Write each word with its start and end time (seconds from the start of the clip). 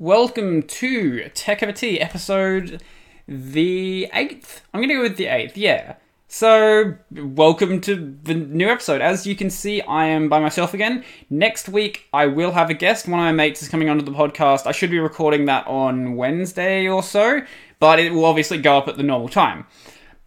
Welcome 0.00 0.64
to 0.64 1.28
Tech 1.34 1.62
Over 1.62 1.70
Tea, 1.70 2.00
episode 2.00 2.82
the 3.28 4.10
8th. 4.12 4.62
I'm 4.74 4.80
going 4.80 4.88
to 4.88 4.96
go 4.96 5.02
with 5.02 5.16
the 5.16 5.26
8th, 5.26 5.52
yeah. 5.54 5.94
So, 6.26 6.96
welcome 7.12 7.80
to 7.82 8.18
the 8.24 8.34
new 8.34 8.68
episode. 8.68 9.00
As 9.00 9.24
you 9.24 9.36
can 9.36 9.50
see, 9.50 9.82
I 9.82 10.06
am 10.06 10.28
by 10.28 10.40
myself 10.40 10.74
again. 10.74 11.04
Next 11.30 11.68
week, 11.68 12.08
I 12.12 12.26
will 12.26 12.50
have 12.50 12.70
a 12.70 12.74
guest. 12.74 13.06
One 13.06 13.20
of 13.20 13.24
my 13.24 13.30
mates 13.30 13.62
is 13.62 13.68
coming 13.68 13.88
onto 13.88 14.04
the 14.04 14.10
podcast. 14.10 14.66
I 14.66 14.72
should 14.72 14.90
be 14.90 14.98
recording 14.98 15.44
that 15.44 15.64
on 15.68 16.16
Wednesday 16.16 16.88
or 16.88 17.00
so, 17.00 17.42
but 17.78 18.00
it 18.00 18.12
will 18.12 18.24
obviously 18.24 18.58
go 18.58 18.76
up 18.76 18.88
at 18.88 18.96
the 18.96 19.04
normal 19.04 19.28
time. 19.28 19.64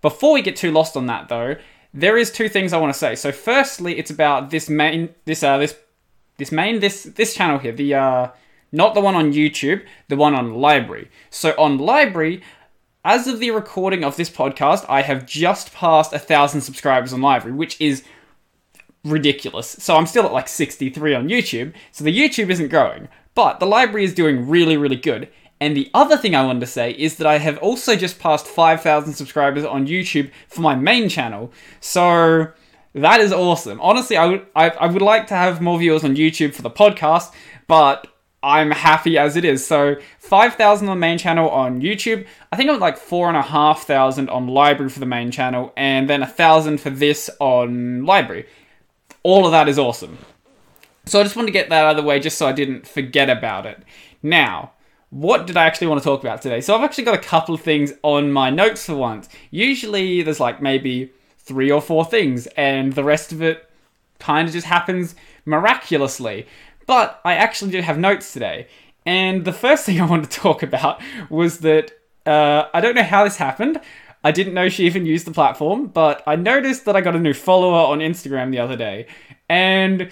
Before 0.01 0.31
we 0.31 0.41
get 0.41 0.55
too 0.55 0.71
lost 0.71 0.95
on 0.95 1.07
that, 1.07 1.27
though, 1.27 1.57
there 1.93 2.17
is 2.17 2.31
two 2.31 2.47
things 2.47 2.71
I 2.71 2.77
want 2.77 2.93
to 2.93 2.97
say. 2.97 3.15
So, 3.15 3.33
firstly, 3.33 3.99
it's 3.99 4.11
about 4.11 4.49
this 4.49 4.69
main, 4.69 5.09
this 5.25 5.43
uh, 5.43 5.57
this, 5.57 5.75
this 6.37 6.53
main, 6.53 6.79
this 6.79 7.03
this 7.03 7.35
channel 7.35 7.59
here, 7.59 7.73
the 7.73 7.95
uh, 7.95 8.27
not 8.77 8.93
the 8.93 9.01
one 9.01 9.15
on 9.15 9.33
YouTube, 9.33 9.83
the 10.07 10.15
one 10.15 10.33
on 10.33 10.53
LBRY. 10.53 11.09
So 11.29 11.53
on 11.57 11.79
LBRY, 11.79 12.41
as 13.03 13.27
of 13.27 13.39
the 13.39 13.51
recording 13.51 14.03
of 14.03 14.15
this 14.15 14.29
podcast, 14.29 14.85
I 14.87 15.01
have 15.01 15.25
just 15.25 15.73
passed 15.73 16.13
a 16.13 16.19
thousand 16.19 16.61
subscribers 16.61 17.11
on 17.11 17.21
LBRY, 17.21 17.55
which 17.55 17.79
is 17.81 18.03
ridiculous. 19.03 19.67
So 19.79 19.95
I'm 19.95 20.05
still 20.05 20.25
at 20.25 20.31
like 20.31 20.47
63 20.47 21.13
on 21.15 21.27
YouTube, 21.27 21.73
so 21.91 22.03
the 22.03 22.17
YouTube 22.17 22.49
isn't 22.49 22.69
growing. 22.69 23.07
But 23.35 23.59
the 23.59 23.65
LBRY 23.65 24.03
is 24.03 24.13
doing 24.13 24.47
really, 24.47 24.77
really 24.77 24.95
good. 24.95 25.29
And 25.59 25.75
the 25.75 25.89
other 25.93 26.17
thing 26.17 26.35
I 26.35 26.45
wanted 26.45 26.59
to 26.59 26.67
say 26.67 26.91
is 26.91 27.15
that 27.15 27.27
I 27.27 27.39
have 27.39 27.57
also 27.59 27.95
just 27.95 28.19
passed 28.19 28.45
5,000 28.45 29.13
subscribers 29.13 29.65
on 29.65 29.87
YouTube 29.87 30.29
for 30.47 30.61
my 30.61 30.75
main 30.75 31.09
channel. 31.09 31.51
So 31.79 32.47
that 32.93 33.19
is 33.19 33.33
awesome. 33.33 33.79
Honestly, 33.81 34.17
I 34.17 34.25
would 34.27 34.45
I, 34.55 34.69
I 34.69 34.87
would 34.87 35.01
like 35.01 35.27
to 35.27 35.35
have 35.35 35.61
more 35.61 35.79
viewers 35.79 36.03
on 36.03 36.15
YouTube 36.15 36.53
for 36.53 36.61
the 36.61 36.69
podcast, 36.69 37.33
but 37.67 38.07
I'm 38.43 38.71
happy 38.71 39.17
as 39.17 39.35
it 39.35 39.43
is. 39.43 39.65
So 39.65 39.95
5,000 40.19 40.87
on 40.87 40.95
the 40.95 40.99
main 40.99 41.17
channel 41.17 41.49
on 41.49 41.81
YouTube. 41.81 42.25
I 42.51 42.55
think 42.55 42.69
I'm 42.69 42.79
like 42.79 42.97
4,500 42.97 44.29
on 44.29 44.47
LBRY 44.47 44.91
for 44.91 44.99
the 44.99 45.05
main 45.05 45.31
channel, 45.31 45.73
and 45.75 46.09
then 46.09 46.21
a 46.21 46.25
1,000 46.25 46.79
for 46.79 46.89
this 46.89 47.29
on 47.39 48.01
LBRY. 48.03 48.45
All 49.23 49.45
of 49.45 49.51
that 49.51 49.67
is 49.67 49.79
awesome. 49.79 50.17
So 51.05 51.19
I 51.19 51.23
just 51.23 51.35
wanted 51.35 51.47
to 51.47 51.53
get 51.53 51.69
that 51.69 51.85
out 51.85 51.91
of 51.91 51.97
the 51.97 52.07
way 52.07 52.19
just 52.19 52.37
so 52.37 52.47
I 52.47 52.51
didn't 52.51 52.87
forget 52.87 53.29
about 53.29 53.65
it. 53.65 53.81
Now, 54.21 54.71
what 55.09 55.47
did 55.47 55.55
I 55.55 55.65
actually 55.65 55.87
want 55.87 56.01
to 56.01 56.03
talk 56.03 56.21
about 56.21 56.41
today? 56.41 56.61
So 56.61 56.75
I've 56.75 56.83
actually 56.83 57.05
got 57.05 57.15
a 57.15 57.19
couple 57.19 57.55
of 57.55 57.61
things 57.61 57.93
on 58.03 58.31
my 58.31 58.49
notes 58.49 58.85
for 58.85 58.95
once. 58.95 59.29
Usually 59.51 60.21
there's 60.21 60.39
like 60.39 60.61
maybe 60.61 61.11
three 61.39 61.71
or 61.71 61.81
four 61.81 62.03
things, 62.05 62.45
and 62.57 62.93
the 62.93 63.03
rest 63.03 63.31
of 63.31 63.41
it 63.41 63.69
kind 64.19 64.47
of 64.47 64.53
just 64.53 64.67
happens 64.67 65.15
miraculously. 65.45 66.45
But 66.87 67.21
I 67.23 67.35
actually 67.35 67.71
did 67.71 67.83
have 67.83 67.99
notes 67.99 68.33
today. 68.33 68.67
And 69.05 69.45
the 69.45 69.53
first 69.53 69.85
thing 69.85 70.01
I 70.01 70.05
wanted 70.05 70.31
to 70.31 70.39
talk 70.39 70.63
about 70.63 71.01
was 71.29 71.59
that 71.59 71.91
uh, 72.25 72.67
I 72.73 72.81
don't 72.81 72.95
know 72.95 73.03
how 73.03 73.23
this 73.23 73.37
happened. 73.37 73.79
I 74.23 74.31
didn't 74.31 74.55
know 74.55 74.67
she 74.67 74.85
even 74.85 75.05
used 75.05 75.25
the 75.25 75.31
platform, 75.31 75.87
but 75.87 76.23
I 76.25 76.35
noticed 76.35 76.85
that 76.85 76.95
I 76.95 77.01
got 77.01 77.15
a 77.15 77.19
new 77.19 77.33
follower 77.33 77.87
on 77.87 77.99
Instagram 77.99 78.51
the 78.51 78.59
other 78.59 78.75
day. 78.75 79.07
And 79.47 80.11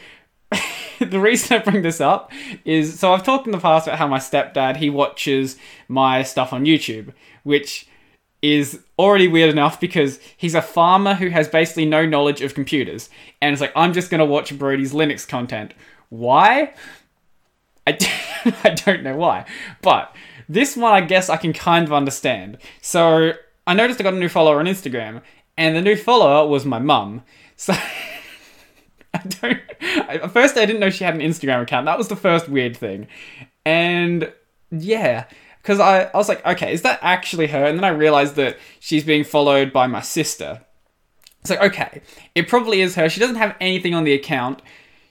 the 1.00 1.20
reason 1.20 1.58
I 1.58 1.64
bring 1.64 1.82
this 1.82 2.00
up 2.00 2.32
is 2.64 3.00
so 3.00 3.14
I've 3.14 3.23
talked 3.23 3.48
in 3.48 3.52
the 3.52 3.60
past 3.60 3.88
about 3.88 4.00
how 4.00 4.08
my 4.08 4.20
stepdad 4.20 4.78
he 4.78 4.89
watches 4.89 5.58
my 5.88 6.23
stuff 6.23 6.54
on 6.54 6.66
YouTube, 6.66 7.14
which 7.44 7.88
is 8.42 8.84
already 9.00 9.28
weird 9.28 9.50
enough 9.50 9.80
because 9.80 10.20
he's 10.38 10.56
a 10.56 10.62
farmer 10.62 11.16
who 11.16 11.30
has 11.30 11.48
basically 11.48 11.86
no 11.86 12.06
knowledge 12.06 12.42
of 12.42 12.54
computers. 12.54 13.10
And 13.42 13.52
it's 13.52 13.62
like, 13.62 13.73
I'm 13.76 13.92
just 13.92 14.12
gonna 14.12 14.26
watch 14.26 14.58
Brodie's 14.58 14.94
Linux 14.94 15.28
content. 15.28 15.73
Why? 16.09 16.73
I 17.88 17.92
d- 17.94 18.08
I 18.64 18.70
don't 18.70 19.03
know 19.03 19.16
why. 19.16 19.45
But 19.81 20.16
this 20.48 20.75
one, 20.78 20.94
I 20.94 21.02
guess 21.02 21.30
I 21.30 21.38
can 21.38 21.53
kind 21.53 21.86
of 21.86 21.94
understand. 21.94 22.58
So 22.81 23.34
I 23.67 23.73
noticed 23.73 24.00
I 24.00 24.03
got 24.03 24.14
a 24.14 24.17
new 24.17 24.30
follower 24.30 24.59
on 24.59 24.66
Instagram, 24.66 25.22
and 25.58 25.76
the 25.76 25.81
new 25.81 25.95
follower 25.95 26.48
was 26.48 26.66
my 26.66 26.80
mum. 26.80 27.23
So 27.58 27.73
I 29.14 29.20
don't. 29.20 29.61
At 30.10 30.30
first, 30.32 30.58
I 30.58 30.66
didn't 30.66 30.82
know 30.82 30.89
she 30.89 31.05
had 31.05 31.16
an 31.16 31.21
Instagram 31.21 31.61
account. 31.61 31.86
That 31.86 31.98
was 31.98 32.10
the 32.10 32.17
first 32.17 32.49
weird 32.49 32.76
thing. 32.76 33.08
And 33.66 34.33
yeah, 34.72 35.23
because 35.61 35.80
I, 35.80 36.04
I 36.04 36.17
was 36.17 36.27
like, 36.27 36.45
okay, 36.45 36.73
is 36.73 36.82
that 36.82 36.99
actually 37.02 37.48
her? 37.48 37.64
And 37.64 37.77
then 37.77 37.86
I 37.86 37.89
realized 37.89 38.36
that 38.36 38.58
she's 38.82 39.05
being 39.05 39.23
followed 39.23 39.72
by 39.72 39.87
my 39.87 40.02
sister. 40.02 40.66
It's 41.39 41.49
like, 41.49 41.61
okay, 41.61 42.02
it 42.36 42.49
probably 42.49 42.82
is 42.82 42.95
her. 42.95 43.08
She 43.08 43.22
doesn't 43.22 43.37
have 43.37 43.55
anything 43.61 43.93
on 43.95 44.04
the 44.04 44.14
account 44.14 44.61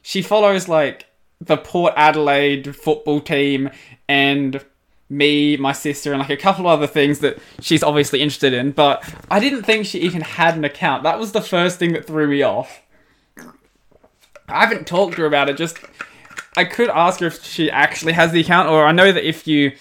she 0.04 0.20
follows 0.20 0.68
like 0.68 1.06
the 1.40 1.56
Port 1.56 1.94
Adelaide 1.96 2.76
football 2.76 3.20
team 3.20 3.70
and 4.06 4.62
me, 5.08 5.56
my 5.56 5.72
sister, 5.72 6.12
and 6.12 6.20
like 6.20 6.28
a 6.28 6.36
couple 6.36 6.66
other 6.66 6.86
things 6.86 7.20
that 7.20 7.38
she's 7.60 7.82
obviously 7.82 8.20
interested 8.20 8.52
in. 8.52 8.72
But 8.72 9.02
I 9.30 9.40
didn't 9.40 9.62
think 9.62 9.86
she 9.86 10.00
even 10.00 10.20
had 10.20 10.56
an 10.58 10.64
account. 10.64 11.04
That 11.04 11.18
was 11.18 11.32
the 11.32 11.40
first 11.40 11.78
thing 11.78 11.94
that 11.94 12.06
threw 12.06 12.28
me 12.28 12.42
off. 12.42 12.82
I 14.46 14.66
haven't 14.66 14.86
talked 14.86 15.16
to 15.16 15.22
her 15.22 15.26
about 15.26 15.48
it. 15.48 15.56
Just 15.56 15.78
I 16.54 16.64
could 16.64 16.90
ask 16.90 17.20
her 17.20 17.26
if 17.26 17.42
she 17.42 17.70
actually 17.70 18.12
has 18.12 18.30
the 18.30 18.40
account, 18.40 18.68
or 18.68 18.84
I 18.84 18.92
know 18.92 19.10
that 19.10 19.26
if 19.26 19.46
you 19.46 19.72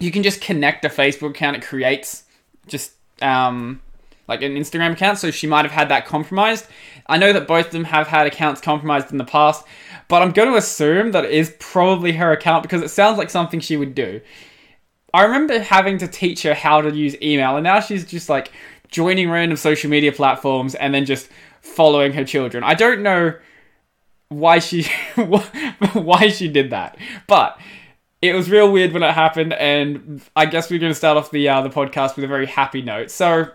you 0.00 0.10
can 0.10 0.24
just 0.24 0.40
connect 0.40 0.84
a 0.84 0.88
Facebook 0.88 1.30
account, 1.30 1.56
it 1.56 1.62
creates 1.62 2.24
just 2.66 2.92
um 3.22 3.80
like 4.28 4.42
an 4.42 4.54
Instagram 4.54 4.92
account, 4.92 5.18
so 5.18 5.30
she 5.30 5.46
might 5.46 5.64
have 5.64 5.72
had 5.72 5.88
that 5.88 6.06
compromised. 6.06 6.66
I 7.06 7.16
know 7.16 7.32
that 7.32 7.48
both 7.48 7.66
of 7.66 7.72
them 7.72 7.84
have 7.84 8.06
had 8.06 8.26
accounts 8.26 8.60
compromised 8.60 9.10
in 9.10 9.18
the 9.18 9.24
past, 9.24 9.64
but 10.08 10.22
I'm 10.22 10.32
going 10.32 10.50
to 10.50 10.56
assume 10.56 11.12
that 11.12 11.24
it 11.24 11.30
is 11.30 11.54
probably 11.58 12.12
her 12.12 12.32
account 12.32 12.62
because 12.62 12.82
it 12.82 12.90
sounds 12.90 13.18
like 13.18 13.30
something 13.30 13.60
she 13.60 13.76
would 13.76 13.94
do. 13.94 14.20
I 15.14 15.22
remember 15.22 15.58
having 15.58 15.98
to 15.98 16.06
teach 16.06 16.42
her 16.42 16.54
how 16.54 16.82
to 16.82 16.94
use 16.94 17.16
email, 17.22 17.56
and 17.56 17.64
now 17.64 17.80
she's 17.80 18.04
just 18.04 18.28
like 18.28 18.52
joining 18.88 19.30
random 19.30 19.56
social 19.56 19.90
media 19.90 20.12
platforms 20.12 20.74
and 20.74 20.94
then 20.94 21.06
just 21.06 21.28
following 21.62 22.12
her 22.12 22.24
children. 22.24 22.62
I 22.62 22.74
don't 22.74 23.02
know 23.02 23.34
why 24.28 24.58
she 24.58 24.86
why 25.94 26.28
she 26.28 26.48
did 26.48 26.70
that, 26.70 26.98
but 27.26 27.58
it 28.20 28.34
was 28.34 28.50
real 28.50 28.70
weird 28.70 28.92
when 28.92 29.02
it 29.02 29.12
happened, 29.12 29.52
and 29.54 30.20
I 30.34 30.46
guess 30.46 30.70
we're 30.70 30.80
going 30.80 30.92
to 30.92 30.96
start 30.96 31.16
off 31.16 31.30
the 31.30 31.48
uh, 31.48 31.62
the 31.62 31.70
podcast 31.70 32.16
with 32.16 32.24
a 32.24 32.28
very 32.28 32.46
happy 32.46 32.82
note. 32.82 33.10
So 33.10 33.50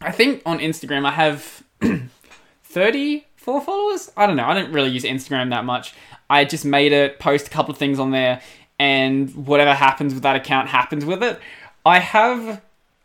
I 0.00 0.12
think 0.12 0.42
on 0.46 0.58
Instagram 0.60 1.04
I 1.04 1.10
have 1.10 1.62
34 2.64 3.60
followers. 3.60 4.10
I 4.16 4.26
don't 4.26 4.36
know. 4.36 4.46
I 4.46 4.54
don't 4.54 4.72
really 4.72 4.90
use 4.90 5.04
Instagram 5.04 5.50
that 5.50 5.64
much. 5.64 5.94
I 6.30 6.44
just 6.44 6.64
made 6.64 6.92
it, 6.92 7.18
post 7.18 7.48
a 7.48 7.50
couple 7.50 7.72
of 7.72 7.78
things 7.78 7.98
on 7.98 8.10
there, 8.10 8.40
and 8.78 9.34
whatever 9.34 9.74
happens 9.74 10.14
with 10.14 10.22
that 10.22 10.36
account 10.36 10.68
happens 10.68 11.04
with 11.04 11.22
it. 11.22 11.38
I 11.84 11.98
have, 11.98 12.62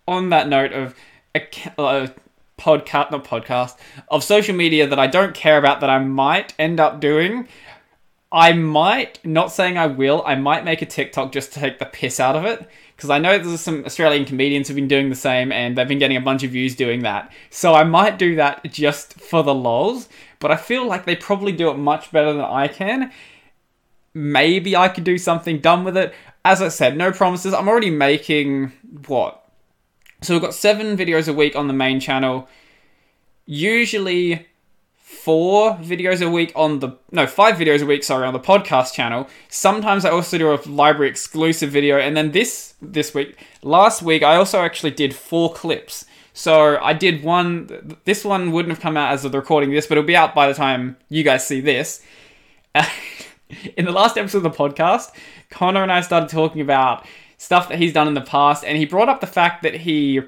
on 0.07 0.29
that 0.29 0.47
note 0.47 0.71
of 0.71 0.95
a 1.33 1.41
uh, 1.77 2.07
podcast, 2.57 3.11
not 3.11 3.25
podcast, 3.25 3.77
of 4.09 4.23
social 4.23 4.55
media 4.55 4.87
that 4.87 4.99
I 4.99 5.07
don't 5.07 5.33
care 5.33 5.57
about 5.57 5.81
that 5.81 5.89
I 5.89 5.99
might 5.99 6.53
end 6.57 6.79
up 6.79 7.01
doing. 7.01 7.47
I 8.31 8.53
might, 8.53 9.25
not 9.25 9.51
saying 9.51 9.77
I 9.77 9.87
will, 9.87 10.23
I 10.25 10.35
might 10.35 10.63
make 10.63 10.81
a 10.81 10.85
TikTok 10.85 11.31
just 11.31 11.53
to 11.53 11.59
take 11.59 11.79
the 11.79 11.85
piss 11.85 12.19
out 12.19 12.35
of 12.35 12.45
it 12.45 12.69
because 12.95 13.09
I 13.09 13.19
know 13.19 13.37
there's 13.37 13.59
some 13.59 13.83
Australian 13.85 14.25
comedians 14.25 14.67
who've 14.67 14.75
been 14.75 14.87
doing 14.87 15.09
the 15.09 15.15
same 15.15 15.51
and 15.51 15.77
they've 15.77 15.87
been 15.87 15.99
getting 15.99 16.17
a 16.17 16.21
bunch 16.21 16.43
of 16.43 16.51
views 16.51 16.75
doing 16.75 17.03
that. 17.03 17.31
So 17.49 17.73
I 17.73 17.83
might 17.83 18.17
do 18.17 18.35
that 18.35 18.63
just 18.71 19.15
for 19.15 19.43
the 19.43 19.53
lols, 19.53 20.07
but 20.39 20.51
I 20.51 20.55
feel 20.55 20.87
like 20.87 21.05
they 21.05 21.15
probably 21.15 21.51
do 21.51 21.69
it 21.69 21.77
much 21.77 22.11
better 22.11 22.31
than 22.31 22.41
I 22.41 22.67
can. 22.67 23.11
Maybe 24.13 24.77
I 24.77 24.87
could 24.87 25.03
do 25.03 25.17
something 25.17 25.59
dumb 25.59 25.83
with 25.83 25.97
it. 25.97 26.13
As 26.45 26.61
I 26.61 26.69
said, 26.69 26.95
no 26.95 27.11
promises. 27.11 27.53
I'm 27.53 27.67
already 27.67 27.89
making 27.89 28.71
what? 29.07 29.45
So 30.21 30.33
we've 30.33 30.41
got 30.41 30.53
seven 30.53 30.95
videos 30.95 31.27
a 31.27 31.33
week 31.33 31.55
on 31.55 31.67
the 31.67 31.73
main 31.73 31.99
channel. 31.99 32.47
Usually 33.45 34.47
four 35.25 35.73
videos 35.77 36.21
a 36.21 36.29
week 36.29 36.51
on 36.55 36.77
the 36.81 36.95
no 37.11 37.25
five 37.25 37.55
videos 37.55 37.81
a 37.81 37.85
week 37.87 38.03
sorry 38.03 38.27
on 38.27 38.33
the 38.33 38.39
podcast 38.39 38.93
channel. 38.93 39.27
Sometimes 39.49 40.05
i 40.05 40.09
also 40.11 40.37
do 40.37 40.51
a 40.51 40.59
LBRY 40.59 41.07
exclusive 41.07 41.71
video. 41.71 41.97
And 41.97 42.15
then 42.15 42.31
this 42.31 42.75
this 42.79 43.11
week 43.15 43.35
last 43.63 44.03
week 44.03 44.21
i 44.21 44.35
also 44.35 44.61
actually 44.61 44.91
did 44.91 45.15
four 45.15 45.51
clips. 45.51 46.05
So 46.33 46.77
i 46.79 46.93
did 46.93 47.23
one 47.23 47.97
this 48.05 48.23
one 48.23 48.51
wouldn't 48.51 48.71
have 48.71 48.79
come 48.79 48.97
out 48.97 49.13
as 49.13 49.25
of 49.25 49.31
the 49.31 49.39
recording 49.39 49.71
this 49.71 49.87
but 49.87 49.97
it'll 49.97 50.07
be 50.07 50.15
out 50.15 50.35
by 50.35 50.47
the 50.47 50.53
time 50.53 50.95
you 51.09 51.23
guys 51.23 51.45
see 51.45 51.59
this. 51.59 52.03
In 53.77 53.85
the 53.85 53.91
last 53.91 54.19
episode 54.19 54.45
of 54.45 54.55
the 54.55 54.63
podcast 54.63 55.09
connor 55.49 55.81
and 55.81 55.91
i 55.91 56.01
started 56.01 56.29
talking 56.29 56.61
about 56.61 57.05
stuff 57.37 57.69
that 57.69 57.79
he's 57.79 57.93
done 57.93 58.07
in 58.07 58.13
the 58.13 58.21
past 58.21 58.63
and 58.63 58.77
he 58.77 58.85
brought 58.85 59.09
up 59.09 59.21
the 59.21 59.27
fact 59.27 59.63
that 59.63 59.75
he 59.75 60.21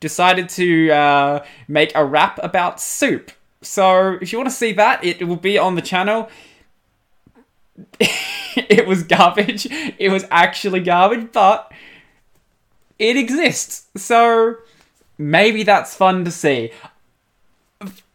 decided 0.00 0.48
to 0.48 0.90
uh, 0.90 1.44
make 1.68 1.92
a 1.94 2.04
rap 2.04 2.38
about 2.42 2.80
soup 2.80 3.30
so 3.64 4.18
if 4.20 4.32
you 4.32 4.38
want 4.38 4.50
to 4.50 4.54
see 4.54 4.72
that, 4.72 5.04
it 5.04 5.26
will 5.26 5.36
be 5.36 5.58
on 5.58 5.74
the 5.74 5.82
channel. 5.82 6.28
it 7.98 8.86
was 8.86 9.02
garbage. 9.02 9.66
It 9.98 10.10
was 10.10 10.24
actually 10.30 10.80
garbage, 10.80 11.32
but 11.32 11.72
it 12.98 13.16
exists. 13.16 13.86
So 13.96 14.56
maybe 15.18 15.62
that's 15.62 15.94
fun 15.94 16.24
to 16.24 16.30
see. 16.30 16.70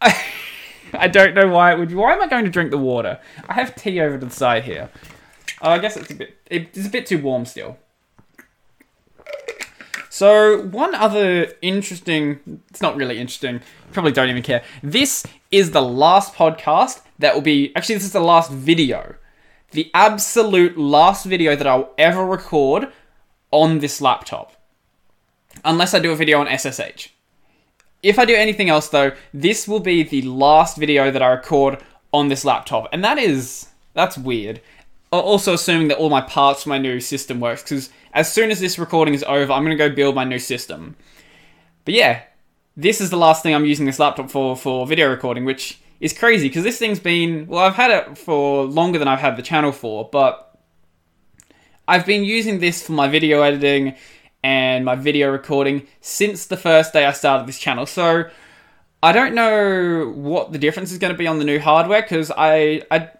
I 0.92 1.08
don't 1.08 1.34
know 1.34 1.48
why 1.48 1.72
it 1.72 1.78
would. 1.78 1.94
Why 1.94 2.14
am 2.14 2.22
I 2.22 2.26
going 2.26 2.44
to 2.44 2.50
drink 2.50 2.70
the 2.70 2.78
water? 2.78 3.20
I 3.48 3.54
have 3.54 3.74
tea 3.74 4.00
over 4.00 4.18
to 4.18 4.26
the 4.26 4.32
side 4.32 4.64
here. 4.64 4.90
Oh, 5.62 5.70
I 5.70 5.78
guess 5.78 5.96
it's 5.96 6.10
a 6.10 6.14
bit. 6.14 6.36
It's 6.50 6.86
a 6.86 6.90
bit 6.90 7.06
too 7.06 7.20
warm 7.20 7.44
still. 7.44 7.78
So 10.08 10.62
one 10.62 10.94
other 10.94 11.52
interesting. 11.62 12.62
It's 12.70 12.82
not 12.82 12.96
really 12.96 13.18
interesting. 13.18 13.60
Probably 13.92 14.12
don't 14.12 14.28
even 14.28 14.42
care. 14.42 14.62
This 14.82 15.26
is 15.50 15.72
the 15.72 15.82
last 15.82 16.34
podcast 16.34 17.02
that 17.18 17.34
will 17.34 17.42
be. 17.42 17.74
Actually, 17.74 17.96
this 17.96 18.04
is 18.04 18.12
the 18.12 18.20
last 18.20 18.50
video. 18.50 19.14
The 19.72 19.90
absolute 19.94 20.78
last 20.78 21.26
video 21.26 21.56
that 21.56 21.66
I'll 21.66 21.92
ever 21.98 22.24
record 22.24 22.92
on 23.50 23.78
this 23.78 24.00
laptop. 24.00 24.52
Unless 25.64 25.94
I 25.94 25.98
do 25.98 26.12
a 26.12 26.16
video 26.16 26.40
on 26.40 26.58
SSH. 26.58 27.08
If 28.02 28.18
I 28.18 28.24
do 28.24 28.34
anything 28.34 28.70
else, 28.70 28.88
though, 28.88 29.12
this 29.34 29.68
will 29.68 29.80
be 29.80 30.02
the 30.02 30.22
last 30.22 30.76
video 30.76 31.10
that 31.10 31.22
I 31.22 31.28
record 31.28 31.82
on 32.12 32.28
this 32.28 32.44
laptop. 32.44 32.88
And 32.92 33.04
that 33.04 33.18
is. 33.18 33.68
That's 33.94 34.16
weird. 34.16 34.60
Also, 35.12 35.54
assuming 35.54 35.88
that 35.88 35.98
all 35.98 36.10
my 36.10 36.20
parts 36.20 36.62
for 36.62 36.68
my 36.68 36.78
new 36.78 37.00
system 37.00 37.40
works, 37.40 37.62
because 37.62 37.90
as 38.12 38.32
soon 38.32 38.50
as 38.50 38.60
this 38.60 38.78
recording 38.78 39.14
is 39.14 39.24
over, 39.24 39.52
I'm 39.52 39.64
going 39.64 39.76
to 39.76 39.88
go 39.88 39.94
build 39.94 40.14
my 40.14 40.24
new 40.24 40.38
system. 40.38 40.96
But 41.84 41.94
yeah, 41.94 42.22
this 42.80 43.00
is 43.00 43.10
the 43.10 43.16
last 43.16 43.42
thing 43.42 43.54
I'm 43.54 43.66
using 43.66 43.84
this 43.86 43.98
laptop 43.98 44.30
for 44.30 44.56
for 44.56 44.86
video 44.86 45.10
recording, 45.10 45.44
which 45.44 45.80
is 46.00 46.16
crazy 46.16 46.48
because 46.48 46.64
this 46.64 46.78
thing's 46.78 46.98
been 46.98 47.46
well, 47.46 47.64
I've 47.64 47.74
had 47.74 47.90
it 47.90 48.18
for 48.18 48.64
longer 48.64 48.98
than 48.98 49.08
I've 49.08 49.20
had 49.20 49.36
the 49.36 49.42
channel 49.42 49.70
for, 49.70 50.08
but 50.10 50.58
I've 51.86 52.06
been 52.06 52.24
using 52.24 52.60
this 52.60 52.82
for 52.84 52.92
my 52.92 53.08
video 53.08 53.42
editing 53.42 53.94
and 54.42 54.84
my 54.84 54.94
video 54.94 55.30
recording 55.30 55.86
since 56.00 56.46
the 56.46 56.56
first 56.56 56.94
day 56.94 57.04
I 57.04 57.12
started 57.12 57.46
this 57.46 57.58
channel. 57.58 57.84
So 57.84 58.24
I 59.02 59.12
don't 59.12 59.34
know 59.34 60.12
what 60.14 60.52
the 60.52 60.58
difference 60.58 60.90
is 60.90 60.98
going 60.98 61.12
to 61.12 61.18
be 61.18 61.26
on 61.26 61.38
the 61.38 61.44
new 61.44 61.60
hardware 61.60 62.00
because 62.00 62.32
I 62.34 62.82
I 62.90 63.10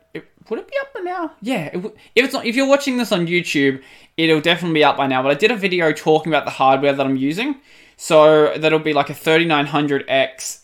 would 0.49 0.59
it 0.59 0.69
be 0.69 0.75
up 0.81 0.93
by 0.93 1.01
now? 1.01 1.33
Yeah, 1.43 1.67
it 1.67 1.77
if 2.15 2.25
it's 2.25 2.33
not, 2.33 2.47
if 2.47 2.57
you're 2.57 2.69
watching 2.69 2.97
this 2.97 3.13
on 3.13 3.27
YouTube, 3.27 3.83
it'll 4.17 4.41
definitely 4.41 4.81
be 4.81 4.85
up 4.85 4.97
by 4.97 5.07
now. 5.07 5.23
But 5.23 5.31
I 5.31 5.35
did 5.35 5.51
a 5.51 5.57
video 5.57 5.93
talking 5.93 6.33
about 6.33 6.45
the 6.45 6.51
hardware 6.51 6.93
that 6.93 7.07
I'm 7.07 7.17
using, 7.17 7.57
so 8.03 8.55
that'll 8.57 8.79
be 8.79 8.95
like 8.95 9.11
a 9.11 9.13
3900X, 9.13 10.63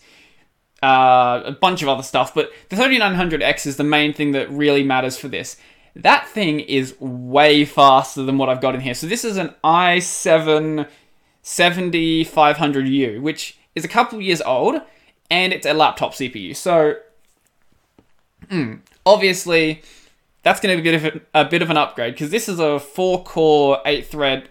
uh, 0.83 1.43
a 1.45 1.53
bunch 1.53 1.83
of 1.83 1.89
other 1.89 2.03
stuff. 2.03 2.33
But 2.35 2.51
the 2.71 2.77
3900X 2.77 3.67
is 3.67 3.77
the 3.77 3.85
main 3.85 4.15
thing 4.15 4.33
that 4.33 4.51
really 4.51 4.83
matters 4.83 5.19
for 5.19 5.29
this. 5.29 5.59
That 5.95 6.27
thing 6.27 6.61
is 6.61 6.99
way 6.99 7.67
faster 7.67 8.23
than 8.23 8.39
what 8.39 8.49
I've 8.49 8.63
got 8.63 8.75
in 8.75 8.81
here. 8.81 8.95
So 8.95 9.07
this 9.07 9.23
is 9.23 9.37
an 9.37 9.55
i7 9.63 10.89
7500U, 11.45 13.21
which 13.21 13.59
is 13.75 13.85
a 13.85 13.89
couple 13.89 14.19
years 14.23 14.41
old, 14.41 14.81
and 15.31 15.53
it's 15.53 15.67
a 15.67 15.75
laptop 15.75 16.15
CPU. 16.15 16.57
So. 16.57 16.95
Mm, 18.51 18.81
obviously 19.05 19.83
that's 20.43 20.61
going 20.61 20.77
to 20.77 20.83
be 20.83 20.89
a 20.89 20.93
bit 20.93 21.15
of 21.17 21.23
a, 21.35 21.41
a 21.41 21.45
bit 21.45 21.61
of 21.61 21.71
an 21.71 21.77
upgrade 21.77 22.15
because 22.15 22.31
this 22.31 22.49
is 22.49 22.61
a 22.61 22.79
four 22.79 23.25
core 23.25 23.81
eight 23.85 24.07
thread. 24.07 24.49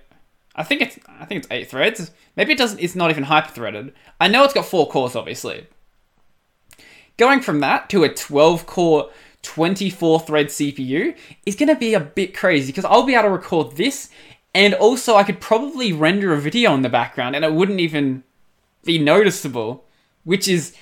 I 0.55 0.63
think 0.63 0.81
it's 0.81 0.99
I 1.07 1.25
think 1.25 1.39
it's 1.39 1.47
eight 1.51 1.69
threads. 1.69 2.11
Maybe 2.35 2.53
it 2.53 2.57
doesn't. 2.57 2.79
It's 2.79 2.95
not 2.95 3.09
even 3.09 3.23
hyper 3.23 3.51
threaded. 3.51 3.93
I 4.19 4.27
know 4.27 4.43
it's 4.43 4.53
got 4.53 4.65
four 4.65 4.87
cores, 4.87 5.15
obviously. 5.15 5.67
Going 7.17 7.41
from 7.41 7.61
that 7.61 7.89
to 7.91 8.03
a 8.03 8.13
12 8.13 8.65
core 8.65 9.09
24 9.41 10.21
thread 10.21 10.47
CPU 10.47 11.15
is 11.45 11.55
going 11.55 11.69
to 11.69 11.75
be 11.75 11.93
a 11.93 11.99
bit 11.99 12.35
crazy 12.35 12.67
because 12.71 12.83
I'll 12.83 13.03
be 13.03 13.13
able 13.13 13.25
to 13.25 13.29
record 13.29 13.77
this 13.77 14.09
and 14.55 14.73
also 14.73 15.15
I 15.15 15.23
could 15.23 15.39
probably 15.39 15.93
render 15.93 16.33
a 16.33 16.41
video 16.41 16.73
in 16.73 16.81
the 16.81 16.89
background 16.89 17.35
and 17.35 17.45
it 17.45 17.53
wouldn't 17.53 17.79
even 17.79 18.23
be 18.83 18.97
noticeable, 18.97 19.85
which 20.23 20.47
is 20.47 20.75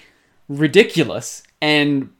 ridiculous 0.47 1.43
and 1.61 2.11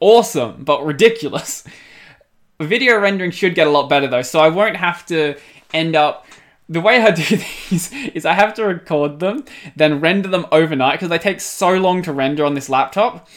awesome, 0.00 0.64
but 0.64 0.84
ridiculous. 0.84 1.64
Video 2.60 2.98
rendering 2.98 3.30
should 3.30 3.54
get 3.54 3.66
a 3.66 3.70
lot 3.70 3.88
better 3.88 4.06
though, 4.06 4.22
so 4.22 4.40
I 4.40 4.48
won't 4.48 4.76
have 4.76 5.06
to 5.06 5.36
end 5.72 5.96
up. 5.96 6.25
The 6.68 6.80
way 6.80 7.00
I 7.00 7.10
do 7.10 7.22
these 7.70 7.92
is 7.92 8.26
I 8.26 8.34
have 8.34 8.54
to 8.54 8.64
record 8.64 9.20
them, 9.20 9.44
then 9.76 10.00
render 10.00 10.28
them 10.28 10.46
overnight 10.50 10.94
because 10.94 11.08
they 11.08 11.18
take 11.18 11.40
so 11.40 11.74
long 11.74 12.02
to 12.02 12.12
render 12.12 12.44
on 12.44 12.54
this 12.54 12.68
laptop. 12.68 13.28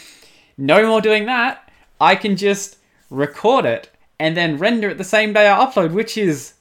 No 0.58 0.86
more 0.88 1.02
doing 1.02 1.26
that. 1.26 1.72
I 2.02 2.16
can 2.16 2.36
just 2.36 2.78
record 3.10 3.66
it 3.66 3.90
and 4.20 4.36
then 4.36 4.58
render 4.58 4.90
it 4.90 4.98
the 4.98 5.04
same 5.04 5.34
day 5.34 5.50
I 5.50 5.66
upload, 5.66 5.94
which 5.94 6.18
is 6.18 6.54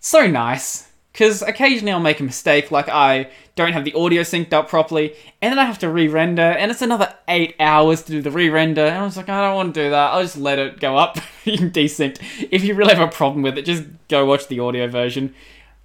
so 0.00 0.26
nice. 0.26 0.88
Because 1.12 1.42
occasionally 1.42 1.92
I'll 1.92 2.00
make 2.00 2.20
a 2.20 2.24
mistake, 2.24 2.70
like 2.70 2.88
I 2.88 3.28
don't 3.56 3.72
have 3.72 3.84
the 3.84 3.94
audio 3.94 4.22
synced 4.22 4.52
up 4.52 4.68
properly, 4.68 5.16
and 5.42 5.50
then 5.50 5.58
I 5.58 5.64
have 5.64 5.80
to 5.80 5.90
re-render, 5.90 6.42
and 6.42 6.70
it's 6.70 6.80
another 6.80 7.12
eight 7.26 7.56
hours 7.58 8.02
to 8.04 8.12
do 8.12 8.22
the 8.22 8.30
re-render, 8.30 8.84
and 8.84 8.98
I 8.98 9.02
was 9.02 9.16
like, 9.16 9.28
I 9.28 9.40
don't 9.40 9.56
want 9.56 9.74
to 9.74 9.82
do 9.82 9.90
that. 9.90 10.12
I'll 10.12 10.22
just 10.22 10.36
let 10.36 10.60
it 10.60 10.78
go 10.78 10.96
up 10.96 11.16
in 11.44 11.72
desynced. 11.72 12.22
If 12.52 12.62
you 12.62 12.74
really 12.74 12.94
have 12.94 13.08
a 13.08 13.10
problem 13.10 13.42
with 13.42 13.58
it, 13.58 13.64
just 13.64 13.84
go 14.08 14.24
watch 14.26 14.46
the 14.46 14.60
audio 14.60 14.86
version. 14.86 15.34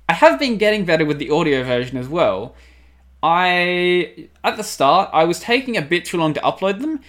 I 0.07 0.13
have 0.13 0.39
been 0.39 0.57
getting 0.57 0.85
better 0.85 1.05
with 1.05 1.19
the 1.19 1.29
audio 1.29 1.63
version 1.63 1.97
as 1.97 2.07
well. 2.07 2.55
I 3.21 4.27
at 4.44 4.57
the 4.57 4.63
start 4.63 5.09
I 5.13 5.23
was 5.23 5.39
taking 5.39 5.77
a 5.77 5.81
bit 5.81 6.05
too 6.05 6.17
long 6.17 6.33
to 6.33 6.41
upload 6.41 6.81
them. 6.81 7.00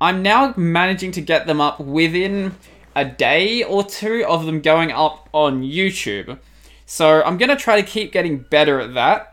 I'm 0.00 0.22
now 0.22 0.54
managing 0.56 1.12
to 1.12 1.20
get 1.20 1.46
them 1.46 1.60
up 1.60 1.78
within 1.78 2.56
a 2.96 3.04
day 3.04 3.62
or 3.62 3.84
two 3.84 4.24
of 4.26 4.46
them 4.46 4.60
going 4.60 4.90
up 4.90 5.28
on 5.32 5.62
YouTube. 5.62 6.38
So 6.86 7.22
I'm 7.22 7.38
gonna 7.38 7.56
try 7.56 7.80
to 7.80 7.86
keep 7.86 8.10
getting 8.10 8.38
better 8.38 8.80
at 8.80 8.94
that. 8.94 9.30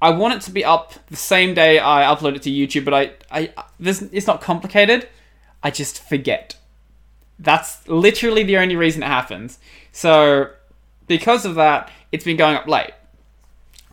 I 0.00 0.10
want 0.10 0.34
it 0.34 0.40
to 0.42 0.50
be 0.50 0.64
up 0.64 0.92
the 1.06 1.16
same 1.16 1.54
day 1.54 1.78
I 1.78 2.02
upload 2.02 2.36
it 2.36 2.42
to 2.42 2.50
YouTube, 2.50 2.84
but 2.84 2.94
I, 2.94 3.12
I, 3.30 3.52
this, 3.80 4.02
it's 4.12 4.26
not 4.26 4.40
complicated. 4.40 5.08
I 5.62 5.70
just 5.70 6.06
forget. 6.06 6.56
That's 7.38 7.88
literally 7.88 8.42
the 8.42 8.58
only 8.58 8.76
reason 8.76 9.02
it 9.02 9.06
happens. 9.06 9.58
So, 9.92 10.50
because 11.06 11.46
of 11.46 11.54
that, 11.54 11.90
it's 12.14 12.24
been 12.24 12.36
going 12.36 12.56
up 12.56 12.68
late. 12.68 12.92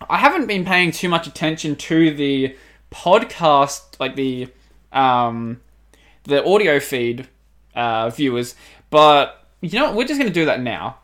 I 0.08 0.18
haven't 0.18 0.46
been 0.46 0.64
paying 0.64 0.92
too 0.92 1.10
much 1.10 1.26
attention 1.26 1.76
to 1.76 2.14
the 2.14 2.56
podcast, 2.92 4.00
like 4.00 4.16
the 4.16 4.48
um, 4.92 5.60
the 6.24 6.46
audio 6.46 6.80
feed 6.80 7.28
uh, 7.74 8.12
viewers, 8.12 8.56
but 8.92 9.48
you 9.62 9.80
know 9.80 9.86
what? 9.86 9.96
We're 9.96 10.08
just 10.08 10.20
gonna 10.20 10.30
do 10.30 10.46
that 10.46 10.62
now. 10.62 10.98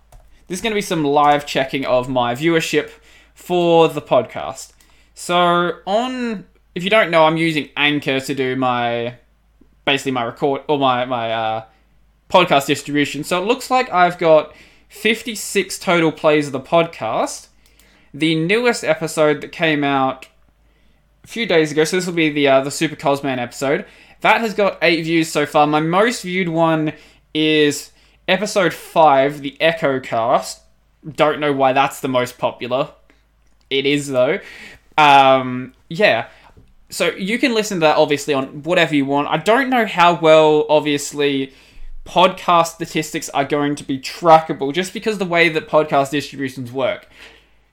There's 0.48 0.62
going 0.62 0.72
to 0.72 0.76
be 0.76 0.82
some 0.82 1.04
live 1.04 1.46
checking 1.46 1.86
of 1.86 2.08
my 2.08 2.34
viewership 2.34 2.90
for 3.34 3.90
the 3.90 4.02
podcast. 4.02 4.72
So 5.14 5.80
on, 5.86 6.46
if 6.74 6.86
you 6.86 6.90
don't 6.90 7.12
know, 7.12 7.26
I'm 7.26 7.36
using 7.36 7.70
Anchor 7.76 8.22
to 8.22 8.34
do 8.34 8.56
my 8.56 9.16
basically 9.86 10.12
my 10.12 10.24
record 10.24 10.62
or 10.70 10.80
my 10.80 11.04
my 11.06 11.32
uh, 11.32 11.66
podcast 12.30 12.68
distribution. 12.68 13.24
So 13.24 13.42
it 13.42 13.46
looks 13.46 13.70
like 13.70 13.92
I've 13.92 14.18
got 14.18 14.54
56 14.90 15.80
total 15.80 16.12
plays 16.12 16.48
of 16.48 16.54
the 16.54 16.60
podcast. 16.60 17.48
The 18.14 18.36
newest 18.36 18.84
episode 18.84 19.42
that 19.42 19.52
came 19.52 19.84
out 19.84 20.28
a 21.24 21.28
few 21.28 21.46
days 21.46 21.72
ago, 21.72 21.84
so 21.84 21.98
this 21.98 22.06
will 22.06 22.14
be 22.14 22.30
the 22.30 22.48
uh, 22.48 22.62
the 22.62 22.72
Super 22.72 22.96
Cosman 22.96 23.38
episode. 23.38 23.86
That 24.22 24.42
has 24.42 24.54
got 24.54 24.78
eight 24.82 25.04
views 25.04 25.32
so 25.32 25.46
far. 25.46 25.68
My 25.68 25.80
most 25.80 26.24
viewed 26.24 26.50
one 26.50 26.94
is 27.34 27.92
Episode 28.28 28.74
5, 28.74 29.42
the 29.42 29.56
Echo 29.62 30.00
Cast. 30.00 30.62
Don't 31.08 31.40
know 31.40 31.54
why 31.54 31.72
that's 31.72 32.02
the 32.02 32.10
most 32.10 32.38
popular. 32.38 32.90
It 33.70 33.86
is, 33.86 34.08
though. 34.08 34.40
Um, 34.98 35.74
yeah. 35.88 36.28
So 36.90 37.12
you 37.12 37.40
can 37.40 37.54
listen 37.54 37.78
to 37.78 37.86
that, 37.86 37.98
obviously, 37.98 38.34
on 38.34 38.64
whatever 38.64 38.96
you 38.96 39.06
want. 39.06 39.30
I 39.30 39.38
don't 39.38 39.70
know 39.70 39.86
how 39.86 40.20
well, 40.20 40.66
obviously, 40.68 41.54
podcast 42.08 42.68
statistics 42.68 43.30
are 43.30 43.44
going 43.44 43.76
to 43.76 43.84
be 43.84 44.00
trackable 44.00 44.74
just 44.74 44.94
because 44.94 45.18
the 45.18 45.26
way 45.26 45.50
that 45.50 45.68
podcast 45.68 46.12
distributions 46.12 46.72
work. 46.72 47.08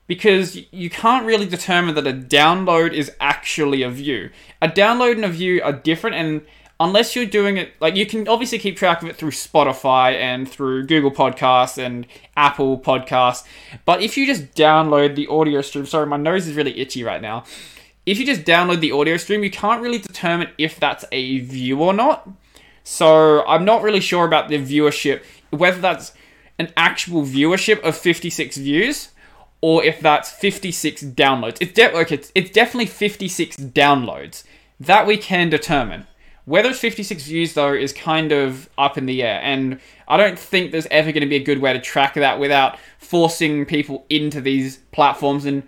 Because 0.07 0.59
you 0.71 0.89
can't 0.89 1.25
really 1.25 1.47
determine 1.47 1.95
that 1.95 2.05
a 2.05 2.13
download 2.13 2.93
is 2.93 3.11
actually 3.19 3.81
a 3.81 3.89
view. 3.89 4.29
A 4.61 4.67
download 4.67 5.13
and 5.13 5.25
a 5.25 5.29
view 5.29 5.61
are 5.63 5.73
different, 5.73 6.15
and 6.15 6.41
unless 6.79 7.15
you're 7.15 7.25
doing 7.25 7.57
it 7.57 7.71
like 7.79 7.95
you 7.95 8.05
can 8.05 8.27
obviously 8.27 8.59
keep 8.59 8.77
track 8.77 9.01
of 9.01 9.07
it 9.07 9.15
through 9.15 9.31
Spotify 9.31 10.13
and 10.13 10.47
through 10.47 10.85
Google 10.85 11.11
Podcasts 11.11 11.77
and 11.77 12.05
Apple 12.37 12.77
Podcasts. 12.79 13.45
But 13.85 14.03
if 14.03 14.17
you 14.17 14.27
just 14.27 14.53
download 14.53 15.15
the 15.15 15.27
audio 15.27 15.61
stream, 15.61 15.85
sorry, 15.85 16.05
my 16.05 16.17
nose 16.17 16.47
is 16.47 16.55
really 16.55 16.79
itchy 16.79 17.03
right 17.03 17.21
now. 17.21 17.45
If 18.05 18.19
you 18.19 18.25
just 18.25 18.43
download 18.43 18.81
the 18.81 18.91
audio 18.91 19.17
stream, 19.17 19.43
you 19.43 19.49
can't 19.49 19.81
really 19.81 19.97
determine 19.97 20.49
if 20.59 20.79
that's 20.79 21.05
a 21.11 21.39
view 21.39 21.81
or 21.81 21.93
not. 21.93 22.29
So 22.85 23.43
I'm 23.47 23.65
not 23.65 23.81
really 23.81 23.99
sure 23.99 24.25
about 24.25 24.47
the 24.47 24.57
viewership, 24.59 25.23
whether 25.49 25.81
that's 25.81 26.13
an 26.59 26.71
actual 26.77 27.23
viewership 27.23 27.81
of 27.81 27.97
56 27.97 28.57
views 28.57 29.09
or 29.59 29.83
if 29.83 29.99
that's 29.99 30.31
56 30.31 31.03
downloads. 31.03 31.57
It's, 31.59 31.73
de- 31.73 32.13
it's, 32.13 32.31
it's 32.35 32.51
definitely 32.51 32.85
56 32.85 33.57
downloads. 33.57 34.43
That 34.79 35.07
we 35.07 35.17
can 35.17 35.49
determine. 35.49 36.05
Whether 36.45 36.69
it's 36.69 36.79
56 36.79 37.23
views, 37.23 37.53
though, 37.55 37.73
is 37.73 37.91
kind 37.91 38.31
of 38.31 38.69
up 38.77 38.99
in 38.99 39.07
the 39.07 39.23
air, 39.23 39.39
and 39.41 39.79
I 40.07 40.17
don't 40.17 40.37
think 40.37 40.71
there's 40.71 40.85
ever 40.91 41.11
going 41.11 41.21
to 41.21 41.27
be 41.27 41.37
a 41.37 41.43
good 41.43 41.57
way 41.57 41.73
to 41.73 41.81
track 41.81 42.13
that 42.13 42.39
without 42.39 42.77
forcing 42.99 43.65
people 43.65 44.05
into 44.09 44.41
these 44.41 44.77
platforms. 44.91 45.45
And 45.45 45.63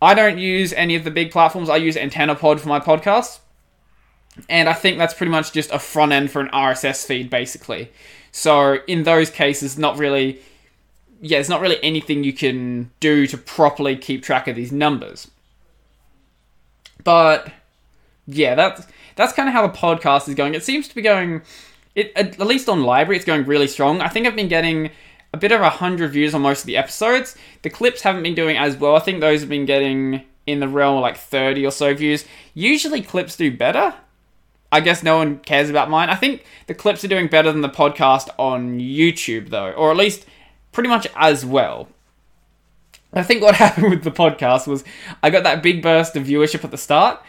I 0.00 0.14
don't 0.14 0.38
use 0.38 0.72
any 0.72 0.96
of 0.96 1.04
the 1.04 1.10
big 1.10 1.30
platforms, 1.30 1.68
I 1.68 1.76
use 1.76 1.96
AntennaPod 1.96 2.60
for 2.60 2.68
my 2.68 2.80
podcast. 2.80 3.40
And 4.48 4.68
I 4.68 4.72
think 4.72 4.98
that's 4.98 5.14
pretty 5.14 5.30
much 5.30 5.52
just 5.52 5.70
a 5.70 5.78
front 5.78 6.12
end 6.12 6.30
for 6.30 6.40
an 6.40 6.48
RSS 6.48 7.04
feed, 7.04 7.30
basically. 7.30 7.90
So, 8.32 8.78
in 8.86 9.02
those 9.02 9.30
cases, 9.30 9.78
not 9.78 9.98
really 9.98 10.40
yeah, 11.20 11.36
there's 11.36 11.48
not 11.48 11.60
really 11.60 11.78
anything 11.82 12.24
you 12.24 12.32
can 12.32 12.90
do 12.98 13.26
to 13.26 13.36
properly 13.36 13.96
keep 13.96 14.22
track 14.22 14.48
of 14.48 14.56
these 14.56 14.72
numbers. 14.72 15.30
But 17.04 17.52
yeah, 18.26 18.54
that's 18.54 18.86
that's 19.16 19.32
kind 19.32 19.48
of 19.48 19.54
how 19.54 19.66
the 19.66 19.76
podcast 19.76 20.28
is 20.28 20.34
going. 20.34 20.54
It 20.54 20.64
seems 20.64 20.88
to 20.88 20.94
be 20.94 21.02
going, 21.02 21.42
it 21.94 22.12
at 22.16 22.38
least 22.38 22.68
on 22.68 22.80
LBRY, 22.80 23.16
it's 23.16 23.24
going 23.24 23.44
really 23.44 23.66
strong. 23.66 24.00
I 24.00 24.08
think 24.08 24.26
I've 24.26 24.36
been 24.36 24.48
getting 24.48 24.90
a 25.32 25.36
bit 25.36 25.52
over 25.52 25.64
hundred 25.64 26.12
views 26.12 26.34
on 26.34 26.42
most 26.42 26.60
of 26.60 26.66
the 26.66 26.76
episodes. 26.76 27.36
The 27.62 27.70
clips 27.70 28.02
haven't 28.02 28.22
been 28.22 28.34
doing 28.34 28.56
as 28.56 28.76
well. 28.76 28.96
I 28.96 29.00
think 29.00 29.20
those 29.20 29.40
have 29.40 29.50
been 29.50 29.66
getting 29.66 30.22
in 30.46 30.60
the 30.60 30.68
realm 30.68 30.96
of 30.96 31.02
like 31.02 31.18
thirty 31.18 31.66
or 31.66 31.70
so 31.70 31.94
views. 31.94 32.24
Usually 32.54 33.02
clips 33.02 33.36
do 33.36 33.54
better. 33.54 33.94
I 34.72 34.80
guess 34.80 35.02
no 35.02 35.18
one 35.18 35.38
cares 35.38 35.68
about 35.68 35.90
mine. 35.90 36.10
I 36.10 36.14
think 36.14 36.44
the 36.66 36.74
clips 36.74 37.04
are 37.04 37.08
doing 37.08 37.26
better 37.26 37.50
than 37.50 37.60
the 37.60 37.68
podcast 37.68 38.28
on 38.38 38.78
YouTube 38.78 39.50
though, 39.50 39.72
or 39.72 39.90
at 39.90 39.96
least 39.96 40.26
pretty 40.72 40.88
much 40.88 41.06
as 41.16 41.44
well. 41.44 41.88
I 43.12 43.22
think 43.22 43.42
what 43.42 43.54
happened 43.56 43.90
with 43.90 44.04
the 44.04 44.10
podcast 44.10 44.66
was 44.66 44.84
I 45.22 45.30
got 45.30 45.42
that 45.42 45.62
big 45.62 45.82
burst 45.82 46.16
of 46.16 46.26
viewership 46.26 46.64
at 46.64 46.70
the 46.70 46.78
start, 46.78 47.20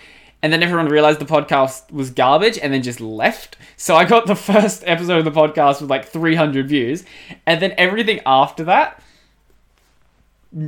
and 0.43 0.53
then 0.53 0.61
everyone 0.61 0.87
realized 0.87 1.19
the 1.19 1.25
podcast 1.25 1.91
was 1.91 2.11
garbage 2.11 2.59
and 2.59 2.73
then 2.73 2.83
just 2.83 3.01
left. 3.01 3.57
So 3.77 3.95
I 3.95 4.05
got 4.05 4.27
the 4.27 4.35
first 4.51 4.83
episode 4.85 5.25
of 5.25 5.25
the 5.25 5.31
podcast 5.31 5.81
with 5.81 5.89
like 5.89 6.05
300 6.05 6.67
views, 6.69 7.03
and 7.47 7.61
then 7.61 7.73
everything 7.77 8.21
after 8.25 8.63
that 8.65 9.01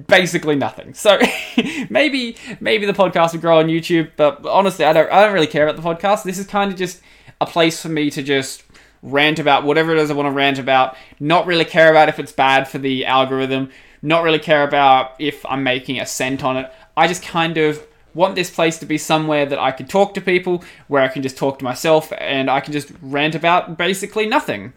basically 0.07 0.55
nothing. 0.55 0.93
So 0.93 1.19
maybe 1.89 2.37
maybe 2.59 2.85
the 2.85 2.93
podcast 2.93 3.33
will 3.33 3.41
grow 3.41 3.59
on 3.59 3.67
YouTube, 3.67 4.11
but 4.15 4.45
honestly, 4.45 4.85
I 4.85 4.93
don't 4.93 5.11
I 5.11 5.23
don't 5.23 5.33
really 5.33 5.47
care 5.47 5.67
about 5.67 5.81
the 5.81 5.87
podcast. 5.87 6.23
This 6.23 6.37
is 6.37 6.47
kind 6.47 6.71
of 6.71 6.77
just 6.77 7.01
a 7.41 7.45
place 7.45 7.81
for 7.81 7.89
me 7.89 8.09
to 8.11 8.23
just 8.23 8.63
rant 9.01 9.37
about 9.37 9.65
whatever 9.65 9.91
it 9.91 9.97
is 9.97 10.09
I 10.09 10.13
want 10.13 10.27
to 10.27 10.31
rant 10.31 10.59
about, 10.59 10.95
not 11.19 11.45
really 11.45 11.65
care 11.65 11.89
about 11.89 12.09
if 12.09 12.19
it's 12.19 12.31
bad 12.31 12.67
for 12.67 12.77
the 12.77 13.05
algorithm, 13.05 13.69
not 14.01 14.23
really 14.23 14.39
care 14.39 14.63
about 14.63 15.15
if 15.19 15.45
I'm 15.45 15.61
making 15.61 15.99
a 15.99 16.05
cent 16.05 16.43
on 16.43 16.57
it. 16.57 16.71
I 16.95 17.07
just 17.07 17.21
kind 17.21 17.57
of 17.57 17.85
want 18.13 18.35
this 18.35 18.49
place 18.49 18.77
to 18.79 18.85
be 18.85 18.97
somewhere 18.97 19.45
that 19.45 19.59
I 19.59 19.71
can 19.71 19.87
talk 19.87 20.13
to 20.13 20.21
people, 20.21 20.63
where 20.87 21.01
I 21.01 21.07
can 21.07 21.21
just 21.21 21.35
talk 21.35 21.59
to 21.59 21.65
myself, 21.65 22.13
and 22.17 22.49
I 22.49 22.61
can 22.61 22.71
just 22.71 22.91
rant 23.01 23.35
about 23.35 23.77
basically 23.77 24.25
nothing. 24.27 24.73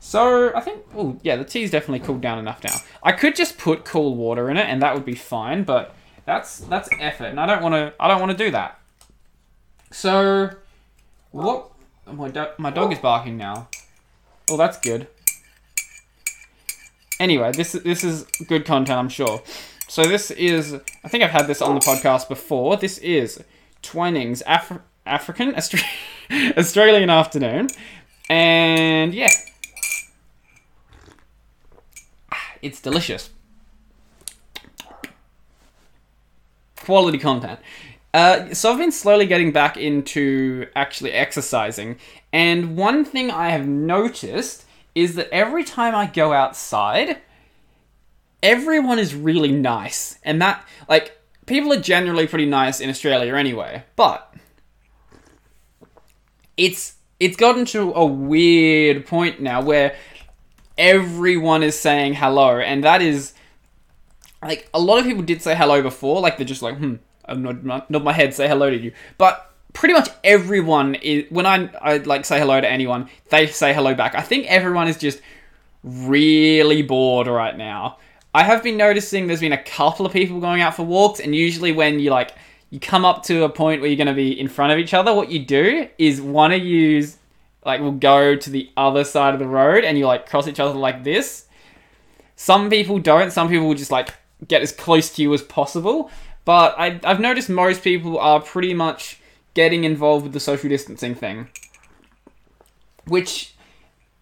So 0.00 0.52
I 0.54 0.60
think, 0.60 0.84
oh 0.96 1.18
yeah, 1.22 1.36
the 1.36 1.44
tea's 1.44 1.70
definitely 1.70 2.00
cooled 2.06 2.20
down 2.20 2.38
enough 2.38 2.62
now. 2.62 2.76
I 3.02 3.12
could 3.12 3.34
just 3.34 3.58
put 3.58 3.84
cool 3.84 4.14
water 4.16 4.48
in 4.50 4.56
it, 4.56 4.66
and 4.66 4.80
that 4.82 4.94
would 4.94 5.04
be 5.04 5.14
fine, 5.14 5.64
but 5.64 5.94
that's 6.24 6.58
that's 6.60 6.88
effort, 7.00 7.26
and 7.26 7.40
I 7.40 7.46
don't 7.46 7.62
want 7.62 7.74
to. 7.74 7.92
I 8.00 8.08
don't 8.08 8.20
want 8.20 8.30
to 8.32 8.38
do 8.44 8.50
that. 8.52 8.78
So, 9.90 10.50
what? 11.32 11.70
My 12.06 12.28
do- 12.28 12.46
my 12.58 12.70
dog 12.70 12.92
is 12.92 12.98
barking 12.98 13.36
now. 13.36 13.68
Oh, 14.50 14.56
that's 14.56 14.78
good. 14.78 15.08
Anyway, 17.20 17.50
this 17.52 17.72
this 17.72 18.04
is 18.04 18.24
good 18.46 18.64
content, 18.64 18.98
I'm 18.98 19.08
sure. 19.08 19.42
So 19.88 20.04
this 20.04 20.30
is, 20.30 20.74
I 21.02 21.08
think 21.08 21.24
I've 21.24 21.30
had 21.30 21.46
this 21.46 21.62
on 21.62 21.74
the 21.74 21.80
podcast 21.80 22.28
before. 22.28 22.76
This 22.76 22.98
is 22.98 23.42
Twinings 23.82 24.42
Af- 24.46 24.80
African 25.06 25.54
Australian 26.56 27.10
afternoon, 27.10 27.68
and 28.28 29.14
yeah, 29.14 29.30
it's 32.62 32.80
delicious. 32.80 33.30
Quality 36.76 37.18
content. 37.18 37.60
Uh, 38.14 38.54
so 38.54 38.72
I've 38.72 38.78
been 38.78 38.92
slowly 38.92 39.26
getting 39.26 39.52
back 39.52 39.76
into 39.76 40.66
actually 40.74 41.12
exercising, 41.12 41.98
and 42.32 42.76
one 42.76 43.04
thing 43.04 43.30
I 43.30 43.50
have 43.50 43.66
noticed 43.66 44.64
is 44.94 45.14
that 45.16 45.28
every 45.30 45.62
time 45.62 45.94
I 45.94 46.06
go 46.06 46.32
outside, 46.32 47.18
everyone 48.42 48.98
is 48.98 49.14
really 49.14 49.52
nice, 49.52 50.18
and 50.24 50.40
that 50.40 50.66
like 50.88 51.18
people 51.44 51.72
are 51.72 51.80
generally 51.80 52.26
pretty 52.26 52.46
nice 52.46 52.80
in 52.80 52.88
Australia 52.88 53.34
anyway, 53.34 53.84
but 53.94 54.34
it's 56.56 56.94
it's 57.20 57.36
gotten 57.36 57.64
to 57.66 57.92
a 57.92 58.06
weird 58.06 59.06
point 59.06 59.40
now 59.40 59.60
where 59.60 59.96
everyone 60.78 61.62
is 61.62 61.78
saying 61.78 62.14
hello, 62.14 62.58
and 62.58 62.84
that 62.84 63.02
is 63.02 63.34
like 64.42 64.68
a 64.72 64.80
lot 64.80 64.98
of 64.98 65.04
people 65.04 65.22
did 65.22 65.42
say 65.42 65.54
hello 65.54 65.82
before, 65.82 66.20
like 66.20 66.36
they're 66.36 66.46
just 66.46 66.62
like, 66.62 66.78
hmm, 66.78 66.94
I'm 67.24 67.42
not 67.42 67.90
nod 67.90 68.04
my 68.04 68.12
head, 68.12 68.32
say 68.32 68.48
hello 68.48 68.70
to 68.70 68.76
you, 68.76 68.92
but 69.18 69.52
pretty 69.72 69.94
much 69.94 70.08
everyone 70.24 70.94
is 70.96 71.30
when 71.30 71.46
I 71.46 71.70
I 71.80 71.96
like 71.98 72.24
say 72.24 72.38
hello 72.38 72.60
to 72.60 72.68
anyone, 72.68 73.08
they 73.30 73.46
say 73.46 73.74
hello 73.74 73.94
back. 73.94 74.14
I 74.14 74.22
think 74.22 74.46
everyone 74.46 74.88
is 74.88 74.96
just 74.96 75.20
really 75.82 76.82
bored 76.82 77.26
right 77.26 77.56
now. 77.56 77.98
I 78.34 78.44
have 78.44 78.62
been 78.62 78.76
noticing 78.76 79.26
there's 79.26 79.40
been 79.40 79.52
a 79.52 79.62
couple 79.62 80.06
of 80.06 80.12
people 80.12 80.40
going 80.40 80.60
out 80.60 80.74
for 80.74 80.84
walks, 80.84 81.20
and 81.20 81.34
usually 81.34 81.72
when 81.72 81.98
you 81.98 82.10
like 82.10 82.32
you 82.70 82.78
come 82.78 83.04
up 83.04 83.22
to 83.24 83.44
a 83.44 83.48
point 83.48 83.80
where 83.80 83.88
you're 83.88 83.96
going 83.96 84.06
to 84.06 84.12
be 84.12 84.38
in 84.38 84.46
front 84.46 84.72
of 84.72 84.78
each 84.78 84.92
other, 84.92 85.14
what 85.14 85.30
you 85.30 85.38
do 85.38 85.88
is 85.96 86.20
one 86.20 86.52
of 86.52 86.62
you 86.62 87.06
like 87.64 87.80
will 87.80 87.92
go 87.92 88.36
to 88.36 88.50
the 88.50 88.70
other 88.76 89.04
side 89.04 89.34
of 89.34 89.40
the 89.40 89.46
road 89.46 89.84
and 89.84 89.98
you 89.98 90.06
like 90.06 90.28
cross 90.28 90.48
each 90.48 90.60
other 90.60 90.78
like 90.78 91.04
this. 91.04 91.46
Some 92.36 92.70
people 92.70 92.98
don't. 92.98 93.30
Some 93.30 93.48
people 93.48 93.66
will 93.66 93.74
just 93.74 93.90
like 93.90 94.14
get 94.46 94.62
as 94.62 94.72
close 94.72 95.10
to 95.16 95.22
you 95.22 95.34
as 95.34 95.42
possible. 95.42 96.10
But 96.44 96.74
I, 96.78 97.00
I've 97.04 97.20
noticed 97.20 97.50
most 97.50 97.82
people 97.82 98.18
are 98.18 98.40
pretty 98.40 98.72
much 98.72 99.20
getting 99.54 99.84
involved 99.84 100.22
with 100.22 100.32
the 100.32 100.40
social 100.40 100.68
distancing 100.68 101.14
thing, 101.14 101.48
which 103.06 103.54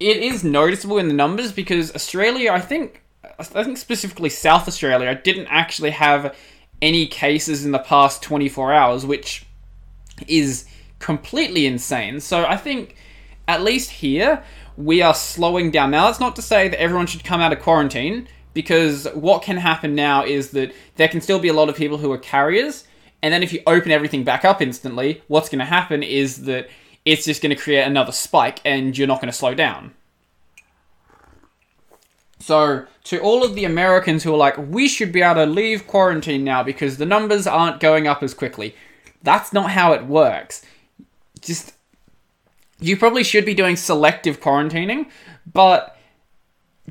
it 0.00 0.16
is 0.16 0.42
noticeable 0.42 0.98
in 0.98 1.08
the 1.08 1.14
numbers 1.14 1.52
because 1.52 1.94
Australia, 1.94 2.50
I 2.52 2.60
think, 2.60 3.02
I 3.38 3.44
think 3.44 3.78
specifically 3.78 4.28
South 4.28 4.66
Australia, 4.66 5.14
didn't 5.14 5.46
actually 5.48 5.90
have 5.90 6.34
any 6.82 7.06
cases 7.06 7.64
in 7.64 7.72
the 7.72 7.78
past 7.78 8.22
24 8.22 8.72
hours, 8.72 9.06
which 9.06 9.46
is 10.26 10.66
completely 10.98 11.66
insane. 11.66 12.20
So 12.20 12.44
I 12.44 12.56
think 12.56 12.96
at 13.48 13.62
least 13.62 13.90
here, 13.90 14.42
we 14.76 15.02
are 15.02 15.14
slowing 15.14 15.70
down. 15.70 15.90
Now, 15.90 16.06
that's 16.06 16.20
not 16.20 16.36
to 16.36 16.42
say 16.42 16.68
that 16.68 16.80
everyone 16.80 17.06
should 17.06 17.24
come 17.24 17.40
out 17.40 17.52
of 17.52 17.60
quarantine, 17.60 18.28
because 18.54 19.06
what 19.14 19.42
can 19.42 19.58
happen 19.58 19.94
now 19.94 20.24
is 20.24 20.50
that 20.50 20.72
there 20.96 21.08
can 21.08 21.20
still 21.20 21.38
be 21.38 21.48
a 21.48 21.52
lot 21.52 21.68
of 21.68 21.76
people 21.76 21.98
who 21.98 22.10
are 22.12 22.18
carriers, 22.18 22.84
and 23.22 23.32
then 23.32 23.42
if 23.42 23.52
you 23.52 23.62
open 23.66 23.90
everything 23.90 24.24
back 24.24 24.44
up 24.44 24.60
instantly, 24.60 25.22
what's 25.28 25.48
going 25.48 25.58
to 25.58 25.64
happen 25.64 26.02
is 26.02 26.44
that 26.44 26.68
it's 27.04 27.24
just 27.24 27.42
going 27.42 27.54
to 27.54 27.60
create 27.60 27.82
another 27.82 28.12
spike, 28.12 28.60
and 28.64 28.96
you're 28.96 29.06
not 29.06 29.20
going 29.20 29.30
to 29.30 29.36
slow 29.36 29.54
down. 29.54 29.94
So, 32.38 32.86
to 33.04 33.20
all 33.20 33.44
of 33.44 33.54
the 33.54 33.64
Americans 33.64 34.22
who 34.22 34.32
are 34.34 34.36
like, 34.36 34.56
we 34.58 34.88
should 34.88 35.10
be 35.10 35.22
able 35.22 35.46
to 35.46 35.46
leave 35.46 35.86
quarantine 35.86 36.44
now 36.44 36.62
because 36.62 36.96
the 36.96 37.06
numbers 37.06 37.46
aren't 37.46 37.80
going 37.80 38.06
up 38.06 38.22
as 38.22 38.34
quickly, 38.34 38.74
that's 39.22 39.52
not 39.52 39.70
how 39.70 39.92
it 39.92 40.06
works. 40.06 40.62
Just 41.40 41.72
you 42.80 42.96
probably 42.96 43.24
should 43.24 43.44
be 43.44 43.54
doing 43.54 43.76
selective 43.76 44.40
quarantining, 44.40 45.08
but 45.50 45.96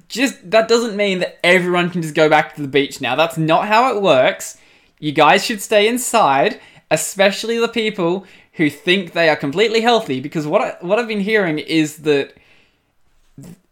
just 0.08 0.50
that 0.52 0.68
doesn't 0.68 0.96
mean 0.96 1.20
that 1.20 1.40
everyone 1.46 1.90
can 1.90 2.02
just 2.02 2.16
go 2.16 2.30
back 2.30 2.56
to 2.56 2.62
the 2.62 2.68
beach 2.68 3.02
now. 3.02 3.16
That's 3.16 3.38
not 3.38 3.68
how 3.68 3.96
it 3.96 4.02
works. 4.02 4.58
You 5.00 5.12
guys 5.12 5.46
should 5.46 5.62
stay 5.62 5.88
inside, 5.88 6.60
especially 6.92 7.60
the 7.60 7.68
people 7.68 8.26
who 8.54 8.70
think 8.70 9.14
they 9.14 9.30
are 9.30 9.36
completely 9.36 9.82
healthy 9.82 10.20
because 10.20 10.48
what 10.48 10.62
I, 10.62 10.78
what 10.82 11.00
I've 11.00 11.08
been 11.08 11.20
hearing 11.20 11.60
is 11.60 11.98
that 11.98 12.34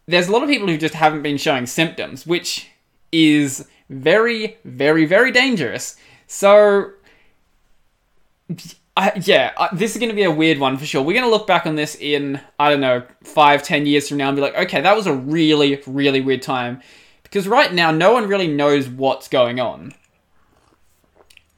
there's 0.06 0.28
a 0.28 0.32
lot 0.32 0.42
of 0.42 0.48
people 0.48 0.68
who 0.68 0.76
just 0.76 0.94
haven't 0.94 1.22
been 1.22 1.38
showing 1.38 1.66
symptoms, 1.66 2.26
which 2.26 2.68
is 3.10 3.68
very 3.90 4.58
very 4.64 5.06
very 5.06 5.30
dangerous. 5.30 5.96
So 6.26 6.92
I, 8.96 9.20
yeah, 9.24 9.52
uh, 9.56 9.68
this 9.72 9.92
is 9.92 9.98
going 9.98 10.10
to 10.10 10.14
be 10.14 10.22
a 10.22 10.30
weird 10.30 10.58
one 10.58 10.76
for 10.76 10.86
sure. 10.86 11.02
We're 11.02 11.14
going 11.14 11.24
to 11.24 11.30
look 11.30 11.48
back 11.48 11.66
on 11.66 11.74
this 11.74 11.96
in, 11.96 12.40
I 12.60 12.70
don't 12.70 12.80
know, 12.80 13.02
five, 13.24 13.62
ten 13.62 13.86
years 13.86 14.08
from 14.08 14.18
now 14.18 14.28
and 14.28 14.36
be 14.36 14.42
like, 14.42 14.56
okay, 14.56 14.80
that 14.80 14.94
was 14.94 15.06
a 15.06 15.14
really, 15.14 15.82
really 15.86 16.20
weird 16.20 16.42
time. 16.42 16.80
Because 17.24 17.48
right 17.48 17.72
now, 17.72 17.90
no 17.90 18.12
one 18.12 18.28
really 18.28 18.46
knows 18.46 18.88
what's 18.88 19.26
going 19.26 19.58
on. 19.58 19.94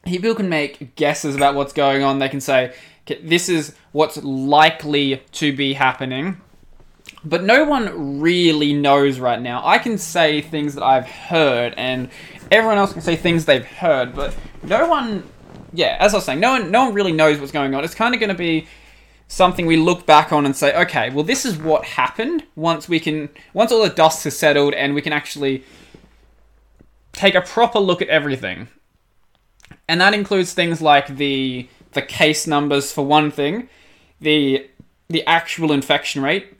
People 0.06 0.34
can 0.34 0.48
make 0.48 0.96
guesses 0.96 1.36
about 1.36 1.54
what's 1.54 1.74
going 1.74 2.02
on. 2.02 2.18
They 2.20 2.30
can 2.30 2.40
say, 2.40 2.74
okay, 3.02 3.20
this 3.22 3.50
is 3.50 3.74
what's 3.92 4.16
likely 4.22 5.22
to 5.32 5.54
be 5.54 5.74
happening. 5.74 6.40
But 7.22 7.42
no 7.42 7.64
one 7.64 8.20
really 8.20 8.72
knows 8.72 9.18
right 9.18 9.40
now. 9.40 9.66
I 9.66 9.78
can 9.78 9.98
say 9.98 10.40
things 10.40 10.74
that 10.74 10.84
I've 10.84 11.06
heard, 11.06 11.74
and 11.76 12.08
everyone 12.50 12.78
else 12.78 12.92
can 12.92 13.02
say 13.02 13.16
things 13.16 13.44
they've 13.44 13.66
heard, 13.66 14.14
but 14.14 14.34
no 14.62 14.88
one 14.88 15.24
yeah, 15.72 15.96
as 16.00 16.14
I 16.14 16.18
was 16.18 16.24
saying, 16.24 16.40
no 16.40 16.52
one 16.52 16.70
no 16.70 16.86
one 16.86 16.94
really 16.94 17.12
knows 17.12 17.38
what's 17.38 17.52
going 17.52 17.74
on. 17.74 17.84
It's 17.84 17.94
kind 17.94 18.14
of 18.14 18.20
going 18.20 18.30
to 18.30 18.36
be 18.36 18.66
something 19.28 19.66
we 19.66 19.76
look 19.76 20.06
back 20.06 20.32
on 20.32 20.46
and 20.46 20.54
say, 20.54 20.76
okay, 20.82 21.10
well, 21.10 21.24
this 21.24 21.44
is 21.44 21.56
what 21.56 21.84
happened. 21.84 22.44
Once 22.54 22.88
we 22.88 23.00
can, 23.00 23.28
once 23.52 23.72
all 23.72 23.82
the 23.82 23.90
dust 23.90 24.24
has 24.24 24.38
settled, 24.38 24.74
and 24.74 24.94
we 24.94 25.02
can 25.02 25.12
actually 25.12 25.64
take 27.12 27.34
a 27.34 27.40
proper 27.40 27.78
look 27.78 28.00
at 28.02 28.08
everything, 28.08 28.68
and 29.88 30.00
that 30.00 30.14
includes 30.14 30.52
things 30.52 30.80
like 30.80 31.16
the 31.16 31.68
the 31.92 32.02
case 32.02 32.46
numbers 32.46 32.92
for 32.92 33.04
one 33.04 33.30
thing, 33.30 33.68
the 34.20 34.68
the 35.08 35.26
actual 35.26 35.72
infection 35.72 36.22
rate, 36.22 36.54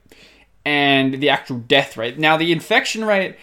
and 0.64 1.14
the 1.14 1.28
actual 1.28 1.58
death 1.58 1.96
rate. 1.96 2.18
Now, 2.18 2.36
the 2.36 2.52
infection 2.52 3.04
rate 3.04 3.36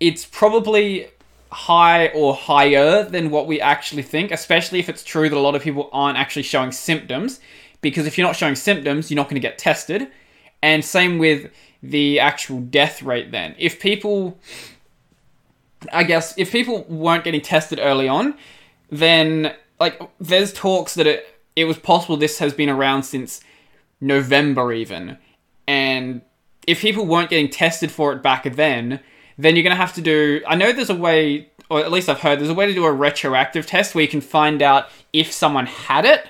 it's 0.00 0.24
probably 0.24 1.08
high 1.50 2.08
or 2.08 2.34
higher 2.34 3.04
than 3.04 3.30
what 3.30 3.46
we 3.46 3.60
actually 3.60 4.02
think, 4.02 4.30
especially 4.30 4.78
if 4.78 4.88
it's 4.88 5.02
true 5.02 5.28
that 5.28 5.36
a 5.36 5.40
lot 5.40 5.54
of 5.54 5.62
people 5.62 5.88
aren't 5.92 6.18
actually 6.18 6.42
showing 6.42 6.72
symptoms. 6.72 7.40
Because 7.80 8.06
if 8.06 8.18
you're 8.18 8.26
not 8.26 8.36
showing 8.36 8.56
symptoms, 8.56 9.10
you're 9.10 9.16
not 9.16 9.28
going 9.28 9.40
to 9.40 9.48
get 9.48 9.56
tested. 9.56 10.08
And 10.62 10.84
same 10.84 11.18
with 11.18 11.52
the 11.82 12.18
actual 12.18 12.60
death 12.60 13.02
rate 13.02 13.30
then. 13.30 13.54
If 13.56 13.78
people, 13.78 14.38
I 15.92 16.02
guess, 16.02 16.36
if 16.36 16.50
people 16.50 16.84
weren't 16.88 17.24
getting 17.24 17.40
tested 17.40 17.78
early 17.78 18.08
on, 18.08 18.34
then, 18.90 19.54
like, 19.78 20.00
there's 20.18 20.52
talks 20.52 20.94
that 20.94 21.06
it, 21.06 21.40
it 21.54 21.66
was 21.66 21.78
possible 21.78 22.16
this 22.16 22.40
has 22.40 22.52
been 22.52 22.68
around 22.68 23.04
since 23.04 23.40
November 24.00 24.72
even. 24.72 25.18
And 25.68 26.22
if 26.66 26.80
people 26.80 27.06
weren't 27.06 27.30
getting 27.30 27.48
tested 27.48 27.92
for 27.92 28.12
it 28.12 28.22
back 28.22 28.42
then, 28.56 29.00
then 29.38 29.54
you're 29.54 29.62
going 29.62 29.76
to 29.76 29.80
have 29.80 29.94
to 29.94 30.00
do. 30.00 30.42
I 30.46 30.56
know 30.56 30.72
there's 30.72 30.90
a 30.90 30.94
way, 30.94 31.50
or 31.70 31.80
at 31.80 31.92
least 31.92 32.08
I've 32.08 32.20
heard, 32.20 32.40
there's 32.40 32.50
a 32.50 32.54
way 32.54 32.66
to 32.66 32.74
do 32.74 32.84
a 32.84 32.92
retroactive 32.92 33.66
test 33.66 33.94
where 33.94 34.02
you 34.02 34.08
can 34.08 34.20
find 34.20 34.60
out 34.60 34.88
if 35.12 35.32
someone 35.32 35.66
had 35.66 36.04
it. 36.04 36.26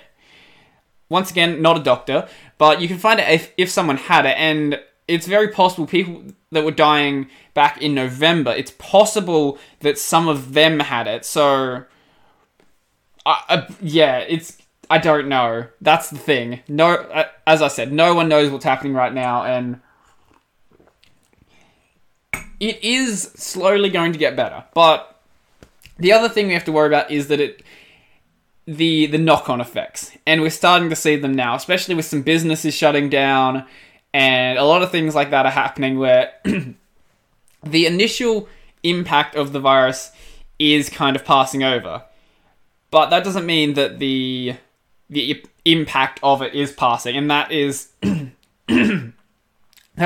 Once 1.08 1.30
again, 1.30 1.62
not 1.62 1.78
a 1.78 1.82
doctor, 1.82 2.28
but 2.58 2.82
you 2.82 2.86
can 2.86 2.98
find 2.98 3.18
out 3.18 3.30
if, 3.30 3.50
if 3.56 3.70
someone 3.70 3.96
had 3.96 4.26
it, 4.26 4.36
and 4.36 4.78
it's 5.08 5.26
very 5.26 5.48
possible 5.48 5.86
people 5.86 6.22
that 6.52 6.64
were 6.64 6.70
dying 6.70 7.28
back 7.54 7.80
in 7.80 7.94
November, 7.94 8.52
it's 8.52 8.72
possible 8.72 9.58
that 9.80 9.98
some 9.98 10.28
of 10.28 10.52
them 10.52 10.80
had 10.80 11.06
it. 11.06 11.24
So, 11.24 11.84
uh, 13.24 13.40
uh, 13.48 13.66
yeah, 13.80 14.18
it's. 14.18 14.58
I 14.90 14.96
don't 14.96 15.28
know. 15.28 15.66
That's 15.82 16.08
the 16.08 16.16
thing. 16.16 16.60
No, 16.66 17.26
as 17.46 17.60
I 17.60 17.68
said, 17.68 17.92
no 17.92 18.14
one 18.14 18.28
knows 18.28 18.50
what's 18.50 18.64
happening 18.64 18.94
right 18.94 19.12
now, 19.12 19.44
and 19.44 19.80
it 22.60 22.82
is 22.82 23.22
slowly 23.36 23.88
going 23.88 24.12
to 24.12 24.18
get 24.18 24.36
better. 24.36 24.64
But 24.74 25.20
the 25.98 26.12
other 26.12 26.28
thing 26.28 26.48
we 26.48 26.54
have 26.54 26.64
to 26.64 26.72
worry 26.72 26.88
about 26.88 27.10
is 27.10 27.28
that 27.28 27.40
it 27.40 27.62
the 28.66 29.06
the 29.06 29.18
knock-on 29.18 29.60
effects. 29.60 30.12
And 30.26 30.42
we're 30.42 30.50
starting 30.50 30.90
to 30.90 30.96
see 30.96 31.16
them 31.16 31.32
now, 31.34 31.54
especially 31.54 31.94
with 31.94 32.04
some 32.04 32.22
businesses 32.22 32.74
shutting 32.74 33.08
down 33.08 33.64
and 34.12 34.58
a 34.58 34.64
lot 34.64 34.82
of 34.82 34.90
things 34.90 35.14
like 35.14 35.30
that 35.30 35.46
are 35.46 35.52
happening 35.52 35.98
where 35.98 36.32
the 37.62 37.86
initial 37.86 38.48
impact 38.82 39.34
of 39.34 39.52
the 39.52 39.60
virus 39.60 40.12
is 40.58 40.88
kind 40.88 41.16
of 41.16 41.24
passing 41.24 41.62
over. 41.62 42.02
But 42.90 43.10
that 43.10 43.24
doesn't 43.24 43.46
mean 43.46 43.74
that 43.74 43.98
the 43.98 44.56
the 45.10 45.44
impact 45.64 46.20
of 46.22 46.42
it 46.42 46.54
is 46.54 46.72
passing, 46.72 47.16
and 47.16 47.30
that 47.30 47.52
is 47.52 47.88
that 48.66 49.12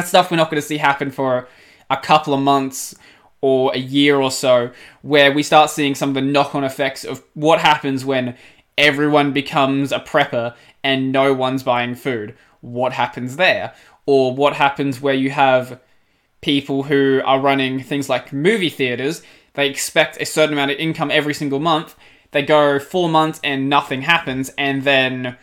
stuff 0.02 0.30
we're 0.30 0.36
not 0.36 0.50
going 0.50 0.60
to 0.60 0.66
see 0.66 0.78
happen 0.78 1.10
for 1.10 1.48
a 1.92 1.96
couple 1.98 2.34
of 2.34 2.40
months 2.40 2.94
or 3.40 3.74
a 3.74 3.78
year 3.78 4.20
or 4.20 4.30
so 4.30 4.70
where 5.02 5.32
we 5.32 5.42
start 5.42 5.68
seeing 5.68 5.94
some 5.94 6.10
of 6.10 6.14
the 6.14 6.20
knock 6.20 6.54
on 6.54 6.64
effects 6.64 7.04
of 7.04 7.22
what 7.34 7.60
happens 7.60 8.04
when 8.04 8.36
everyone 8.78 9.32
becomes 9.32 9.92
a 9.92 9.98
prepper 9.98 10.54
and 10.82 11.12
no 11.12 11.34
one's 11.34 11.62
buying 11.62 11.94
food. 11.94 12.34
What 12.60 12.92
happens 12.92 13.36
there? 13.36 13.74
Or 14.06 14.34
what 14.34 14.54
happens 14.54 15.00
where 15.00 15.14
you 15.14 15.30
have 15.30 15.80
people 16.40 16.84
who 16.84 17.20
are 17.24 17.40
running 17.40 17.80
things 17.82 18.08
like 18.08 18.32
movie 18.32 18.70
theaters, 18.70 19.22
they 19.54 19.68
expect 19.68 20.20
a 20.20 20.26
certain 20.26 20.54
amount 20.54 20.70
of 20.70 20.78
income 20.78 21.10
every 21.10 21.34
single 21.34 21.60
month. 21.60 21.94
They 22.32 22.42
go 22.42 22.78
four 22.78 23.08
months 23.08 23.40
and 23.44 23.68
nothing 23.68 24.02
happens, 24.02 24.50
and 24.56 24.82
then 24.82 25.36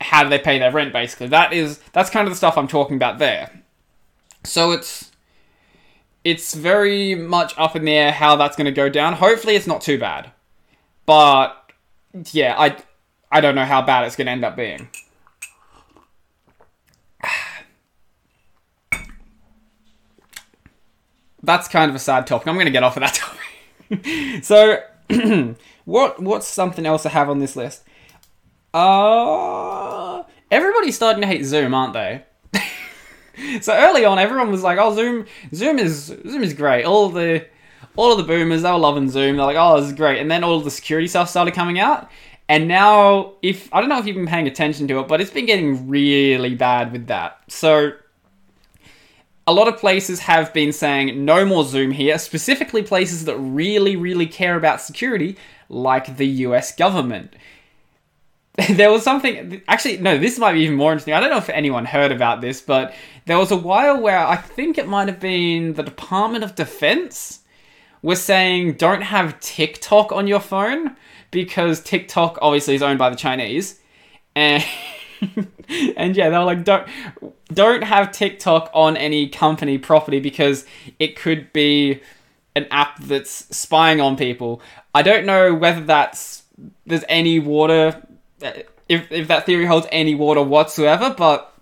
how 0.00 0.22
do 0.22 0.28
they 0.28 0.38
pay 0.38 0.58
their 0.58 0.70
rent 0.70 0.92
basically? 0.92 1.28
That 1.28 1.52
is 1.52 1.78
that's 1.92 2.10
kind 2.10 2.26
of 2.26 2.32
the 2.32 2.36
stuff 2.36 2.58
I'm 2.58 2.68
talking 2.68 2.96
about 2.96 3.18
there. 3.18 3.61
So 4.44 4.72
it's 4.72 5.10
it's 6.24 6.54
very 6.54 7.14
much 7.14 7.54
up 7.58 7.74
in 7.76 7.84
the 7.84 7.92
air 7.92 8.12
how 8.12 8.36
that's 8.36 8.56
going 8.56 8.66
to 8.66 8.72
go 8.72 8.88
down. 8.88 9.14
Hopefully, 9.14 9.56
it's 9.56 9.66
not 9.66 9.80
too 9.80 9.98
bad, 9.98 10.30
but 11.06 11.72
yeah, 12.32 12.54
I 12.58 12.76
I 13.30 13.40
don't 13.40 13.54
know 13.54 13.64
how 13.64 13.82
bad 13.82 14.04
it's 14.04 14.16
going 14.16 14.26
to 14.26 14.32
end 14.32 14.44
up 14.44 14.56
being. 14.56 14.88
That's 21.44 21.66
kind 21.66 21.88
of 21.90 21.96
a 21.96 21.98
sad 21.98 22.26
topic. 22.26 22.46
I'm 22.46 22.54
going 22.54 22.66
to 22.66 22.70
get 22.70 22.84
off 22.84 22.96
of 22.96 23.00
that 23.00 23.14
topic. 23.90 24.44
so, 24.44 24.78
what 25.84 26.22
what's 26.22 26.46
something 26.46 26.86
else 26.86 27.04
I 27.06 27.08
have 27.10 27.28
on 27.28 27.40
this 27.40 27.56
list? 27.56 27.82
Uh 28.74 30.22
everybody's 30.50 30.96
starting 30.96 31.20
to 31.20 31.26
hate 31.26 31.44
Zoom, 31.44 31.74
aren't 31.74 31.92
they? 31.94 32.24
so 33.60 33.74
early 33.74 34.04
on, 34.04 34.18
everyone 34.18 34.50
was 34.50 34.62
like, 34.62 34.78
"Oh, 34.78 34.94
Zoom, 34.94 35.26
Zoom 35.54 35.78
is 35.78 36.06
Zoom 36.06 36.42
is 36.42 36.54
great." 36.54 36.84
All 36.84 37.08
the 37.08 37.46
all 37.96 38.12
of 38.12 38.18
the 38.18 38.24
boomers 38.24 38.62
they 38.62 38.70
were 38.70 38.78
loving 38.78 39.08
Zoom. 39.08 39.36
They're 39.36 39.46
like, 39.46 39.56
"Oh, 39.58 39.80
this 39.80 39.90
is 39.90 39.96
great." 39.96 40.20
And 40.20 40.30
then 40.30 40.44
all 40.44 40.60
the 40.60 40.70
security 40.70 41.08
stuff 41.08 41.28
started 41.28 41.54
coming 41.54 41.78
out, 41.78 42.10
and 42.48 42.68
now 42.68 43.34
if 43.42 43.72
I 43.72 43.80
don't 43.80 43.88
know 43.88 43.98
if 43.98 44.06
you've 44.06 44.16
been 44.16 44.26
paying 44.26 44.46
attention 44.46 44.88
to 44.88 45.00
it, 45.00 45.08
but 45.08 45.20
it's 45.20 45.30
been 45.30 45.46
getting 45.46 45.88
really 45.88 46.54
bad 46.54 46.92
with 46.92 47.06
that. 47.06 47.40
So 47.48 47.92
a 49.46 49.52
lot 49.52 49.68
of 49.68 49.76
places 49.78 50.20
have 50.20 50.52
been 50.52 50.72
saying 50.72 51.24
no 51.24 51.44
more 51.44 51.64
Zoom 51.64 51.90
here, 51.90 52.18
specifically 52.18 52.82
places 52.82 53.24
that 53.24 53.36
really, 53.36 53.96
really 53.96 54.26
care 54.26 54.56
about 54.56 54.80
security, 54.80 55.36
like 55.68 56.16
the 56.16 56.26
US 56.26 56.74
government. 56.74 57.34
there 58.70 58.90
was 58.90 59.02
something 59.02 59.62
actually 59.66 59.96
no 59.98 60.18
this 60.18 60.38
might 60.38 60.52
be 60.52 60.60
even 60.60 60.76
more 60.76 60.92
interesting. 60.92 61.14
I 61.14 61.20
don't 61.20 61.30
know 61.30 61.38
if 61.38 61.48
anyone 61.48 61.84
heard 61.84 62.12
about 62.12 62.40
this 62.40 62.60
but 62.60 62.94
there 63.24 63.38
was 63.38 63.50
a 63.50 63.56
while 63.56 64.00
where 64.00 64.18
i 64.18 64.36
think 64.36 64.76
it 64.76 64.86
might 64.86 65.08
have 65.08 65.20
been 65.20 65.72
the 65.74 65.82
department 65.82 66.44
of 66.44 66.54
defense 66.54 67.40
was 68.02 68.22
saying 68.22 68.74
don't 68.74 69.02
have 69.02 69.40
tiktok 69.40 70.12
on 70.12 70.26
your 70.26 70.40
phone 70.40 70.96
because 71.30 71.80
tiktok 71.80 72.38
obviously 72.42 72.74
is 72.74 72.82
owned 72.82 72.98
by 72.98 73.08
the 73.10 73.16
chinese. 73.16 73.80
And 74.34 74.64
and 75.96 76.16
yeah 76.16 76.28
they 76.28 76.36
were 76.36 76.44
like 76.44 76.64
don't 76.64 76.86
don't 77.52 77.84
have 77.84 78.12
tiktok 78.12 78.70
on 78.74 78.96
any 78.96 79.28
company 79.28 79.78
property 79.78 80.20
because 80.20 80.66
it 80.98 81.16
could 81.16 81.52
be 81.52 82.02
an 82.54 82.66
app 82.70 82.98
that's 83.00 83.56
spying 83.56 84.00
on 84.00 84.16
people. 84.16 84.60
I 84.94 85.02
don't 85.02 85.24
know 85.24 85.54
whether 85.54 85.80
that's 85.80 86.42
there's 86.86 87.04
any 87.08 87.38
water 87.38 88.06
if 88.88 89.10
if 89.10 89.28
that 89.28 89.46
theory 89.46 89.66
holds 89.66 89.86
any 89.90 90.14
water 90.14 90.42
whatsoever, 90.42 91.14
but 91.16 91.52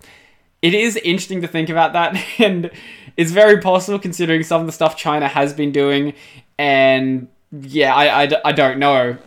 it 0.61 0.73
is 0.73 0.95
interesting 0.97 1.41
to 1.41 1.47
think 1.47 1.69
about 1.69 1.93
that, 1.93 2.21
and 2.39 2.71
it's 3.17 3.31
very 3.31 3.59
possible 3.59 3.99
considering 3.99 4.43
some 4.43 4.61
of 4.61 4.67
the 4.67 4.73
stuff 4.73 4.97
China 4.97 5.27
has 5.27 5.53
been 5.53 5.71
doing, 5.71 6.13
and 6.57 7.27
yeah, 7.51 7.93
I, 7.93 8.23
I, 8.23 8.31
I 8.45 8.51
don't 8.51 8.79
know. 8.79 9.17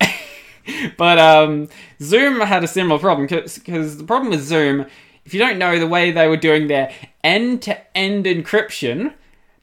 but 0.96 1.18
um, 1.18 1.68
Zoom 2.00 2.40
had 2.40 2.64
a 2.64 2.68
similar 2.68 2.98
problem 2.98 3.26
because 3.26 3.98
the 3.98 4.04
problem 4.04 4.30
with 4.30 4.42
Zoom, 4.42 4.86
if 5.24 5.34
you 5.34 5.40
don't 5.40 5.58
know 5.58 5.78
the 5.78 5.86
way 5.86 6.10
they 6.10 6.28
were 6.28 6.36
doing 6.36 6.68
their 6.68 6.92
end 7.22 7.62
to 7.62 7.96
end 7.96 8.24
encryption, 8.24 9.12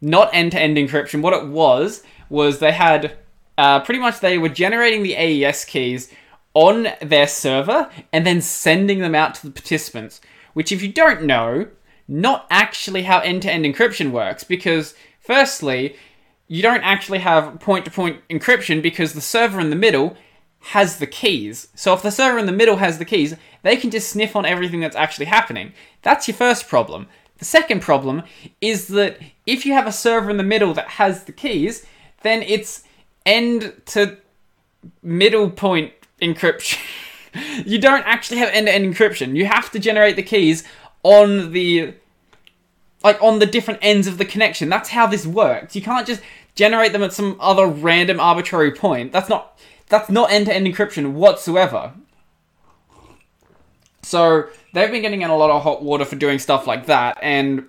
not 0.01 0.29
end 0.33 0.51
to 0.51 0.59
end 0.59 0.77
encryption, 0.77 1.21
what 1.21 1.33
it 1.33 1.47
was 1.47 2.03
was 2.29 2.59
they 2.59 2.71
had 2.71 3.17
uh, 3.57 3.79
pretty 3.81 3.99
much 3.99 4.19
they 4.19 4.37
were 4.37 4.49
generating 4.49 5.03
the 5.03 5.15
AES 5.15 5.65
keys 5.65 6.11
on 6.53 6.87
their 7.01 7.27
server 7.27 7.89
and 8.11 8.25
then 8.25 8.41
sending 8.41 8.99
them 8.99 9.15
out 9.15 9.35
to 9.35 9.47
the 9.47 9.51
participants. 9.51 10.21
Which, 10.53 10.71
if 10.71 10.83
you 10.83 10.91
don't 10.91 11.23
know, 11.23 11.67
not 12.07 12.45
actually 12.49 13.03
how 13.03 13.19
end 13.19 13.41
to 13.43 13.51
end 13.51 13.65
encryption 13.65 14.11
works 14.11 14.43
because, 14.43 14.93
firstly, 15.19 15.95
you 16.47 16.61
don't 16.61 16.83
actually 16.83 17.19
have 17.19 17.59
point 17.59 17.85
to 17.85 17.91
point 17.91 18.21
encryption 18.29 18.81
because 18.81 19.13
the 19.13 19.21
server 19.21 19.59
in 19.59 19.69
the 19.69 19.75
middle 19.75 20.15
has 20.59 20.99
the 20.99 21.07
keys. 21.07 21.69
So, 21.75 21.93
if 21.93 22.03
the 22.03 22.11
server 22.11 22.37
in 22.37 22.45
the 22.45 22.51
middle 22.51 22.77
has 22.77 22.99
the 22.99 23.05
keys, 23.05 23.35
they 23.63 23.75
can 23.75 23.89
just 23.89 24.09
sniff 24.09 24.35
on 24.35 24.45
everything 24.45 24.81
that's 24.81 24.95
actually 24.95 25.25
happening. 25.25 25.73
That's 26.03 26.27
your 26.27 26.37
first 26.37 26.67
problem. 26.67 27.07
The 27.39 27.45
second 27.45 27.81
problem 27.81 28.23
is 28.61 28.87
that 28.89 29.17
if 29.45 29.65
you 29.65 29.73
have 29.73 29.87
a 29.87 29.91
server 29.91 30.29
in 30.29 30.37
the 30.37 30.43
middle 30.43 30.73
that 30.75 30.87
has 30.87 31.23
the 31.23 31.31
keys, 31.31 31.85
then 32.21 32.43
it's 32.43 32.83
end 33.25 33.81
to 33.87 34.17
middle 35.01 35.49
point 35.49 35.93
encryption. 36.23 36.79
you 37.65 37.79
don't 37.79 38.03
actually 38.05 38.37
have 38.37 38.49
end-to-end 38.49 38.93
encryption. 38.93 39.35
You 39.35 39.45
have 39.45 39.71
to 39.71 39.79
generate 39.79 40.15
the 40.15 40.23
keys 40.23 40.63
on 41.03 41.51
the 41.51 41.93
like 43.03 43.21
on 43.21 43.39
the 43.39 43.45
different 43.45 43.79
ends 43.81 44.07
of 44.07 44.17
the 44.17 44.25
connection. 44.25 44.69
That's 44.69 44.89
how 44.89 45.07
this 45.07 45.27
works. 45.27 45.75
You 45.75 45.81
can't 45.81 46.07
just 46.07 46.21
generate 46.55 46.93
them 46.93 47.03
at 47.03 47.11
some 47.11 47.35
other 47.39 47.67
random 47.67 48.19
arbitrary 48.19 48.71
point. 48.71 49.11
That's 49.11 49.29
not 49.29 49.59
that's 49.89 50.09
not 50.09 50.31
end-to-end 50.31 50.65
encryption 50.65 51.13
whatsoever. 51.13 51.93
So 54.01 54.47
they've 54.73 54.91
been 54.91 55.01
getting 55.01 55.21
in 55.21 55.29
a 55.29 55.37
lot 55.37 55.49
of 55.49 55.63
hot 55.63 55.83
water 55.83 56.05
for 56.05 56.15
doing 56.15 56.39
stuff 56.39 56.67
like 56.67 56.87
that, 56.87 57.17
and 57.21 57.65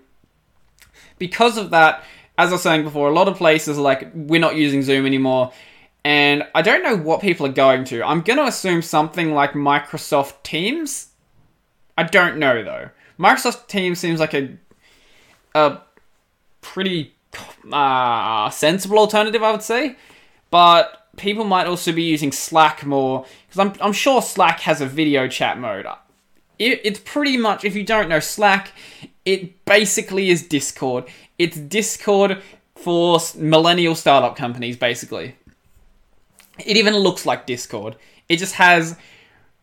because 1.18 1.56
of 1.56 1.70
that, 1.70 2.04
as 2.36 2.50
I 2.50 2.52
was 2.52 2.62
saying 2.62 2.82
before, 2.82 3.08
a 3.08 3.12
lot 3.12 3.28
of 3.28 3.36
places 3.36 3.78
are 3.78 3.82
like 3.82 4.10
we're 4.14 4.40
not 4.40 4.56
using 4.56 4.82
Zoom 4.82 5.06
anymore. 5.06 5.52
And 6.04 6.46
I 6.54 6.60
don't 6.60 6.82
know 6.82 6.96
what 6.96 7.22
people 7.22 7.46
are 7.46 7.52
going 7.52 7.84
to. 7.86 8.02
I'm 8.02 8.20
going 8.20 8.38
to 8.38 8.44
assume 8.44 8.82
something 8.82 9.32
like 9.32 9.52
Microsoft 9.52 10.42
Teams. 10.42 11.08
I 11.96 12.02
don't 12.02 12.38
know 12.38 12.62
though. 12.62 12.90
Microsoft 13.18 13.68
Teams 13.68 13.98
seems 13.98 14.20
like 14.20 14.34
a 14.34 14.58
a 15.54 15.78
pretty 16.60 17.14
uh, 17.72 18.50
sensible 18.50 18.98
alternative, 18.98 19.42
I 19.42 19.52
would 19.52 19.62
say. 19.62 19.96
But 20.50 21.08
people 21.16 21.44
might 21.44 21.66
also 21.66 21.92
be 21.92 22.02
using 22.02 22.32
Slack 22.32 22.84
more 22.84 23.24
because 23.46 23.58
I'm 23.58 23.72
I'm 23.80 23.92
sure 23.92 24.20
Slack 24.20 24.60
has 24.60 24.80
a 24.80 24.86
video 24.86 25.28
chat 25.28 25.58
mode. 25.58 25.86
It, 26.58 26.80
it's 26.84 27.00
pretty 27.00 27.36
much 27.36 27.64
if 27.64 27.74
you 27.74 27.84
don't 27.84 28.08
know 28.08 28.20
Slack, 28.20 28.72
it 29.24 29.64
basically 29.64 30.30
is 30.30 30.46
Discord. 30.46 31.04
It's 31.38 31.56
Discord 31.56 32.42
for 32.76 33.18
millennial 33.36 33.94
startup 33.94 34.36
companies, 34.36 34.76
basically. 34.76 35.36
It 36.58 36.76
even 36.76 36.94
looks 36.96 37.26
like 37.26 37.46
Discord. 37.46 37.96
It 38.28 38.36
just 38.38 38.54
has 38.54 38.96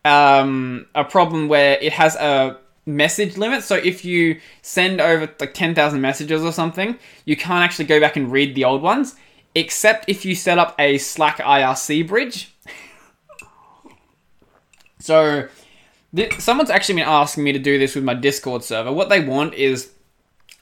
um, 0.04 0.86
a 0.94 1.04
problem 1.04 1.48
where 1.48 1.78
it 1.80 1.92
has 1.92 2.16
a 2.16 2.58
message 2.86 3.36
limit. 3.36 3.62
So 3.62 3.76
if 3.76 4.04
you 4.04 4.40
send 4.62 5.00
over 5.00 5.32
like 5.38 5.54
10,000 5.54 6.00
messages 6.00 6.42
or 6.42 6.52
something, 6.52 6.98
you 7.24 7.36
can't 7.36 7.64
actually 7.64 7.86
go 7.86 8.00
back 8.00 8.16
and 8.16 8.30
read 8.30 8.54
the 8.54 8.64
old 8.64 8.82
ones, 8.82 9.14
except 9.54 10.08
if 10.08 10.24
you 10.24 10.34
set 10.34 10.58
up 10.58 10.74
a 10.78 10.98
Slack 10.98 11.38
IRC 11.38 12.08
bridge. 12.08 12.54
so 14.98 15.48
th- 16.14 16.40
someone's 16.40 16.70
actually 16.70 16.96
been 16.96 17.08
asking 17.08 17.44
me 17.44 17.52
to 17.52 17.58
do 17.58 17.78
this 17.78 17.94
with 17.94 18.04
my 18.04 18.14
Discord 18.14 18.64
server. 18.64 18.92
What 18.92 19.08
they 19.08 19.20
want 19.20 19.54
is 19.54 19.92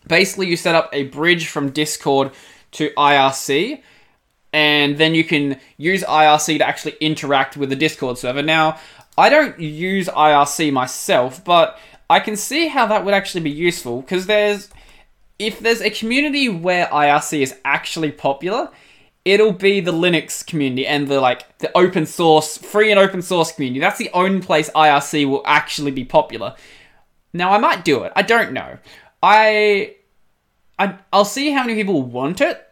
basically 0.06 0.48
you 0.48 0.56
set 0.56 0.74
up 0.74 0.90
a 0.92 1.04
bridge 1.04 1.48
from 1.48 1.70
Discord 1.70 2.32
to 2.72 2.90
IRC 2.90 3.82
and 4.52 4.98
then 4.98 5.14
you 5.14 5.24
can 5.24 5.60
use 5.76 6.02
IRC 6.02 6.58
to 6.58 6.66
actually 6.66 6.96
interact 7.00 7.56
with 7.56 7.70
the 7.70 7.76
Discord 7.76 8.18
server. 8.18 8.42
Now, 8.42 8.78
I 9.16 9.28
don't 9.28 9.58
use 9.60 10.08
IRC 10.08 10.72
myself, 10.72 11.44
but 11.44 11.78
I 12.08 12.20
can 12.20 12.36
see 12.36 12.68
how 12.68 12.86
that 12.86 13.04
would 13.04 13.14
actually 13.14 13.42
be 13.42 13.50
useful 13.50 14.00
because 14.00 14.26
there's 14.26 14.68
if 15.38 15.60
there's 15.60 15.80
a 15.80 15.90
community 15.90 16.48
where 16.48 16.86
IRC 16.86 17.40
is 17.40 17.56
actually 17.64 18.12
popular, 18.12 18.68
it'll 19.24 19.52
be 19.52 19.80
the 19.80 19.92
Linux 19.92 20.46
community 20.46 20.86
and 20.86 21.08
the 21.08 21.20
like 21.20 21.58
the 21.58 21.76
open 21.76 22.06
source, 22.06 22.58
free 22.58 22.90
and 22.90 22.98
open 22.98 23.22
source 23.22 23.52
community. 23.52 23.80
That's 23.80 23.98
the 23.98 24.10
only 24.12 24.40
place 24.40 24.68
IRC 24.70 25.28
will 25.28 25.42
actually 25.46 25.92
be 25.92 26.04
popular. 26.04 26.56
Now 27.32 27.52
I 27.52 27.58
might 27.58 27.84
do 27.84 28.02
it. 28.02 28.12
I 28.16 28.22
don't 28.22 28.52
know. 28.52 28.78
I 29.22 29.96
I 30.78 30.98
I'll 31.12 31.24
see 31.24 31.50
how 31.50 31.62
many 31.62 31.74
people 31.74 32.02
want 32.02 32.40
it 32.40 32.66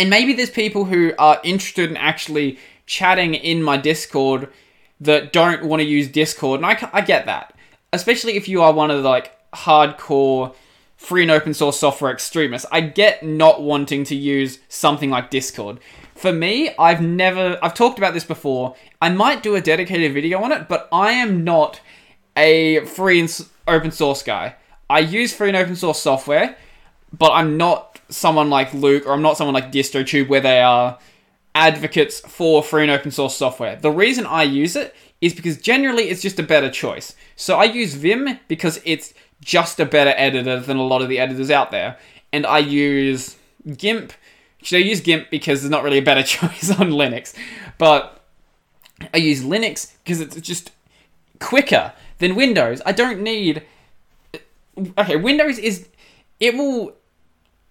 and 0.00 0.08
maybe 0.08 0.32
there's 0.32 0.48
people 0.48 0.86
who 0.86 1.12
are 1.18 1.38
interested 1.44 1.90
in 1.90 1.96
actually 1.98 2.58
chatting 2.86 3.34
in 3.34 3.62
my 3.62 3.76
Discord 3.76 4.48
that 4.98 5.30
don't 5.30 5.62
want 5.62 5.82
to 5.82 5.86
use 5.86 6.08
Discord, 6.08 6.60
and 6.60 6.66
I, 6.66 6.88
I 6.94 7.02
get 7.02 7.26
that. 7.26 7.54
Especially 7.92 8.36
if 8.36 8.48
you 8.48 8.62
are 8.62 8.72
one 8.72 8.90
of 8.90 9.02
the 9.02 9.08
like 9.08 9.36
hardcore 9.52 10.54
free 10.96 11.20
and 11.20 11.30
open 11.30 11.52
source 11.52 11.78
software 11.78 12.10
extremists. 12.10 12.66
I 12.72 12.80
get 12.80 13.22
not 13.22 13.60
wanting 13.60 14.04
to 14.04 14.16
use 14.16 14.60
something 14.70 15.10
like 15.10 15.28
Discord. 15.28 15.80
For 16.14 16.32
me, 16.32 16.74
I've 16.78 17.02
never 17.02 17.58
I've 17.62 17.74
talked 17.74 17.98
about 17.98 18.14
this 18.14 18.24
before. 18.24 18.76
I 19.02 19.10
might 19.10 19.42
do 19.42 19.54
a 19.54 19.60
dedicated 19.60 20.14
video 20.14 20.42
on 20.42 20.50
it, 20.50 20.66
but 20.66 20.88
I 20.90 21.12
am 21.12 21.44
not 21.44 21.82
a 22.38 22.86
free 22.86 23.20
and 23.20 23.46
open 23.68 23.90
source 23.90 24.22
guy. 24.22 24.56
I 24.88 25.00
use 25.00 25.34
free 25.34 25.48
and 25.48 25.58
open 25.58 25.76
source 25.76 26.00
software, 26.00 26.56
but 27.12 27.32
I'm 27.32 27.58
not 27.58 27.89
someone 28.10 28.50
like 28.50 28.74
Luke 28.74 29.06
or 29.06 29.12
I'm 29.12 29.22
not 29.22 29.36
someone 29.36 29.54
like 29.54 29.72
DistroTube 29.72 30.28
where 30.28 30.40
they 30.40 30.60
are 30.60 30.98
advocates 31.54 32.20
for 32.20 32.62
free 32.62 32.82
and 32.82 32.90
open 32.90 33.10
source 33.10 33.36
software. 33.36 33.76
The 33.76 33.90
reason 33.90 34.26
I 34.26 34.42
use 34.42 34.76
it 34.76 34.94
is 35.20 35.34
because 35.34 35.58
generally 35.58 36.04
it's 36.04 36.22
just 36.22 36.38
a 36.38 36.42
better 36.42 36.70
choice. 36.70 37.14
So 37.36 37.56
I 37.56 37.64
use 37.64 37.94
Vim 37.94 38.38
because 38.48 38.80
it's 38.84 39.14
just 39.40 39.80
a 39.80 39.86
better 39.86 40.12
editor 40.16 40.60
than 40.60 40.76
a 40.76 40.82
lot 40.82 41.02
of 41.02 41.08
the 41.08 41.18
editors 41.18 41.50
out 41.50 41.70
there. 41.70 41.98
And 42.32 42.46
I 42.46 42.58
use 42.58 43.36
GIMP. 43.76 44.12
Should 44.62 44.76
I 44.76 44.80
use 44.80 45.00
GIMP 45.00 45.30
because 45.30 45.62
there's 45.62 45.70
not 45.70 45.82
really 45.82 45.98
a 45.98 46.02
better 46.02 46.22
choice 46.24 46.70
on 46.70 46.90
Linux. 46.90 47.34
But 47.78 48.24
I 49.12 49.18
use 49.18 49.42
Linux 49.42 49.92
because 50.04 50.20
it's 50.20 50.40
just 50.40 50.70
quicker 51.38 51.92
than 52.18 52.36
Windows. 52.36 52.80
I 52.84 52.92
don't 52.92 53.20
need. 53.20 53.62
Okay, 54.96 55.16
Windows 55.16 55.58
is. 55.58 55.88
It 56.38 56.54
will 56.56 56.94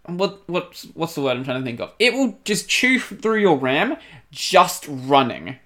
what 0.05 0.47
what's 0.47 0.83
what's 0.93 1.15
the 1.15 1.21
word 1.21 1.37
I'm 1.37 1.43
trying 1.43 1.61
to 1.61 1.65
think 1.65 1.79
of? 1.79 1.93
It 1.99 2.13
will 2.13 2.39
just 2.43 2.67
chew 2.67 2.99
through 2.99 3.39
your 3.39 3.57
RAM 3.57 3.97
just 4.31 4.85
running 4.87 5.57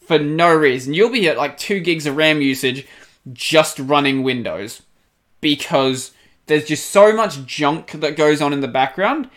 for 0.00 0.18
no 0.18 0.54
reason. 0.54 0.94
You'll 0.94 1.10
be 1.10 1.28
at 1.28 1.36
like 1.36 1.58
two 1.58 1.80
gigs 1.80 2.06
of 2.06 2.16
RAM 2.16 2.40
usage 2.40 2.86
just 3.32 3.78
running 3.78 4.22
Windows 4.22 4.82
because 5.40 6.12
there's 6.46 6.66
just 6.66 6.90
so 6.90 7.14
much 7.14 7.44
junk 7.44 7.92
that 7.92 8.16
goes 8.16 8.40
on 8.40 8.52
in 8.52 8.60
the 8.60 8.68
background 8.68 9.28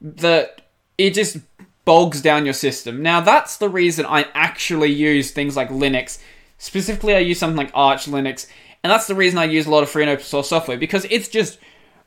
that 0.00 0.62
it 0.98 1.14
just 1.14 1.38
bogs 1.84 2.20
down 2.20 2.44
your 2.44 2.54
system. 2.54 3.02
Now 3.02 3.20
that's 3.20 3.56
the 3.56 3.68
reason 3.68 4.06
I 4.06 4.26
actually 4.34 4.92
use 4.92 5.30
things 5.30 5.56
like 5.56 5.70
Linux. 5.70 6.18
Specifically, 6.58 7.16
I 7.16 7.20
use 7.20 7.38
something 7.38 7.56
like 7.56 7.72
Arch 7.74 8.06
Linux, 8.06 8.46
and 8.84 8.90
that's 8.90 9.08
the 9.08 9.16
reason 9.16 9.38
I 9.38 9.44
use 9.44 9.66
a 9.66 9.70
lot 9.70 9.82
of 9.82 9.90
free 9.90 10.04
and 10.04 10.10
open 10.10 10.24
source 10.24 10.48
software 10.48 10.76
because 10.76 11.06
it's 11.10 11.28
just 11.28 11.58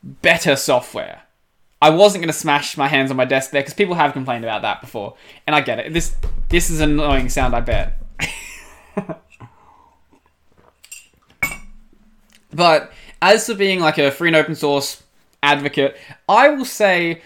better 0.04 0.56
software. 0.56 1.24
I 1.86 1.90
wasn't 1.90 2.24
going 2.24 2.34
to 2.34 2.34
smash 2.34 2.78
my 2.78 2.88
hands 2.88 3.12
on 3.12 3.18
my 3.18 3.26
desk 3.26 3.52
there 3.52 3.62
because 3.62 3.76
people 3.76 3.94
have 3.94 4.12
complained 4.12 4.44
about 4.44 4.64
that 4.64 4.82
before, 4.82 5.18
and 5.46 5.56
I 5.56 5.62
get 5.62 5.78
it. 5.78 5.94
This 5.94 6.16
this 6.50 6.72
is 6.72 6.80
an 6.80 7.00
annoying 7.00 7.30
sound, 7.30 7.56
I 7.56 7.60
bet. 7.60 8.02
but 12.52 12.92
as 13.22 13.46
for 13.46 13.54
being 13.54 13.82
like 13.82 14.00
a 14.00 14.10
free 14.10 14.30
and 14.30 14.36
open 14.36 14.56
source 14.56 15.04
advocate, 15.44 15.96
I 16.28 16.50
will 16.50 16.66
say 16.66 17.22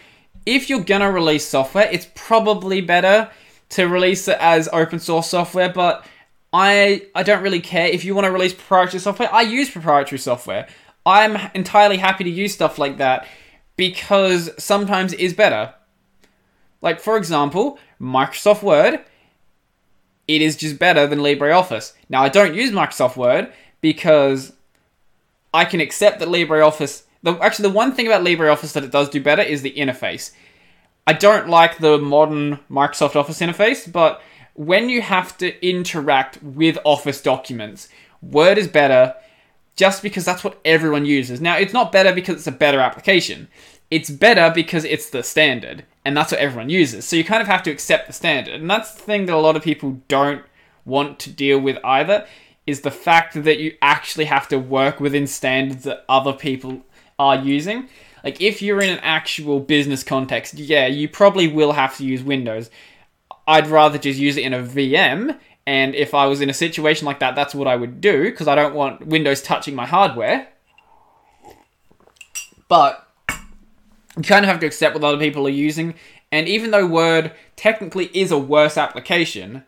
if 0.45 0.69
you're 0.69 0.84
gonna 0.84 1.10
release 1.10 1.48
software, 1.48 1.88
it's 1.89 2.10
probably 2.13 2.82
better 2.82 3.32
to 3.69 3.86
release 3.86 4.28
it 4.28 4.39
as 4.41 4.67
open 4.74 5.00
source 5.00 5.30
software, 5.30 5.72
but 5.72 6.06
I 6.52 7.08
I 7.15 7.24
don't 7.24 7.43
really 7.43 7.62
care 7.62 7.88
if 7.88 8.04
you 8.04 8.13
want 8.13 8.26
to 8.26 8.32
release 8.32 8.54
proprietary 8.54 9.00
software. 9.00 9.34
I 9.34 9.43
use 9.43 9.69
proprietary 9.69 10.19
software. 10.19 10.67
I'm 11.06 11.38
entirely 11.56 11.95
happy 11.95 12.26
to 12.26 12.30
use 12.30 12.54
stuff 12.54 12.78
like 12.78 12.98
that 12.98 13.26
because 13.80 14.52
sometimes 14.62 15.13
it 15.13 15.22
is 15.22 15.34
better. 15.34 15.74
Like, 16.82 17.00
for 17.00 17.15
example, 17.15 17.80
Microsoft 18.00 18.62
Word, 18.62 19.00
it 20.28 20.42
is 20.42 20.58
just 20.58 20.78
better 20.78 21.08
than 21.08 21.20
LibreOffice. 21.20 21.94
Now, 22.10 22.22
I 22.22 22.28
don't 22.28 22.54
use 22.54 22.72
Microsoft 22.72 23.15
Word 23.15 23.54
because 23.80 24.52
I 25.54 25.63
can 25.63 25.80
accept 25.80 26.20
that 26.20 26.28
LibreOffice. 26.28 27.04
The, 27.24 27.39
actually, 27.39 27.70
the 27.70 27.76
one 27.76 27.94
thing 27.94 28.06
about 28.06 28.26
LibreOffice 28.26 28.74
that 28.74 28.84
it 28.84 28.92
does 28.92 29.10
do 29.10 29.24
better 29.24 29.42
is 29.42 29.62
the 29.62 29.72
interface. 29.72 30.32
I 31.08 31.13
don't 31.13 31.48
like 31.48 31.78
the 31.78 31.98
modern 31.98 32.60
Microsoft 32.70 33.15
Office 33.15 33.39
interface, 33.39 33.89
but 33.89 34.22
when 34.56 34.89
you 34.89 35.02
have 35.02 35.38
to 35.38 35.65
interact 35.65 36.44
with 36.44 36.78
Office 36.84 37.22
documents, 37.22 37.88
Word 38.22 38.58
is 38.58 38.68
better 38.68 39.15
just 39.80 40.04
because 40.04 40.26
that's 40.26 40.44
what 40.44 40.60
everyone 40.65 41.06
uses. 41.06 41.39
Now, 41.39 41.56
it's 41.56 41.72
not 41.72 41.94
better 41.94 42.13
because 42.13 42.36
it's 42.36 42.48
a 42.48 42.52
better 42.52 42.82
application. 42.82 43.48
It's 43.89 44.10
better 44.10 44.52
because 44.54 44.84
it's 44.84 45.10
the 45.10 45.24
standard, 45.24 45.86
and 46.04 46.18
that's 46.18 46.34
what 46.34 46.42
everyone 46.42 46.70
uses. 46.70 47.06
So 47.06 47.15
you 47.15 47.24
kind 47.24 47.42
of 47.42 47.48
have 47.48 47.63
to 47.63 47.72
accept 47.72 48.06
the 48.06 48.12
standard. 48.12 48.56
And 48.56 48.70
that's 48.70 48.94
the 48.94 49.02
thing 49.04 49.26
that 49.26 49.34
a 49.34 49.39
lot 49.39 49.56
of 49.56 49.63
people 49.63 50.02
don't 50.10 50.44
want 50.84 51.18
to 51.20 51.32
deal 51.32 51.60
with 51.60 51.78
either, 51.82 52.28
is 52.68 52.82
the 52.82 52.92
fact 52.92 53.42
that 53.42 53.60
you 53.60 53.78
actually 53.82 54.26
have 54.26 54.50
to 54.50 54.60
work 54.60 55.00
within 55.00 55.26
standards 55.26 55.86
that 55.86 56.04
other 56.10 56.34
people 56.34 56.82
are 57.18 57.38
using. 57.38 57.88
Like, 58.22 58.42
if 58.42 58.62
you're 58.62 58.82
in 58.82 58.89
an 58.89 59.00
actual 59.02 59.62
business 59.62 60.04
context, 60.04 60.56
yeah, 60.56 60.88
you 60.88 61.08
probably 61.08 61.48
will 61.48 61.72
have 61.72 61.96
to 62.00 62.06
use 62.06 62.22
Windows. 62.22 62.70
I'd 63.48 63.68
rather 63.68 63.98
just 63.98 64.20
use 64.20 64.36
it 64.36 64.44
in 64.44 64.54
a 64.54 64.62
VM 64.62 65.39
and 65.65 65.95
if 65.95 66.13
I 66.13 66.26
was 66.26 66.41
in 66.41 66.50
a 66.50 66.54
situation 66.54 67.06
like 67.06 67.19
that, 67.19 67.36
that's 67.36 67.54
what 67.54 67.67
I 67.67 67.76
would 67.76 68.02
do 68.02 68.24
because 68.24 68.48
I 68.48 68.56
don't 68.56 68.74
want 68.74 69.06
Windows 69.06 69.41
touching 69.41 69.76
my 69.76 69.86
hardware. 69.86 70.48
But 72.67 73.08
you 74.17 74.24
kind 74.24 74.45
of 74.45 74.50
have 74.50 74.60
to 74.62 74.65
accept 74.65 74.95
what 74.95 75.04
other 75.04 75.17
people 75.17 75.45
are 75.48 75.52
using. 75.52 75.95
And 76.32 76.48
even 76.48 76.72
though 76.72 76.86
Word 76.86 77.34
technically 77.56 78.10
is 78.13 78.32
a 78.32 78.38
worse 78.38 78.78
application, 78.78 79.63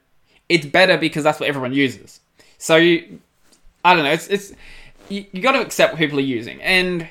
it's 0.49 0.65
better 0.65 0.97
because 0.97 1.23
that's 1.23 1.39
what 1.39 1.49
everyone 1.49 1.73
uses. 1.73 2.19
So 2.57 2.75
you, 2.75 3.19
I 3.83 3.93
don't 3.93 4.03
know. 4.03 4.11
It's 4.11 4.27
it's 4.27 4.53
you, 5.09 5.25
you 5.31 5.41
got 5.41 5.53
to 5.53 5.61
accept 5.61 5.93
what 5.93 5.99
people 5.99 6.19
are 6.19 6.21
using, 6.21 6.61
and 6.61 7.07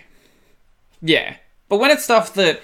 yeah. 1.02 1.36
But 1.68 1.78
when 1.78 1.90
it's 1.90 2.04
stuff 2.04 2.34
that 2.34 2.60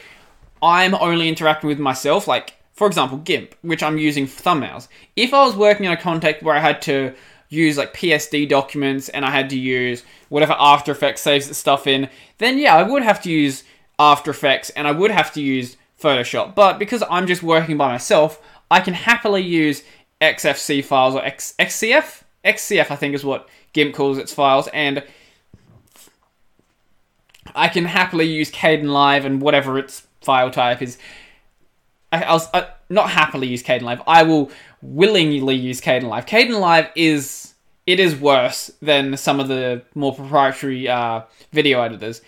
I'm 0.62 0.94
only 0.94 1.28
interacting 1.28 1.68
with 1.68 1.78
myself, 1.78 2.28
like 2.28 2.55
for 2.76 2.86
example, 2.86 3.18
GIMP, 3.18 3.54
which 3.62 3.82
I'm 3.82 3.98
using 3.98 4.26
for 4.26 4.42
thumbnails. 4.42 4.86
If 5.16 5.32
I 5.32 5.44
was 5.44 5.56
working 5.56 5.86
in 5.86 5.92
a 5.92 5.96
context 5.96 6.42
where 6.42 6.54
I 6.54 6.60
had 6.60 6.82
to 6.82 7.14
use 7.48 7.78
like 7.78 7.94
PSD 7.94 8.48
documents 8.48 9.08
and 9.08 9.24
I 9.24 9.30
had 9.30 9.48
to 9.50 9.58
use 9.58 10.04
whatever 10.28 10.54
After 10.58 10.92
Effects 10.92 11.22
saves 11.22 11.48
the 11.48 11.54
stuff 11.54 11.86
in, 11.86 12.10
then 12.38 12.58
yeah, 12.58 12.76
I 12.76 12.82
would 12.82 13.02
have 13.02 13.22
to 13.22 13.30
use 13.30 13.64
After 13.98 14.30
Effects 14.30 14.70
and 14.70 14.86
I 14.86 14.92
would 14.92 15.10
have 15.10 15.32
to 15.32 15.40
use 15.40 15.76
Photoshop. 16.00 16.54
But 16.54 16.78
because 16.78 17.02
I'm 17.10 17.26
just 17.26 17.42
working 17.42 17.78
by 17.78 17.88
myself, 17.88 18.42
I 18.70 18.80
can 18.80 18.94
happily 18.94 19.42
use 19.42 19.82
XFC 20.20 20.84
files 20.84 21.14
or 21.14 21.24
X- 21.24 21.54
XCF? 21.58 22.24
XCF, 22.44 22.90
I 22.90 22.96
think, 22.96 23.14
is 23.14 23.24
what 23.24 23.48
GIMP 23.72 23.94
calls 23.94 24.18
its 24.18 24.32
files, 24.32 24.68
and 24.68 25.02
I 27.54 27.68
can 27.68 27.86
happily 27.86 28.26
use 28.26 28.50
Kdenlive 28.50 29.24
and 29.24 29.40
whatever 29.40 29.78
its 29.78 30.06
file 30.20 30.50
type 30.50 30.82
is. 30.82 30.98
I, 32.12 32.22
I'll 32.22 32.50
uh, 32.54 32.66
not 32.88 33.10
happily 33.10 33.48
use 33.48 33.62
Kdenlive. 33.62 34.02
I 34.06 34.22
will 34.22 34.50
willingly 34.82 35.54
use 35.54 35.80
Kdenlive. 35.80 36.26
Caden 36.26 36.60
Live 36.60 36.88
is 36.94 37.54
it 37.86 38.00
is 38.00 38.16
worse 38.16 38.70
than 38.82 39.16
some 39.16 39.40
of 39.40 39.48
the 39.48 39.82
more 39.94 40.14
proprietary 40.14 40.88
uh, 40.88 41.22
video 41.52 41.80
editors. 41.82 42.20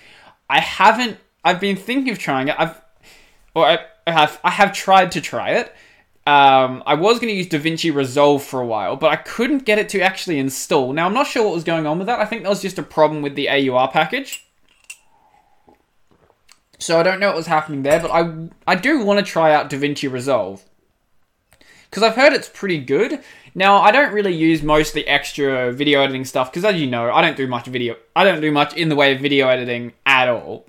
I 0.49 0.61
haven't. 0.61 1.19
I've 1.45 1.61
been 1.61 1.77
thinking 1.77 2.12
of 2.12 2.19
trying 2.19 2.49
it. 2.49 2.57
I've 2.59 2.81
or 3.55 3.67
I, 3.67 3.79
I 4.07 4.12
have 4.12 4.41
I 4.45 4.51
have 4.51 4.73
tried 4.73 5.12
to 5.12 5.21
try 5.21 5.51
it. 5.51 5.75
Um, 6.27 6.83
I 6.85 6.93
was 6.95 7.19
going 7.19 7.33
to 7.33 7.37
use 7.37 7.49
DaVinci 7.49 7.95
Resolve 7.95 8.45
for 8.45 8.61
a 8.61 8.67
while, 8.67 8.97
but 8.97 9.11
I 9.11 9.17
couldn't 9.17 9.64
get 9.64 9.79
it 9.79 9.88
to 9.91 10.01
actually 10.03 10.38
install. 10.38 10.93
Now 10.93 11.07
I'm 11.07 11.14
not 11.14 11.27
sure 11.27 11.43
what 11.45 11.55
was 11.55 11.64
going 11.64 11.87
on 11.87 11.99
with 11.99 12.07
that. 12.07 12.21
I 12.21 12.27
think 12.27 12.43
that 12.43 12.51
was 12.51 12.61
just 12.61 12.79
a 12.79 12.83
problem 12.83 13.23
with 13.23 13.35
the 13.35 13.49
AUR 13.49 13.91
package. 13.91 14.47
So 16.79 16.99
I 16.99 17.03
don't 17.03 17.21
know 17.21 17.29
what 17.29 17.37
was 17.37 17.47
happening 17.47 17.83
there, 17.83 18.01
but 18.01 18.11
I 18.11 18.49
I 18.67 18.75
do 18.77 19.05
want 19.05 19.19
to 19.19 19.31
try 19.31 19.53
out 19.53 19.69
DaVinci 19.69 20.11
Resolve 20.11 20.64
because 21.91 22.03
I've 22.03 22.14
heard 22.14 22.33
it's 22.33 22.49
pretty 22.49 22.79
good. 22.79 23.21
Now 23.55 23.79
I 23.79 23.91
don't 23.91 24.12
really 24.12 24.35
use 24.35 24.62
most 24.62 24.88
of 24.88 24.95
the 24.95 25.09
extra 25.09 25.73
video 25.73 26.01
editing 26.01 26.25
stuff 26.25 26.51
because, 26.51 26.64
as 26.64 26.81
you 26.81 26.87
know, 26.87 27.11
I 27.11 27.21
don't 27.21 27.37
do 27.37 27.47
much 27.47 27.67
video. 27.67 27.97
I 28.14 28.25
don't 28.25 28.41
do 28.41 28.53
much 28.53 28.77
in 28.77 28.88
the 28.88 28.97
way 28.97 29.12
of 29.14 29.21
video 29.21 29.49
editing 29.49 29.93
at 30.07 30.29
all. 30.29 30.67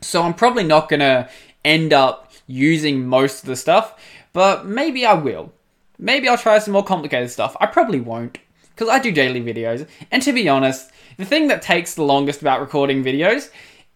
So 0.00 0.22
I'm 0.22 0.34
probably 0.34 0.64
not 0.64 0.88
gonna 0.88 1.28
end 1.64 1.92
up 1.92 2.32
using 2.46 3.06
most 3.06 3.42
of 3.42 3.48
the 3.48 3.56
stuff, 3.56 4.00
but 4.32 4.66
maybe 4.66 5.04
I 5.04 5.14
will. 5.14 5.52
Maybe 5.98 6.28
I'll 6.28 6.38
try 6.38 6.58
some 6.58 6.72
more 6.72 6.84
complicated 6.84 7.30
stuff. 7.30 7.56
I 7.60 7.66
probably 7.66 8.00
won't 8.00 8.38
because 8.70 8.88
I 8.88 8.98
do 8.98 9.12
daily 9.12 9.42
videos, 9.42 9.86
and 10.10 10.22
to 10.22 10.32
be 10.32 10.48
honest, 10.48 10.90
the 11.18 11.26
thing 11.26 11.48
that 11.48 11.60
takes 11.60 11.94
the 11.94 12.02
longest 12.02 12.40
about 12.40 12.60
recording 12.60 13.04
videos 13.04 13.50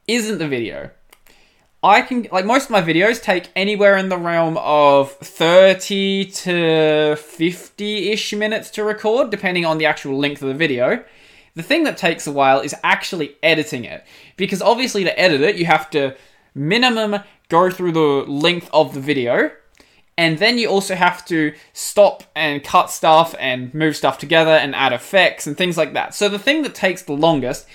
isn't 0.06 0.38
the 0.38 0.46
video. 0.46 0.90
I 1.82 2.02
can 2.02 2.26
like 2.32 2.46
most 2.46 2.64
of 2.64 2.70
my 2.70 2.82
videos 2.82 3.22
take 3.22 3.50
anywhere 3.54 3.96
in 3.96 4.08
the 4.08 4.16
realm 4.16 4.56
of 4.58 5.12
30 5.12 6.24
to 6.24 6.50
50-ish 7.16 8.32
minutes 8.32 8.70
to 8.70 8.84
record 8.84 9.30
depending 9.30 9.64
on 9.64 9.78
the 9.78 9.86
actual 9.86 10.18
length 10.18 10.42
of 10.42 10.48
the 10.48 10.54
video. 10.54 11.04
The 11.54 11.62
thing 11.62 11.84
that 11.84 11.96
takes 11.96 12.26
a 12.26 12.32
while 12.32 12.60
is 12.60 12.74
actually 12.82 13.36
editing 13.42 13.84
it 13.84 14.04
because 14.36 14.62
obviously 14.62 15.04
to 15.04 15.18
edit 15.18 15.42
it 15.42 15.56
you 15.56 15.66
have 15.66 15.90
to 15.90 16.16
minimum 16.54 17.20
go 17.48 17.70
through 17.70 17.92
the 17.92 18.24
length 18.30 18.68
of 18.72 18.94
the 18.94 19.00
video 19.00 19.50
and 20.18 20.38
then 20.38 20.58
you 20.58 20.68
also 20.68 20.94
have 20.94 21.24
to 21.26 21.52
stop 21.74 22.24
and 22.34 22.64
cut 22.64 22.90
stuff 22.90 23.34
and 23.38 23.72
move 23.74 23.96
stuff 23.96 24.18
together 24.18 24.52
and 24.52 24.74
add 24.74 24.94
effects 24.94 25.46
and 25.46 25.58
things 25.58 25.76
like 25.76 25.92
that. 25.92 26.14
So 26.14 26.28
the 26.28 26.38
thing 26.38 26.62
that 26.62 26.74
takes 26.74 27.02
the 27.02 27.12
longest 27.12 27.66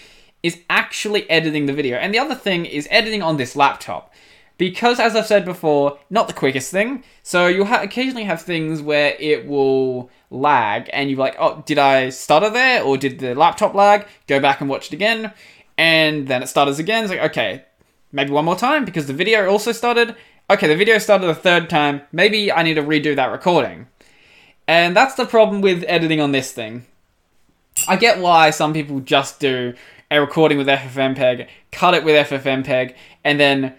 is 0.43 0.59
actually 0.69 1.29
editing 1.29 1.65
the 1.65 1.73
video. 1.73 1.97
And 1.97 2.13
the 2.13 2.19
other 2.19 2.35
thing 2.35 2.65
is 2.65 2.87
editing 2.91 3.21
on 3.21 3.37
this 3.37 3.55
laptop. 3.55 4.13
Because, 4.57 4.99
as 4.99 5.15
I've 5.15 5.25
said 5.25 5.43
before, 5.43 5.97
not 6.11 6.27
the 6.27 6.35
quickest 6.35 6.71
thing. 6.71 7.03
So 7.23 7.47
you'll 7.47 7.65
ha- 7.65 7.81
occasionally 7.81 8.25
have 8.25 8.41
things 8.41 8.79
where 8.79 9.15
it 9.19 9.47
will 9.47 10.11
lag, 10.29 10.87
and 10.93 11.09
you're 11.09 11.17
like, 11.17 11.35
oh, 11.39 11.63
did 11.65 11.79
I 11.79 12.09
stutter 12.09 12.49
there? 12.49 12.83
Or 12.83 12.95
did 12.95 13.17
the 13.17 13.33
laptop 13.33 13.73
lag? 13.73 14.05
Go 14.27 14.39
back 14.39 14.61
and 14.61 14.69
watch 14.69 14.87
it 14.87 14.93
again. 14.93 15.33
And 15.79 16.27
then 16.27 16.43
it 16.43 16.47
stutters 16.47 16.77
again. 16.77 17.03
It's 17.03 17.11
like, 17.11 17.31
okay, 17.31 17.65
maybe 18.11 18.31
one 18.31 18.45
more 18.45 18.55
time 18.55 18.85
because 18.85 19.07
the 19.07 19.13
video 19.13 19.49
also 19.49 19.71
stuttered. 19.71 20.15
Okay, 20.47 20.67
the 20.67 20.75
video 20.75 20.99
started 20.99 21.27
a 21.27 21.33
third 21.33 21.69
time. 21.69 22.01
Maybe 22.11 22.51
I 22.51 22.61
need 22.61 22.75
to 22.75 22.83
redo 22.83 23.15
that 23.15 23.31
recording. 23.31 23.87
And 24.67 24.95
that's 24.95 25.15
the 25.15 25.25
problem 25.25 25.61
with 25.61 25.83
editing 25.87 26.21
on 26.21 26.33
this 26.33 26.51
thing. 26.51 26.85
I 27.87 27.95
get 27.95 28.19
why 28.19 28.51
some 28.51 28.73
people 28.73 28.99
just 28.99 29.39
do 29.39 29.73
a 30.11 30.19
recording 30.19 30.57
with 30.57 30.67
FFmpeg, 30.67 31.47
cut 31.71 31.93
it 31.93 32.03
with 32.03 32.27
FFmpeg, 32.27 32.93
and 33.23 33.39
then 33.39 33.73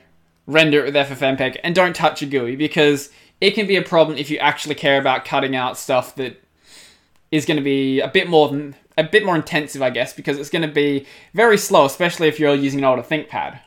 render 0.47 0.85
it 0.85 0.87
with 0.87 1.09
FFmpeg, 1.09 1.59
and 1.63 1.75
don't 1.75 1.95
touch 1.95 2.23
a 2.23 2.27
GUI 2.27 2.57
because 2.57 3.11
it 3.41 3.53
can 3.53 3.67
be 3.67 3.77
a 3.77 3.83
problem 3.83 4.17
if 4.17 4.31
you 4.31 4.39
actually 4.39 4.75
care 4.75 4.99
about 4.99 5.25
cutting 5.25 5.55
out 5.55 5.77
stuff 5.77 6.15
that 6.17 6.43
is 7.31 7.45
going 7.45 7.59
to 7.59 7.63
be 7.63 8.01
a 8.01 8.09
bit 8.09 8.29
more 8.29 8.49
than 8.49 8.75
a 8.99 9.05
bit 9.05 9.25
more 9.25 9.37
intensive, 9.37 9.83
I 9.83 9.91
guess, 9.91 10.13
because 10.13 10.39
it's 10.39 10.51
going 10.51 10.67
to 10.67 10.75
be 10.75 11.07
very 11.33 11.57
slow, 11.57 11.85
especially 11.87 12.29
if 12.29 12.39
you're 12.39 12.55
using 12.55 12.81
an 12.81 12.85
older 12.85 13.03
ThinkPad. 13.03 13.61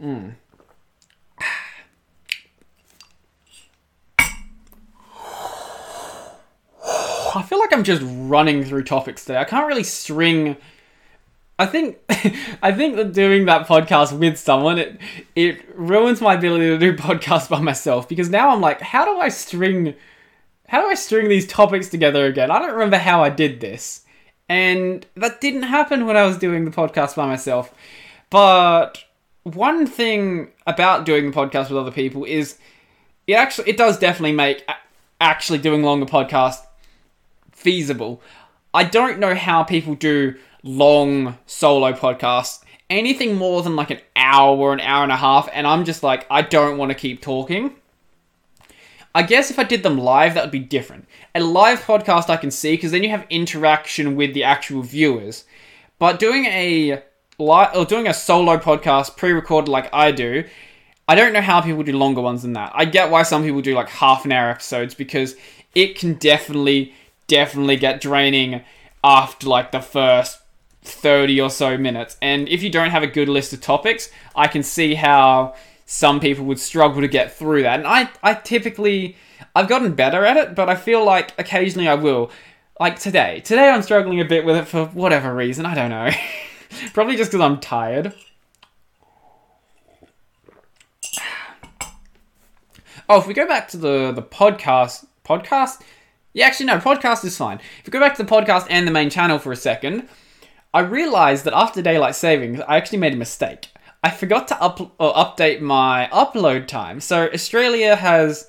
Mm. 0.00 0.34
Oh, 7.28 7.40
I 7.40 7.42
feel 7.42 7.58
like 7.58 7.74
I'm 7.74 7.84
just 7.84 8.02
running 8.02 8.64
through 8.64 8.84
topics 8.84 9.24
today. 9.24 9.38
I 9.38 9.44
can't 9.44 9.66
really 9.66 9.84
string. 9.84 10.56
I 11.58 11.66
think, 11.66 11.98
I 12.62 12.72
think 12.72 12.96
that 12.96 13.12
doing 13.12 13.44
that 13.46 13.66
podcast 13.66 14.18
with 14.18 14.38
someone 14.38 14.78
it 14.78 14.98
it 15.36 15.76
ruins 15.76 16.22
my 16.22 16.34
ability 16.34 16.68
to 16.68 16.78
do 16.78 16.96
podcasts 16.96 17.48
by 17.48 17.60
myself 17.60 18.08
because 18.08 18.30
now 18.30 18.50
I'm 18.50 18.62
like, 18.62 18.80
how 18.80 19.04
do 19.04 19.20
I 19.20 19.28
string, 19.28 19.94
how 20.68 20.80
do 20.80 20.88
I 20.88 20.94
string 20.94 21.28
these 21.28 21.46
topics 21.46 21.88
together 21.88 22.24
again? 22.24 22.50
I 22.50 22.58
don't 22.60 22.72
remember 22.72 22.96
how 22.96 23.22
I 23.22 23.28
did 23.28 23.60
this, 23.60 24.06
and 24.48 25.04
that 25.16 25.42
didn't 25.42 25.64
happen 25.64 26.06
when 26.06 26.16
I 26.16 26.24
was 26.24 26.38
doing 26.38 26.64
the 26.64 26.70
podcast 26.70 27.14
by 27.16 27.26
myself. 27.26 27.74
But 28.30 29.04
one 29.42 29.86
thing 29.86 30.48
about 30.66 31.04
doing 31.04 31.30
the 31.30 31.36
podcast 31.36 31.68
with 31.68 31.78
other 31.78 31.90
people 31.90 32.24
is 32.24 32.56
it 33.26 33.34
actually 33.34 33.68
it 33.68 33.76
does 33.76 33.98
definitely 33.98 34.32
make 34.32 34.66
actually 35.20 35.58
doing 35.58 35.82
longer 35.82 36.06
podcasts 36.06 36.64
feasible. 37.58 38.22
I 38.72 38.84
don't 38.84 39.18
know 39.18 39.34
how 39.34 39.64
people 39.64 39.94
do 39.94 40.34
long 40.62 41.38
solo 41.46 41.92
podcasts. 41.92 42.62
Anything 42.88 43.36
more 43.36 43.62
than 43.62 43.76
like 43.76 43.90
an 43.90 44.00
hour 44.16 44.56
or 44.56 44.72
an 44.72 44.80
hour 44.80 45.02
and 45.02 45.12
a 45.12 45.16
half, 45.16 45.48
and 45.52 45.66
I'm 45.66 45.84
just 45.84 46.02
like, 46.02 46.26
I 46.30 46.42
don't 46.42 46.78
want 46.78 46.90
to 46.90 46.94
keep 46.94 47.20
talking. 47.20 47.74
I 49.14 49.22
guess 49.22 49.50
if 49.50 49.58
I 49.58 49.64
did 49.64 49.82
them 49.82 49.98
live, 49.98 50.34
that 50.34 50.44
would 50.44 50.50
be 50.50 50.60
different. 50.60 51.06
A 51.34 51.40
live 51.40 51.82
podcast 51.82 52.30
I 52.30 52.36
can 52.36 52.50
see 52.50 52.74
because 52.74 52.92
then 52.92 53.02
you 53.02 53.10
have 53.10 53.26
interaction 53.30 54.16
with 54.16 54.32
the 54.32 54.44
actual 54.44 54.82
viewers. 54.82 55.44
But 55.98 56.18
doing 56.18 56.44
a 56.46 57.02
live 57.38 57.76
or 57.76 57.84
doing 57.84 58.06
a 58.06 58.14
solo 58.14 58.58
podcast 58.58 59.16
pre-recorded 59.16 59.70
like 59.70 59.92
I 59.92 60.12
do, 60.12 60.44
I 61.08 61.14
don't 61.14 61.32
know 61.32 61.40
how 61.40 61.60
people 61.60 61.82
do 61.82 61.96
longer 61.96 62.20
ones 62.20 62.42
than 62.42 62.52
that. 62.52 62.72
I 62.74 62.84
get 62.84 63.10
why 63.10 63.22
some 63.22 63.42
people 63.42 63.62
do 63.62 63.74
like 63.74 63.88
half 63.88 64.24
an 64.24 64.32
hour 64.32 64.50
episodes 64.50 64.94
because 64.94 65.36
it 65.74 65.98
can 65.98 66.14
definitely 66.14 66.94
definitely 67.28 67.76
get 67.76 68.00
draining 68.00 68.62
after 69.04 69.46
like 69.46 69.70
the 69.70 69.80
first 69.80 70.40
30 70.82 71.40
or 71.40 71.50
so 71.50 71.78
minutes. 71.78 72.16
And 72.20 72.48
if 72.48 72.62
you 72.62 72.70
don't 72.70 72.90
have 72.90 73.02
a 73.02 73.06
good 73.06 73.28
list 73.28 73.52
of 73.52 73.60
topics, 73.60 74.10
I 74.34 74.48
can 74.48 74.62
see 74.62 74.94
how 74.94 75.54
some 75.86 76.18
people 76.20 76.44
would 76.46 76.58
struggle 76.58 77.00
to 77.00 77.08
get 77.08 77.32
through 77.32 77.62
that. 77.62 77.78
And 77.78 77.86
I, 77.86 78.10
I 78.22 78.34
typically, 78.34 79.16
I've 79.54 79.68
gotten 79.68 79.94
better 79.94 80.24
at 80.24 80.36
it, 80.36 80.54
but 80.54 80.68
I 80.68 80.74
feel 80.74 81.04
like 81.04 81.38
occasionally 81.38 81.88
I 81.88 81.94
will. 81.94 82.30
Like 82.80 82.98
today. 82.98 83.40
Today 83.40 83.68
I'm 83.68 83.82
struggling 83.82 84.20
a 84.20 84.24
bit 84.24 84.44
with 84.44 84.56
it 84.56 84.68
for 84.68 84.86
whatever 84.86 85.34
reason. 85.34 85.66
I 85.66 85.74
don't 85.74 85.90
know. 85.90 86.10
Probably 86.92 87.16
just 87.16 87.32
because 87.32 87.44
I'm 87.44 87.58
tired. 87.58 88.14
Oh, 93.08 93.18
if 93.18 93.26
we 93.26 93.34
go 93.34 93.48
back 93.48 93.68
to 93.68 93.78
the, 93.78 94.12
the 94.12 94.22
podcast, 94.22 95.06
podcast? 95.24 95.80
Yeah, 96.38 96.46
actually, 96.46 96.66
no, 96.66 96.78
podcast 96.78 97.24
is 97.24 97.36
fine. 97.36 97.58
If 97.80 97.86
we 97.86 97.90
go 97.90 97.98
back 97.98 98.14
to 98.14 98.22
the 98.22 98.30
podcast 98.30 98.68
and 98.70 98.86
the 98.86 98.92
main 98.92 99.10
channel 99.10 99.40
for 99.40 99.50
a 99.50 99.56
second, 99.56 100.08
I 100.72 100.82
realized 100.82 101.44
that 101.44 101.52
after 101.52 101.82
daylight 101.82 102.14
savings, 102.14 102.60
I 102.60 102.76
actually 102.76 102.98
made 102.98 103.12
a 103.12 103.16
mistake. 103.16 103.66
I 104.04 104.10
forgot 104.10 104.46
to 104.46 104.62
up- 104.62 104.96
update 104.98 105.60
my 105.60 106.08
upload 106.12 106.68
time. 106.68 107.00
So 107.00 107.28
Australia 107.34 107.96
has 107.96 108.46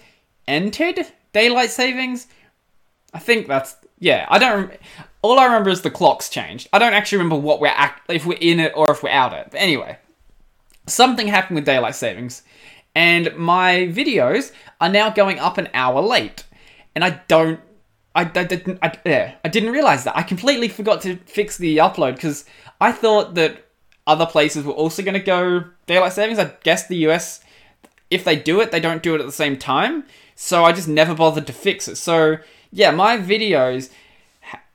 entered 0.47 0.99
daylight 1.33 1.71
savings. 1.71 2.27
I 3.11 3.17
think 3.17 3.47
that's 3.47 3.75
yeah. 3.97 4.27
I 4.29 4.37
don't. 4.37 4.71
All 5.23 5.39
I 5.39 5.45
remember 5.45 5.71
is 5.71 5.81
the 5.81 5.89
clocks 5.89 6.29
changed. 6.29 6.69
I 6.71 6.77
don't 6.77 6.93
actually 6.93 7.17
remember 7.17 7.37
what 7.43 7.59
we're 7.59 7.69
act- 7.69 8.11
if 8.11 8.23
we're 8.23 8.37
in 8.39 8.59
it 8.59 8.73
or 8.75 8.91
if 8.91 9.01
we're 9.01 9.09
out 9.09 9.33
it. 9.33 9.47
But 9.49 9.61
anyway, 9.61 9.97
something 10.85 11.25
happened 11.25 11.55
with 11.55 11.65
daylight 11.65 11.95
savings, 11.95 12.43
and 12.93 13.35
my 13.35 13.89
videos 13.91 14.51
are 14.79 14.89
now 14.89 15.09
going 15.09 15.39
up 15.39 15.57
an 15.57 15.69
hour 15.73 16.01
late, 16.01 16.43
and 16.93 17.03
I 17.03 17.21
don't 17.27 17.59
I, 18.19 18.23
I 18.23 18.43
didn't. 18.43 18.79
I, 18.81 18.97
yeah, 19.05 19.35
I 19.45 19.47
didn't 19.47 19.71
realize 19.71 20.03
that. 20.03 20.17
I 20.17 20.23
completely 20.23 20.67
forgot 20.67 21.01
to 21.03 21.15
fix 21.25 21.57
the 21.57 21.77
upload 21.77 22.15
because 22.15 22.43
I 22.81 22.91
thought 22.91 23.35
that 23.35 23.65
other 24.05 24.25
places 24.25 24.65
were 24.65 24.73
also 24.73 25.01
going 25.03 25.13
to 25.13 25.19
go 25.21 25.63
daylight 25.87 26.13
savings. 26.13 26.37
I 26.37 26.51
guess 26.63 26.87
the 26.87 26.97
US, 27.07 27.41
if 28.09 28.25
they 28.25 28.35
do 28.35 28.59
it, 28.59 28.71
they 28.71 28.81
don't 28.81 29.01
do 29.01 29.15
it 29.15 29.21
at 29.21 29.25
the 29.25 29.31
same 29.31 29.57
time. 29.57 30.03
So 30.35 30.65
I 30.65 30.73
just 30.73 30.87
never 30.87 31.15
bothered 31.15 31.47
to 31.47 31.53
fix 31.53 31.87
it. 31.87 31.95
So 31.95 32.37
yeah, 32.71 32.91
my 32.91 33.17
videos 33.17 33.89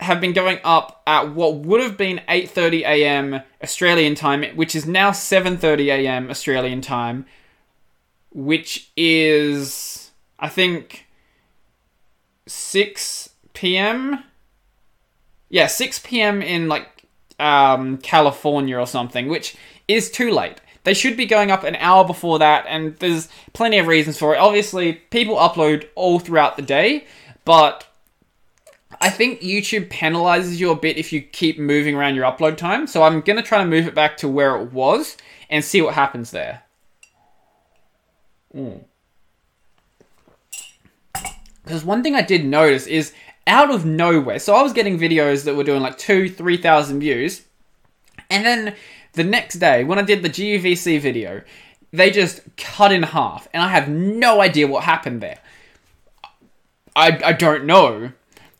have 0.00 0.20
been 0.20 0.32
going 0.32 0.58
up 0.64 1.02
at 1.06 1.34
what 1.34 1.56
would 1.56 1.82
have 1.82 1.98
been 1.98 2.22
8:30 2.28 2.80
a.m. 2.80 3.42
Australian 3.62 4.14
time, 4.14 4.44
which 4.56 4.74
is 4.74 4.86
now 4.86 5.10
7:30 5.10 5.86
a.m. 5.88 6.30
Australian 6.30 6.80
time, 6.80 7.26
which 8.30 8.90
is 8.96 10.12
I 10.38 10.48
think 10.48 11.06
6 12.46 13.33
p.m. 13.54 14.22
Yeah, 15.48 15.66
6 15.66 16.00
p.m. 16.00 16.42
in 16.42 16.68
like 16.68 16.88
um, 17.38 17.98
California 17.98 18.78
or 18.78 18.86
something, 18.86 19.28
which 19.28 19.56
is 19.88 20.10
too 20.10 20.30
late. 20.30 20.60
They 20.84 20.94
should 20.94 21.16
be 21.16 21.24
going 21.24 21.50
up 21.50 21.64
an 21.64 21.76
hour 21.76 22.04
before 22.04 22.38
that, 22.40 22.66
and 22.68 22.94
there's 22.96 23.28
plenty 23.54 23.78
of 23.78 23.86
reasons 23.86 24.18
for 24.18 24.34
it. 24.34 24.38
Obviously, 24.38 24.92
people 24.92 25.36
upload 25.36 25.88
all 25.94 26.18
throughout 26.18 26.56
the 26.56 26.62
day, 26.62 27.06
but 27.46 27.86
I 29.00 29.10
think 29.10 29.40
YouTube 29.40 29.88
penalizes 29.88 30.58
you 30.58 30.70
a 30.70 30.76
bit 30.76 30.98
if 30.98 31.12
you 31.12 31.22
keep 31.22 31.58
moving 31.58 31.94
around 31.94 32.14
your 32.14 32.30
upload 32.30 32.56
time. 32.56 32.86
So 32.86 33.02
I'm 33.02 33.22
going 33.22 33.36
to 33.36 33.42
try 33.42 33.58
to 33.58 33.66
move 33.66 33.86
it 33.86 33.94
back 33.94 34.16
to 34.18 34.28
where 34.28 34.56
it 34.56 34.72
was 34.72 35.16
and 35.48 35.64
see 35.64 35.80
what 35.80 35.94
happens 35.94 36.30
there. 36.30 36.62
Because 41.64 41.84
one 41.84 42.02
thing 42.02 42.14
I 42.14 42.22
did 42.22 42.44
notice 42.44 42.86
is 42.86 43.14
out 43.46 43.70
of 43.70 43.84
nowhere, 43.84 44.38
so 44.38 44.54
I 44.54 44.62
was 44.62 44.72
getting 44.72 44.98
videos 44.98 45.44
that 45.44 45.54
were 45.54 45.64
doing 45.64 45.82
like 45.82 45.98
two, 45.98 46.28
3,000 46.28 47.00
views, 47.00 47.42
and 48.30 48.44
then 48.44 48.74
the 49.12 49.24
next 49.24 49.56
day, 49.56 49.84
when 49.84 49.98
I 49.98 50.02
did 50.02 50.22
the 50.22 50.30
GUVC 50.30 51.00
video, 51.00 51.42
they 51.92 52.10
just 52.10 52.40
cut 52.56 52.92
in 52.92 53.02
half, 53.02 53.48
and 53.52 53.62
I 53.62 53.68
have 53.68 53.88
no 53.88 54.40
idea 54.40 54.66
what 54.66 54.84
happened 54.84 55.20
there. 55.20 55.38
I, 56.96 57.20
I 57.24 57.32
don't 57.32 57.64
know, 57.64 58.12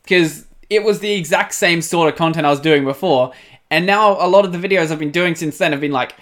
because 0.03 0.45
it 0.69 0.83
was 0.83 0.99
the 0.99 1.13
exact 1.13 1.53
same 1.53 1.81
sort 1.81 2.09
of 2.09 2.15
content 2.15 2.45
I 2.45 2.49
was 2.49 2.59
doing 2.59 2.85
before, 2.85 3.33
and 3.69 3.85
now 3.85 4.13
a 4.13 4.27
lot 4.27 4.45
of 4.45 4.51
the 4.51 4.57
videos 4.57 4.91
I've 4.91 4.99
been 4.99 5.11
doing 5.11 5.35
since 5.35 5.57
then 5.57 5.71
have 5.71 5.81
been 5.81 5.91
like 5.91 6.15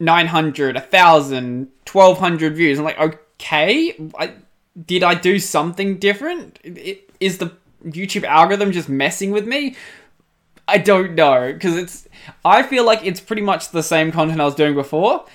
900, 0.00 0.74
1,000, 0.76 1.68
1,200 1.90 2.56
views. 2.56 2.78
I'm 2.78 2.84
like, 2.84 2.98
okay, 2.98 3.94
I, 4.18 4.32
did 4.86 5.02
I 5.02 5.14
do 5.14 5.38
something 5.38 5.98
different? 5.98 6.58
Is 7.20 7.38
the 7.38 7.52
YouTube 7.84 8.24
algorithm 8.24 8.72
just 8.72 8.88
messing 8.88 9.30
with 9.30 9.46
me? 9.46 9.76
I 10.66 10.78
don't 10.78 11.14
know 11.14 11.52
because 11.52 11.76
it's. 11.76 12.08
I 12.44 12.62
feel 12.62 12.84
like 12.84 13.04
it's 13.04 13.20
pretty 13.20 13.42
much 13.42 13.70
the 13.70 13.82
same 13.82 14.12
content 14.12 14.40
I 14.40 14.44
was 14.44 14.54
doing 14.54 14.74
before. 14.74 15.26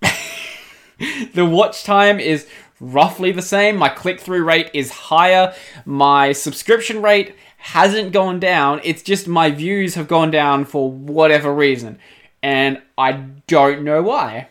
the 1.34 1.44
watch 1.44 1.84
time 1.84 2.18
is 2.18 2.46
roughly 2.80 3.32
the 3.32 3.42
same. 3.42 3.76
My 3.76 3.88
click 3.88 4.20
through 4.20 4.44
rate 4.44 4.70
is 4.72 4.90
higher. 4.90 5.54
My 5.84 6.32
subscription 6.32 7.02
rate 7.02 7.34
hasn't 7.58 8.12
gone 8.12 8.40
down. 8.40 8.80
It's 8.84 9.02
just 9.02 9.28
my 9.28 9.50
views 9.50 9.94
have 9.94 10.08
gone 10.08 10.30
down 10.30 10.64
for 10.64 10.90
whatever 10.90 11.52
reason. 11.52 11.98
And 12.42 12.80
I 12.96 13.12
don't 13.46 13.82
know 13.82 14.02
why. 14.02 14.48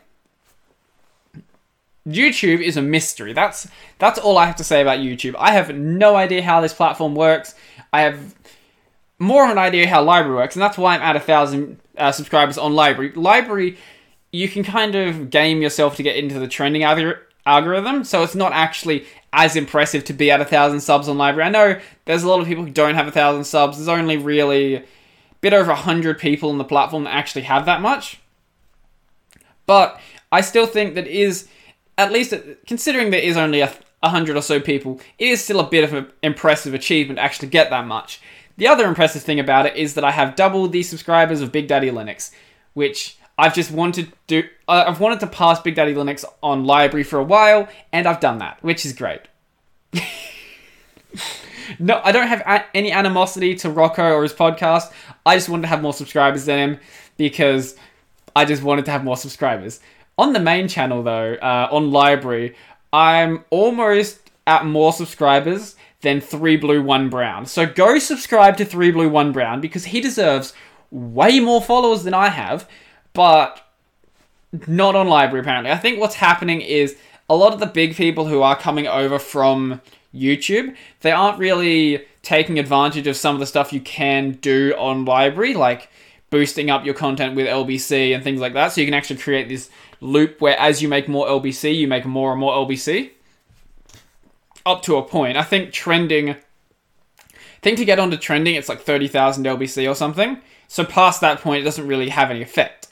YouTube 2.07 2.61
is 2.61 2.77
a 2.77 2.81
mystery. 2.81 3.33
That's 3.33 3.67
that's 3.99 4.17
all 4.17 4.37
I 4.37 4.45
have 4.45 4.55
to 4.57 4.63
say 4.63 4.81
about 4.81 4.99
YouTube. 4.99 5.35
I 5.37 5.51
have 5.51 5.75
no 5.75 6.15
idea 6.15 6.41
how 6.41 6.61
this 6.61 6.73
platform 6.73 7.15
works. 7.15 7.53
I 7.91 8.01
have 8.01 8.35
more 9.19 9.45
of 9.45 9.51
an 9.51 9.57
idea 9.57 9.87
how 9.87 10.05
LBRY 10.05 10.33
works, 10.35 10.55
and 10.55 10.63
that's 10.63 10.77
why 10.77 10.95
I'm 10.95 11.01
at 11.01 11.15
a 11.15 11.19
thousand 11.19 11.79
uh, 11.97 12.11
subscribers 12.11 12.57
on 12.57 12.73
LBRY. 12.73 13.13
LBRY, 13.13 13.75
you 14.31 14.47
can 14.47 14.63
kind 14.63 14.95
of 14.95 15.29
game 15.29 15.61
yourself 15.61 15.95
to 15.97 16.03
get 16.03 16.15
into 16.15 16.39
the 16.39 16.47
trending 16.47 16.83
algor- 16.83 17.19
algorithm, 17.45 18.03
so 18.03 18.23
it's 18.23 18.35
not 18.35 18.53
actually 18.53 19.05
as 19.33 19.55
impressive 19.55 20.03
to 20.05 20.13
be 20.13 20.31
at 20.31 20.39
a 20.39 20.45
thousand 20.45 20.79
subs 20.79 21.09
on 21.09 21.17
LBRY. 21.17 21.43
I 21.43 21.49
know 21.49 21.79
there's 22.05 22.23
a 22.23 22.29
lot 22.29 22.39
of 22.39 22.47
people 22.47 22.63
who 22.63 22.71
don't 22.71 22.95
have 22.95 23.07
a 23.07 23.11
thousand 23.11 23.43
subs. 23.43 23.77
There's 23.77 23.89
only 23.89 24.17
really 24.17 24.75
a 24.75 24.83
bit 25.41 25.53
over 25.53 25.71
a 25.71 25.75
hundred 25.75 26.19
people 26.19 26.51
on 26.51 26.57
the 26.57 26.63
platform 26.63 27.03
that 27.03 27.13
actually 27.13 27.43
have 27.43 27.65
that 27.65 27.81
much. 27.81 28.19
But 29.65 29.99
I 30.31 30.41
still 30.41 30.65
think 30.65 30.95
that 30.95 31.07
is 31.07 31.49
at 31.97 32.11
least 32.11 32.33
considering 32.65 33.09
there 33.09 33.19
is 33.19 33.37
only 33.37 33.61
a, 33.61 33.73
a 34.03 34.09
hundred 34.09 34.37
or 34.37 34.41
so 34.41 34.59
people, 34.59 34.99
it 35.17 35.27
is 35.27 35.43
still 35.43 35.59
a 35.59 35.69
bit 35.69 35.83
of 35.83 35.93
an 35.93 36.11
impressive 36.21 36.73
achievement 36.73 37.17
to 37.17 37.23
actually 37.23 37.49
get 37.49 37.69
that 37.69 37.85
much. 37.85 38.21
The 38.57 38.67
other 38.67 38.85
impressive 38.85 39.23
thing 39.23 39.39
about 39.39 39.65
it 39.65 39.75
is 39.75 39.93
that 39.93 40.03
I 40.03 40.11
have 40.11 40.35
doubled 40.35 40.71
the 40.71 40.83
subscribers 40.83 41.41
of 41.41 41.51
Big 41.51 41.67
Daddy 41.67 41.91
Linux, 41.91 42.31
which 42.73 43.17
I've 43.37 43.53
just 43.53 43.71
wanted 43.71 44.11
to 44.27 44.43
uh, 44.67 44.85
I've 44.87 44.99
wanted 44.99 45.19
to 45.21 45.27
pass 45.27 45.61
Big 45.61 45.75
Daddy 45.75 45.93
Linux 45.93 46.25
on 46.41 46.65
LBRY 46.65 47.05
for 47.05 47.19
a 47.19 47.23
while, 47.23 47.67
and 47.93 48.07
I've 48.07 48.19
done 48.19 48.39
that, 48.39 48.57
which 48.63 48.85
is 48.85 48.93
great. 48.93 49.21
no, 51.79 52.01
I 52.03 52.11
don't 52.11 52.27
have 52.27 52.65
any 52.73 52.91
animosity 52.91 53.55
to 53.55 53.69
Rocco 53.69 54.11
or 54.11 54.23
his 54.23 54.33
podcast. 54.33 54.91
I 55.25 55.35
just 55.35 55.49
wanted 55.49 55.63
to 55.63 55.67
have 55.67 55.81
more 55.81 55.93
subscribers 55.93 56.45
than 56.45 56.57
him 56.57 56.79
because 57.17 57.75
I 58.35 58.45
just 58.45 58.63
wanted 58.63 58.85
to 58.85 58.91
have 58.91 59.03
more 59.03 59.17
subscribers. 59.17 59.79
On 60.17 60.33
the 60.33 60.39
main 60.39 60.67
channel, 60.67 61.03
though, 61.03 61.35
uh, 61.35 61.67
on 61.71 61.91
LBRY, 61.91 62.55
I'm 62.91 63.45
almost 63.49 64.31
at 64.47 64.65
more 64.65 64.93
subscribers 64.93 65.75
than 66.01 66.21
3 66.21 66.57
Blue 66.57 66.81
1 66.81 67.09
Brown. 67.09 67.45
So 67.45 67.65
go 67.65 67.99
subscribe 67.99 68.57
to 68.57 68.65
3 68.65 68.91
Blue 68.91 69.09
1 69.09 69.31
Brown 69.31 69.61
because 69.61 69.85
he 69.85 70.01
deserves 70.01 70.53
way 70.89 71.39
more 71.39 71.61
followers 71.61 72.03
than 72.03 72.13
I 72.13 72.29
have, 72.29 72.67
but 73.13 73.61
not 74.67 74.95
on 74.95 75.07
LBRY 75.07 75.39
apparently. 75.39 75.71
I 75.71 75.77
think 75.77 75.99
what's 75.99 76.15
happening 76.15 76.61
is 76.61 76.97
a 77.29 77.35
lot 77.35 77.53
of 77.53 77.59
the 77.59 77.65
big 77.65 77.95
people 77.95 78.27
who 78.27 78.41
are 78.41 78.55
coming 78.55 78.87
over 78.87 79.19
from 79.19 79.81
YouTube, 80.15 80.75
they 81.01 81.11
aren't 81.11 81.37
really 81.37 82.05
taking 82.21 82.57
advantage 82.57 83.07
of 83.07 83.15
some 83.15 83.35
of 83.35 83.39
the 83.39 83.45
stuff 83.45 83.73
you 83.73 83.81
can 83.81 84.31
do 84.31 84.73
on 84.77 85.05
LBRY, 85.05 85.55
like 85.55 85.89
boosting 86.29 86.69
up 86.69 86.85
your 86.85 86.93
content 86.93 87.35
with 87.35 87.47
LBC 87.47 88.13
and 88.13 88.23
things 88.23 88.41
like 88.41 88.53
that. 88.53 88.71
So 88.71 88.81
you 88.81 88.87
can 88.87 88.93
actually 88.93 89.17
create 89.17 89.49
this 89.49 89.69
loop 90.01 90.41
where 90.41 90.57
as 90.59 90.81
you 90.81 90.87
make 90.87 91.07
more 91.07 91.27
LBC, 91.27 91.75
you 91.75 91.87
make 91.87 92.05
more 92.05 92.31
and 92.31 92.39
more 92.39 92.53
LBC. 92.53 93.11
Up 94.65 94.81
to 94.83 94.97
a 94.97 95.03
point. 95.03 95.37
I 95.37 95.43
think 95.43 95.71
trending. 95.71 96.31
I 96.31 96.35
think 97.61 97.77
to 97.77 97.85
get 97.85 97.99
onto 97.99 98.17
trending, 98.17 98.55
it's 98.55 98.69
like 98.69 98.81
30,000 98.81 99.43
LBC 99.43 99.89
or 99.89 99.95
something. 99.95 100.41
So 100.67 100.83
past 100.83 101.21
that 101.21 101.41
point, 101.41 101.61
it 101.61 101.63
doesn't 101.63 101.87
really 101.87 102.09
have 102.09 102.29
any 102.29 102.41
effect. 102.41 102.87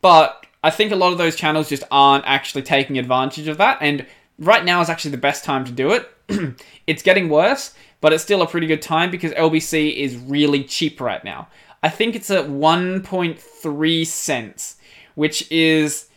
But 0.00 0.46
I 0.62 0.70
think 0.70 0.92
a 0.92 0.96
lot 0.96 1.12
of 1.12 1.18
those 1.18 1.36
channels 1.36 1.68
just 1.68 1.84
aren't 1.90 2.24
actually 2.26 2.62
taking 2.62 2.98
advantage 2.98 3.48
of 3.48 3.58
that. 3.58 3.78
And 3.80 4.06
right 4.38 4.64
now 4.64 4.80
is 4.80 4.88
actually 4.88 5.10
the 5.10 5.18
best 5.18 5.44
time 5.44 5.64
to 5.64 5.72
do 5.72 5.90
it. 5.90 6.10
it's 6.86 7.02
getting 7.02 7.28
worse, 7.28 7.74
but 8.00 8.12
it's 8.12 8.22
still 8.22 8.42
a 8.42 8.46
pretty 8.46 8.66
good 8.66 8.82
time 8.82 9.10
because 9.10 9.32
LBC 9.32 9.96
is 9.96 10.16
really 10.16 10.64
cheap 10.64 11.00
right 11.00 11.22
now. 11.24 11.48
I 11.82 11.90
think 11.90 12.16
it's 12.16 12.30
at 12.30 12.46
1.3 12.46 14.06
cents, 14.06 14.76
which 15.14 15.50
is 15.52 16.08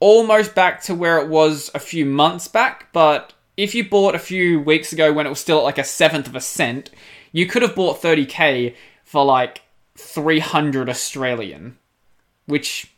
almost 0.00 0.54
back 0.54 0.82
to 0.82 0.94
where 0.94 1.18
it 1.18 1.28
was 1.28 1.70
a 1.74 1.78
few 1.78 2.04
months 2.04 2.48
back, 2.48 2.88
but 2.92 3.34
if 3.56 3.74
you 3.74 3.88
bought 3.88 4.14
a 4.14 4.18
few 4.18 4.60
weeks 4.60 4.92
ago 4.92 5.12
when 5.12 5.26
it 5.26 5.30
was 5.30 5.38
still 5.38 5.58
at 5.58 5.64
like 5.64 5.78
a 5.78 5.84
seventh 5.84 6.26
of 6.26 6.34
a 6.34 6.40
cent, 6.40 6.90
you 7.32 7.46
could 7.46 7.62
have 7.62 7.74
bought 7.74 8.02
30k 8.02 8.74
for 9.04 9.24
like 9.24 9.62
300 9.96 10.88
Australian, 10.88 11.76
which 12.46 12.90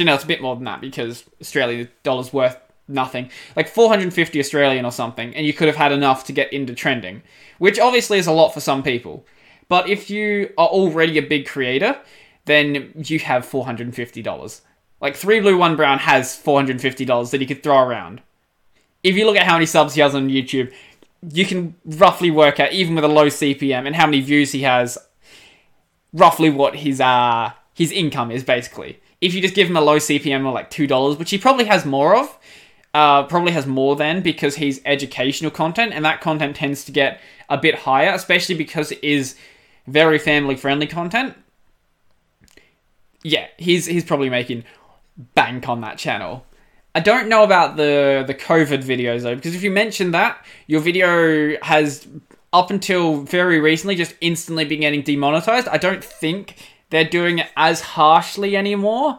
no, 0.00 0.14
it's 0.14 0.24
a 0.24 0.28
bit 0.28 0.42
more 0.42 0.54
than 0.54 0.64
that 0.64 0.80
because 0.80 1.24
Australian 1.40 1.88
dollar's 2.02 2.32
worth 2.32 2.56
nothing, 2.88 3.30
like 3.56 3.68
450 3.68 4.38
Australian 4.38 4.84
or 4.84 4.92
something, 4.92 5.34
and 5.34 5.46
you 5.46 5.52
could 5.52 5.66
have 5.66 5.76
had 5.76 5.92
enough 5.92 6.24
to 6.24 6.32
get 6.32 6.52
into 6.52 6.74
trending, 6.74 7.22
which 7.58 7.78
obviously 7.78 8.18
is 8.18 8.26
a 8.26 8.32
lot 8.32 8.54
for 8.54 8.60
some 8.60 8.82
people. 8.82 9.26
But 9.68 9.88
if 9.88 10.10
you 10.10 10.52
are 10.56 10.68
already 10.68 11.18
a 11.18 11.22
big 11.22 11.46
creator, 11.46 11.98
then 12.44 12.92
you 12.94 13.18
have 13.20 13.44
$450. 13.44 14.60
Like 15.00 15.16
three 15.16 15.40
blue, 15.40 15.56
one 15.56 15.76
brown 15.76 15.98
has 15.98 16.36
four 16.36 16.58
hundred 16.58 16.80
fifty 16.80 17.04
dollars 17.04 17.30
that 17.30 17.40
he 17.40 17.46
could 17.46 17.62
throw 17.62 17.78
around. 17.78 18.22
If 19.02 19.16
you 19.16 19.26
look 19.26 19.36
at 19.36 19.46
how 19.46 19.54
many 19.54 19.66
subs 19.66 19.94
he 19.94 20.00
has 20.00 20.14
on 20.14 20.28
YouTube, 20.28 20.72
you 21.32 21.44
can 21.44 21.74
roughly 21.84 22.30
work 22.30 22.58
out, 22.60 22.72
even 22.72 22.94
with 22.94 23.04
a 23.04 23.08
low 23.08 23.26
CPM 23.26 23.86
and 23.86 23.96
how 23.96 24.06
many 24.06 24.20
views 24.20 24.52
he 24.52 24.62
has, 24.62 24.98
roughly 26.12 26.50
what 26.50 26.76
his 26.76 27.00
uh 27.00 27.52
his 27.74 27.92
income 27.92 28.30
is 28.30 28.42
basically. 28.42 29.00
If 29.20 29.34
you 29.34 29.40
just 29.40 29.54
give 29.54 29.68
him 29.68 29.76
a 29.76 29.80
low 29.80 29.96
CPM 29.96 30.46
of 30.46 30.54
like 30.54 30.70
two 30.70 30.86
dollars, 30.86 31.18
which 31.18 31.30
he 31.30 31.38
probably 31.38 31.66
has 31.66 31.84
more 31.84 32.16
of, 32.16 32.38
uh, 32.94 33.24
probably 33.24 33.52
has 33.52 33.66
more 33.66 33.96
than 33.96 34.22
because 34.22 34.56
he's 34.56 34.80
educational 34.86 35.50
content, 35.50 35.92
and 35.92 36.04
that 36.04 36.20
content 36.22 36.56
tends 36.56 36.84
to 36.84 36.92
get 36.92 37.20
a 37.48 37.58
bit 37.58 37.74
higher, 37.74 38.12
especially 38.12 38.54
because 38.54 38.90
it 38.90 39.02
is 39.04 39.36
very 39.86 40.18
family 40.18 40.56
friendly 40.56 40.86
content. 40.86 41.34
Yeah, 43.22 43.48
he's 43.58 43.86
he's 43.86 44.04
probably 44.04 44.30
making 44.30 44.64
bank 45.16 45.68
on 45.68 45.80
that 45.82 45.98
channel. 45.98 46.44
I 46.94 47.00
don't 47.00 47.28
know 47.28 47.42
about 47.42 47.76
the 47.76 48.24
the 48.26 48.34
COVID 48.34 48.82
videos 48.82 49.22
though, 49.22 49.34
because 49.34 49.54
if 49.54 49.62
you 49.62 49.70
mention 49.70 50.12
that, 50.12 50.44
your 50.66 50.80
video 50.80 51.58
has 51.62 52.06
up 52.52 52.70
until 52.70 53.20
very 53.22 53.60
recently 53.60 53.96
just 53.96 54.14
instantly 54.20 54.64
been 54.64 54.80
getting 54.80 55.02
demonetized. 55.02 55.68
I 55.68 55.76
don't 55.76 56.02
think 56.02 56.56
they're 56.90 57.04
doing 57.04 57.40
it 57.40 57.48
as 57.56 57.80
harshly 57.82 58.56
anymore, 58.56 59.18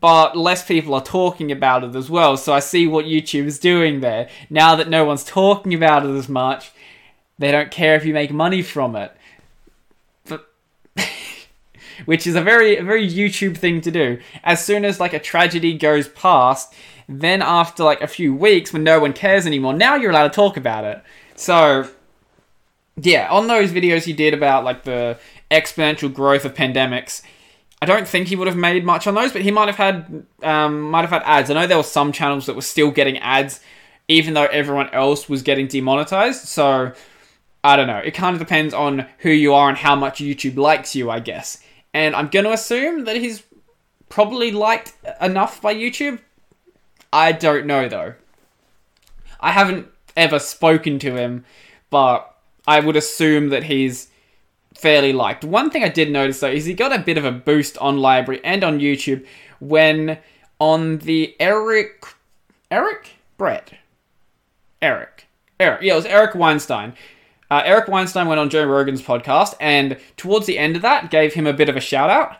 but 0.00 0.36
less 0.36 0.64
people 0.64 0.94
are 0.94 1.04
talking 1.04 1.52
about 1.52 1.84
it 1.84 1.94
as 1.94 2.10
well. 2.10 2.36
So 2.36 2.52
I 2.52 2.60
see 2.60 2.88
what 2.88 3.04
YouTube 3.04 3.46
is 3.46 3.58
doing 3.58 4.00
there. 4.00 4.28
Now 4.50 4.74
that 4.76 4.88
no 4.88 5.04
one's 5.04 5.22
talking 5.22 5.72
about 5.72 6.04
it 6.04 6.16
as 6.16 6.28
much, 6.28 6.72
they 7.38 7.52
don't 7.52 7.70
care 7.70 7.94
if 7.94 8.04
you 8.04 8.12
make 8.12 8.32
money 8.32 8.62
from 8.62 8.96
it 8.96 9.16
which 12.04 12.26
is 12.26 12.34
a 12.34 12.42
very 12.42 12.76
a 12.76 12.82
very 12.82 13.08
YouTube 13.08 13.56
thing 13.56 13.80
to 13.82 13.90
do. 13.90 14.18
As 14.42 14.64
soon 14.64 14.84
as 14.84 15.00
like 15.00 15.12
a 15.12 15.18
tragedy 15.18 15.76
goes 15.76 16.08
past, 16.08 16.74
then 17.08 17.42
after 17.42 17.84
like 17.84 18.00
a 18.00 18.06
few 18.06 18.34
weeks 18.34 18.72
when 18.72 18.84
no 18.84 19.00
one 19.00 19.12
cares 19.12 19.46
anymore, 19.46 19.72
now 19.74 19.94
you're 19.94 20.10
allowed 20.10 20.28
to 20.28 20.34
talk 20.34 20.56
about 20.56 20.84
it. 20.84 21.02
So 21.36 21.88
yeah, 22.96 23.28
on 23.30 23.46
those 23.46 23.70
videos 23.70 24.04
he 24.04 24.12
did 24.12 24.34
about 24.34 24.64
like 24.64 24.84
the 24.84 25.18
exponential 25.50 26.12
growth 26.12 26.44
of 26.44 26.54
pandemics, 26.54 27.22
I 27.82 27.86
don't 27.86 28.08
think 28.08 28.28
he 28.28 28.36
would 28.36 28.48
have 28.48 28.56
made 28.56 28.84
much 28.84 29.06
on 29.06 29.14
those, 29.14 29.32
but 29.32 29.42
he 29.42 29.50
might 29.50 29.68
have 29.68 29.76
had 29.76 30.24
um, 30.42 30.80
might 30.90 31.02
have 31.02 31.10
had 31.10 31.22
ads. 31.24 31.50
I 31.50 31.54
know 31.54 31.66
there 31.66 31.76
were 31.76 31.82
some 31.82 32.12
channels 32.12 32.46
that 32.46 32.54
were 32.56 32.62
still 32.62 32.90
getting 32.90 33.18
ads, 33.18 33.60
even 34.08 34.34
though 34.34 34.46
everyone 34.46 34.88
else 34.90 35.28
was 35.28 35.42
getting 35.42 35.66
demonetized. 35.66 36.46
So 36.46 36.92
I 37.62 37.76
don't 37.76 37.86
know. 37.86 37.98
It 37.98 38.12
kind 38.12 38.34
of 38.34 38.40
depends 38.40 38.74
on 38.74 39.06
who 39.18 39.30
you 39.30 39.54
are 39.54 39.68
and 39.68 39.78
how 39.78 39.96
much 39.96 40.18
YouTube 40.18 40.56
likes 40.56 40.94
you, 40.94 41.10
I 41.10 41.20
guess. 41.20 41.62
And 41.94 42.14
I'm 42.14 42.28
going 42.28 42.44
to 42.44 42.52
assume 42.52 43.04
that 43.04 43.16
he's 43.16 43.44
probably 44.08 44.50
liked 44.50 44.92
enough 45.20 45.62
by 45.62 45.74
YouTube. 45.74 46.18
I 47.12 47.32
don't 47.32 47.66
know 47.66 47.88
though. 47.88 48.14
I 49.40 49.52
haven't 49.52 49.88
ever 50.16 50.38
spoken 50.38 50.98
to 50.98 51.16
him, 51.16 51.44
but 51.88 52.36
I 52.66 52.80
would 52.80 52.96
assume 52.96 53.50
that 53.50 53.64
he's 53.64 54.08
fairly 54.74 55.12
liked. 55.12 55.44
One 55.44 55.70
thing 55.70 55.84
I 55.84 55.88
did 55.88 56.10
notice 56.10 56.40
though 56.40 56.48
is 56.48 56.64
he 56.64 56.74
got 56.74 56.92
a 56.92 56.98
bit 56.98 57.16
of 57.16 57.24
a 57.24 57.32
boost 57.32 57.78
on 57.78 57.98
LBRY 57.98 58.40
and 58.42 58.64
on 58.64 58.80
YouTube 58.80 59.24
when 59.60 60.18
on 60.58 60.98
the 60.98 61.36
Eric 61.38 62.04
Eric 62.70 63.12
Brett 63.36 63.74
Eric 64.82 65.26
Eric 65.60 65.82
yeah 65.82 65.92
it 65.92 65.96
was 65.96 66.06
Eric 66.06 66.34
Weinstein. 66.34 66.94
Uh, 67.50 67.62
Eric 67.64 67.88
Weinstein 67.88 68.26
went 68.26 68.40
on 68.40 68.50
Joe 68.50 68.64
Rogan's 68.64 69.02
podcast 69.02 69.54
and 69.60 69.98
towards 70.16 70.46
the 70.46 70.58
end 70.58 70.76
of 70.76 70.82
that 70.82 71.10
gave 71.10 71.34
him 71.34 71.46
a 71.46 71.52
bit 71.52 71.68
of 71.68 71.76
a 71.76 71.80
shout 71.80 72.10
out. 72.10 72.38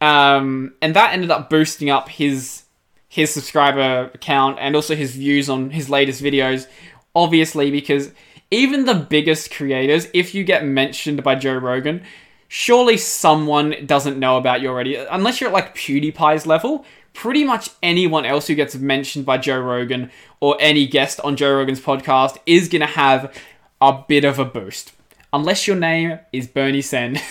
Um, 0.00 0.74
and 0.80 0.94
that 0.96 1.12
ended 1.12 1.30
up 1.30 1.50
boosting 1.50 1.90
up 1.90 2.08
his 2.08 2.64
his 3.08 3.34
subscriber 3.34 4.08
count 4.20 4.56
and 4.60 4.76
also 4.76 4.94
his 4.94 5.16
views 5.16 5.50
on 5.50 5.70
his 5.70 5.90
latest 5.90 6.22
videos. 6.22 6.66
Obviously, 7.14 7.70
because 7.70 8.12
even 8.50 8.84
the 8.84 8.94
biggest 8.94 9.52
creators, 9.52 10.06
if 10.14 10.34
you 10.34 10.44
get 10.44 10.64
mentioned 10.64 11.22
by 11.22 11.34
Joe 11.34 11.56
Rogan, 11.56 12.02
surely 12.48 12.96
someone 12.96 13.74
doesn't 13.84 14.18
know 14.18 14.36
about 14.36 14.60
you 14.60 14.68
already. 14.68 14.96
Unless 14.96 15.40
you're 15.40 15.50
at 15.50 15.54
like 15.54 15.74
PewDiePie's 15.74 16.46
level, 16.46 16.84
pretty 17.12 17.44
much 17.44 17.70
anyone 17.82 18.24
else 18.24 18.46
who 18.46 18.54
gets 18.54 18.76
mentioned 18.76 19.26
by 19.26 19.38
Joe 19.38 19.60
Rogan 19.60 20.10
or 20.40 20.56
any 20.60 20.86
guest 20.86 21.20
on 21.20 21.36
Joe 21.36 21.56
Rogan's 21.56 21.80
podcast 21.80 22.38
is 22.46 22.68
going 22.68 22.80
to 22.80 22.86
have 22.86 23.36
a 23.80 24.04
bit 24.06 24.24
of 24.24 24.38
a 24.38 24.44
boost. 24.44 24.92
Unless 25.32 25.66
your 25.66 25.76
name 25.76 26.18
is 26.32 26.46
Bernie 26.46 26.82
Sanders. 26.82 27.22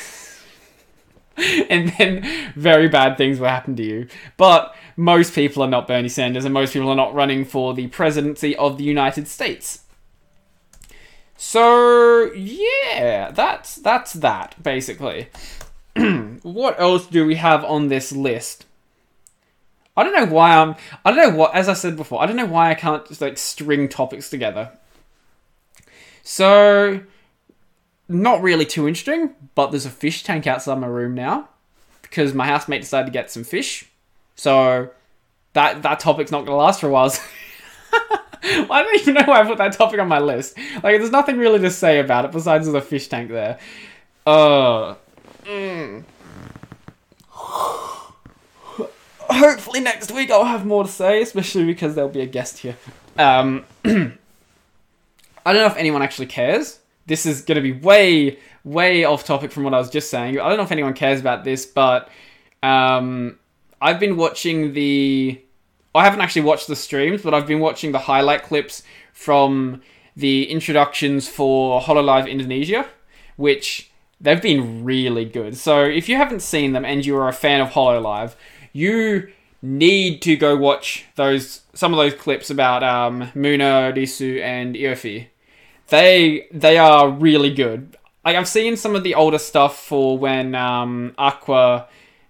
and 1.70 1.90
then 1.98 2.28
very 2.56 2.88
bad 2.88 3.18
things 3.18 3.40
will 3.40 3.48
happen 3.48 3.76
to 3.76 3.84
you. 3.84 4.08
But 4.38 4.76
most 4.96 5.34
people 5.34 5.64
are 5.64 5.70
not 5.70 5.88
Bernie 5.88 6.10
Sanders, 6.10 6.46
and 6.46 6.54
most 6.54 6.74
people 6.74 6.90
are 6.90 6.96
not 6.96 7.14
running 7.14 7.46
for 7.46 7.74
the 7.74 7.88
presidency 7.88 8.56
of 8.56 8.78
the 8.78 8.84
United 8.84 9.28
States. 9.28 9.84
So 11.38 12.34
yeah, 12.34 13.32
that's 13.32 13.76
that's 13.76 14.14
that 14.14 14.62
basically. 14.62 15.30
what 16.44 16.80
else 16.80 17.08
do 17.08 17.26
we 17.26 17.36
have 17.36 17.64
on 17.64 17.88
this 17.88 18.12
list? 18.12 18.66
I 19.96 20.04
don't 20.04 20.16
know 20.16 20.34
why 20.34 20.58
I'm. 20.58 20.76
I 21.06 21.12
don't 21.12 21.32
know 21.32 21.38
what. 21.38 21.56
As 21.56 21.70
I 21.70 21.74
said 21.74 21.96
before, 21.96 22.22
I 22.22 22.26
don't 22.26 22.36
know 22.36 22.46
why 22.46 22.70
I 22.70 22.76
can't 22.76 23.06
just 23.08 23.22
like 23.22 23.38
string 23.38 23.88
topics 23.88 24.30
together. 24.30 24.72
So, 26.24 27.02
not 28.08 28.42
really 28.42 28.66
too 28.66 28.88
interesting, 28.88 29.36
but 29.56 29.72
there's 29.72 29.86
a 29.86 29.92
fish 29.92 30.24
tank 30.24 30.48
outside 30.48 30.80
my 30.80 30.88
room 30.88 31.16
now 31.16 31.50
because 32.02 32.34
my 32.34 32.46
housemate 32.48 32.82
decided 32.82 33.06
to 33.08 33.12
get 33.12 33.32
some 33.32 33.44
fish. 33.44 33.86
So, 34.36 34.90
that 35.54 35.82
that 35.84 36.00
topic's 36.00 36.32
not 36.32 36.46
gonna 36.46 36.58
last 36.58 36.80
for 36.80 36.88
a 36.88 36.92
while. 36.92 37.14
I 38.44 38.84
don't 38.84 39.02
even 39.02 39.16
know 39.16 39.24
why 39.26 39.42
I 39.42 39.46
put 39.46 39.58
that 39.58 39.74
topic 39.74 40.00
on 40.00 40.08
my 40.08 40.20
list. 40.20 40.58
Like, 40.76 40.98
there's 40.98 41.12
nothing 41.12 41.38
really 41.38 41.60
to 41.60 41.70
say 41.70 42.00
about 42.00 42.26
it 42.26 42.32
besides 42.32 42.66
there's 42.66 42.76
a 42.76 42.86
fish 42.86 43.08
tank 43.08 43.30
there. 43.30 43.60
Uh. 44.26 44.96
Mm. 45.44 46.04
Hopefully 49.30 49.80
next 49.80 50.12
week 50.12 50.32
I'll 50.32 50.46
have 50.46 50.66
more 50.66 50.84
to 50.84 50.90
say, 50.90 51.22
especially 51.22 51.66
because 51.66 51.96
there'll 51.96 52.10
be 52.10 52.22
a 52.22 52.26
guest 52.26 52.60
here. 52.60 52.78
Um, 53.18 53.66
I 55.50 55.54
don't 55.54 55.64
know 55.64 55.68
if 55.68 55.78
anyone 55.78 56.04
actually 56.04 56.28
cares. 56.28 56.78
This 57.08 57.26
is 57.26 57.42
going 57.42 57.56
to 57.56 57.62
be 57.64 57.72
way, 57.72 58.38
way 58.64 59.04
off 59.04 59.24
topic 59.24 59.52
from 59.52 59.64
what 59.64 59.74
I 59.74 59.80
was 59.80 59.90
just 59.90 60.12
saying. 60.12 60.40
I 60.40 60.48
don't 60.48 60.58
know 60.58 60.64
if 60.64 60.72
anyone 60.72 60.94
cares 60.94 61.20
about 61.20 61.44
this, 61.44 61.66
but 61.66 62.08
um, 62.62 63.40
I've 63.82 64.00
been 64.00 64.16
watching 64.16 64.74
the 64.74 65.42
I 65.96 66.04
haven't 66.04 66.22
actually 66.22 66.44
watched 66.44 66.68
the 66.68 66.76
streams, 66.76 67.24
but 67.24 67.34
I've 67.34 67.48
been 67.48 67.60
watching 67.60 67.94
the 67.94 67.98
highlight 67.98 68.44
clips 68.44 68.84
from 69.12 69.82
the 70.16 70.48
introductions 70.52 71.28
for 71.28 71.82
Hololive 71.82 72.30
Indonesia, 72.30 72.86
which 73.36 73.90
they've 74.22 74.40
been 74.40 74.84
really 74.84 75.26
good. 75.26 75.58
So 75.58 75.84
if 75.84 76.08
you 76.08 76.16
haven't 76.16 76.44
seen 76.44 76.74
them 76.74 76.86
and 76.86 77.04
you 77.04 77.18
are 77.18 77.28
a 77.28 77.34
fan 77.34 77.60
of 77.60 77.70
Hololive, 77.70 78.36
you 78.72 79.32
need 79.64 80.22
to 80.22 80.36
go 80.36 80.56
watch 80.56 81.06
those 81.16 81.62
some 81.74 81.92
of 81.92 81.98
those 81.98 82.14
clips 82.14 82.52
about 82.52 82.84
um, 82.84 83.32
Moona, 83.34 83.92
Risu, 83.96 84.44
and 84.44 84.76
Iofi. 84.76 85.26
They 85.90 86.48
they 86.52 86.78
are 86.78 87.10
really 87.10 87.54
good. 87.54 87.98
Like 88.26 88.36
I've 88.36 88.48
seen 88.48 88.78
some 88.78 88.96
of 88.96 89.04
the 89.04 89.16
older 89.16 89.40
stuff 89.40 89.84
for 89.84 90.18
when 90.18 90.56
um, 90.56 91.14
Aqua 91.18 91.88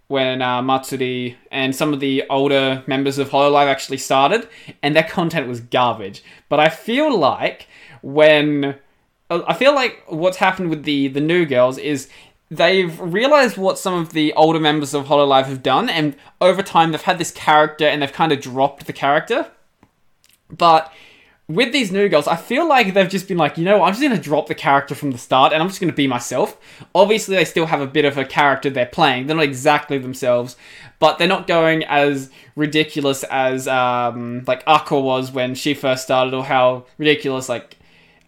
when 0.07 0.41
uh, 0.41 0.61
Matsuri 0.61 1.37
and 1.51 1.75
some 1.75 1.93
of 1.93 1.99
the 1.99 2.23
older 2.31 2.83
members 2.87 3.19
of 3.19 3.29
Hololive 3.29 3.67
actually 3.67 3.97
started, 3.97 4.47
and 4.81 4.95
their 4.95 5.03
content 5.03 5.47
was 5.47 5.59
garbage. 5.59 6.23
But 6.49 6.59
I 6.59 6.69
feel 6.69 7.15
like 7.15 7.67
when 8.01 8.75
I 9.29 9.53
feel 9.53 9.75
like 9.75 10.03
what's 10.07 10.37
happened 10.37 10.69
with 10.69 10.83
the 10.83 11.07
the 11.09 11.21
new 11.21 11.45
girls 11.45 11.77
is 11.77 12.09
they've 12.49 12.99
realized 12.99 13.57
what 13.57 13.77
some 13.77 13.93
of 13.93 14.13
the 14.13 14.33
older 14.33 14.59
members 14.59 14.93
of 14.93 15.05
Hololive 15.05 15.45
have 15.45 15.61
done, 15.61 15.89
and 15.89 16.15
over 16.41 16.63
time 16.63 16.91
they've 16.91 17.01
had 17.01 17.19
this 17.19 17.31
character 17.31 17.85
and 17.85 18.01
they've 18.01 18.11
kind 18.11 18.31
of 18.31 18.41
dropped 18.41 18.87
the 18.87 18.93
character. 18.93 19.51
But 20.49 20.91
with 21.49 21.73
these 21.73 21.91
new 21.91 22.07
girls, 22.07 22.27
I 22.27 22.35
feel 22.35 22.67
like 22.67 22.93
they've 22.93 23.09
just 23.09 23.27
been 23.27 23.37
like, 23.37 23.57
you 23.57 23.65
know, 23.65 23.79
what? 23.79 23.87
I'm 23.87 23.93
just 23.93 24.03
going 24.03 24.15
to 24.15 24.21
drop 24.21 24.47
the 24.47 24.55
character 24.55 24.93
from 24.93 25.09
the 25.09 25.17
start 25.17 25.51
and 25.51 25.61
I'm 25.61 25.67
just 25.67 25.81
going 25.81 25.89
to 25.89 25.95
be 25.95 26.05
myself. 26.05 26.57
Obviously, 26.93 27.35
they 27.35 27.43
still 27.43 27.65
have 27.65 27.81
a 27.81 27.87
bit 27.87 28.05
of 28.05 28.19
a 28.19 28.23
character 28.23 28.69
they're 28.69 28.85
playing. 28.85 29.25
They're 29.25 29.35
not 29.35 29.45
exactly 29.45 29.97
themselves, 29.97 30.55
but 30.99 31.17
they're 31.17 31.27
not 31.27 31.47
going 31.47 31.83
as 31.85 32.29
ridiculous 32.55 33.23
as 33.23 33.67
um, 33.67 34.43
like 34.45 34.63
Aqua 34.67 34.99
was 34.99 35.31
when 35.31 35.55
she 35.55 35.73
first 35.73 36.03
started, 36.03 36.35
or 36.35 36.45
how 36.45 36.85
ridiculous 36.99 37.49
like 37.49 37.77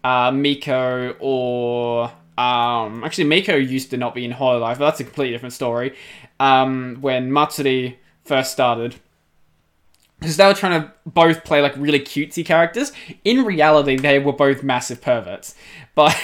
uh, 0.02 0.32
Miko 0.32 1.14
or 1.20 2.06
um, 2.36 3.04
actually 3.04 3.24
Miko 3.24 3.54
used 3.54 3.90
to 3.90 3.96
not 3.96 4.16
be 4.16 4.24
in 4.24 4.32
Hololive, 4.32 4.78
but 4.78 4.86
that's 4.86 5.00
a 5.00 5.04
completely 5.04 5.32
different 5.32 5.52
story. 5.54 5.94
Um, 6.40 6.98
when 7.00 7.32
Matsuri 7.32 8.00
first 8.24 8.50
started 8.50 8.96
because 10.22 10.36
they 10.36 10.46
were 10.46 10.54
trying 10.54 10.80
to 10.80 10.92
both 11.04 11.44
play 11.44 11.60
like 11.60 11.74
really 11.76 11.98
cutesy 12.00 12.46
characters. 12.46 12.92
In 13.24 13.44
reality, 13.44 13.96
they 13.96 14.18
were 14.18 14.32
both 14.32 14.62
massive 14.62 15.00
perverts, 15.00 15.54
but 15.94 16.16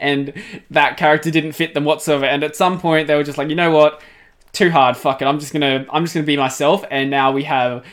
and 0.00 0.32
that 0.70 0.96
character 0.96 1.30
didn't 1.30 1.52
fit 1.52 1.72
them 1.72 1.84
whatsoever. 1.84 2.24
And 2.26 2.42
at 2.42 2.56
some 2.56 2.80
point, 2.80 3.06
they 3.06 3.14
were 3.14 3.22
just 3.22 3.38
like, 3.38 3.48
you 3.48 3.54
know 3.54 3.70
what, 3.70 4.02
too 4.52 4.70
hard. 4.70 4.96
Fuck 4.96 5.22
it. 5.22 5.26
I'm 5.26 5.38
just 5.38 5.52
gonna 5.52 5.86
I'm 5.90 6.04
just 6.04 6.14
gonna 6.14 6.26
be 6.26 6.36
myself. 6.36 6.84
And 6.90 7.10
now 7.10 7.30
we 7.30 7.44
have 7.44 7.84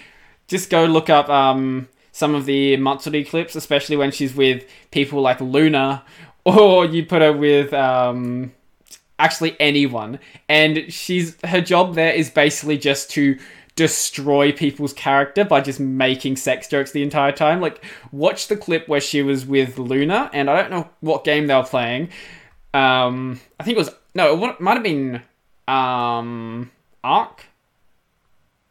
just 0.48 0.70
go 0.70 0.86
look 0.86 1.10
up 1.10 1.30
um 1.30 1.88
some 2.12 2.36
of 2.36 2.46
the 2.46 2.78
Matsuri 2.78 3.24
clips, 3.24 3.56
especially 3.56 3.98
when 3.98 4.12
she's 4.12 4.36
with 4.36 4.66
people 4.92 5.22
like 5.22 5.40
Luna, 5.42 6.04
or 6.46 6.86
you 6.86 7.06
put 7.06 7.22
her 7.22 7.34
with 7.34 7.72
um 7.74 8.52
actually 9.20 9.56
anyone, 9.60 10.20
and 10.50 10.92
she's 10.92 11.38
her 11.44 11.62
job 11.62 11.96
there 11.96 12.14
is 12.14 12.30
basically 12.30 12.78
just 12.78 13.12
to 13.12 13.38
destroy 13.76 14.52
people's 14.52 14.94
character 14.94 15.44
by 15.44 15.62
just 15.62 15.80
making 15.80 16.36
sex 16.36 16.68
jokes 16.68 16.92
the 16.92 17.04
entire 17.04 17.32
time. 17.32 17.62
Like, 17.62 17.84
watch 18.12 18.48
the 18.48 18.58
clip 18.58 18.88
where 18.88 19.02
she 19.02 19.22
was 19.22 19.46
with 19.46 19.78
Luna, 19.78 20.30
and 20.34 20.50
I 20.50 20.62
don't 20.62 20.72
know 20.72 20.90
what 21.02 21.24
game 21.24 21.48
they 21.48 21.56
were 21.56 21.64
playing. 21.64 22.10
Um, 22.74 23.40
I 23.60 23.64
think 23.64 23.76
it 23.76 23.80
was 23.80 23.92
no, 24.16 24.44
it 24.44 24.60
might 24.60 24.74
have 24.74 24.84
been 24.84 25.22
um 25.68 26.72
Ark. 27.04 27.46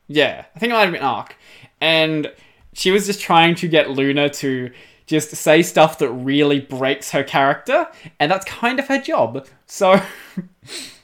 Yeah, 0.08 0.44
I 0.54 0.58
think 0.58 0.70
it 0.70 0.74
might 0.74 0.84
have 0.84 0.92
been 0.92 1.02
Ark, 1.02 1.36
and 1.80 2.32
she 2.72 2.90
was 2.90 3.06
just 3.06 3.20
trying 3.20 3.54
to 3.56 3.68
get 3.68 3.90
Luna 3.90 4.28
to 4.30 4.70
just 5.06 5.30
say 5.30 5.62
stuff 5.62 5.98
that 5.98 6.10
really 6.10 6.60
breaks 6.60 7.10
her 7.10 7.24
character, 7.24 7.88
and 8.20 8.30
that's 8.30 8.44
kind 8.44 8.78
of 8.78 8.88
her 8.88 9.00
job. 9.00 9.46
So. 9.66 10.00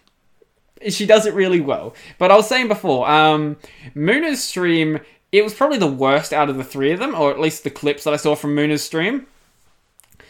she 0.89 1.07
does 1.07 1.27
it 1.27 1.35
really 1.35 1.61
well. 1.61 1.95
But 2.19 2.31
I 2.31 2.37
was 2.37 2.49
saying 2.49 2.69
before, 2.69 3.09
um, 3.09 3.57
Moona's 3.95 4.43
stream, 4.43 5.01
it 5.33 5.43
was 5.43 5.55
probably 5.55 5.79
the 5.79 5.87
worst 5.87 6.33
out 6.33 6.49
of 6.49 6.57
the 6.57 6.65
three 6.65 6.93
of 6.93 6.99
them, 6.99 7.15
or 7.15 7.31
at 7.31 7.41
least 7.41 7.65
the 7.65 7.71
clips 7.71 8.05
that 8.05 8.15
I 8.15 8.17
saw 8.17 8.35
from 8.35 8.55
Moona's 8.55 8.83
stream. 8.83 9.27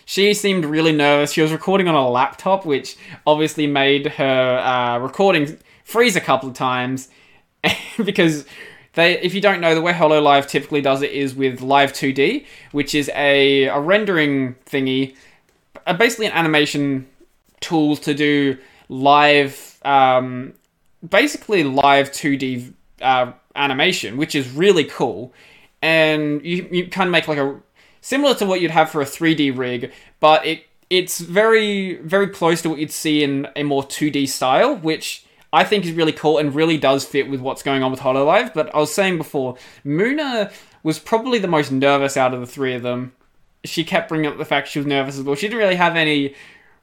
She 0.05 0.33
seemed 0.33 0.65
really 0.65 0.93
nervous. 0.93 1.33
She 1.33 1.43
was 1.43 1.53
recording 1.53 1.87
on 1.87 1.95
a 1.95 2.09
laptop, 2.09 2.65
which 2.65 2.97
obviously 3.27 3.67
made 3.67 4.07
her 4.07 4.59
uh, 4.59 4.99
recording 4.99 5.59
freeze 5.85 6.17
a 6.17 6.21
couple 6.21 6.49
of 6.49 6.55
times 6.55 7.09
because 8.05 8.47
they, 8.95 9.21
if 9.21 9.35
you 9.35 9.41
don't 9.41 9.61
know, 9.61 9.75
the 9.75 9.83
way 9.83 9.93
Hololive 9.93 10.49
typically 10.49 10.81
does 10.81 11.03
it 11.03 11.13
is 11.13 11.35
with 11.35 11.61
Live 11.61 11.93
2D, 11.93 12.47
which 12.73 12.95
is 12.95 13.11
a, 13.15 13.65
a 13.65 13.79
rendering 13.79 14.55
thingy, 14.67 15.15
basically 15.99 16.27
an 16.27 16.33
animation 16.33 17.07
tool 17.61 17.97
to 17.97 18.15
do 18.15 18.57
live, 18.89 19.68
um, 19.85 20.55
basically 21.07 21.65
live 21.65 22.11
2D 22.11 22.73
uh, 23.01 23.33
animation, 23.55 24.17
which 24.17 24.35
is 24.35 24.51
really 24.51 24.85
cool. 24.85 25.33
And 25.83 26.45
you, 26.45 26.69
you 26.71 26.89
kind 26.89 27.09
of 27.09 27.13
make 27.13 27.29
like 27.29 27.39
a 27.39 27.61
similar 28.01 28.35
to 28.35 28.47
what 28.47 28.61
you'd 28.61 28.71
have 28.71 28.91
for 28.91 29.01
a 29.01 29.05
3D 29.05 29.57
rig, 29.57 29.93
but 30.21 30.45
it 30.47 30.65
it's 30.91 31.19
very 31.21 31.97
very 31.97 32.29
close 32.29 32.63
to 32.63 32.71
what 32.71 32.79
you'd 32.79 32.91
see 32.91 33.23
in 33.23 33.47
a 33.55 33.63
more 33.63 33.83
2D 33.83 34.29
style, 34.29 34.77
which 34.77 35.25
I 35.53 35.65
think 35.65 35.85
is 35.85 35.93
really 35.93 36.13
cool 36.13 36.39
and 36.39 36.55
really 36.55 36.77
does 36.79 37.05
fit 37.05 37.31
with 37.31 37.41
what's 37.41 37.63
going 37.63 37.83
on 37.83 37.91
with 37.91 38.01
Hololive. 38.01 38.53
But 38.55 38.75
I 38.75 38.79
was 38.79 38.93
saying 38.93 39.19
before, 39.19 39.57
Moona 39.85 40.51
was 40.83 40.99
probably 40.99 41.39
the 41.39 41.49
most 41.49 41.71
nervous 41.71 42.17
out 42.17 42.35
of 42.35 42.41
the 42.41 42.47
three 42.47 42.75
of 42.75 42.83
them. 42.83 43.13
She 43.65 43.85
kept 43.85 44.09
bringing 44.09 44.31
up 44.31 44.39
the 44.39 44.45
fact 44.45 44.69
she 44.69 44.79
was 44.79 44.87
nervous 44.87 45.19
as 45.19 45.23
well. 45.23 45.35
She 45.35 45.49
didn't 45.49 45.59
really 45.59 45.75
have 45.75 45.97
any 45.97 46.35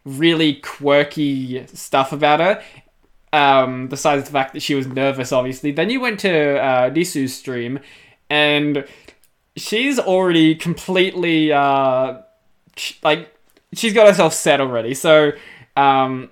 really 0.04 0.56
quirky 0.56 1.66
stuff 1.68 2.12
about 2.12 2.40
her. 2.40 2.64
Um, 3.36 3.88
besides 3.88 4.24
the 4.24 4.32
fact 4.32 4.54
that 4.54 4.62
she 4.62 4.76
was 4.76 4.88
nervous, 4.88 5.34
obviously. 5.34 5.74
Then 5.74 5.90
you 5.90 6.00
went 6.00 6.22
to 6.22 6.58
uh, 6.58 6.90
Risu's 6.90 7.36
stream, 7.36 7.80
and 8.30 8.86
she's 9.58 10.00
already 10.00 10.56
completely 10.56 11.52
uh, 11.52 12.20
like 13.04 13.36
she's 13.74 13.94
got 13.94 14.08
herself 14.08 14.34
set 14.34 14.62
already. 14.62 14.94
So 14.94 15.34
um, 15.76 16.32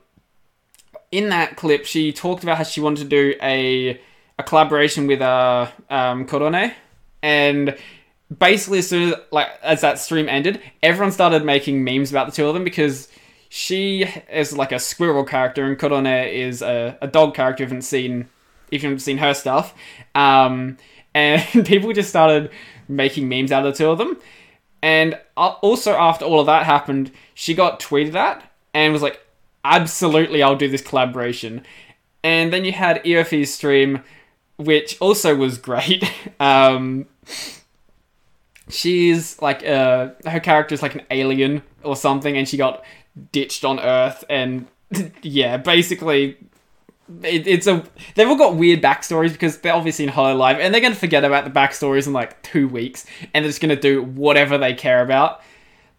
in 1.12 1.28
that 1.28 1.58
clip, 1.58 1.86
she 1.86 2.14
talked 2.14 2.44
about 2.44 2.58
how 2.58 2.64
she 2.64 2.80
wanted 2.80 3.04
to 3.04 3.10
do 3.10 3.36
a 3.42 4.00
a 4.40 4.44
collaboration 4.44 5.06
with 5.06 5.22
uh, 5.22 5.68
um, 5.90 6.26
Korone, 6.26 6.74
and 7.22 7.78
basically 8.40 8.80
as 8.80 8.88
soon 8.88 9.10
as 9.10 9.20
like 9.30 9.50
as 9.62 9.82
that 9.82 10.00
stream 10.00 10.30
ended, 10.30 10.62
everyone 10.82 11.12
started 11.12 11.44
making 11.44 11.84
memes 11.84 12.12
about 12.12 12.28
the 12.28 12.32
two 12.32 12.48
of 12.48 12.54
them 12.54 12.64
because 12.64 13.10
she 13.56 14.04
is 14.32 14.58
like 14.58 14.72
a 14.72 14.80
squirrel 14.80 15.24
character 15.24 15.64
and 15.64 15.78
Korone 15.78 16.28
is 16.28 16.64
a, 16.64 16.98
a 17.04 17.08
dog 17.08 17.36
character. 17.36 17.64
If 17.64 17.70
you 17.70 17.76
haven't 17.76 17.84
seen 17.84 18.28
if 18.72 18.82
you 18.82 18.90
haven't 18.90 19.02
seen 19.02 19.20
her 19.20 19.36
stuff, 19.36 19.76
um, 20.16 20.78
and 21.14 21.64
people 21.64 21.94
just 21.94 22.10
started 22.10 22.50
making 22.88 23.30
memes 23.30 23.52
out 23.52 23.64
of 23.64 23.72
the 23.72 23.78
two 23.78 23.92
of 23.92 24.00
them. 24.00 24.18
And 24.82 25.20
uh, 25.38 25.50
also 25.62 25.94
after 25.94 26.26
all 26.26 26.40
of 26.40 26.48
that 26.48 26.66
happened, 26.66 27.12
she 27.36 27.54
got 27.54 27.80
tweeted 27.80 28.16
at 28.16 28.44
and 28.74 28.92
was 28.92 29.04
like, 29.04 29.24
"Absolutely, 29.64 30.42
I'll 30.42 30.56
do 30.56 30.68
this 30.68 30.82
collaboration." 30.82 31.64
And 32.24 32.52
then 32.52 32.66
you 32.66 32.72
had 32.72 33.04
Iofi's 33.04 33.54
stream, 33.54 34.02
which 34.58 35.00
also 35.00 35.36
was 35.36 35.60
great. 35.60 36.12
um, 36.40 37.06
she's 38.68 39.40
like 39.44 39.64
uh, 39.64 40.10
her 40.26 40.40
character 40.40 40.74
is 40.74 40.82
like 40.82 40.96
an 40.96 41.04
alien 41.12 41.62
or 41.84 41.96
something, 41.96 42.36
and 42.36 42.50
she 42.50 42.58
got 42.58 42.84
ditched 43.32 43.66
on 43.66 43.80
Earth, 43.80 44.24
and 44.30 44.68
yeah, 45.22 45.58
basically 45.58 46.38
it, 47.24 47.48
it's 47.48 47.68
a 47.68 47.84
they've 48.16 48.28
all 48.28 48.38
got 48.38 48.56
weird 48.56 48.82
backstories 48.82 49.34
because 49.34 49.58
they're 49.60 49.74
obviously 49.74 50.06
in 50.06 50.12
Hololive 50.12 50.60
and 50.60 50.74
they're 50.74 50.82
gonna 50.82 50.96
forget 50.96 51.24
about 51.24 51.44
the 51.44 51.52
backstories 51.52 52.08
in 52.08 52.14
like 52.14 52.42
two 52.44 52.68
weeks 52.68 53.06
and 53.34 53.44
they're 53.44 53.50
just 53.50 53.62
gonna 53.62 53.76
do 53.76 54.04
whatever 54.04 54.58
they 54.58 54.74
care 54.74 55.02
about. 55.02 55.42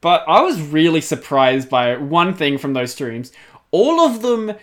But 0.00 0.24
I 0.28 0.42
was 0.42 0.60
really 0.60 1.00
surprised 1.00 1.68
by 1.70 1.96
one 1.96 2.34
thing 2.34 2.58
from 2.58 2.74
those 2.74 2.92
streams. 2.92 3.32
All 3.70 4.00
of 4.00 4.22
them 4.22 4.54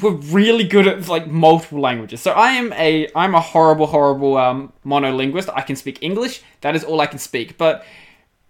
were 0.00 0.12
really 0.12 0.64
good 0.64 0.86
at 0.86 1.08
like 1.08 1.26
multiple 1.26 1.80
languages. 1.80 2.20
So 2.20 2.32
I 2.32 2.52
am 2.52 2.72
a 2.74 3.08
I'm 3.14 3.34
a 3.34 3.40
horrible 3.40 3.86
horrible 3.86 4.36
um, 4.36 4.72
monolinguist. 4.84 5.52
I 5.54 5.62
can 5.62 5.76
speak 5.76 5.98
English. 6.00 6.42
That 6.60 6.76
is 6.76 6.84
all 6.84 7.00
I 7.00 7.06
can 7.06 7.18
speak. 7.18 7.58
But 7.58 7.84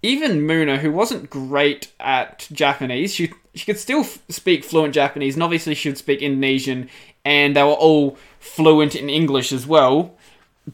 even 0.03 0.43
Moona, 0.43 0.79
who 0.79 0.91
wasn't 0.93 1.31
great 1.31 1.93
at 2.01 2.49
Japanese, 2.53 3.15
she 3.15 3.33
she 3.55 3.67
could 3.67 3.79
still 3.79 4.01
f- 4.01 4.19
speak 4.29 4.65
fluent 4.65 4.95
Japanese, 4.95 5.35
and 5.35 5.43
obviously 5.43 5.75
she 5.75 5.89
would 5.89 5.99
speak 5.99 6.23
Indonesian, 6.23 6.89
and 7.25 7.55
they 7.55 7.63
were 7.63 7.71
all 7.71 8.17
fluent 8.39 8.95
in 8.95 9.11
English 9.11 9.53
as 9.53 9.67
well. 9.67 10.15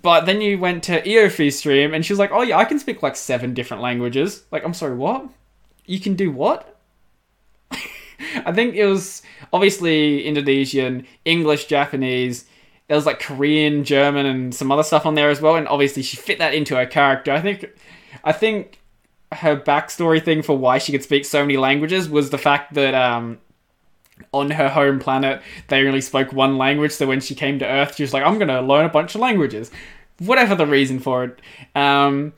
But 0.03 0.27
then 0.27 0.41
you 0.41 0.59
went 0.59 0.83
to 0.85 1.03
Iofi's 1.03 1.59
stream, 1.59 1.95
and 1.95 2.05
she 2.05 2.13
was 2.13 2.19
like, 2.21 2.31
"Oh 2.33 2.43
yeah, 2.43 2.59
I 2.59 2.65
can 2.65 2.79
speak 2.79 3.03
like 3.03 3.17
seven 3.17 3.55
different 3.55 3.83
languages." 3.83 4.45
Like, 4.53 4.65
I'm 4.65 4.75
sorry, 4.75 4.95
what? 4.95 5.29
You 5.87 6.01
can 6.01 6.15
do 6.15 6.31
what? 6.31 6.77
I 7.71 8.53
think 8.53 8.75
it 8.75 8.87
was 8.87 9.23
obviously 9.53 10.25
Indonesian, 10.25 11.07
English, 11.25 11.67
Japanese. 11.67 12.45
There 12.89 12.97
was 12.97 13.07
like 13.07 13.19
Korean, 13.21 13.83
German, 13.83 14.27
and 14.27 14.55
some 14.55 14.71
other 14.71 14.85
stuff 14.85 15.07
on 15.07 15.15
there 15.15 15.31
as 15.31 15.41
well. 15.41 15.57
And 15.57 15.67
obviously, 15.67 16.03
she 16.03 16.17
fit 16.17 16.39
that 16.39 16.55
into 16.55 16.77
her 16.77 16.87
character. 16.87 17.33
I 17.33 17.41
think, 17.41 17.67
I 18.23 18.33
think 18.33 18.79
her 19.33 19.57
backstory 19.57 20.23
thing 20.23 20.43
for 20.43 20.57
why 20.57 20.79
she 20.79 20.93
could 20.93 21.03
speak 21.03 21.25
so 21.25 21.43
many 21.43 21.57
languages 21.57 22.09
was 22.09 22.31
the 22.31 22.39
fact 22.39 22.75
that 22.75 22.95
um, 22.95 23.39
on 24.33 24.51
her 24.51 24.69
home 24.69 24.99
planet 24.99 25.43
they 25.69 25.87
only 25.87 26.01
spoke 26.01 26.33
one 26.33 26.57
language. 26.59 26.93
So 26.93 27.07
when 27.07 27.21
she 27.21 27.35
came 27.35 27.59
to 27.59 27.67
Earth, 27.67 27.97
she 27.97 28.03
was 28.03 28.13
like, 28.13 28.23
"I'm 28.23 28.39
gonna 28.39 28.63
learn 28.63 28.85
a 28.87 28.91
bunch 28.91 29.15
of 29.15 29.21
languages." 29.21 29.71
Whatever 30.19 30.55
the 30.55 30.67
reason 30.67 30.99
for 30.99 31.25
it, 31.25 31.41
um, 31.75 32.33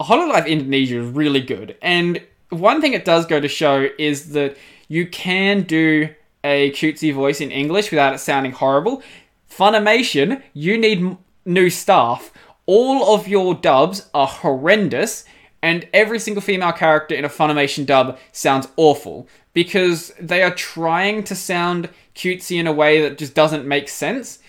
Hololive 0.00 0.46
Indonesia 0.46 1.00
is 1.00 1.08
really 1.08 1.40
good, 1.40 1.76
and 1.82 2.22
one 2.50 2.80
thing 2.80 2.92
it 2.92 3.04
does 3.04 3.26
go 3.26 3.40
to 3.40 3.48
show 3.48 3.88
is 3.98 4.32
that 4.32 4.56
you 4.88 5.06
can 5.06 5.62
do 5.62 6.10
a 6.44 6.70
cutesy 6.72 7.12
voice 7.14 7.40
in 7.40 7.50
English 7.50 7.90
without 7.90 8.14
it 8.14 8.18
sounding 8.18 8.52
horrible. 8.52 9.02
Funimation, 9.50 10.42
you 10.52 10.76
need 10.76 10.98
m- 10.98 11.18
new 11.44 11.70
staff. 11.70 12.32
All 12.66 13.14
of 13.14 13.26
your 13.26 13.54
dubs 13.54 14.08
are 14.12 14.26
horrendous 14.26 15.24
and 15.62 15.88
every 15.92 16.18
single 16.18 16.42
female 16.42 16.72
character 16.72 17.14
in 17.14 17.24
a 17.24 17.28
Funimation 17.28 17.86
dub 17.86 18.18
sounds 18.32 18.68
awful 18.76 19.28
because 19.54 20.12
they 20.20 20.42
are 20.42 20.54
trying 20.54 21.22
to 21.24 21.34
sound 21.34 21.88
cutesy 22.14 22.58
in 22.58 22.66
a 22.66 22.72
way 22.72 23.00
that 23.00 23.16
just 23.16 23.34
doesn't 23.34 23.66
make 23.66 23.88
sense. 23.88 24.40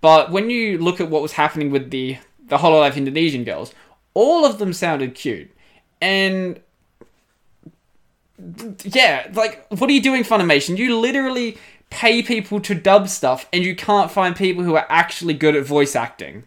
But 0.00 0.30
when 0.30 0.48
you 0.48 0.78
look 0.78 1.00
at 1.00 1.10
what 1.10 1.22
was 1.22 1.32
happening 1.32 1.70
with 1.70 1.90
the 1.90 2.18
the 2.46 2.58
Hololive 2.58 2.96
Indonesian 2.96 3.44
girls, 3.44 3.72
all 4.14 4.44
of 4.44 4.58
them 4.58 4.72
sounded 4.72 5.14
cute, 5.14 5.50
and 6.00 6.60
yeah, 8.84 9.30
like 9.34 9.66
what 9.68 9.90
are 9.90 9.92
you 9.92 10.02
doing, 10.02 10.22
Funimation? 10.22 10.78
You 10.78 10.98
literally 10.98 11.58
pay 11.90 12.22
people 12.22 12.60
to 12.60 12.74
dub 12.74 13.08
stuff, 13.08 13.46
and 13.52 13.64
you 13.64 13.74
can't 13.74 14.10
find 14.10 14.36
people 14.36 14.64
who 14.64 14.76
are 14.76 14.86
actually 14.88 15.34
good 15.34 15.56
at 15.56 15.64
voice 15.64 15.94
acting. 15.96 16.44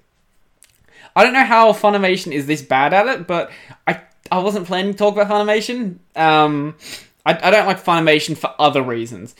I 1.16 1.24
don't 1.24 1.34
know 1.34 1.46
how 1.46 1.74
Funimation 1.74 2.32
is 2.32 2.48
this 2.48 2.62
bad 2.62 2.94
at 2.94 3.08
it, 3.08 3.28
but 3.28 3.52
I 3.86 4.02
I 4.34 4.40
wasn't 4.40 4.66
planning 4.66 4.94
to 4.94 4.98
talk 4.98 5.14
about 5.16 5.28
Funimation. 5.30 5.98
Um, 6.16 6.76
I, 7.24 7.38
I 7.40 7.52
don't 7.52 7.68
like 7.68 7.84
Funimation 7.84 8.36
for 8.36 8.52
other 8.58 8.82
reasons. 8.82 9.36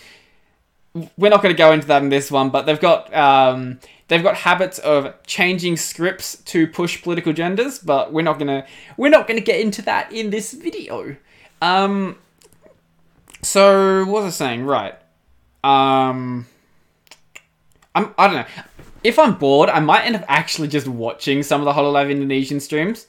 We're 1.18 1.32
not 1.32 1.42
going 1.42 1.52
to 1.54 1.58
go 1.58 1.72
into 1.72 1.88
that 1.88 2.04
in 2.04 2.10
this 2.10 2.30
one, 2.30 2.52
but 2.52 2.68
they've 2.68 2.80
got 2.80 3.12
um, 3.12 3.80
they've 4.08 4.22
got 4.22 4.36
habits 4.36 4.78
of 4.78 5.12
changing 5.26 5.78
scripts 5.78 6.36
to 6.44 6.68
push 6.68 7.02
political 7.02 7.34
genders, 7.34 7.80
but 7.80 8.14
we're 8.14 8.22
not 8.22 8.38
gonna 8.38 8.68
we're 8.96 9.10
not 9.10 9.28
gonna 9.28 9.42
get 9.42 9.60
into 9.60 9.82
that 9.82 10.12
in 10.12 10.30
this 10.30 10.54
video. 10.54 11.16
Um, 11.60 12.20
so 13.42 14.06
what 14.06 14.22
was 14.22 14.40
I 14.40 14.46
saying? 14.46 14.64
Right. 14.64 14.94
Um, 15.64 16.46
I'm 17.96 18.14
I 18.20 18.28
don't 18.28 18.36
know. 18.36 18.64
If 19.04 19.18
I'm 19.18 19.40
bored, 19.40 19.70
I 19.70 19.80
might 19.80 20.04
end 20.04 20.18
up 20.18 20.26
actually 20.28 20.68
just 20.68 20.88
watching 20.88 21.42
some 21.42 21.62
of 21.62 21.66
the 21.66 21.74
Hololive 21.74 22.12
Indonesian 22.12 22.60
streams 22.60 23.08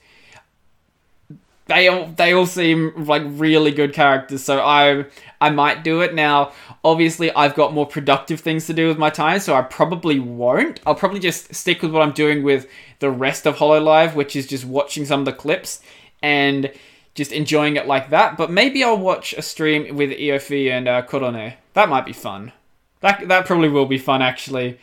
they 1.67 1.89
all 1.89 2.07
they 2.07 2.33
all 2.33 2.47
seem 2.47 2.93
like 3.05 3.23
really 3.27 3.71
good 3.71 3.93
characters 3.93 4.43
so 4.43 4.61
i 4.61 5.05
i 5.41 5.51
might 5.51 5.85
do 5.85 6.01
it. 6.03 6.15
Now 6.15 6.53
obviously 6.85 7.35
i've 7.35 7.55
got 7.55 7.73
more 7.73 7.87
productive 7.87 8.41
things 8.41 8.67
to 8.67 8.75
do 8.75 8.89
with 8.89 8.99
my 8.99 9.11
time 9.11 9.41
so 9.41 9.55
i 9.55 9.63
probably 9.63 10.19
won't. 10.19 10.81
I'll 10.87 10.95
probably 10.95 11.21
just 11.21 11.55
stick 11.55 11.83
with 11.83 11.93
what 11.93 12.03
i'm 12.03 12.13
doing 12.13 12.43
with 12.43 12.69
the 12.99 13.11
rest 13.11 13.47
of 13.47 13.57
hololive 13.57 14.15
which 14.15 14.37
is 14.37 14.47
just 14.47 14.65
watching 14.65 15.05
some 15.05 15.21
of 15.21 15.27
the 15.27 15.33
clips 15.33 15.81
and 16.23 16.71
just 17.15 17.31
enjoying 17.31 17.77
it 17.77 17.87
like 17.87 18.11
that. 18.11 18.37
But 18.37 18.51
maybe 18.51 18.85
i'll 18.85 18.99
watch 18.99 19.33
a 19.35 19.43
stream 19.43 19.97
with 19.97 20.11
Iofi 20.11 20.71
and 20.71 20.89
uh, 20.89 21.03
korone 21.03 21.55
that 21.73 21.89
might 21.89 22.07
be 22.07 22.13
fun. 22.13 22.53
That 23.01 23.29
that 23.29 23.47
probably 23.47 23.69
will 23.69 23.87
be 23.87 23.99
fun 23.99 24.23
actually. 24.23 24.79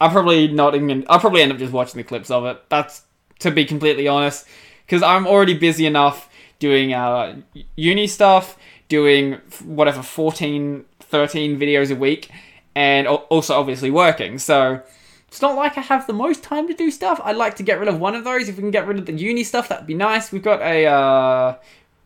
I'll 0.00 0.10
probably 0.10 0.48
not 0.48 0.74
even 0.74 1.04
i'll 1.08 1.20
probably 1.20 1.42
end 1.42 1.52
up 1.52 1.58
just 1.58 1.72
watching 1.72 1.98
the 1.98 2.04
clips 2.04 2.30
of 2.30 2.44
it. 2.44 2.62
That's 2.68 3.02
to 3.40 3.50
be 3.50 3.64
completely 3.64 4.06
honest 4.06 4.46
because 4.92 5.02
I'm 5.02 5.26
already 5.26 5.54
busy 5.54 5.86
enough 5.86 6.28
doing 6.58 6.92
uh, 6.92 7.40
uni 7.76 8.06
stuff, 8.06 8.58
doing 8.88 9.38
whatever 9.64 10.02
14, 10.02 10.84
13 11.00 11.58
videos 11.58 11.90
a 11.90 11.96
week, 11.96 12.30
and 12.74 13.06
also 13.06 13.58
obviously 13.58 13.90
working. 13.90 14.38
So 14.38 14.82
it's 15.28 15.40
not 15.40 15.56
like 15.56 15.78
I 15.78 15.80
have 15.80 16.06
the 16.06 16.12
most 16.12 16.42
time 16.42 16.68
to 16.68 16.74
do 16.74 16.90
stuff. 16.90 17.22
I'd 17.24 17.36
like 17.36 17.56
to 17.56 17.62
get 17.62 17.78
rid 17.78 17.88
of 17.88 17.98
one 17.98 18.14
of 18.14 18.24
those. 18.24 18.50
If 18.50 18.56
we 18.56 18.60
can 18.60 18.70
get 18.70 18.86
rid 18.86 18.98
of 18.98 19.06
the 19.06 19.14
uni 19.14 19.44
stuff, 19.44 19.70
that'd 19.70 19.86
be 19.86 19.94
nice. 19.94 20.30
We've 20.30 20.42
got 20.42 20.60
a 20.60 20.84
uh, 20.84 21.56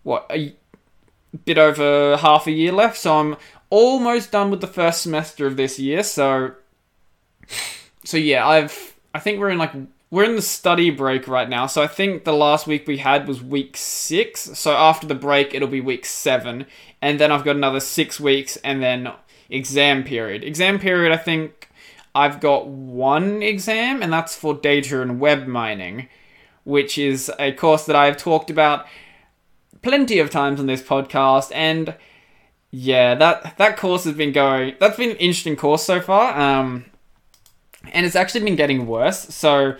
what 0.04 0.30
a 0.30 0.54
bit 1.44 1.58
over 1.58 2.18
half 2.18 2.46
a 2.46 2.52
year 2.52 2.70
left, 2.70 2.98
so 2.98 3.18
I'm 3.18 3.36
almost 3.68 4.30
done 4.30 4.52
with 4.52 4.60
the 4.60 4.68
first 4.68 5.02
semester 5.02 5.48
of 5.48 5.56
this 5.56 5.80
year. 5.80 6.04
So 6.04 6.52
so 8.04 8.16
yeah, 8.16 8.46
I've 8.46 8.94
I 9.12 9.18
think 9.18 9.40
we're 9.40 9.50
in 9.50 9.58
like 9.58 9.72
we're 10.16 10.24
in 10.24 10.34
the 10.34 10.40
study 10.40 10.88
break 10.88 11.28
right 11.28 11.46
now, 11.46 11.66
so 11.66 11.82
I 11.82 11.86
think 11.86 12.24
the 12.24 12.32
last 12.32 12.66
week 12.66 12.88
we 12.88 12.96
had 12.96 13.28
was 13.28 13.42
week 13.42 13.76
six. 13.76 14.40
So 14.58 14.72
after 14.74 15.06
the 15.06 15.14
break, 15.14 15.52
it'll 15.52 15.68
be 15.68 15.82
week 15.82 16.06
seven, 16.06 16.64
and 17.02 17.20
then 17.20 17.30
I've 17.30 17.44
got 17.44 17.54
another 17.54 17.80
six 17.80 18.18
weeks, 18.18 18.56
and 18.64 18.82
then 18.82 19.12
exam 19.50 20.04
period. 20.04 20.42
Exam 20.42 20.78
period, 20.78 21.12
I 21.12 21.18
think 21.18 21.68
I've 22.14 22.40
got 22.40 22.66
one 22.66 23.42
exam, 23.42 24.02
and 24.02 24.10
that's 24.10 24.34
for 24.34 24.54
data 24.54 25.02
and 25.02 25.20
web 25.20 25.46
mining, 25.46 26.08
which 26.64 26.96
is 26.96 27.30
a 27.38 27.52
course 27.52 27.84
that 27.84 27.94
I've 27.94 28.16
talked 28.16 28.48
about 28.48 28.86
plenty 29.82 30.18
of 30.18 30.30
times 30.30 30.58
on 30.58 30.64
this 30.64 30.80
podcast, 30.80 31.52
and 31.54 31.94
yeah, 32.70 33.14
that 33.16 33.58
that 33.58 33.76
course 33.76 34.04
has 34.04 34.14
been 34.14 34.32
going. 34.32 34.76
That's 34.80 34.96
been 34.96 35.10
an 35.10 35.16
interesting 35.16 35.56
course 35.56 35.82
so 35.82 36.00
far, 36.00 36.34
um, 36.40 36.86
and 37.92 38.06
it's 38.06 38.16
actually 38.16 38.44
been 38.44 38.56
getting 38.56 38.86
worse. 38.86 39.18
So. 39.18 39.76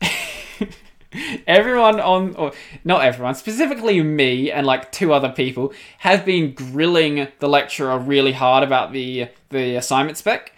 everyone 1.46 2.00
on 2.00 2.34
or 2.34 2.52
not 2.84 3.04
everyone 3.04 3.34
specifically 3.34 4.02
me 4.02 4.50
and 4.50 4.66
like 4.66 4.92
two 4.92 5.12
other 5.12 5.30
people 5.30 5.72
have 5.98 6.24
been 6.24 6.52
grilling 6.52 7.28
the 7.38 7.48
lecturer 7.48 7.98
really 7.98 8.32
hard 8.32 8.62
about 8.62 8.92
the 8.92 9.28
the 9.50 9.76
assignment 9.76 10.18
spec 10.18 10.52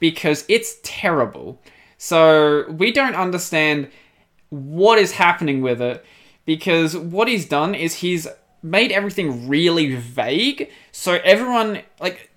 because 0.00 0.44
it's 0.48 0.76
terrible 0.82 1.60
so 1.96 2.68
we 2.68 2.92
don't 2.92 3.14
understand 3.14 3.88
what 4.50 4.98
is 4.98 5.12
happening 5.12 5.62
with 5.62 5.80
it 5.80 6.04
because 6.44 6.96
what 6.96 7.28
he's 7.28 7.46
done 7.46 7.74
is 7.74 7.94
he's 7.96 8.28
made 8.62 8.92
everything 8.92 9.48
really 9.48 9.94
vague. 9.94 10.70
So 10.90 11.20
everyone 11.24 11.82
like 12.00 12.30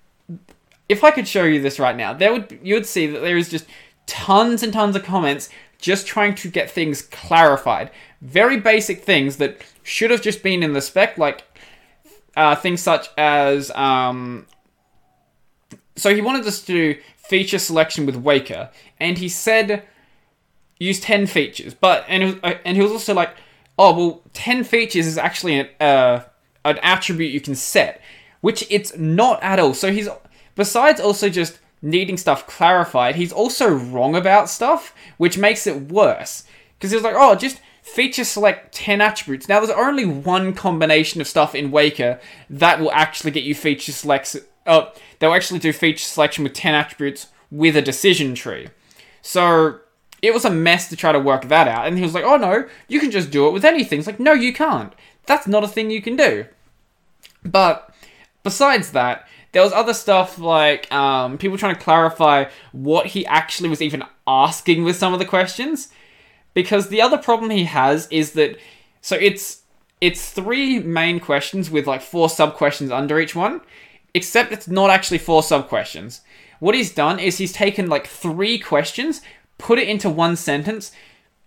if 0.88 1.02
I 1.02 1.10
could 1.10 1.26
show 1.26 1.44
you 1.44 1.60
this 1.60 1.78
right 1.78 1.96
now, 1.96 2.12
there 2.12 2.32
would 2.32 2.58
you 2.62 2.74
would 2.74 2.86
see 2.86 3.06
that 3.06 3.20
there 3.20 3.36
is 3.36 3.48
just 3.48 3.66
tons 4.06 4.62
and 4.62 4.72
tons 4.72 4.94
of 4.94 5.02
comments 5.02 5.48
just 5.78 6.06
trying 6.06 6.34
to 6.36 6.50
get 6.50 6.70
things 6.70 7.02
clarified. 7.02 7.90
Very 8.20 8.58
basic 8.58 9.02
things 9.02 9.36
that 9.36 9.60
should 9.82 10.10
have 10.10 10.22
just 10.22 10.42
been 10.42 10.62
in 10.62 10.72
the 10.72 10.80
spec, 10.80 11.18
like 11.18 11.44
uh, 12.36 12.54
things 12.56 12.80
such 12.80 13.08
as 13.16 13.70
um, 13.72 14.46
so 15.96 16.14
he 16.14 16.20
wanted 16.20 16.46
us 16.46 16.60
to 16.62 16.72
do 16.72 17.00
feature 17.16 17.58
selection 17.58 18.06
with 18.06 18.22
Weka, 18.22 18.70
and 19.00 19.18
he 19.18 19.28
said 19.28 19.84
use 20.78 21.00
ten 21.00 21.26
features, 21.26 21.74
but 21.74 22.04
and 22.08 22.40
uh, 22.42 22.54
and 22.64 22.76
he 22.76 22.82
was 22.82 22.92
also 22.92 23.14
like 23.14 23.30
oh 23.78 23.94
well 23.94 24.22
10 24.32 24.64
features 24.64 25.06
is 25.06 25.18
actually 25.18 25.60
an, 25.60 25.68
uh, 25.80 26.20
an 26.64 26.78
attribute 26.82 27.32
you 27.32 27.40
can 27.40 27.54
set 27.54 28.00
which 28.40 28.66
it's 28.70 28.96
not 28.96 29.42
at 29.42 29.58
all 29.58 29.74
so 29.74 29.92
he's 29.92 30.08
besides 30.54 31.00
also 31.00 31.28
just 31.28 31.58
needing 31.86 32.16
stuff 32.16 32.46
clarified 32.46 33.16
he's 33.16 33.32
also 33.32 33.68
wrong 33.68 34.14
about 34.14 34.48
stuff 34.48 34.94
which 35.16 35.38
makes 35.38 35.66
it 35.66 35.90
worse 35.90 36.44
because 36.78 36.90
he's 36.90 37.02
like 37.02 37.14
oh 37.16 37.34
just 37.34 37.60
feature 37.82 38.24
select 38.24 38.74
10 38.74 39.00
attributes 39.00 39.48
now 39.48 39.60
there's 39.60 39.70
only 39.70 40.04
one 40.04 40.52
combination 40.52 41.20
of 41.20 41.28
stuff 41.28 41.54
in 41.54 41.70
Weka 41.70 42.20
that 42.50 42.80
will 42.80 42.92
actually 42.92 43.30
get 43.30 43.44
you 43.44 43.54
feature 43.54 43.92
selects 43.92 44.36
oh 44.66 44.92
they'll 45.18 45.34
actually 45.34 45.60
do 45.60 45.72
feature 45.72 46.04
selection 46.04 46.42
with 46.44 46.52
10 46.52 46.74
attributes 46.74 47.28
with 47.50 47.76
a 47.76 47.82
decision 47.82 48.34
tree 48.34 48.68
so 49.22 49.80
it 50.22 50.34
was 50.34 50.44
a 50.44 50.50
mess 50.50 50.88
to 50.88 50.96
try 50.96 51.12
to 51.12 51.20
work 51.20 51.48
that 51.48 51.68
out. 51.68 51.86
And 51.86 51.96
he 51.96 52.02
was 52.02 52.14
like, 52.14 52.24
oh 52.24 52.36
no, 52.36 52.66
you 52.88 53.00
can 53.00 53.10
just 53.10 53.30
do 53.30 53.46
it 53.46 53.52
with 53.52 53.64
anything. 53.64 53.98
It's 53.98 54.06
like, 54.06 54.20
no, 54.20 54.32
you 54.32 54.52
can't. 54.52 54.92
That's 55.26 55.46
not 55.46 55.64
a 55.64 55.68
thing 55.68 55.90
you 55.90 56.02
can 56.02 56.16
do. 56.16 56.46
But 57.44 57.94
besides 58.42 58.92
that, 58.92 59.28
there 59.56 59.62
was 59.62 59.72
other 59.72 59.94
stuff 59.94 60.38
like 60.38 60.92
um, 60.92 61.38
people 61.38 61.56
trying 61.56 61.74
to 61.74 61.80
clarify 61.80 62.44
what 62.72 63.06
he 63.06 63.24
actually 63.24 63.70
was 63.70 63.80
even 63.80 64.04
asking 64.26 64.84
with 64.84 64.96
some 64.96 65.14
of 65.14 65.18
the 65.18 65.24
questions. 65.24 65.88
Because 66.52 66.90
the 66.90 67.00
other 67.00 67.16
problem 67.16 67.48
he 67.48 67.64
has 67.64 68.06
is 68.08 68.32
that 68.32 68.58
so 69.00 69.16
it's 69.16 69.62
it's 70.02 70.30
three 70.30 70.78
main 70.80 71.20
questions 71.20 71.70
with 71.70 71.86
like 71.86 72.02
four 72.02 72.28
sub 72.28 72.52
questions 72.52 72.90
under 72.90 73.18
each 73.18 73.34
one, 73.34 73.62
except 74.12 74.52
it's 74.52 74.68
not 74.68 74.90
actually 74.90 75.16
four 75.16 75.42
sub 75.42 75.68
questions. 75.68 76.20
What 76.60 76.74
he's 76.74 76.92
done 76.92 77.18
is 77.18 77.38
he's 77.38 77.54
taken 77.54 77.88
like 77.88 78.06
three 78.06 78.58
questions, 78.58 79.22
put 79.56 79.78
it 79.78 79.88
into 79.88 80.10
one 80.10 80.36
sentence, 80.36 80.92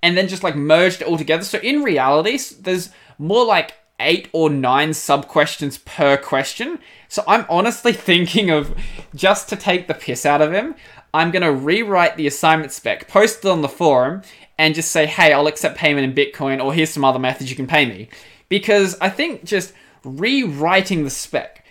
and 0.01 0.17
then 0.17 0.27
just 0.27 0.41
like 0.41 0.55
merged 0.55 1.03
it 1.03 1.07
all 1.07 1.19
together. 1.19 1.43
So 1.43 1.59
in 1.59 1.83
reality, 1.83 2.39
there's 2.59 2.89
more 3.19 3.45
like 3.45 3.75
eight 3.99 4.29
or 4.31 4.49
nine 4.49 4.93
sub 4.93 5.27
questions 5.27 5.77
per 5.79 6.17
question. 6.17 6.79
So 7.07 7.23
I'm 7.27 7.45
honestly 7.49 7.93
thinking 8.09 8.49
of 8.49 8.75
just 9.15 9.49
to 9.49 9.55
take 9.55 9.87
the 9.87 9.93
piss 9.93 10.25
out 10.25 10.41
of 10.41 10.53
him, 10.53 10.75
I'm 11.13 11.31
going 11.31 11.43
to 11.43 11.51
rewrite 11.51 12.17
the 12.17 12.27
assignment 12.27 12.71
spec, 12.71 13.07
post 13.07 13.43
it 13.43 13.49
on 13.49 13.61
the 13.61 13.67
forum, 13.67 14.21
and 14.57 14.75
just 14.75 14.91
say, 14.91 15.05
hey, 15.05 15.33
I'll 15.33 15.47
accept 15.47 15.77
payment 15.77 16.05
in 16.05 16.13
Bitcoin, 16.13 16.63
or 16.63 16.73
here's 16.73 16.91
some 16.91 17.05
other 17.05 17.19
methods 17.19 17.49
you 17.49 17.55
can 17.55 17.67
pay 17.67 17.85
me. 17.85 18.09
Because 18.49 18.97
I 18.99 19.09
think 19.09 19.43
just 19.43 19.73
rewriting 20.03 21.03
the 21.03 21.09
spec 21.09 21.65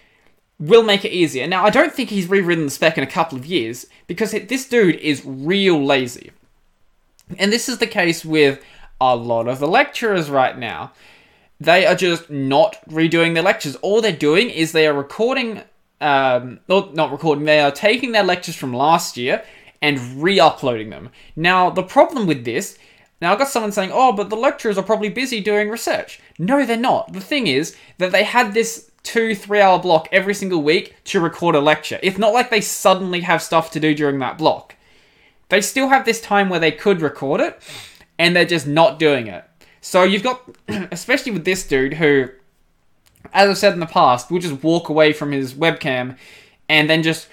will 0.58 0.82
make 0.82 1.04
it 1.04 1.12
easier. 1.12 1.46
Now, 1.46 1.64
I 1.64 1.70
don't 1.70 1.92
think 1.92 2.10
he's 2.10 2.28
rewritten 2.28 2.64
the 2.64 2.70
spec 2.70 2.98
in 2.98 3.04
a 3.04 3.08
couple 3.08 3.38
of 3.38 3.46
years 3.46 3.86
because 4.06 4.32
this 4.32 4.68
dude 4.68 4.96
is 4.96 5.22
real 5.24 5.84
lazy. 5.84 6.32
And 7.38 7.52
this 7.52 7.68
is 7.68 7.78
the 7.78 7.86
case 7.86 8.24
with 8.24 8.62
a 9.00 9.14
lot 9.14 9.46
of 9.46 9.60
the 9.60 9.68
lecturers 9.68 10.30
right 10.30 10.58
now. 10.58 10.92
They 11.60 11.86
are 11.86 11.94
just 11.94 12.30
not 12.30 12.76
redoing 12.88 13.34
their 13.34 13.42
lectures. 13.42 13.76
All 13.76 14.00
they're 14.00 14.12
doing 14.12 14.50
is 14.50 14.72
they 14.72 14.86
are 14.86 14.94
recording, 14.94 15.62
um, 16.00 16.60
not, 16.68 16.94
not 16.94 17.10
recording, 17.10 17.44
they 17.44 17.60
are 17.60 17.72
taking 17.72 18.12
their 18.12 18.22
lectures 18.22 18.54
from 18.54 18.72
last 18.72 19.16
year 19.16 19.42
and 19.82 20.22
re 20.22 20.38
uploading 20.38 20.90
them. 20.90 21.10
Now, 21.34 21.70
the 21.70 21.82
problem 21.82 22.26
with 22.26 22.44
this 22.44 22.78
now, 23.20 23.32
I've 23.32 23.38
got 23.38 23.48
someone 23.48 23.72
saying, 23.72 23.90
oh, 23.92 24.12
but 24.12 24.30
the 24.30 24.36
lecturers 24.36 24.78
are 24.78 24.84
probably 24.84 25.08
busy 25.08 25.40
doing 25.40 25.70
research. 25.70 26.20
No, 26.38 26.64
they're 26.64 26.76
not. 26.76 27.12
The 27.12 27.20
thing 27.20 27.48
is 27.48 27.76
that 27.98 28.12
they 28.12 28.22
had 28.22 28.54
this 28.54 28.90
two, 29.02 29.34
three 29.34 29.60
hour 29.60 29.78
block 29.78 30.08
every 30.12 30.34
single 30.34 30.62
week 30.62 30.94
to 31.04 31.20
record 31.20 31.54
a 31.54 31.60
lecture. 31.60 31.98
It's 32.02 32.18
not 32.18 32.32
like 32.32 32.50
they 32.50 32.60
suddenly 32.60 33.20
have 33.22 33.42
stuff 33.42 33.70
to 33.72 33.80
do 33.80 33.94
during 33.94 34.18
that 34.20 34.38
block. 34.38 34.76
They 35.48 35.60
still 35.60 35.88
have 35.88 36.04
this 36.04 36.20
time 36.20 36.48
where 36.48 36.60
they 36.60 36.70
could 36.70 37.00
record 37.00 37.40
it, 37.40 37.60
and 38.18 38.36
they're 38.36 38.44
just 38.44 38.66
not 38.66 38.98
doing 38.98 39.26
it. 39.26 39.44
So 39.88 40.02
you've 40.02 40.22
got, 40.22 40.42
especially 40.68 41.32
with 41.32 41.46
this 41.46 41.66
dude 41.66 41.94
who, 41.94 42.28
as 43.32 43.48
I've 43.48 43.56
said 43.56 43.72
in 43.72 43.80
the 43.80 43.86
past, 43.86 44.30
will 44.30 44.38
just 44.38 44.62
walk 44.62 44.90
away 44.90 45.14
from 45.14 45.32
his 45.32 45.54
webcam 45.54 46.18
and 46.68 46.90
then 46.90 47.02
just 47.02 47.26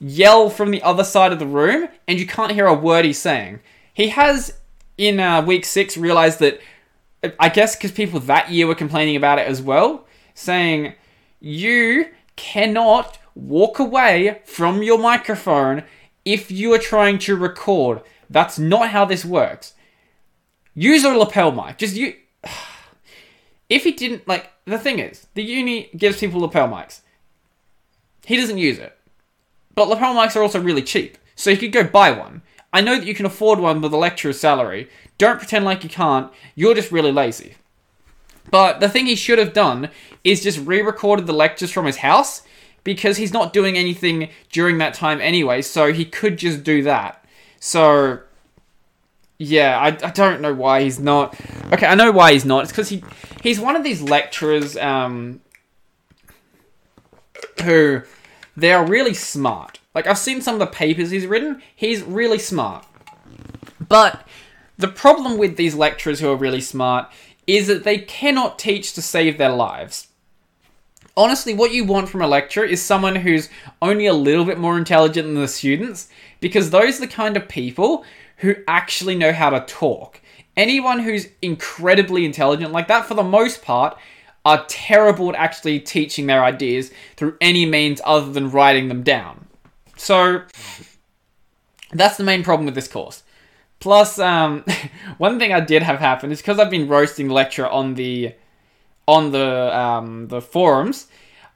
yell 0.00 0.50
from 0.50 0.72
the 0.72 0.82
other 0.82 1.04
side 1.04 1.32
of 1.32 1.38
the 1.38 1.46
room, 1.46 1.88
and 2.08 2.18
you 2.18 2.26
can't 2.26 2.50
hear 2.50 2.66
a 2.66 2.74
word 2.74 3.04
he's 3.04 3.20
saying. 3.20 3.60
He 3.92 4.08
has, 4.08 4.58
in 4.98 5.20
uh, 5.20 5.42
week 5.42 5.64
six, 5.64 5.96
realized 5.96 6.40
that, 6.40 6.60
I 7.38 7.48
guess 7.48 7.76
because 7.76 7.92
people 7.92 8.18
that 8.18 8.50
year 8.50 8.66
were 8.66 8.74
complaining 8.74 9.14
about 9.14 9.38
it 9.38 9.46
as 9.46 9.62
well, 9.62 10.04
saying, 10.34 10.94
you 11.38 12.08
cannot 12.34 13.18
walk 13.36 13.78
away 13.78 14.40
from 14.44 14.82
your 14.82 14.98
microphone 14.98 15.84
if 16.24 16.50
you 16.50 16.72
are 16.72 16.78
trying 16.78 17.20
to 17.20 17.36
record. 17.36 18.00
That's 18.28 18.58
not 18.58 18.88
how 18.88 19.04
this 19.04 19.24
works. 19.24 19.74
Use 20.74 21.04
a 21.04 21.10
lapel 21.10 21.52
mic. 21.52 21.78
Just 21.78 21.96
you. 21.96 22.14
If 23.70 23.84
he 23.84 23.92
didn't 23.92 24.28
like 24.28 24.52
the 24.66 24.78
thing 24.78 24.98
is, 24.98 25.26
the 25.32 25.42
uni 25.42 25.88
gives 25.96 26.20
people 26.20 26.40
lapel 26.40 26.68
mics. 26.68 27.00
He 28.26 28.36
doesn't 28.36 28.58
use 28.58 28.78
it. 28.78 28.96
But 29.74 29.88
lapel 29.88 30.14
mics 30.14 30.36
are 30.36 30.42
also 30.42 30.60
really 30.60 30.82
cheap, 30.82 31.16
so 31.34 31.48
you 31.48 31.56
could 31.56 31.72
go 31.72 31.82
buy 31.82 32.10
one. 32.10 32.42
I 32.74 32.82
know 32.82 32.98
that 32.98 33.06
you 33.06 33.14
can 33.14 33.24
afford 33.24 33.58
one 33.58 33.80
with 33.80 33.94
a 33.94 33.96
lecturer's 33.96 34.38
salary. 34.38 34.90
Don't 35.16 35.38
pretend 35.38 35.64
like 35.64 35.82
you 35.82 35.88
can't. 35.88 36.30
You're 36.54 36.74
just 36.74 36.92
really 36.92 37.10
lazy. 37.10 37.54
But 38.50 38.80
the 38.80 38.88
thing 38.88 39.06
he 39.06 39.16
should 39.16 39.38
have 39.38 39.52
done 39.52 39.88
is 40.22 40.42
just 40.42 40.58
re 40.58 40.82
recorded 40.82 41.26
the 41.26 41.32
lectures 41.32 41.70
from 41.70 41.86
his 41.86 41.98
house 41.98 42.42
because 42.82 43.16
he's 43.16 43.32
not 43.32 43.52
doing 43.52 43.78
anything 43.78 44.28
during 44.52 44.78
that 44.78 44.94
time 44.94 45.20
anyway, 45.20 45.62
so 45.62 45.92
he 45.92 46.04
could 46.04 46.36
just 46.36 46.62
do 46.62 46.82
that. 46.82 47.24
So, 47.58 48.20
yeah, 49.38 49.78
I, 49.78 49.88
I 49.88 50.10
don't 50.10 50.40
know 50.40 50.54
why 50.54 50.82
he's 50.82 50.98
not. 50.98 51.38
Okay, 51.72 51.86
I 51.86 51.94
know 51.94 52.12
why 52.12 52.32
he's 52.32 52.44
not. 52.44 52.64
It's 52.64 52.72
because 52.72 52.88
he 52.88 53.02
he's 53.42 53.58
one 53.58 53.76
of 53.76 53.84
these 53.84 54.00
lecturers 54.02 54.76
um, 54.76 55.40
who 57.62 58.02
they 58.56 58.72
are 58.72 58.86
really 58.86 59.14
smart. 59.14 59.80
Like 59.94 60.06
I've 60.06 60.18
seen 60.18 60.40
some 60.40 60.54
of 60.54 60.60
the 60.60 60.66
papers 60.66 61.10
he's 61.10 61.26
written. 61.26 61.62
He's 61.74 62.02
really 62.02 62.38
smart, 62.38 62.86
but 63.88 64.26
the 64.78 64.88
problem 64.88 65.38
with 65.38 65.56
these 65.56 65.74
lecturers 65.74 66.20
who 66.20 66.30
are 66.30 66.36
really 66.36 66.60
smart 66.60 67.08
is 67.46 67.66
that 67.66 67.84
they 67.84 67.98
cannot 67.98 68.58
teach 68.58 68.92
to 68.94 69.02
save 69.02 69.38
their 69.38 69.52
lives. 69.52 70.08
Honestly, 71.16 71.54
what 71.54 71.72
you 71.72 71.84
want 71.84 72.08
from 72.08 72.22
a 72.22 72.26
lecturer 72.26 72.64
is 72.64 72.82
someone 72.82 73.14
who's 73.16 73.48
only 73.80 74.06
a 74.06 74.12
little 74.12 74.44
bit 74.44 74.58
more 74.58 74.76
intelligent 74.76 75.26
than 75.26 75.36
the 75.36 75.46
students, 75.46 76.08
because 76.40 76.70
those 76.70 76.96
are 76.96 77.02
the 77.02 77.06
kind 77.06 77.36
of 77.36 77.48
people 77.48 78.04
who 78.44 78.54
actually 78.68 79.16
know 79.16 79.32
how 79.32 79.50
to 79.50 79.60
talk. 79.60 80.20
Anyone 80.56 81.00
who's 81.00 81.28
incredibly 81.42 82.24
intelligent 82.24 82.72
like 82.72 82.88
that, 82.88 83.06
for 83.06 83.14
the 83.14 83.22
most 83.22 83.62
part, 83.62 83.98
are 84.44 84.64
terrible 84.68 85.30
at 85.30 85.34
actually 85.34 85.80
teaching 85.80 86.26
their 86.26 86.44
ideas 86.44 86.92
through 87.16 87.36
any 87.40 87.66
means 87.66 88.00
other 88.04 88.30
than 88.30 88.50
writing 88.50 88.88
them 88.88 89.02
down. 89.02 89.46
So, 89.96 90.42
that's 91.92 92.16
the 92.16 92.24
main 92.24 92.44
problem 92.44 92.66
with 92.66 92.74
this 92.74 92.88
course. 92.88 93.22
Plus, 93.80 94.18
um, 94.18 94.64
one 95.18 95.38
thing 95.38 95.52
I 95.52 95.60
did 95.60 95.82
have 95.82 95.98
happen 95.98 96.30
is 96.30 96.40
because 96.40 96.58
I've 96.58 96.70
been 96.70 96.88
roasting 96.88 97.28
lecture 97.28 97.66
on 97.66 97.94
the 97.94 98.34
on 99.06 99.32
the 99.32 99.78
um, 99.78 100.28
the 100.28 100.40
forums. 100.40 101.06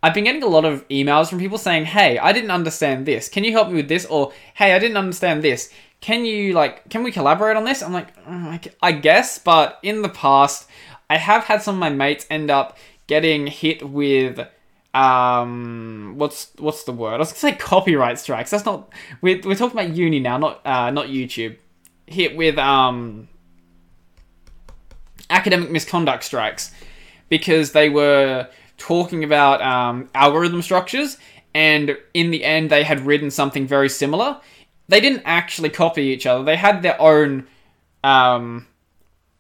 I've 0.02 0.14
been 0.14 0.24
getting 0.24 0.44
a 0.44 0.46
lot 0.46 0.64
of 0.64 0.86
emails 0.88 1.28
from 1.28 1.38
people 1.38 1.58
saying, 1.58 1.86
"Hey, 1.86 2.18
I 2.18 2.32
didn't 2.32 2.50
understand 2.50 3.06
this. 3.06 3.28
Can 3.28 3.44
you 3.44 3.52
help 3.52 3.68
me 3.68 3.74
with 3.74 3.88
this?" 3.88 4.06
Or, 4.06 4.32
"Hey, 4.54 4.74
I 4.74 4.78
didn't 4.78 4.96
understand 4.96 5.42
this. 5.42 5.72
Can 6.00 6.24
you 6.24 6.52
like 6.52 6.88
can 6.88 7.02
we 7.02 7.12
collaborate 7.12 7.56
on 7.56 7.64
this?" 7.64 7.82
I'm 7.82 7.92
like, 7.92 8.16
"Mm, 8.24 8.72
I 8.82 8.92
guess, 8.92 9.38
but 9.38 9.78
in 9.82 10.02
the 10.02 10.08
past, 10.08 10.68
I 11.10 11.16
have 11.16 11.44
had 11.44 11.62
some 11.62 11.76
of 11.76 11.80
my 11.80 11.90
mates 11.90 12.26
end 12.30 12.50
up 12.50 12.76
getting 13.06 13.46
hit 13.46 13.88
with 13.88 14.46
um 14.94 16.14
what's 16.16 16.52
what's 16.58 16.84
the 16.84 16.92
word? 16.92 17.14
I 17.14 17.18
was 17.18 17.32
gonna 17.32 17.38
say 17.38 17.52
copyright 17.52 18.18
strikes. 18.18 18.50
That's 18.50 18.64
not 18.64 18.92
we're 19.20 19.40
we're 19.44 19.54
talking 19.54 19.78
about 19.78 19.94
uni 19.94 20.20
now, 20.20 20.38
not 20.38 20.66
uh 20.66 20.90
not 20.90 21.06
YouTube. 21.06 21.56
Hit 22.06 22.36
with 22.36 22.58
um 22.58 23.28
academic 25.30 25.70
misconduct 25.70 26.24
strikes 26.24 26.72
because 27.28 27.72
they 27.72 27.88
were 27.88 28.48
talking 28.76 29.24
about 29.24 29.60
um, 29.60 30.08
algorithm 30.14 30.62
structures, 30.62 31.18
and 31.54 31.96
in 32.14 32.30
the 32.30 32.44
end, 32.44 32.70
they 32.70 32.84
had 32.84 33.00
written 33.00 33.30
something 33.30 33.66
very 33.66 33.88
similar. 33.88 34.40
They 34.88 35.00
didn't 35.00 35.22
actually 35.24 35.70
copy 35.70 36.02
each 36.02 36.26
other; 36.26 36.44
they 36.44 36.56
had 36.56 36.82
their 36.82 37.00
own 37.00 37.46
um, 38.02 38.66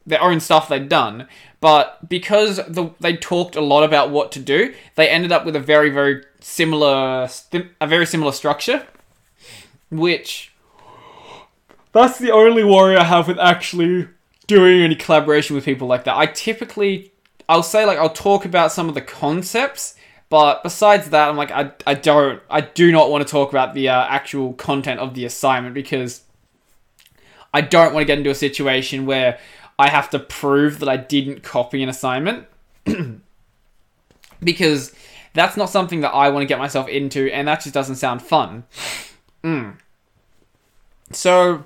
their 0.06 0.22
own 0.22 0.40
stuff 0.40 0.68
they'd 0.68 0.88
done. 0.88 1.28
But 1.60 2.08
because 2.08 2.56
the, 2.68 2.90
they 3.00 3.16
talked 3.16 3.56
a 3.56 3.60
lot 3.60 3.82
about 3.82 4.10
what 4.10 4.30
to 4.32 4.40
do, 4.40 4.74
they 4.94 5.08
ended 5.08 5.32
up 5.32 5.44
with 5.44 5.56
a 5.56 5.60
very 5.60 5.90
very 5.90 6.24
similar 6.40 7.28
a 7.80 7.86
very 7.86 8.06
similar 8.06 8.32
structure, 8.32 8.86
which 9.90 10.52
that's 11.92 12.18
the 12.18 12.30
only 12.30 12.64
worry 12.64 12.96
I 12.96 13.04
have 13.04 13.28
with 13.28 13.38
actually 13.38 14.08
doing 14.46 14.82
any 14.82 14.94
collaboration 14.94 15.56
with 15.56 15.64
people 15.64 15.88
like 15.88 16.04
that. 16.04 16.16
I 16.16 16.26
typically, 16.26 17.12
I'll 17.48 17.62
say 17.62 17.84
like 17.84 17.98
I'll 17.98 18.10
talk 18.10 18.44
about 18.44 18.72
some 18.72 18.88
of 18.88 18.94
the 18.94 19.00
concepts, 19.00 19.94
but 20.30 20.62
besides 20.62 21.10
that, 21.10 21.28
I'm 21.28 21.36
like 21.36 21.50
I, 21.50 21.72
I 21.86 21.94
don't, 21.94 22.42
I 22.50 22.60
do 22.60 22.92
not 22.92 23.10
want 23.10 23.26
to 23.26 23.30
talk 23.30 23.50
about 23.50 23.74
the 23.74 23.88
uh, 23.88 24.06
actual 24.08 24.52
content 24.52 25.00
of 25.00 25.14
the 25.14 25.24
assignment 25.24 25.74
because 25.74 26.22
I 27.52 27.62
don't 27.62 27.94
want 27.94 28.02
to 28.02 28.06
get 28.06 28.18
into 28.18 28.30
a 28.30 28.34
situation 28.34 29.06
where 29.06 29.38
I 29.78 29.88
have 29.88 30.10
to 30.10 30.18
prove 30.18 30.80
that 30.80 30.88
I 30.88 30.96
didn't 30.96 31.42
copy 31.42 31.82
an 31.82 31.88
assignment 31.88 32.46
because 34.42 34.92
that's 35.34 35.56
not 35.56 35.70
something 35.70 36.00
that 36.00 36.10
I 36.10 36.28
want 36.30 36.42
to 36.42 36.46
get 36.46 36.58
myself 36.58 36.88
into, 36.88 37.32
and 37.32 37.48
that 37.48 37.62
just 37.62 37.74
doesn't 37.74 37.96
sound 37.96 38.22
fun. 38.22 38.64
Mm. 39.42 39.78
So, 41.10 41.64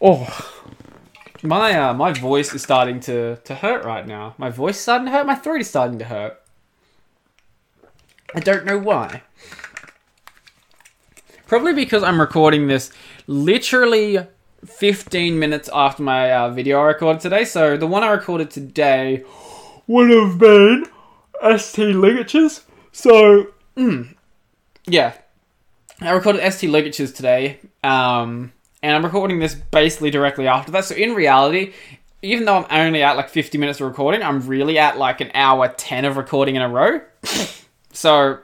oh 0.00 0.58
my 1.42 1.72
uh, 1.78 1.94
my 1.94 2.12
voice 2.12 2.52
is 2.54 2.62
starting 2.62 3.00
to, 3.00 3.36
to 3.36 3.54
hurt 3.54 3.84
right 3.84 4.06
now. 4.06 4.34
My 4.38 4.50
voice 4.50 4.76
is 4.76 4.82
starting 4.82 5.06
to 5.06 5.12
hurt. 5.12 5.26
My 5.26 5.34
throat 5.34 5.60
is 5.60 5.68
starting 5.68 5.98
to 5.98 6.04
hurt. 6.04 6.40
I 8.34 8.40
don't 8.40 8.64
know 8.64 8.78
why. 8.78 9.22
Probably 11.46 11.72
because 11.72 12.02
I'm 12.02 12.20
recording 12.20 12.66
this 12.66 12.90
literally 13.26 14.18
15 14.66 15.38
minutes 15.38 15.70
after 15.72 16.02
my 16.02 16.30
uh, 16.32 16.50
video 16.50 16.80
I 16.80 16.84
recorded 16.84 17.20
today. 17.20 17.44
So 17.44 17.76
the 17.78 17.86
one 17.86 18.02
I 18.02 18.10
recorded 18.10 18.50
today 18.50 19.24
would 19.86 20.10
have 20.10 20.38
been 20.38 20.84
ST 21.56 21.96
ligatures. 21.96 22.64
So, 22.92 23.48
mm, 23.76 24.14
yeah. 24.86 25.14
I 26.00 26.10
recorded 26.10 26.52
ST 26.52 26.70
ligatures 26.70 27.12
today. 27.12 27.60
Um, 27.82 28.52
and 28.82 28.94
I'm 28.94 29.04
recording 29.04 29.38
this 29.38 29.54
basically 29.54 30.10
directly 30.10 30.46
after 30.46 30.70
that. 30.72 30.84
So 30.84 30.94
in 30.94 31.14
reality, 31.14 31.72
even 32.20 32.44
though 32.44 32.58
I'm 32.68 32.88
only 32.88 33.02
at 33.02 33.16
like 33.16 33.30
50 33.30 33.56
minutes 33.56 33.80
of 33.80 33.86
recording, 33.86 34.22
I'm 34.22 34.46
really 34.46 34.78
at 34.78 34.98
like 34.98 35.22
an 35.22 35.30
hour 35.32 35.68
10 35.68 36.04
of 36.04 36.18
recording 36.18 36.56
in 36.56 36.62
a 36.62 36.68
row. 36.68 37.00
so, 37.98 38.38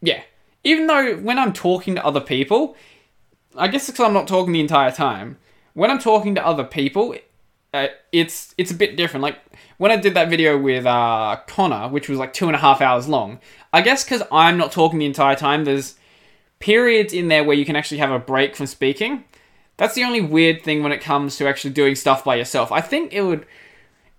yeah. 0.00 0.22
Even 0.62 0.86
though 0.86 1.16
when 1.16 1.36
I'm 1.36 1.52
talking 1.52 1.96
to 1.96 2.06
other 2.06 2.20
people, 2.20 2.76
I 3.56 3.66
guess 3.66 3.88
because 3.88 4.06
I'm 4.06 4.12
not 4.12 4.28
talking 4.28 4.52
the 4.52 4.60
entire 4.60 4.92
time. 4.92 5.38
When 5.74 5.90
I'm 5.90 5.98
talking 5.98 6.36
to 6.36 6.46
other 6.46 6.62
people, 6.62 7.16
uh, 7.74 7.88
it's 8.12 8.54
it's 8.56 8.70
a 8.70 8.74
bit 8.74 8.96
different. 8.96 9.22
Like 9.24 9.40
when 9.78 9.90
I 9.90 9.96
did 9.96 10.14
that 10.14 10.30
video 10.30 10.56
with 10.56 10.86
uh, 10.86 11.40
Connor, 11.48 11.88
which 11.88 12.08
was 12.08 12.20
like 12.20 12.32
two 12.32 12.46
and 12.46 12.54
a 12.54 12.60
half 12.60 12.80
hours 12.80 13.08
long. 13.08 13.40
I 13.72 13.82
guess 13.82 14.04
because 14.04 14.22
I'm 14.30 14.58
not 14.58 14.70
talking 14.70 15.00
the 15.00 15.06
entire 15.06 15.34
time, 15.34 15.64
there's 15.64 15.96
periods 16.60 17.12
in 17.12 17.26
there 17.26 17.42
where 17.42 17.56
you 17.56 17.64
can 17.64 17.74
actually 17.74 17.98
have 17.98 18.12
a 18.12 18.20
break 18.20 18.54
from 18.54 18.66
speaking. 18.66 19.24
That's 19.76 19.96
the 19.96 20.04
only 20.04 20.20
weird 20.20 20.62
thing 20.62 20.84
when 20.84 20.92
it 20.92 21.00
comes 21.00 21.36
to 21.38 21.48
actually 21.48 21.72
doing 21.72 21.96
stuff 21.96 22.22
by 22.22 22.36
yourself. 22.36 22.70
I 22.70 22.80
think 22.80 23.12
it 23.12 23.22
would 23.22 23.44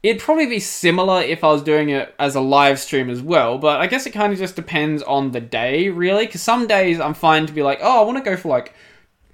it'd 0.04 0.22
probably 0.22 0.48
be 0.48 0.60
similar 0.60 1.22
if 1.22 1.44
I 1.46 1.48
was 1.48 1.64
doing 1.64 1.90
it 1.90 2.14
as 2.20 2.36
a 2.36 2.42
live 2.42 2.78
stream 2.78 3.10
as 3.10 3.22
well, 3.22 3.58
but 3.58 3.80
I 3.80 3.88
guess 3.88 4.06
it 4.06 4.12
kind 4.12 4.34
of 4.34 4.40
just 4.40 4.56
depends 4.56 5.02
on 5.02 5.32
the 5.32 5.40
day, 5.40 5.90
really. 5.90 6.26
Because 6.26 6.42
some 6.42 6.68
days 6.68 7.00
I'm 7.00 7.14
fine 7.14 7.48
to 7.48 7.54
be 7.54 7.64
like, 7.64 7.80
oh, 7.82 8.02
I 8.02 8.04
want 8.04 8.18
to 8.18 8.24
go 8.24 8.36
for 8.36 8.50
like 8.50 8.74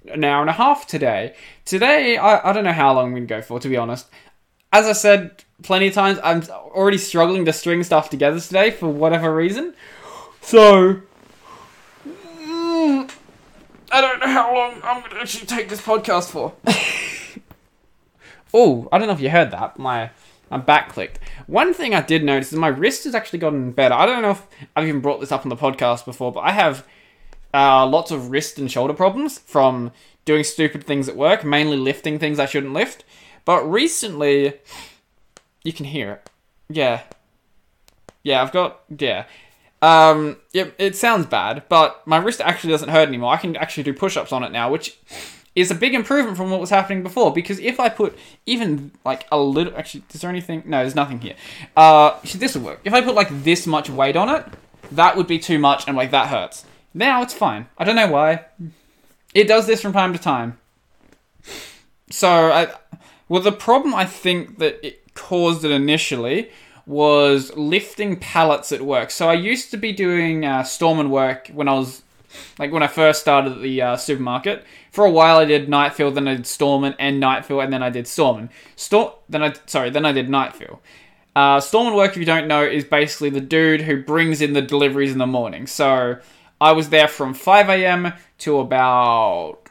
an 0.08 0.22
hour 0.22 0.40
and 0.40 0.48
a 0.48 0.54
half 0.54 0.86
today. 0.86 1.34
Today, 1.64 2.16
I, 2.16 2.48
I 2.48 2.52
don't 2.52 2.64
know 2.64 2.72
how 2.72 2.94
long 2.94 3.06
I'm 3.06 3.10
going 3.10 3.26
to 3.26 3.34
go 3.34 3.42
for, 3.42 3.58
to 3.58 3.68
be 3.68 3.76
honest. 3.76 4.08
As 4.72 4.86
I 4.86 4.92
said 4.92 5.42
plenty 5.64 5.88
of 5.88 5.94
times, 5.94 6.20
I'm 6.22 6.42
already 6.48 6.98
struggling 6.98 7.44
to 7.46 7.52
string 7.52 7.82
stuff 7.82 8.08
together 8.08 8.38
today 8.38 8.70
for 8.70 8.88
whatever 8.88 9.34
reason. 9.34 9.74
So, 10.40 11.00
mm, 12.06 13.10
I 13.90 14.00
don't 14.00 14.20
know 14.20 14.28
how 14.28 14.54
long 14.54 14.80
I'm 14.84 15.00
going 15.00 15.14
to 15.14 15.20
actually 15.20 15.46
take 15.46 15.68
this 15.68 15.80
podcast 15.80 16.30
for. 16.30 16.54
oh, 18.54 18.88
I 18.92 18.98
don't 18.98 19.08
know 19.08 19.14
if 19.14 19.20
you 19.20 19.30
heard 19.30 19.50
that. 19.50 19.76
My 19.76 20.10
my 20.50 20.58
back 20.58 20.90
clicked. 20.90 21.18
One 21.46 21.72
thing 21.72 21.94
I 21.94 22.02
did 22.02 22.24
notice 22.24 22.52
is 22.52 22.58
my 22.58 22.68
wrist 22.68 23.04
has 23.04 23.14
actually 23.14 23.38
gotten 23.38 23.72
better. 23.72 23.94
I 23.94 24.06
don't 24.06 24.22
know 24.22 24.32
if 24.32 24.46
I've 24.74 24.88
even 24.88 25.00
brought 25.00 25.20
this 25.20 25.32
up 25.32 25.44
on 25.44 25.48
the 25.48 25.56
podcast 25.56 26.04
before, 26.04 26.32
but 26.32 26.40
I 26.40 26.52
have 26.52 26.86
uh, 27.54 27.86
lots 27.86 28.10
of 28.10 28.30
wrist 28.30 28.58
and 28.58 28.70
shoulder 28.70 28.94
problems 28.94 29.38
from 29.38 29.92
doing 30.24 30.44
stupid 30.44 30.84
things 30.84 31.08
at 31.08 31.16
work, 31.16 31.44
mainly 31.44 31.76
lifting 31.76 32.18
things 32.18 32.38
I 32.38 32.46
shouldn't 32.46 32.72
lift. 32.72 33.04
But 33.44 33.62
recently, 33.62 34.54
you 35.64 35.72
can 35.72 35.86
hear 35.86 36.12
it. 36.12 36.30
Yeah. 36.68 37.02
Yeah, 38.22 38.42
I've 38.42 38.52
got. 38.52 38.82
Yeah. 38.96 39.24
Um, 39.82 40.36
it, 40.52 40.74
it 40.78 40.96
sounds 40.96 41.26
bad, 41.26 41.62
but 41.68 42.06
my 42.06 42.18
wrist 42.18 42.40
actually 42.42 42.70
doesn't 42.70 42.90
hurt 42.90 43.08
anymore. 43.08 43.32
I 43.32 43.38
can 43.38 43.56
actually 43.56 43.84
do 43.84 43.94
push 43.94 44.16
ups 44.16 44.32
on 44.32 44.44
it 44.44 44.52
now, 44.52 44.70
which 44.70 44.98
is 45.54 45.70
a 45.70 45.74
big 45.74 45.94
improvement 45.94 46.36
from 46.36 46.50
what 46.50 46.60
was 46.60 46.70
happening 46.70 47.02
before. 47.02 47.32
Because 47.32 47.58
if 47.58 47.80
I 47.80 47.88
put 47.88 48.16
even 48.46 48.92
like 49.04 49.26
a 49.32 49.38
little, 49.38 49.76
actually, 49.76 50.04
is 50.12 50.20
there 50.20 50.30
anything? 50.30 50.62
No, 50.66 50.78
there's 50.78 50.94
nothing 50.94 51.20
here. 51.20 51.34
Uh, 51.76 52.18
this 52.34 52.54
would 52.54 52.64
work. 52.64 52.80
If 52.84 52.92
I 52.92 53.00
put 53.00 53.14
like 53.14 53.44
this 53.44 53.66
much 53.66 53.90
weight 53.90 54.16
on 54.16 54.28
it, 54.28 54.44
that 54.92 55.16
would 55.16 55.26
be 55.26 55.38
too 55.38 55.58
much, 55.58 55.86
and 55.86 55.96
like 55.96 56.10
that 56.10 56.28
hurts. 56.28 56.64
Now 56.94 57.22
it's 57.22 57.34
fine. 57.34 57.66
I 57.78 57.84
don't 57.84 57.96
know 57.96 58.10
why. 58.10 58.46
It 59.34 59.46
does 59.46 59.66
this 59.66 59.80
from 59.80 59.92
time 59.92 60.12
to 60.12 60.18
time. 60.18 60.58
So, 62.10 62.50
I, 62.50 62.72
well, 63.28 63.40
the 63.40 63.52
problem 63.52 63.94
I 63.94 64.04
think 64.04 64.58
that 64.58 64.84
it 64.84 65.14
caused 65.14 65.64
it 65.64 65.70
initially 65.70 66.50
was 66.86 67.54
lifting 67.56 68.16
pallets 68.16 68.72
at 68.72 68.82
work. 68.82 69.12
So 69.12 69.28
I 69.28 69.34
used 69.34 69.70
to 69.70 69.76
be 69.76 69.92
doing 69.92 70.44
uh, 70.44 70.66
and 70.80 71.10
work 71.10 71.48
when 71.54 71.68
I 71.68 71.74
was 71.74 72.02
like 72.58 72.72
when 72.72 72.82
I 72.82 72.86
first 72.86 73.20
started 73.20 73.52
at 73.52 73.62
the 73.62 73.82
uh, 73.82 73.96
supermarket. 73.96 74.64
For 74.92 75.04
a 75.04 75.10
while, 75.10 75.38
I 75.38 75.44
did 75.44 75.68
night 75.68 75.94
fill, 75.94 76.10
then 76.10 76.28
I 76.28 76.34
did 76.36 76.46
storeman 76.46 76.94
and 76.98 77.20
night 77.20 77.44
fill, 77.44 77.60
and 77.60 77.72
then 77.72 77.82
I 77.82 77.90
did 77.90 78.06
storeman. 78.06 78.50
Store, 78.76 79.16
then 79.28 79.42
I 79.42 79.54
sorry, 79.66 79.90
then 79.90 80.04
I 80.04 80.12
did 80.12 80.28
night 80.28 80.54
fill. 80.54 80.80
Uh, 81.34 81.60
storeman 81.60 81.94
work, 81.94 82.12
if 82.12 82.16
you 82.16 82.24
don't 82.24 82.48
know, 82.48 82.64
is 82.64 82.84
basically 82.84 83.30
the 83.30 83.40
dude 83.40 83.82
who 83.82 84.02
brings 84.02 84.40
in 84.40 84.52
the 84.52 84.62
deliveries 84.62 85.12
in 85.12 85.18
the 85.18 85.26
morning. 85.26 85.66
So 85.66 86.18
I 86.60 86.72
was 86.72 86.90
there 86.90 87.08
from 87.08 87.34
5 87.34 87.68
a.m. 87.68 88.12
to 88.38 88.58
about 88.58 89.70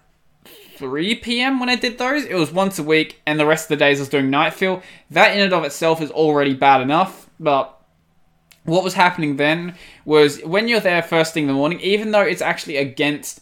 3 0.77 1.15
p.m. 1.15 1.59
when 1.59 1.69
I 1.69 1.75
did 1.75 1.97
those. 1.97 2.23
It 2.23 2.35
was 2.35 2.51
once 2.51 2.79
a 2.79 2.83
week, 2.83 3.21
and 3.25 3.39
the 3.39 3.45
rest 3.45 3.65
of 3.65 3.77
the 3.77 3.85
days 3.85 3.99
I 3.99 4.01
was 4.01 4.09
doing 4.09 4.29
night 4.29 4.53
fill. 4.53 4.81
That 5.11 5.35
in 5.35 5.41
and 5.41 5.53
of 5.53 5.65
itself 5.65 6.01
is 6.01 6.11
already 6.11 6.53
bad 6.53 6.81
enough, 6.81 7.29
but 7.39 7.78
what 8.63 8.83
was 8.83 8.93
happening 8.93 9.37
then 9.37 9.75
was 10.05 10.41
when 10.43 10.67
you're 10.67 10.79
there 10.79 11.01
first 11.01 11.33
thing 11.33 11.43
in 11.43 11.47
the 11.47 11.53
morning, 11.53 11.79
even 11.81 12.11
though 12.11 12.21
it's 12.21 12.41
actually 12.41 12.77
against 12.77 13.41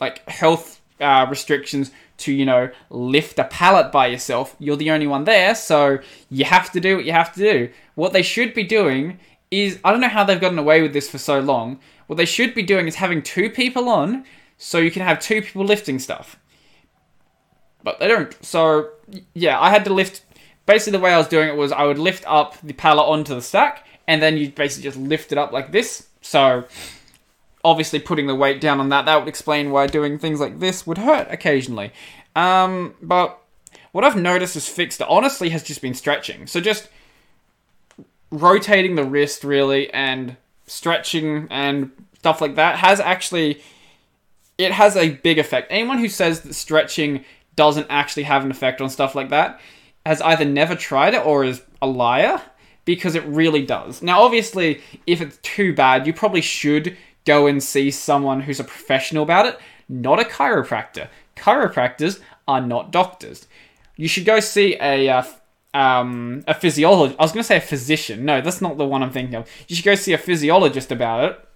like 0.00 0.26
health 0.28 0.80
uh, 1.00 1.26
restrictions 1.28 1.90
to 2.18 2.32
you 2.32 2.44
know 2.44 2.70
lift 2.90 3.38
a 3.38 3.44
pallet 3.44 3.90
by 3.90 4.06
yourself, 4.06 4.54
you're 4.58 4.76
the 4.76 4.90
only 4.90 5.06
one 5.06 5.24
there, 5.24 5.54
so 5.54 5.98
you 6.28 6.44
have 6.44 6.70
to 6.72 6.80
do 6.80 6.96
what 6.96 7.04
you 7.04 7.12
have 7.12 7.32
to 7.34 7.40
do. 7.40 7.70
What 7.94 8.12
they 8.12 8.22
should 8.22 8.54
be 8.54 8.64
doing 8.64 9.18
is 9.50 9.78
I 9.84 9.90
don't 9.90 10.00
know 10.00 10.08
how 10.08 10.24
they've 10.24 10.40
gotten 10.40 10.58
away 10.58 10.82
with 10.82 10.92
this 10.92 11.10
for 11.10 11.18
so 11.18 11.40
long. 11.40 11.80
What 12.06 12.16
they 12.16 12.24
should 12.24 12.54
be 12.54 12.62
doing 12.62 12.86
is 12.86 12.96
having 12.96 13.22
two 13.22 13.50
people 13.50 13.88
on 13.88 14.24
so 14.58 14.78
you 14.78 14.90
can 14.90 15.02
have 15.02 15.20
two 15.20 15.42
people 15.42 15.64
lifting 15.64 15.98
stuff 15.98 16.36
but 17.82 17.98
they 17.98 18.08
don't. 18.08 18.34
So 18.44 18.90
yeah, 19.34 19.60
I 19.60 19.70
had 19.70 19.84
to 19.86 19.92
lift. 19.92 20.24
Basically, 20.66 20.98
the 20.98 21.02
way 21.02 21.12
I 21.12 21.18
was 21.18 21.28
doing 21.28 21.48
it 21.48 21.56
was 21.56 21.72
I 21.72 21.84
would 21.84 21.98
lift 21.98 22.24
up 22.26 22.60
the 22.62 22.72
pallet 22.72 23.06
onto 23.06 23.34
the 23.34 23.42
stack, 23.42 23.86
and 24.10 24.20
then 24.20 24.36
you 24.36 24.50
basically 24.50 24.90
just 24.90 24.98
lift 24.98 25.30
it 25.30 25.38
up 25.38 25.52
like 25.52 25.70
this. 25.70 26.08
So 26.20 26.64
obviously, 27.62 28.00
putting 28.00 28.26
the 28.26 28.34
weight 28.34 28.60
down 28.60 28.80
on 28.80 28.88
that 28.88 29.06
that 29.06 29.20
would 29.20 29.28
explain 29.28 29.70
why 29.70 29.86
doing 29.86 30.18
things 30.18 30.40
like 30.40 30.58
this 30.58 30.84
would 30.84 30.98
hurt 30.98 31.28
occasionally. 31.30 31.92
Um, 32.34 32.96
but 33.00 33.38
what 33.92 34.02
I've 34.02 34.16
noticed 34.16 34.56
is 34.56 34.68
fixed. 34.68 35.00
Honestly, 35.00 35.50
has 35.50 35.62
just 35.62 35.80
been 35.80 35.94
stretching. 35.94 36.48
So 36.48 36.60
just 36.60 36.88
rotating 38.32 38.96
the 38.96 39.04
wrist 39.04 39.44
really 39.44 39.88
and 39.94 40.36
stretching 40.66 41.46
and 41.48 41.92
stuff 42.18 42.40
like 42.40 42.56
that 42.56 42.78
has 42.78 42.98
actually 42.98 43.62
it 44.58 44.72
has 44.72 44.96
a 44.96 45.10
big 45.10 45.38
effect. 45.38 45.68
Anyone 45.70 45.98
who 45.98 46.08
says 46.08 46.40
that 46.40 46.54
stretching 46.54 47.24
doesn't 47.54 47.86
actually 47.88 48.24
have 48.24 48.44
an 48.44 48.50
effect 48.50 48.80
on 48.80 48.90
stuff 48.90 49.14
like 49.14 49.28
that 49.28 49.60
has 50.04 50.20
either 50.20 50.44
never 50.44 50.74
tried 50.74 51.14
it 51.14 51.24
or 51.24 51.44
is 51.44 51.62
a 51.80 51.86
liar 51.86 52.42
because 52.84 53.14
it 53.14 53.24
really 53.24 53.64
does. 53.64 54.02
Now, 54.02 54.22
obviously, 54.22 54.80
if 55.06 55.20
it's 55.20 55.38
too 55.38 55.74
bad, 55.74 56.06
you 56.06 56.12
probably 56.12 56.40
should 56.40 56.96
go 57.24 57.46
and 57.46 57.62
see 57.62 57.90
someone 57.90 58.40
who's 58.40 58.60
a 58.60 58.64
professional 58.64 59.22
about 59.22 59.46
it, 59.46 59.58
not 59.88 60.20
a 60.20 60.24
chiropractor. 60.24 61.08
Chiropractors 61.36 62.20
are 62.48 62.60
not 62.60 62.90
doctors. 62.90 63.46
You 63.96 64.08
should 64.08 64.24
go 64.24 64.40
see 64.40 64.76
a 64.80 65.08
uh, 65.08 65.22
um, 65.74 66.42
a 66.46 66.54
physiologist. 66.54 67.18
I 67.20 67.22
was 67.22 67.32
going 67.32 67.42
to 67.42 67.46
say 67.46 67.58
a 67.58 67.60
physician. 67.60 68.24
No, 68.24 68.40
that's 68.40 68.60
not 68.60 68.78
the 68.78 68.86
one 68.86 69.02
I'm 69.02 69.10
thinking 69.10 69.34
of. 69.34 69.48
You 69.68 69.76
should 69.76 69.84
go 69.84 69.94
see 69.94 70.12
a 70.12 70.18
physiologist 70.18 70.90
about 70.90 71.24
it, 71.24 71.48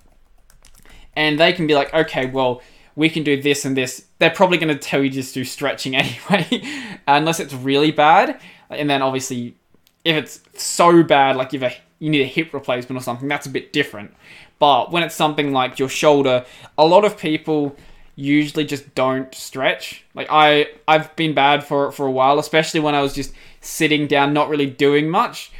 and 1.17 1.39
they 1.39 1.53
can 1.53 1.67
be 1.67 1.75
like, 1.75 1.93
okay, 1.93 2.27
well, 2.27 2.63
we 2.97 3.09
can 3.09 3.25
do 3.25 3.41
this 3.41 3.65
and 3.65 3.77
this. 3.77 4.07
They're 4.19 4.31
probably 4.31 4.59
going 4.59 4.77
to 4.77 4.79
tell 4.79 5.03
you 5.03 5.11
just 5.11 5.35
do 5.35 5.45
stretching 5.45 5.97
anyway, 5.97 6.63
unless 7.07 7.41
it's 7.41 7.55
really 7.55 7.91
bad. 7.91 8.41
And 8.71 8.89
then 8.89 9.03
obviously, 9.03 9.57
if 10.05 10.17
it's 10.17 10.41
so 10.63 11.03
bad, 11.03 11.37
like 11.37 11.55
if 11.55 11.63
a, 11.63 11.73
you 11.99 12.11
need 12.11 12.23
a 12.23 12.27
hip 12.27 12.53
replacement 12.53 13.01
or 13.01 13.03
something, 13.03 13.29
that's 13.29 13.47
a 13.47 13.51
bit 13.51 13.73
different. 13.73 14.15
But 14.59 14.93
when 14.93 15.03
it's 15.03 15.15
something 15.15 15.53
like 15.53 15.79
your 15.79 15.89
shoulder, 15.89 16.45
a 16.79 16.87
lot 16.87 17.05
of 17.05 17.19
people 17.19 17.77
usually 18.17 18.65
just 18.65 18.95
don't 18.95 19.35
stretch. 19.35 20.05
Like 20.15 20.29
I, 20.31 20.69
I've 20.87 21.15
been 21.17 21.35
bad 21.35 21.65
for 21.65 21.89
it 21.89 21.93
for 21.93 22.07
a 22.07 22.11
while, 22.11 22.39
especially 22.39 22.81
when 22.81 22.95
I 22.95 23.01
was 23.01 23.13
just 23.13 23.33
sitting 23.61 24.07
down, 24.07 24.33
not 24.33 24.49
really 24.49 24.67
doing 24.67 25.11
much. 25.11 25.51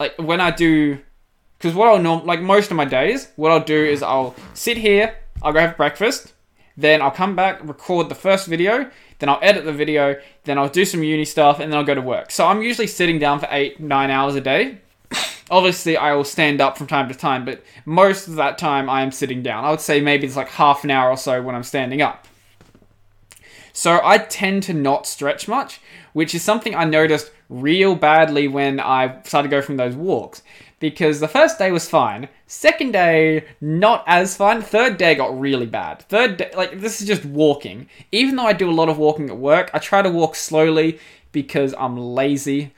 Like 0.00 0.14
when 0.16 0.40
I 0.40 0.50
do, 0.50 0.98
because 1.58 1.74
what 1.74 1.88
I'll 1.88 1.98
norm 1.98 2.24
like 2.24 2.40
most 2.40 2.70
of 2.70 2.76
my 2.76 2.84
days, 2.84 3.28
what 3.36 3.50
I'll 3.50 3.64
do 3.64 3.84
is 3.84 4.02
I'll 4.02 4.34
sit 4.54 4.76
here, 4.76 5.16
I'll 5.42 5.52
go 5.52 5.60
have 5.60 5.76
breakfast, 5.76 6.32
then 6.78 7.02
I'll 7.02 7.10
come 7.10 7.34
back, 7.34 7.60
record 7.66 8.08
the 8.08 8.14
first 8.14 8.46
video, 8.46 8.88
then 9.18 9.28
I'll 9.28 9.40
edit 9.42 9.64
the 9.64 9.72
video, 9.72 10.14
then 10.44 10.58
I'll 10.58 10.68
do 10.68 10.84
some 10.84 11.02
uni 11.02 11.24
stuff, 11.24 11.58
and 11.58 11.72
then 11.72 11.76
I'll 11.76 11.84
go 11.84 11.96
to 11.96 12.00
work. 12.00 12.30
So 12.30 12.46
I'm 12.46 12.62
usually 12.62 12.86
sitting 12.86 13.18
down 13.18 13.40
for 13.40 13.48
eight, 13.50 13.80
nine 13.80 14.12
hours 14.12 14.36
a 14.36 14.40
day. 14.40 14.78
Obviously, 15.50 15.96
I 15.96 16.14
will 16.14 16.22
stand 16.22 16.60
up 16.60 16.78
from 16.78 16.86
time 16.86 17.08
to 17.08 17.16
time, 17.16 17.44
but 17.44 17.64
most 17.84 18.28
of 18.28 18.36
that 18.36 18.58
time 18.58 18.88
I 18.88 19.02
am 19.02 19.10
sitting 19.10 19.42
down. 19.42 19.64
I 19.64 19.70
would 19.70 19.80
say 19.80 20.00
maybe 20.00 20.24
it's 20.24 20.36
like 20.36 20.50
half 20.50 20.84
an 20.84 20.92
hour 20.92 21.10
or 21.10 21.16
so 21.16 21.42
when 21.42 21.56
I'm 21.56 21.64
standing 21.64 22.00
up. 22.00 22.28
So 23.72 24.00
I 24.04 24.18
tend 24.18 24.62
to 24.64 24.72
not 24.72 25.04
stretch 25.04 25.48
much, 25.48 25.80
which 26.12 26.32
is 26.32 26.42
something 26.42 26.76
I 26.76 26.84
noticed 26.84 27.32
real 27.48 27.96
badly 27.96 28.46
when 28.46 28.78
I 28.78 29.20
started 29.22 29.50
to 29.50 29.56
go 29.56 29.62
from 29.62 29.78
those 29.78 29.96
walks 29.96 30.42
because 30.80 31.20
the 31.20 31.28
first 31.28 31.58
day 31.58 31.72
was 31.72 31.88
fine. 31.88 32.28
Second 32.46 32.92
day, 32.92 33.44
not 33.60 34.04
as 34.06 34.36
fine. 34.36 34.62
Third 34.62 34.96
day 34.96 35.14
got 35.14 35.38
really 35.38 35.66
bad. 35.66 36.02
Third 36.02 36.36
day, 36.36 36.50
like, 36.56 36.80
this 36.80 37.00
is 37.00 37.06
just 37.06 37.24
walking. 37.24 37.88
Even 38.12 38.36
though 38.36 38.46
I 38.46 38.52
do 38.52 38.70
a 38.70 38.72
lot 38.72 38.88
of 38.88 38.98
walking 38.98 39.28
at 39.28 39.36
work, 39.36 39.70
I 39.74 39.78
try 39.78 40.02
to 40.02 40.10
walk 40.10 40.36
slowly 40.36 40.98
because 41.32 41.74
I'm 41.78 41.96
lazy. 41.96 42.72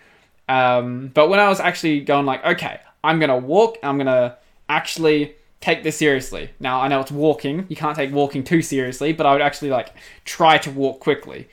Um, 0.48 1.10
but 1.14 1.28
when 1.28 1.38
I 1.38 1.48
was 1.48 1.60
actually 1.60 2.00
going, 2.00 2.26
like, 2.26 2.44
okay, 2.44 2.80
I'm 3.04 3.20
gonna 3.20 3.38
walk, 3.38 3.78
I'm 3.82 3.98
gonna 3.98 4.36
actually 4.68 5.34
take 5.60 5.82
this 5.82 5.96
seriously. 5.96 6.50
Now, 6.58 6.80
I 6.80 6.88
know 6.88 7.00
it's 7.00 7.12
walking, 7.12 7.66
you 7.68 7.76
can't 7.76 7.94
take 7.94 8.12
walking 8.12 8.42
too 8.42 8.62
seriously, 8.62 9.12
but 9.12 9.26
I 9.26 9.32
would 9.32 9.42
actually, 9.42 9.70
like, 9.70 9.90
try 10.24 10.58
to 10.58 10.70
walk 10.70 11.00
quickly. 11.00 11.48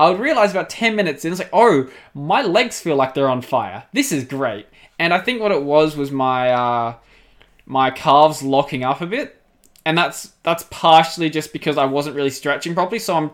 I 0.00 0.10
would 0.10 0.20
realize 0.20 0.52
about 0.52 0.70
10 0.70 0.94
minutes 0.94 1.24
in, 1.24 1.32
it's 1.32 1.40
like, 1.40 1.50
oh, 1.52 1.88
my 2.14 2.42
legs 2.42 2.80
feel 2.80 2.96
like 2.96 3.14
they're 3.14 3.28
on 3.28 3.42
fire. 3.42 3.84
This 3.92 4.12
is 4.12 4.24
great. 4.24 4.66
And 4.98 5.14
I 5.14 5.18
think 5.18 5.40
what 5.40 5.52
it 5.52 5.62
was 5.62 5.96
was 5.96 6.10
my 6.10 6.50
uh, 6.50 6.94
my 7.66 7.90
calves 7.90 8.42
locking 8.42 8.84
up 8.84 9.00
a 9.00 9.06
bit, 9.06 9.40
and 9.84 9.96
that's 9.96 10.32
that's 10.42 10.64
partially 10.70 11.30
just 11.30 11.52
because 11.52 11.78
I 11.78 11.84
wasn't 11.84 12.16
really 12.16 12.30
stretching 12.30 12.74
properly. 12.74 12.98
So 12.98 13.16
I'm 13.16 13.30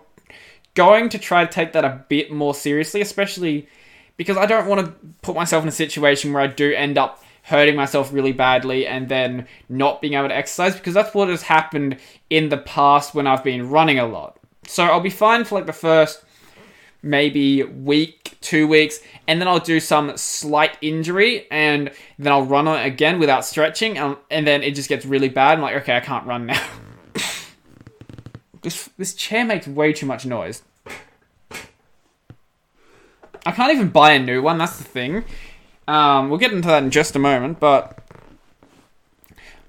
going 0.75 1.09
to 1.09 1.19
try 1.19 1.45
to 1.45 1.51
take 1.51 1.73
that 1.73 1.85
a 1.85 2.05
bit 2.09 2.31
more 2.31 2.55
seriously, 2.55 3.01
especially 3.01 3.69
because 4.17 4.37
I 4.37 4.47
don't 4.47 4.67
want 4.67 4.87
to 4.87 4.93
put 5.23 5.35
myself 5.35 5.63
in 5.63 5.69
a 5.69 5.73
situation 5.73 6.33
where 6.33 6.43
I 6.43 6.47
do 6.47 6.73
end 6.73 6.99
up 6.99 7.23
hurting 7.45 7.77
myself 7.77 8.13
really 8.13 8.33
badly 8.33 8.87
and 8.87 9.09
then 9.09 9.47
not 9.69 10.01
being 10.01 10.15
able 10.15 10.29
to 10.29 10.37
exercise 10.37 10.75
because 10.75 10.95
that's 10.95 11.15
what 11.15 11.29
has 11.29 11.43
happened 11.43 11.99
in 12.31 12.49
the 12.49 12.57
past 12.57 13.15
when 13.15 13.27
I've 13.27 13.45
been 13.45 13.69
running 13.69 13.99
a 13.99 14.07
lot. 14.07 14.39
So 14.67 14.85
I'll 14.85 15.01
be 15.01 15.11
fine 15.11 15.45
for 15.45 15.57
like 15.57 15.67
the 15.67 15.73
first 15.73 16.24
maybe 17.05 17.63
week, 17.63 18.37
two 18.41 18.67
weeks, 18.67 19.01
and 19.29 19.41
then 19.41 19.47
I'll 19.47 19.61
do 19.61 19.79
some 19.79 20.17
slight 20.17 20.77
injury, 20.81 21.47
and 21.51 21.91
then 22.19 22.33
I'll 22.33 22.45
run 22.45 22.67
on 22.67 22.81
it 22.81 22.87
again 22.87 23.19
without 23.21 23.45
stretching, 23.45 23.99
and, 23.99 24.17
and 24.31 24.47
then 24.47 24.63
it 24.63 24.75
just 24.75 24.89
gets 24.89 25.05
really 25.05 25.29
bad. 25.29 25.59
I'm 25.59 25.63
like, 25.63 25.77
okay, 25.83 25.97
I 25.97 26.01
can't 26.01 26.27
run 26.27 26.47
now. 26.47 26.67
this 28.63 28.89
this 28.97 29.15
chair 29.15 29.45
makes 29.45 29.69
way 29.69 29.93
too 29.93 30.07
much 30.07 30.27
noise. 30.27 30.63
I 33.47 33.53
can't 33.53 33.73
even 33.73 33.91
buy 33.91 34.13
a 34.13 34.19
new 34.19 34.41
one. 34.41 34.57
That's 34.57 34.79
the 34.79 34.85
thing. 34.85 35.25
Um, 35.87 36.31
we'll 36.31 36.39
get 36.39 36.53
into 36.53 36.69
that 36.69 36.83
in 36.83 36.91
just 36.91 37.15
a 37.15 37.19
moment, 37.19 37.61
but 37.61 37.99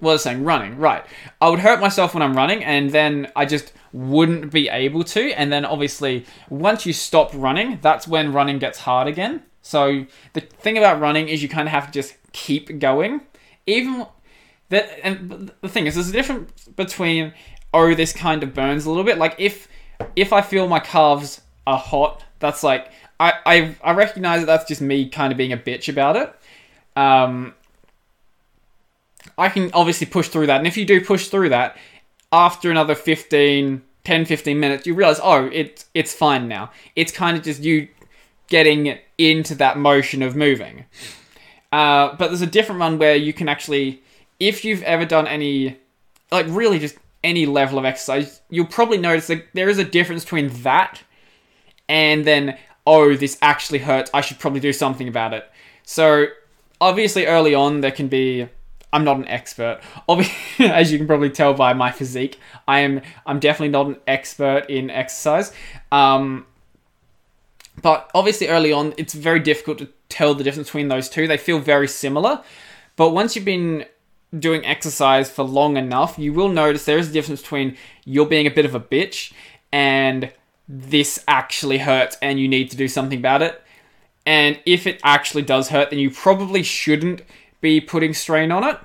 what 0.00 0.10
I 0.10 0.14
was 0.14 0.22
saying, 0.22 0.44
running, 0.44 0.78
right. 0.78 1.04
I 1.40 1.50
would 1.50 1.60
hurt 1.60 1.80
myself 1.80 2.14
when 2.14 2.22
I'm 2.22 2.34
running, 2.34 2.64
and 2.64 2.90
then 2.90 3.30
I 3.36 3.44
just 3.44 3.72
wouldn't 3.92 4.52
be 4.52 4.68
able 4.68 5.04
to. 5.04 5.32
And 5.32 5.52
then 5.52 5.64
obviously, 5.64 6.26
once 6.48 6.86
you 6.86 6.92
stop 6.92 7.30
running, 7.34 7.78
that's 7.82 8.06
when 8.06 8.32
running 8.32 8.58
gets 8.58 8.80
hard 8.80 9.08
again. 9.08 9.42
So 9.62 10.06
the 10.32 10.40
thing 10.40 10.78
about 10.78 11.00
running 11.00 11.28
is 11.28 11.42
you 11.42 11.48
kind 11.48 11.66
of 11.68 11.72
have 11.72 11.86
to 11.86 11.92
just 11.92 12.14
keep 12.32 12.78
going. 12.78 13.22
Even 13.66 14.06
that, 14.68 14.88
and 15.02 15.50
the 15.60 15.68
thing 15.68 15.86
is, 15.86 15.94
there's 15.94 16.08
a 16.08 16.12
difference 16.12 16.68
between 16.76 17.32
oh, 17.74 17.94
this 17.94 18.12
kind 18.12 18.42
of 18.42 18.54
burns 18.54 18.86
a 18.86 18.88
little 18.88 19.04
bit. 19.04 19.18
Like 19.18 19.34
if 19.38 19.68
if 20.14 20.32
I 20.32 20.40
feel 20.40 20.68
my 20.68 20.80
calves 20.80 21.40
are 21.66 21.78
hot, 21.78 22.24
that's 22.38 22.62
like 22.62 22.90
I 23.20 23.32
I, 23.44 23.76
I 23.82 23.92
recognize 23.92 24.40
that 24.40 24.46
that's 24.46 24.66
just 24.66 24.80
me 24.80 25.08
kind 25.08 25.32
of 25.32 25.36
being 25.36 25.52
a 25.52 25.56
bitch 25.56 25.88
about 25.88 26.16
it. 26.16 26.34
Um, 26.96 27.54
I 29.36 29.48
can 29.48 29.70
obviously 29.72 30.06
push 30.06 30.28
through 30.28 30.46
that. 30.46 30.58
And 30.58 30.66
if 30.66 30.76
you 30.76 30.84
do 30.84 31.04
push 31.04 31.28
through 31.28 31.50
that, 31.50 31.76
after 32.32 32.70
another 32.70 32.94
15, 32.94 33.82
10, 34.04 34.24
15 34.24 34.60
minutes, 34.60 34.86
you 34.86 34.94
realize, 34.94 35.20
oh, 35.22 35.46
it, 35.46 35.84
it's 35.94 36.14
fine 36.14 36.48
now. 36.48 36.70
It's 36.94 37.12
kind 37.12 37.36
of 37.36 37.42
just 37.42 37.62
you 37.62 37.88
getting 38.48 38.98
into 39.18 39.54
that 39.56 39.78
motion 39.78 40.22
of 40.22 40.36
moving. 40.36 40.84
Uh, 41.72 42.14
but 42.16 42.28
there's 42.28 42.42
a 42.42 42.46
different 42.46 42.80
one 42.80 42.98
where 42.98 43.16
you 43.16 43.32
can 43.32 43.48
actually, 43.48 44.02
if 44.38 44.64
you've 44.64 44.82
ever 44.82 45.04
done 45.04 45.26
any, 45.26 45.78
like 46.30 46.46
really 46.48 46.78
just 46.78 46.96
any 47.24 47.46
level 47.46 47.78
of 47.78 47.84
exercise, 47.84 48.40
you'll 48.50 48.66
probably 48.66 48.98
notice 48.98 49.26
that 49.26 49.46
there 49.52 49.68
is 49.68 49.78
a 49.78 49.84
difference 49.84 50.24
between 50.24 50.48
that 50.62 51.02
and 51.88 52.24
then, 52.24 52.56
oh, 52.86 53.14
this 53.14 53.38
actually 53.42 53.80
hurts. 53.80 54.10
I 54.14 54.20
should 54.20 54.38
probably 54.38 54.60
do 54.60 54.72
something 54.72 55.08
about 55.08 55.34
it. 55.34 55.50
So, 55.84 56.26
obviously, 56.80 57.26
early 57.26 57.54
on, 57.54 57.80
there 57.80 57.90
can 57.90 58.08
be 58.08 58.48
I'm 58.96 59.04
not 59.04 59.18
an 59.18 59.28
expert. 59.28 59.80
As 60.58 60.90
you 60.90 60.96
can 60.96 61.06
probably 61.06 61.28
tell 61.28 61.52
by 61.52 61.74
my 61.74 61.92
physique, 61.92 62.40
I 62.66 62.80
am. 62.80 63.02
I'm 63.26 63.38
definitely 63.38 63.68
not 63.68 63.86
an 63.88 63.96
expert 64.06 64.70
in 64.70 64.88
exercise. 64.88 65.52
Um, 65.92 66.46
but 67.82 68.10
obviously, 68.14 68.48
early 68.48 68.72
on, 68.72 68.94
it's 68.96 69.12
very 69.12 69.38
difficult 69.38 69.76
to 69.78 69.88
tell 70.08 70.34
the 70.34 70.42
difference 70.42 70.68
between 70.68 70.88
those 70.88 71.10
two. 71.10 71.28
They 71.28 71.36
feel 71.36 71.58
very 71.58 71.86
similar, 71.88 72.42
but 72.96 73.10
once 73.10 73.36
you've 73.36 73.44
been 73.44 73.84
doing 74.38 74.64
exercise 74.64 75.30
for 75.30 75.42
long 75.42 75.76
enough, 75.76 76.18
you 76.18 76.32
will 76.32 76.48
notice 76.48 76.86
there 76.86 76.96
is 76.96 77.10
a 77.10 77.12
difference 77.12 77.42
between 77.42 77.76
you're 78.06 78.24
being 78.24 78.46
a 78.46 78.50
bit 78.50 78.64
of 78.64 78.74
a 78.74 78.80
bitch 78.80 79.32
and 79.72 80.32
this 80.68 81.22
actually 81.28 81.78
hurts 81.78 82.16
and 82.22 82.40
you 82.40 82.48
need 82.48 82.70
to 82.70 82.76
do 82.76 82.88
something 82.88 83.18
about 83.18 83.42
it. 83.42 83.62
And 84.24 84.58
if 84.66 84.86
it 84.86 85.00
actually 85.04 85.42
does 85.42 85.68
hurt, 85.68 85.90
then 85.90 85.98
you 85.98 86.10
probably 86.10 86.62
shouldn't 86.62 87.22
be 87.66 87.80
putting 87.80 88.14
strain 88.14 88.52
on 88.52 88.62
it 88.62 88.78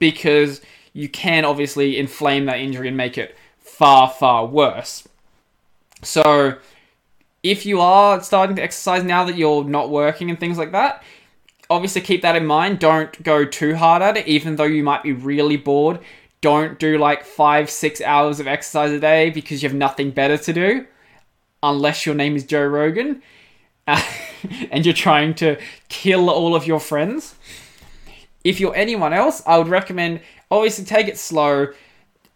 because 0.00 0.60
you 0.92 1.08
can 1.08 1.44
obviously 1.44 1.96
inflame 1.96 2.46
that 2.46 2.58
injury 2.58 2.88
and 2.88 2.96
make 2.96 3.16
it 3.16 3.36
far, 3.60 4.10
far 4.10 4.44
worse. 4.44 5.06
So, 6.02 6.56
if 7.44 7.64
you 7.64 7.80
are 7.80 8.20
starting 8.20 8.56
to 8.56 8.62
exercise 8.62 9.04
now 9.04 9.22
that 9.24 9.36
you're 9.36 9.62
not 9.62 9.88
working 9.88 10.30
and 10.30 10.40
things 10.40 10.58
like 10.58 10.72
that, 10.72 11.04
obviously 11.70 12.00
keep 12.00 12.22
that 12.22 12.34
in 12.34 12.44
mind. 12.44 12.80
Don't 12.80 13.22
go 13.22 13.44
too 13.44 13.76
hard 13.76 14.02
at 14.02 14.16
it, 14.16 14.26
even 14.26 14.56
though 14.56 14.64
you 14.64 14.82
might 14.82 15.04
be 15.04 15.12
really 15.12 15.56
bored. 15.56 16.00
Don't 16.40 16.76
do 16.80 16.98
like 16.98 17.24
five, 17.24 17.70
six 17.70 18.00
hours 18.00 18.40
of 18.40 18.48
exercise 18.48 18.90
a 18.90 18.98
day 18.98 19.30
because 19.30 19.62
you 19.62 19.68
have 19.68 19.78
nothing 19.78 20.10
better 20.10 20.36
to 20.38 20.52
do, 20.52 20.86
unless 21.62 22.04
your 22.04 22.16
name 22.16 22.34
is 22.34 22.44
Joe 22.44 22.66
Rogan 22.66 23.22
and 24.70 24.84
you're 24.84 24.94
trying 24.94 25.34
to 25.34 25.56
kill 25.88 26.28
all 26.28 26.56
of 26.56 26.66
your 26.66 26.80
friends. 26.80 27.36
If 28.48 28.60
you're 28.60 28.74
anyone 28.74 29.12
else, 29.12 29.42
I 29.46 29.58
would 29.58 29.68
recommend 29.68 30.20
obviously 30.50 30.86
take 30.86 31.06
it 31.06 31.18
slow. 31.18 31.68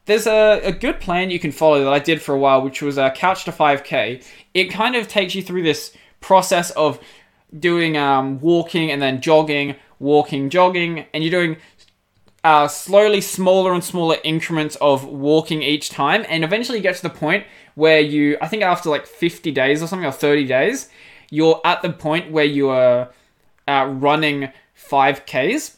There's 0.04 0.26
a, 0.26 0.60
a 0.62 0.70
good 0.70 1.00
plan 1.00 1.30
you 1.30 1.38
can 1.38 1.52
follow 1.52 1.82
that 1.82 1.92
I 1.92 2.00
did 2.00 2.20
for 2.20 2.34
a 2.34 2.38
while, 2.38 2.60
which 2.60 2.82
was 2.82 2.98
a 2.98 3.04
uh, 3.04 3.14
Couch 3.14 3.44
to 3.46 3.50
5K. 3.50 4.22
It 4.52 4.64
kind 4.66 4.94
of 4.94 5.08
takes 5.08 5.34
you 5.34 5.42
through 5.42 5.62
this 5.62 5.96
process 6.20 6.70
of 6.72 7.00
doing 7.58 7.96
um, 7.96 8.40
walking 8.40 8.90
and 8.90 9.00
then 9.00 9.22
jogging, 9.22 9.76
walking, 10.00 10.50
jogging, 10.50 11.06
and 11.14 11.24
you're 11.24 11.30
doing 11.30 11.56
uh, 12.44 12.68
slowly 12.68 13.22
smaller 13.22 13.72
and 13.72 13.82
smaller 13.82 14.16
increments 14.22 14.76
of 14.82 15.06
walking 15.06 15.62
each 15.62 15.88
time, 15.88 16.26
and 16.28 16.44
eventually 16.44 16.76
you 16.76 16.82
get 16.82 16.96
to 16.96 17.02
the 17.02 17.10
point 17.10 17.46
where 17.74 18.00
you, 18.00 18.36
I 18.42 18.48
think 18.48 18.62
after 18.62 18.90
like 18.90 19.06
50 19.06 19.50
days 19.50 19.82
or 19.82 19.86
something, 19.86 20.06
or 20.06 20.12
30 20.12 20.44
days, 20.46 20.90
you're 21.30 21.58
at 21.64 21.80
the 21.80 21.90
point 21.90 22.30
where 22.30 22.44
you 22.44 22.68
are 22.68 23.08
uh, 23.66 23.86
running 23.88 24.52
5Ks. 24.76 25.76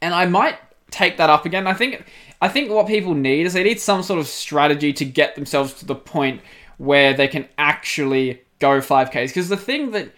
And 0.00 0.14
I 0.14 0.26
might 0.26 0.58
take 0.90 1.16
that 1.16 1.30
up 1.30 1.46
again. 1.46 1.66
I 1.66 1.74
think 1.74 2.04
I 2.40 2.48
think 2.48 2.70
what 2.70 2.86
people 2.86 3.14
need 3.14 3.46
is 3.46 3.52
they 3.52 3.62
need 3.62 3.80
some 3.80 4.02
sort 4.02 4.18
of 4.20 4.26
strategy 4.26 4.92
to 4.94 5.04
get 5.04 5.34
themselves 5.34 5.74
to 5.74 5.86
the 5.86 5.94
point 5.94 6.40
where 6.78 7.14
they 7.14 7.28
can 7.28 7.48
actually 7.56 8.42
go 8.58 8.80
5Ks. 8.80 9.28
Because 9.28 9.48
the 9.48 9.56
thing 9.56 9.92
that 9.92 10.12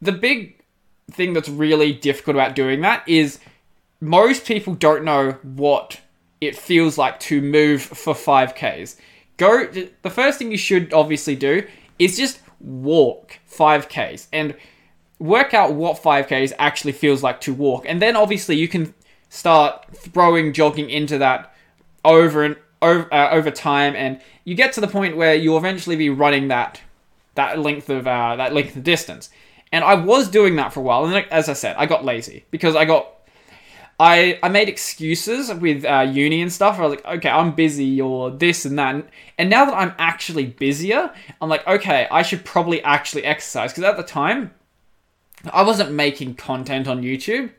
the 0.00 0.12
big 0.12 0.60
thing 1.10 1.32
that's 1.32 1.48
really 1.48 1.92
difficult 1.92 2.36
about 2.36 2.54
doing 2.54 2.80
that 2.82 3.08
is 3.08 3.38
most 4.00 4.46
people 4.46 4.74
don't 4.74 5.04
know 5.04 5.32
what 5.42 6.00
it 6.40 6.56
feels 6.56 6.98
like 6.98 7.18
to 7.18 7.40
move 7.40 7.82
for 7.82 8.14
5Ks. 8.14 8.96
Go 9.36 9.66
the 9.66 10.10
first 10.10 10.38
thing 10.38 10.50
you 10.50 10.58
should 10.58 10.92
obviously 10.92 11.36
do 11.36 11.66
is 11.98 12.16
just 12.16 12.40
walk 12.60 13.38
5Ks 13.50 14.26
and 14.32 14.54
work 15.18 15.54
out 15.54 15.74
what 15.74 16.02
5Ks 16.02 16.52
actually 16.58 16.92
feels 16.92 17.22
like 17.22 17.40
to 17.42 17.54
walk. 17.54 17.84
And 17.86 18.00
then 18.00 18.16
obviously 18.16 18.56
you 18.56 18.68
can 18.68 18.94
start 19.28 19.86
throwing 19.94 20.52
jogging 20.52 20.90
into 20.90 21.18
that 21.18 21.54
over 22.04 22.44
and 22.44 22.56
over, 22.80 23.12
uh, 23.12 23.30
over 23.30 23.50
time 23.50 23.94
and 23.96 24.20
you 24.44 24.54
get 24.54 24.72
to 24.72 24.80
the 24.80 24.88
point 24.88 25.16
where 25.16 25.34
you'll 25.34 25.58
eventually 25.58 25.96
be 25.96 26.08
running 26.08 26.48
that 26.48 26.80
that 27.34 27.58
length 27.58 27.88
of 27.88 28.06
uh, 28.06 28.36
that 28.36 28.52
length 28.52 28.76
of 28.76 28.82
distance. 28.82 29.30
And 29.70 29.84
I 29.84 29.94
was 29.94 30.28
doing 30.28 30.56
that 30.56 30.72
for 30.72 30.80
a 30.80 30.82
while, 30.82 31.04
and 31.04 31.26
as 31.30 31.48
I 31.48 31.52
said, 31.52 31.76
I 31.76 31.86
got 31.86 32.04
lazy 32.04 32.46
because 32.50 32.74
I 32.74 32.84
got 32.84 33.12
I 34.00 34.38
I 34.42 34.48
made 34.48 34.68
excuses 34.68 35.52
with 35.52 35.84
uh, 35.84 36.06
uni 36.10 36.40
and 36.40 36.52
stuff. 36.52 36.78
I 36.78 36.82
was 36.82 36.90
like, 36.92 37.06
okay, 37.06 37.28
I'm 37.28 37.54
busy 37.54 38.00
or 38.00 38.30
this 38.30 38.64
and 38.64 38.78
that. 38.78 39.06
And 39.36 39.50
now 39.50 39.64
that 39.66 39.74
I'm 39.74 39.94
actually 39.98 40.46
busier, 40.46 41.12
I'm 41.40 41.48
like, 41.48 41.66
okay, 41.66 42.08
I 42.10 42.22
should 42.22 42.44
probably 42.44 42.82
actually 42.82 43.24
exercise 43.24 43.72
because 43.72 43.84
at 43.84 43.96
the 43.96 44.02
time, 44.02 44.52
I 45.52 45.62
wasn't 45.62 45.92
making 45.92 46.34
content 46.34 46.88
on 46.88 47.02
YouTube. 47.02 47.50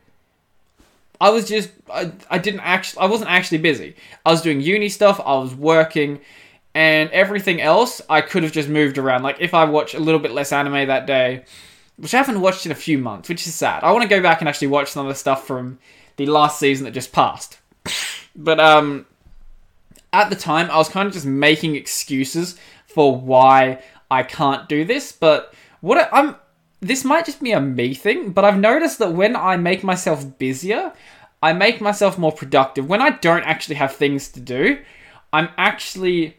I 1.20 1.30
was 1.30 1.48
just 1.48 1.70
I, 1.92 2.12
I 2.30 2.38
didn't 2.38 2.60
actually 2.60 3.02
I 3.02 3.06
wasn't 3.06 3.30
actually 3.30 3.58
busy. 3.58 3.96
I 4.24 4.30
was 4.30 4.42
doing 4.42 4.60
uni 4.60 4.88
stuff. 4.88 5.20
I 5.20 5.34
was 5.36 5.54
working. 5.54 6.20
And 6.72 7.10
everything 7.10 7.60
else, 7.60 8.00
I 8.08 8.20
could 8.20 8.44
have 8.44 8.52
just 8.52 8.68
moved 8.68 8.96
around. 8.96 9.22
Like 9.22 9.38
if 9.40 9.54
I 9.54 9.64
watch 9.64 9.94
a 9.94 9.98
little 9.98 10.20
bit 10.20 10.30
less 10.30 10.52
anime 10.52 10.86
that 10.86 11.04
day, 11.06 11.44
which 11.96 12.14
I 12.14 12.18
haven't 12.18 12.40
watched 12.40 12.64
in 12.64 12.72
a 12.72 12.76
few 12.76 12.96
months, 12.96 13.28
which 13.28 13.46
is 13.46 13.54
sad. 13.54 13.82
I 13.82 13.90
want 13.92 14.02
to 14.02 14.08
go 14.08 14.22
back 14.22 14.40
and 14.40 14.48
actually 14.48 14.68
watch 14.68 14.90
some 14.90 15.04
of 15.04 15.12
the 15.12 15.18
stuff 15.18 15.46
from 15.46 15.78
the 16.16 16.26
last 16.26 16.58
season 16.58 16.84
that 16.84 16.92
just 16.92 17.12
passed. 17.12 17.58
But 18.36 18.60
um, 18.60 19.06
at 20.12 20.30
the 20.30 20.36
time, 20.36 20.70
I 20.70 20.76
was 20.76 20.88
kind 20.88 21.08
of 21.08 21.12
just 21.12 21.26
making 21.26 21.74
excuses 21.74 22.56
for 22.86 23.14
why 23.14 23.82
I 24.08 24.22
can't 24.22 24.68
do 24.68 24.84
this. 24.84 25.10
But 25.10 25.52
what 25.80 25.98
I, 25.98 26.08
I'm 26.16 26.36
this 26.80 27.04
might 27.04 27.26
just 27.26 27.42
be 27.42 27.52
a 27.52 27.60
me 27.60 27.94
thing, 27.94 28.30
but 28.32 28.44
I've 28.44 28.58
noticed 28.58 28.98
that 28.98 29.12
when 29.12 29.36
I 29.36 29.56
make 29.56 29.84
myself 29.84 30.38
busier, 30.38 30.92
I 31.42 31.52
make 31.52 31.80
myself 31.80 32.18
more 32.18 32.32
productive. 32.32 32.88
When 32.88 33.02
I 33.02 33.10
don't 33.10 33.44
actually 33.44 33.76
have 33.76 33.94
things 33.94 34.28
to 34.30 34.40
do, 34.40 34.78
I'm 35.32 35.48
actually 35.56 36.36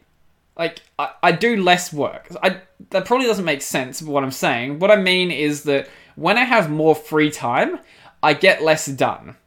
like 0.58 0.82
I, 1.00 1.12
I 1.24 1.32
do 1.32 1.62
less 1.62 1.94
work. 1.94 2.28
I 2.44 2.62
that 2.90 3.06
probably 3.06 3.28
doesn't 3.28 3.46
make 3.46 3.62
sense 3.62 4.02
what 4.02 4.24
I'm 4.24 4.32
saying. 4.32 4.80
What 4.80 4.92
I 4.92 4.96
mean 4.96 5.32
is 5.32 5.64
that 5.64 5.88
when 6.16 6.38
I 6.38 6.44
have 6.44 6.70
more 6.70 6.96
free 6.96 7.32
time, 7.32 7.80
I 8.22 8.34
get 8.34 8.64
less 8.64 8.86
done. 8.86 9.38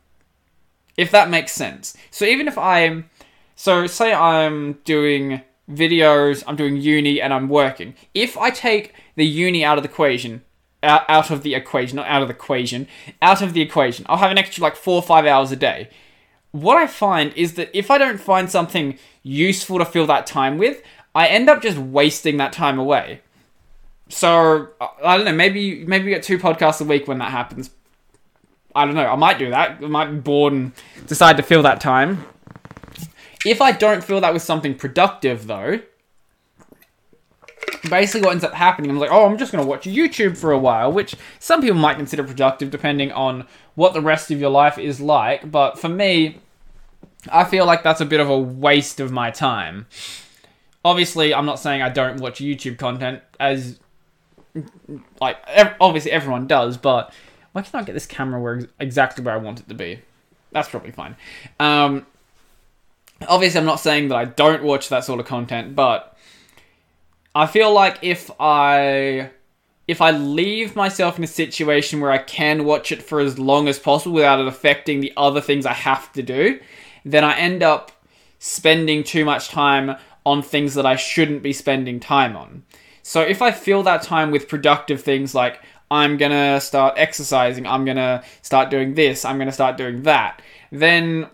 If 0.97 1.11
that 1.11 1.29
makes 1.29 1.53
sense. 1.53 1.97
So 2.11 2.25
even 2.25 2.49
if 2.49 2.57
I'm 2.57 3.11
so 3.57 3.87
say 3.87 4.13
I'm 4.13 4.75
doing 4.85 5.43
videos, 5.71 6.43
I'm 6.47 6.57
doing 6.57 6.77
uni 6.77 7.21
and 7.21 7.33
I'm 7.33 7.49
working. 7.49 7.95
If 8.13 8.37
I 8.37 8.51
take 8.51 8.95
the 9.17 9.27
uni 9.27 9.65
out 9.65 9.79
of 9.79 9.85
the 9.85 9.91
equation, 9.91 10.43
out, 10.85 11.03
out 11.09 11.31
of 11.31 11.43
the 11.43 11.55
equation, 11.55 11.97
not 11.97 12.07
out 12.07 12.23
of 12.23 12.29
the 12.29 12.35
equation, 12.35 12.87
out 13.21 13.43
of 13.43 13.53
the 13.53 13.63
equation, 13.63 14.07
I'll 14.09 14.19
have 14.19 14.31
an 14.31 14.39
extra 14.39 14.63
like 14.63 14.77
4 14.77 14.95
or 14.95 15.03
5 15.03 15.27
hours 15.27 15.51
a 15.51 15.57
day. 15.57 15.89
What 16.53 16.77
I 16.77 16.87
find 16.87 17.33
is 17.35 17.55
that 17.55 17.77
if 17.77 17.91
I 17.91 17.99
don't 17.99 18.21
find 18.21 18.51
something 18.51 18.99
useful 19.23 19.79
to 19.79 19.85
fill 19.85 20.07
that 20.07 20.27
time 20.27 20.59
with, 20.59 20.83
I 21.15 21.27
end 21.27 21.49
up 21.51 21.63
just 21.63 21.79
wasting 21.79 22.37
that 22.37 22.53
time 22.53 22.79
away. 22.79 23.21
So 24.09 24.69
I 25.03 25.17
don't 25.17 25.25
know. 25.25 25.33
Maybe 25.33 25.85
maybe 25.85 26.05
we 26.05 26.11
get 26.11 26.23
two 26.23 26.39
podcasts 26.39 26.81
a 26.81 26.85
week 26.85 27.09
when 27.09 27.19
that 27.19 27.31
happens. 27.31 27.71
I 28.75 28.85
don't 28.85 28.95
know. 28.95 29.07
I 29.07 29.17
might 29.17 29.39
do 29.39 29.51
that. 29.51 29.79
I 29.83 29.87
might 29.87 30.11
be 30.11 30.19
bored 30.19 30.53
and 30.53 30.73
decide 31.07 31.37
to 31.39 31.43
fill 31.43 31.63
that 31.63 31.81
time. 31.81 32.25
If 33.45 33.61
I 33.61 33.73
don't 33.73 34.03
fill 34.03 34.21
that 34.21 34.33
with 34.33 34.43
something 34.43 34.75
productive, 34.75 35.47
though, 35.47 35.81
basically 37.89 38.23
what 38.27 38.33
ends 38.33 38.45
up 38.45 38.55
happening, 38.55 38.91
I'm 38.91 38.99
like, 38.99 39.11
oh, 39.11 39.27
I'm 39.27 39.39
just 39.39 39.53
going 39.53 39.63
to 39.63 39.69
watch 39.69 39.85
YouTube 39.85 40.37
for 40.37 40.53
a 40.53 40.59
while, 40.59 40.93
which 40.93 41.15
some 41.39 41.61
people 41.61 41.77
might 41.77 41.97
consider 41.97 42.25
productive 42.25 42.71
depending 42.71 43.13
on 43.13 43.47
what 43.75 43.93
the 43.93 44.01
rest 44.01 44.31
of 44.31 44.41
your 44.41 44.51
life 44.51 44.79
is 44.79 45.01
like. 45.01 45.51
But 45.51 45.79
for 45.79 45.89
me, 45.89 46.39
I 47.31 47.45
feel 47.45 47.67
like 47.67 47.83
that's 47.83 48.01
a 48.01 48.07
bit 48.07 48.21
of 48.21 48.29
a 48.29 48.39
waste 48.39 49.01
of 49.01 49.11
my 49.13 49.31
time. 49.31 49.87
Obviously, 50.85 51.33
I'm 51.33 51.47
not 51.47 51.59
saying 51.59 51.83
I 51.83 51.89
don't 51.89 52.21
watch 52.21 52.41
YouTube 52.41 52.79
content, 52.79 53.23
as 53.41 53.79
like 55.21 55.39
obviously 55.81 56.13
everyone 56.13 56.47
does, 56.47 56.77
but 56.77 57.13
why 57.53 57.63
can't 57.63 57.75
I 57.77 57.83
get 57.83 57.93
this 57.93 58.07
camera 58.07 58.41
where 58.41 58.69
exactly 58.79 59.25
where 59.25 59.35
I 59.35 59.39
want 59.39 59.61
it 59.61 59.69
to 59.69 59.75
be? 59.75 60.01
That's 60.53 60.69
probably 60.69 60.93
fine. 60.93 61.17
Um, 61.59 62.07
obviously, 63.29 63.59
I'm 63.59 63.67
not 63.67 63.81
saying 63.81 64.09
that 64.09 64.17
I 64.17 64.25
don't 64.25 64.63
watch 64.63 64.89
that 64.91 65.05
sort 65.05 65.21
of 65.21 65.27
content, 65.27 65.75
but 65.75 66.14
I 67.35 67.47
feel 67.47 67.73
like 67.73 67.99
if 68.03 68.31
I 68.39 69.31
if 69.87 70.01
I 70.01 70.13
leave 70.13 70.77
myself 70.77 71.19
in 71.19 71.25
a 71.25 71.29
situation 71.29 72.01
where 72.01 72.11
I 72.11 72.19
can 72.19 72.65
watch 72.65 72.91
it 72.91 73.03
for 73.03 73.21
as 73.21 73.39
long 73.39 73.69
as 73.69 73.79
possible 73.79 74.15
without 74.15 74.41
it 74.41 74.47
affecting 74.47 75.01
the 75.01 75.13
other 75.17 75.41
things 75.41 75.67
I 75.67 75.75
have 75.75 76.11
to 76.13 76.23
do, 76.23 76.59
then 77.05 77.23
I 77.23 77.37
end 77.37 77.63
up 77.63 77.93
spending 78.39 79.05
too 79.05 79.25
much 79.25 79.49
time 79.49 79.97
on 80.25 80.43
things 80.43 80.75
that 80.75 80.87
I 80.87 80.97
shouldn't 80.97 81.43
be 81.43 81.53
spending 81.53 82.01
time 82.01 82.35
on. 82.37 82.65
So 83.03 83.21
if 83.21 83.43
I 83.43 83.51
fill 83.51 83.83
that 83.83 84.03
time 84.03 84.31
with 84.31 84.49
productive 84.49 85.03
things 85.03 85.35
like 85.35 85.61
I'm 85.91 86.17
gonna 86.17 86.61
start 86.61 86.95
exercising, 86.97 87.67
I'm 87.67 87.85
gonna 87.85 88.23
start 88.41 88.71
doing 88.71 88.95
this, 88.95 89.25
I'm 89.25 89.37
gonna 89.39 89.53
start 89.53 89.77
doing 89.77 90.03
that, 90.05 90.41
then 90.73 91.29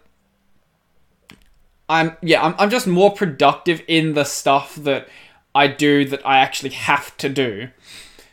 I'm 1.89 2.17
yeah, 2.21 2.45
I'm, 2.45 2.55
I'm 2.59 2.71
just 2.71 2.89
more 2.89 3.13
productive 3.13 3.83
in 3.87 4.15
the 4.15 4.25
stuff 4.25 4.75
that 4.77 5.09
I 5.55 5.67
do 5.67 6.05
that 6.07 6.25
I 6.27 6.39
actually 6.39 6.71
have 6.71 7.17
to 7.19 7.29
do. 7.29 7.69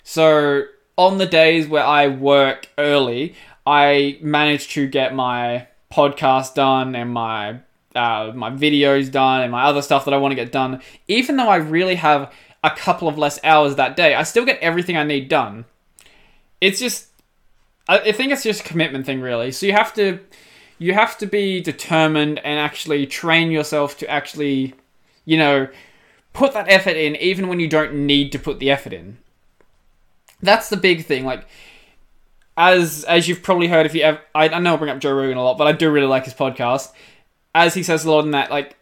So 0.03 0.63
on 0.97 1.17
the 1.17 1.25
days 1.25 1.67
where 1.67 1.83
I 1.83 2.07
work 2.07 2.69
early, 2.77 3.35
I 3.65 4.17
manage 4.21 4.69
to 4.69 4.87
get 4.87 5.13
my 5.13 5.67
podcast 5.91 6.53
done 6.53 6.95
and 6.95 7.11
my 7.11 7.59
uh, 7.95 8.31
my 8.35 8.51
videos 8.51 9.11
done 9.11 9.41
and 9.41 9.51
my 9.51 9.63
other 9.63 9.81
stuff 9.81 10.05
that 10.05 10.13
I 10.13 10.17
want 10.17 10.31
to 10.31 10.35
get 10.35 10.51
done. 10.51 10.81
Even 11.07 11.37
though 11.37 11.49
I 11.49 11.55
really 11.55 11.95
have 11.95 12.31
a 12.63 12.69
couple 12.69 13.07
of 13.07 13.17
less 13.17 13.39
hours 13.43 13.75
that 13.75 13.95
day, 13.95 14.13
I 14.13 14.23
still 14.23 14.45
get 14.45 14.59
everything 14.59 14.97
I 14.97 15.03
need 15.03 15.29
done 15.29 15.65
it's 16.61 16.79
just 16.79 17.07
I 17.89 18.11
think 18.11 18.33
it's 18.33 18.43
just 18.43 18.61
a 18.61 18.63
commitment 18.63 19.05
thing 19.05 19.21
really. 19.21 19.51
So 19.51 19.65
you 19.65 19.73
have 19.73 19.93
to 19.93 20.19
you 20.79 20.93
have 20.93 21.17
to 21.19 21.25
be 21.25 21.61
determined 21.61 22.39
and 22.39 22.59
actually 22.59 23.05
train 23.07 23.49
yourself 23.49 23.97
to 23.99 24.09
actually, 24.09 24.75
you 25.25 25.37
know, 25.37 25.67
put 26.37 26.53
that 26.53 26.69
effort 26.69 26.95
in 26.95 27.15
even 27.15 27.47
when 27.47 27.59
you 27.59 27.67
don't 27.67 27.93
need 27.93 28.31
to 28.31 28.39
put 28.39 28.59
the 28.59 28.69
effort 28.69 28.93
in. 28.93 29.17
That's 30.41 30.69
the 30.69 30.77
big 30.77 31.03
thing. 31.03 31.25
Like 31.25 31.47
as 32.55 33.03
as 33.05 33.27
you've 33.27 33.41
probably 33.41 33.67
heard 33.67 33.85
if 33.87 33.95
you 33.95 34.01
ever, 34.03 34.21
I, 34.35 34.49
I 34.49 34.59
know 34.59 34.75
I 34.75 34.77
bring 34.77 34.91
up 34.91 34.99
Joe 34.99 35.13
Rogan 35.13 35.37
a 35.37 35.43
lot, 35.43 35.57
but 35.57 35.67
I 35.67 35.71
do 35.71 35.89
really 35.89 36.07
like 36.07 36.25
his 36.25 36.35
podcast. 36.35 36.91
As 37.55 37.73
he 37.73 37.81
says 37.81 38.05
a 38.05 38.11
lot 38.11 38.23
in 38.23 38.31
that, 38.31 38.51
like 38.51 38.75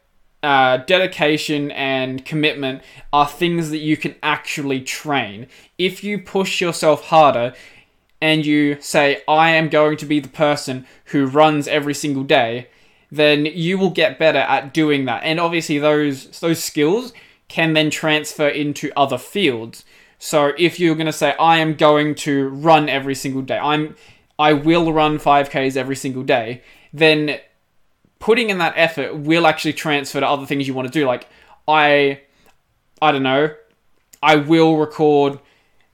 uh, 0.44 0.78
dedication 0.78 1.72
and 1.72 2.26
commitment 2.26 2.82
are 3.14 3.28
things 3.28 3.70
that 3.70 3.78
you 3.78 3.96
can 3.96 4.16
actually 4.22 4.82
train. 4.82 5.48
If 5.78 6.04
you 6.04 6.20
push 6.20 6.60
yourself 6.60 7.06
harder 7.06 7.54
and 8.22 8.46
you 8.46 8.80
say, 8.82 9.24
I 9.28 9.52
am 9.52 9.70
going 9.70 9.96
to 9.98 10.06
be 10.06 10.20
the 10.20 10.30
person 10.30 10.86
who 11.06 11.26
runs 11.26 11.68
every 11.70 11.94
single 11.94 12.24
day, 12.24 12.68
then 13.10 13.46
you 13.46 13.78
will 13.78 13.92
get 13.92 14.20
better 14.20 14.40
at 14.40 14.74
doing 14.74 15.06
that. 15.06 15.24
And 15.24 15.40
obviously, 15.40 15.80
those, 15.80 16.40
those 16.40 16.62
skills 16.62 17.14
can 17.56 17.72
then 17.72 17.90
transfer 17.90 18.50
into 18.50 18.92
other 18.98 19.18
fields. 19.18 19.86
So 20.20 20.52
if 20.58 20.78
you're 20.78 20.96
going 20.96 21.06
to 21.06 21.14
say, 21.14 21.34
I 21.40 21.60
am 21.60 21.76
going 21.76 22.14
to 22.16 22.50
run 22.50 22.90
every 22.90 23.16
single 23.16 23.42
day, 23.42 23.58
I'm, 23.58 23.96
I 24.38 24.52
will 24.52 24.92
run 24.92 25.20
5Ks 25.20 25.78
every 25.78 25.96
single 25.96 26.24
day, 26.24 26.64
then 26.92 27.40
putting 28.20 28.50
in 28.50 28.58
that 28.58 28.74
effort 28.76 29.16
will 29.16 29.48
actually 29.48 29.72
transfer 29.72 30.20
to 30.20 30.28
other 30.28 30.46
things 30.46 30.68
you 30.68 30.74
want 30.74 30.92
to 30.92 31.00
do. 31.00 31.08
Like, 31.08 31.30
I, 31.66 32.20
I 33.02 33.14
don't 33.14 33.24
know, 33.24 33.56
I 34.22 34.36
will 34.36 34.76
record 34.76 35.40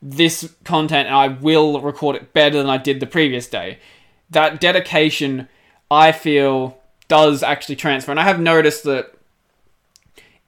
this 0.01 0.55
content 0.63 1.09
and 1.09 1.15
I 1.15 1.27
will 1.27 1.79
record 1.79 2.15
it 2.15 2.33
better 2.33 2.57
than 2.57 2.71
I 2.71 2.77
did 2.77 2.99
the 2.99 3.05
previous 3.05 3.45
day. 3.47 3.77
That 4.31 4.59
dedication 4.59 5.47
I 5.91 6.11
feel 6.11 6.79
does 7.07 7.43
actually 7.43 7.75
transfer. 7.75 8.09
And 8.09 8.19
I 8.19 8.23
have 8.23 8.39
noticed 8.39 8.83
that 8.85 9.13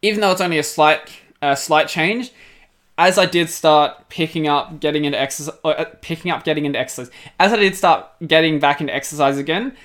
even 0.04 0.22
though 0.22 0.32
it's 0.32 0.42
only 0.42 0.60
a 0.60 0.64
slight 0.64 1.10
slight 1.56 1.88
change, 1.88 2.32
as 2.98 3.18
I 3.18 3.26
did 3.26 3.50
start 3.50 4.10
picking 4.10 4.48
up 4.48 4.80
getting 4.80 5.06
into 5.06 5.20
exercise, 5.20 5.56
uh, 5.64 5.86
picking 6.02 6.32
up 6.32 6.44
getting 6.44 6.66
into 6.66 6.80
exercise, 6.80 7.12
as 7.40 7.52
I 7.52 7.58
did 7.58 7.76
start 7.76 8.06
getting 8.26 8.60
back 8.60 8.82
into 8.82 8.94
exercise 8.94 9.38
again, 9.38 9.76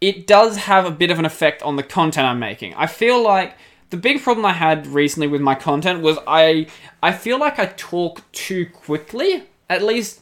it 0.00 0.26
does 0.26 0.56
have 0.56 0.84
a 0.84 0.90
bit 0.90 1.10
of 1.10 1.18
an 1.18 1.24
effect 1.24 1.62
on 1.62 1.76
the 1.76 1.82
content 1.82 2.26
I'm 2.26 2.38
making. 2.38 2.74
I 2.74 2.86
feel 2.86 3.22
like 3.22 3.56
the 3.90 3.96
big 3.96 4.22
problem 4.22 4.46
I 4.46 4.52
had 4.52 4.86
recently 4.86 5.26
with 5.26 5.40
my 5.40 5.54
content 5.54 6.02
was 6.02 6.18
I 6.26 6.66
I 7.02 7.12
feel 7.12 7.38
like 7.38 7.58
I 7.58 7.66
talk 7.66 8.30
too 8.32 8.66
quickly, 8.66 9.44
at 9.68 9.82
least 9.82 10.20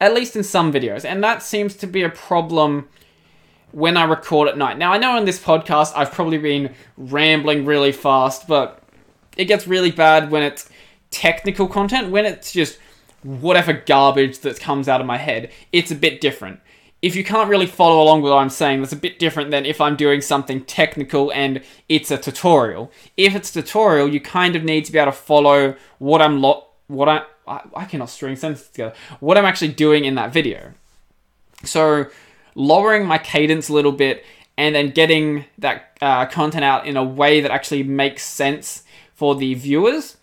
at 0.00 0.14
least 0.14 0.36
in 0.36 0.42
some 0.42 0.72
videos, 0.72 1.04
and 1.04 1.22
that 1.22 1.42
seems 1.42 1.76
to 1.76 1.86
be 1.86 2.02
a 2.02 2.10
problem 2.10 2.88
when 3.72 3.96
I 3.96 4.04
record 4.04 4.48
at 4.48 4.56
night. 4.56 4.78
Now 4.78 4.92
I 4.92 4.98
know 4.98 5.16
in 5.18 5.24
this 5.26 5.38
podcast 5.38 5.92
I've 5.94 6.12
probably 6.12 6.38
been 6.38 6.74
rambling 6.96 7.66
really 7.66 7.92
fast, 7.92 8.48
but 8.48 8.83
it 9.36 9.46
gets 9.46 9.66
really 9.66 9.90
bad 9.90 10.30
when 10.30 10.42
it's 10.42 10.68
technical 11.10 11.68
content. 11.68 12.10
When 12.10 12.24
it's 12.24 12.52
just 12.52 12.78
whatever 13.22 13.72
garbage 13.72 14.40
that 14.40 14.60
comes 14.60 14.88
out 14.88 15.00
of 15.00 15.06
my 15.06 15.16
head, 15.16 15.50
it's 15.72 15.90
a 15.90 15.94
bit 15.96 16.20
different 16.20 16.60
if 17.04 17.14
you 17.14 17.22
can't 17.22 17.50
really 17.50 17.66
follow 17.66 18.02
along 18.02 18.22
with 18.22 18.32
what 18.32 18.38
I'm 18.38 18.48
saying, 18.48 18.80
that's 18.80 18.94
a 18.94 18.96
bit 18.96 19.18
different 19.18 19.50
than 19.50 19.66
if 19.66 19.78
I'm 19.78 19.94
doing 19.94 20.22
something 20.22 20.64
technical 20.64 21.30
and 21.34 21.60
it's 21.86 22.10
a 22.10 22.16
tutorial. 22.16 22.90
If 23.18 23.34
it's 23.34 23.52
tutorial, 23.52 24.08
you 24.08 24.22
kind 24.22 24.56
of 24.56 24.64
need 24.64 24.86
to 24.86 24.92
be 24.92 24.98
able 24.98 25.12
to 25.12 25.18
follow 25.18 25.76
what 25.98 26.22
I'm 26.22 26.40
lo- 26.40 26.64
what 26.86 27.10
I, 27.10 27.24
I 27.46 27.60
I 27.76 27.84
cannot 27.84 28.08
string 28.08 28.36
sentences 28.36 28.70
together. 28.70 28.94
What 29.20 29.36
I'm 29.36 29.44
actually 29.44 29.72
doing 29.74 30.06
in 30.06 30.14
that 30.14 30.32
video. 30.32 30.72
So 31.62 32.06
lowering 32.54 33.04
my 33.04 33.18
cadence 33.18 33.68
a 33.68 33.74
little 33.74 33.92
bit 33.92 34.24
and 34.56 34.74
then 34.74 34.88
getting 34.88 35.44
that 35.58 35.98
uh, 36.00 36.24
content 36.24 36.64
out 36.64 36.86
in 36.86 36.96
a 36.96 37.04
way 37.04 37.42
that 37.42 37.50
actually 37.50 37.82
makes 37.82 38.22
sense 38.22 38.82
for 39.14 39.34
the 39.34 39.54
viewers, 39.54 40.16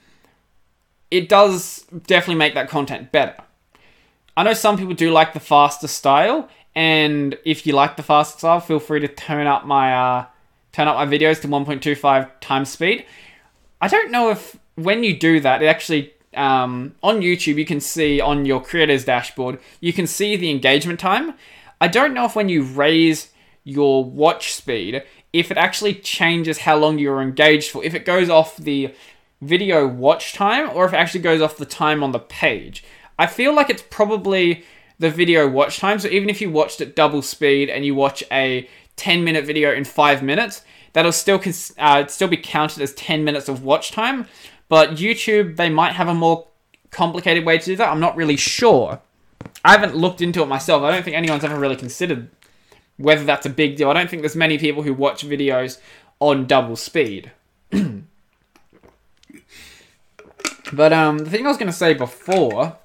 it 1.10 1.28
does 1.28 1.86
definitely 2.08 2.36
make 2.36 2.54
that 2.54 2.70
content 2.70 3.12
better. 3.12 3.36
I 4.36 4.44
know 4.44 4.54
some 4.54 4.78
people 4.78 4.94
do 4.94 5.12
like 5.12 5.34
the 5.34 5.40
faster 5.40 5.88
style, 5.88 6.50
and 6.74 7.38
if 7.44 7.68
you 7.68 7.74
like 7.74 7.98
the 7.98 8.04
fast 8.04 8.40
style, 8.40 8.60
feel 8.60 8.80
free 8.80 9.02
to 9.02 9.08
turn 9.08 9.48
up 9.48 9.66
my 9.66 9.94
uh, 9.94 10.26
turn 10.72 10.88
up 10.88 10.96
my 10.96 11.06
videos 11.06 11.42
to 11.42 11.48
1.25 11.48 12.32
times 12.40 12.70
speed. 12.70 13.06
I 13.82 13.88
don't 13.88 14.12
know 14.12 14.30
if 14.30 14.58
when 14.76 15.04
you 15.04 15.18
do 15.18 15.40
that, 15.42 15.62
it 15.62 15.66
actually 15.66 16.14
um, 16.34 16.96
on 17.04 17.22
YouTube 17.22 17.56
you 17.56 17.66
can 17.66 17.82
see 17.82 18.22
on 18.22 18.46
your 18.46 18.62
creator's 18.62 19.04
dashboard 19.04 19.60
you 19.82 19.92
can 19.92 20.08
see 20.08 20.38
the 20.38 20.50
engagement 20.50 21.00
time. 21.00 21.34
I 21.82 21.88
don't 21.88 22.14
know 22.14 22.26
if 22.26 22.36
when 22.36 22.48
you 22.48 22.64
raise 22.64 23.32
your 23.64 24.06
watch 24.06 24.54
speed, 24.54 25.04
if 25.34 25.52
it 25.52 25.58
actually 25.58 25.96
changes 25.96 26.60
how 26.60 26.78
long 26.78 27.00
you're 27.00 27.22
engaged 27.22 27.72
for, 27.72 27.84
if 27.84 27.94
it 27.94 28.06
goes 28.06 28.30
off 28.30 28.58
the 28.58 28.94
video 29.42 29.88
watch 29.88 30.34
time 30.34 30.70
or 30.74 30.86
if 30.86 30.94
it 30.94 30.98
actually 30.98 31.22
goes 31.22 31.42
off 31.42 31.58
the 31.58 31.66
time 31.66 32.04
on 32.04 32.12
the 32.12 32.20
page. 32.20 32.84
I 33.18 33.28
feel 33.28 33.54
like 33.56 33.70
it's 33.70 33.84
probably 33.90 34.64
the 35.00 35.10
video 35.10 35.48
watch 35.48 35.80
time. 35.80 36.00
So 36.00 36.08
even 36.08 36.30
if 36.30 36.42
you 36.42 36.50
watched 36.52 36.80
at 36.80 36.96
double 36.96 37.22
speed 37.22 37.70
and 37.70 37.84
you 37.84 37.96
watch 37.96 38.24
a 38.32 38.70
10 38.98 39.24
minute 39.24 39.46
video 39.46 39.74
in 39.74 39.84
five 39.84 40.22
minutes, 40.22 40.64
that'll 40.94 41.12
still 41.12 41.42
uh, 41.78 42.06
still 42.08 42.28
be 42.28 42.38
counted 42.38 42.82
as 42.82 42.94
10 42.94 43.24
minutes 43.24 43.50
of 43.50 43.64
watch 43.64 43.92
time. 43.92 44.28
But 44.70 44.92
YouTube, 44.92 45.58
they 45.58 45.70
might 45.70 45.94
have 45.94 46.08
a 46.08 46.14
more 46.14 46.48
complicated 46.92 47.46
way 47.46 47.58
to 47.58 47.66
do 47.66 47.76
that. 47.78 47.90
I'm 47.90 48.00
not 48.00 48.16
really 48.16 48.38
sure. 48.38 49.02
I 49.66 49.72
haven't 49.72 49.96
looked 49.96 50.22
into 50.22 50.42
it 50.44 50.46
myself. 50.46 50.84
I 50.84 50.92
don't 50.92 51.04
think 51.04 51.16
anyone's 51.16 51.44
ever 51.44 51.60
really 51.60 51.76
considered 51.76 52.30
whether 53.02 53.24
that's 53.24 53.46
a 53.46 53.50
big 53.50 53.76
deal. 53.76 53.90
I 53.90 53.94
don't 53.94 54.10
think 54.10 54.22
there's 54.22 54.36
many 54.36 54.58
people 54.58 54.84
who 54.84 54.94
watch 54.94 55.26
videos 55.26 55.80
on 56.20 56.46
double 56.48 56.76
speed. 56.76 57.32
but 60.74 60.94
um, 60.94 61.20
the 61.20 61.30
thing 61.30 61.46
I 61.46 61.50
was 61.50 61.58
going 61.58 61.72
to 61.72 61.78
say 61.78 61.94
before 61.94 62.78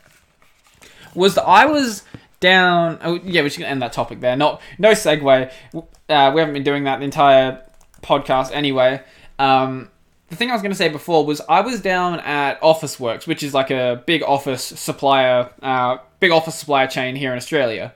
was 1.14 1.34
that 1.34 1.44
I 1.44 1.66
was 1.66 2.02
down. 2.40 2.98
Oh, 3.02 3.20
yeah, 3.24 3.40
we're 3.42 3.48
just 3.48 3.58
gonna 3.58 3.70
end 3.70 3.82
that 3.82 3.92
topic 3.92 4.20
there. 4.20 4.36
Not 4.36 4.60
no 4.78 4.92
segue. 4.92 5.50
Uh, 5.74 6.32
we 6.34 6.40
haven't 6.40 6.54
been 6.54 6.62
doing 6.62 6.84
that 6.84 6.98
the 6.98 7.04
entire 7.04 7.62
podcast 8.02 8.50
anyway. 8.52 9.02
Um, 9.38 9.90
the 10.28 10.36
thing 10.36 10.50
I 10.50 10.52
was 10.52 10.62
going 10.62 10.72
to 10.72 10.76
say 10.76 10.88
before 10.88 11.24
was 11.24 11.40
I 11.48 11.60
was 11.60 11.80
down 11.80 12.20
at 12.20 12.60
Officeworks, 12.60 13.26
which 13.26 13.42
is 13.42 13.54
like 13.54 13.70
a 13.70 14.02
big 14.06 14.22
office 14.22 14.64
supplier, 14.64 15.50
uh, 15.62 15.98
big 16.18 16.32
office 16.32 16.56
supplier 16.56 16.88
chain 16.88 17.14
here 17.14 17.30
in 17.30 17.36
Australia, 17.36 17.94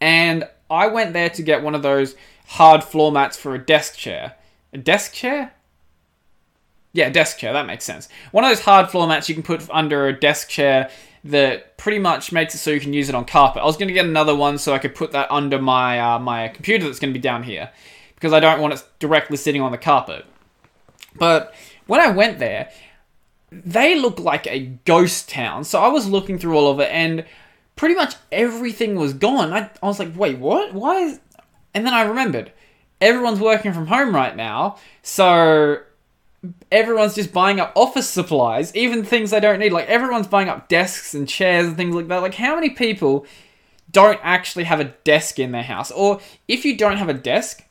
and 0.00 0.48
I 0.70 0.86
went 0.88 1.12
there 1.12 1.30
to 1.30 1.42
get 1.42 1.62
one 1.62 1.74
of 1.74 1.82
those 1.82 2.14
hard 2.46 2.84
floor 2.84 3.12
mats 3.12 3.36
for 3.36 3.54
a 3.54 3.58
desk 3.58 3.96
chair. 3.96 4.34
A 4.72 4.78
desk 4.78 5.12
chair? 5.12 5.52
Yeah, 6.92 7.10
desk 7.10 7.38
chair. 7.38 7.52
That 7.52 7.66
makes 7.66 7.84
sense. 7.84 8.08
One 8.32 8.44
of 8.44 8.50
those 8.50 8.60
hard 8.60 8.90
floor 8.90 9.06
mats 9.06 9.28
you 9.28 9.34
can 9.34 9.44
put 9.44 9.68
under 9.70 10.08
a 10.08 10.18
desk 10.18 10.48
chair 10.48 10.90
that 11.24 11.76
pretty 11.76 11.98
much 11.98 12.32
makes 12.32 12.54
it 12.54 12.58
so 12.58 12.70
you 12.70 12.80
can 12.80 12.92
use 12.92 13.08
it 13.08 13.14
on 13.14 13.24
carpet. 13.24 13.62
I 13.62 13.66
was 13.66 13.76
going 13.76 13.88
to 13.88 13.94
get 13.94 14.06
another 14.06 14.34
one 14.34 14.58
so 14.58 14.72
I 14.72 14.78
could 14.78 14.94
put 14.94 15.12
that 15.12 15.30
under 15.30 15.60
my 15.60 16.00
uh, 16.00 16.18
my 16.18 16.48
computer 16.48 16.86
that's 16.86 16.98
going 16.98 17.12
to 17.12 17.18
be 17.18 17.22
down 17.22 17.42
here 17.42 17.70
because 18.14 18.32
I 18.32 18.40
don't 18.40 18.60
want 18.60 18.74
it 18.74 18.84
directly 18.98 19.36
sitting 19.36 19.62
on 19.62 19.72
the 19.72 19.78
carpet. 19.78 20.24
But 21.16 21.54
when 21.86 22.00
I 22.00 22.10
went 22.10 22.38
there, 22.38 22.70
they 23.50 23.98
looked 23.98 24.20
like 24.20 24.46
a 24.46 24.66
ghost 24.84 25.28
town. 25.28 25.64
So 25.64 25.80
I 25.80 25.88
was 25.88 26.08
looking 26.08 26.38
through 26.38 26.56
all 26.56 26.70
of 26.70 26.80
it 26.80 26.90
and 26.90 27.24
pretty 27.78 27.94
much 27.94 28.16
everything 28.30 28.96
was 28.96 29.14
gone. 29.14 29.52
I, 29.52 29.70
I 29.82 29.86
was 29.86 29.98
like, 29.98 30.14
wait, 30.14 30.38
what? 30.38 30.74
Why 30.74 30.96
is. 30.96 31.20
And 31.72 31.86
then 31.86 31.94
I 31.94 32.02
remembered 32.02 32.52
everyone's 33.00 33.40
working 33.40 33.72
from 33.72 33.86
home 33.86 34.14
right 34.14 34.36
now. 34.36 34.76
So 35.02 35.78
everyone's 36.70 37.14
just 37.14 37.32
buying 37.32 37.60
up 37.60 37.72
office 37.74 38.08
supplies, 38.08 38.74
even 38.74 39.04
things 39.04 39.30
they 39.30 39.40
don't 39.40 39.60
need. 39.60 39.72
Like 39.72 39.86
everyone's 39.86 40.26
buying 40.26 40.48
up 40.48 40.68
desks 40.68 41.14
and 41.14 41.28
chairs 41.28 41.68
and 41.68 41.76
things 41.76 41.94
like 41.94 42.08
that. 42.08 42.20
Like 42.20 42.34
how 42.34 42.56
many 42.56 42.70
people 42.70 43.24
don't 43.90 44.20
actually 44.22 44.64
have 44.64 44.80
a 44.80 44.92
desk 45.04 45.38
in 45.38 45.52
their 45.52 45.62
house? 45.62 45.90
Or 45.92 46.20
if 46.48 46.64
you 46.64 46.76
don't 46.76 46.98
have 46.98 47.08
a 47.08 47.14
desk, 47.14 47.64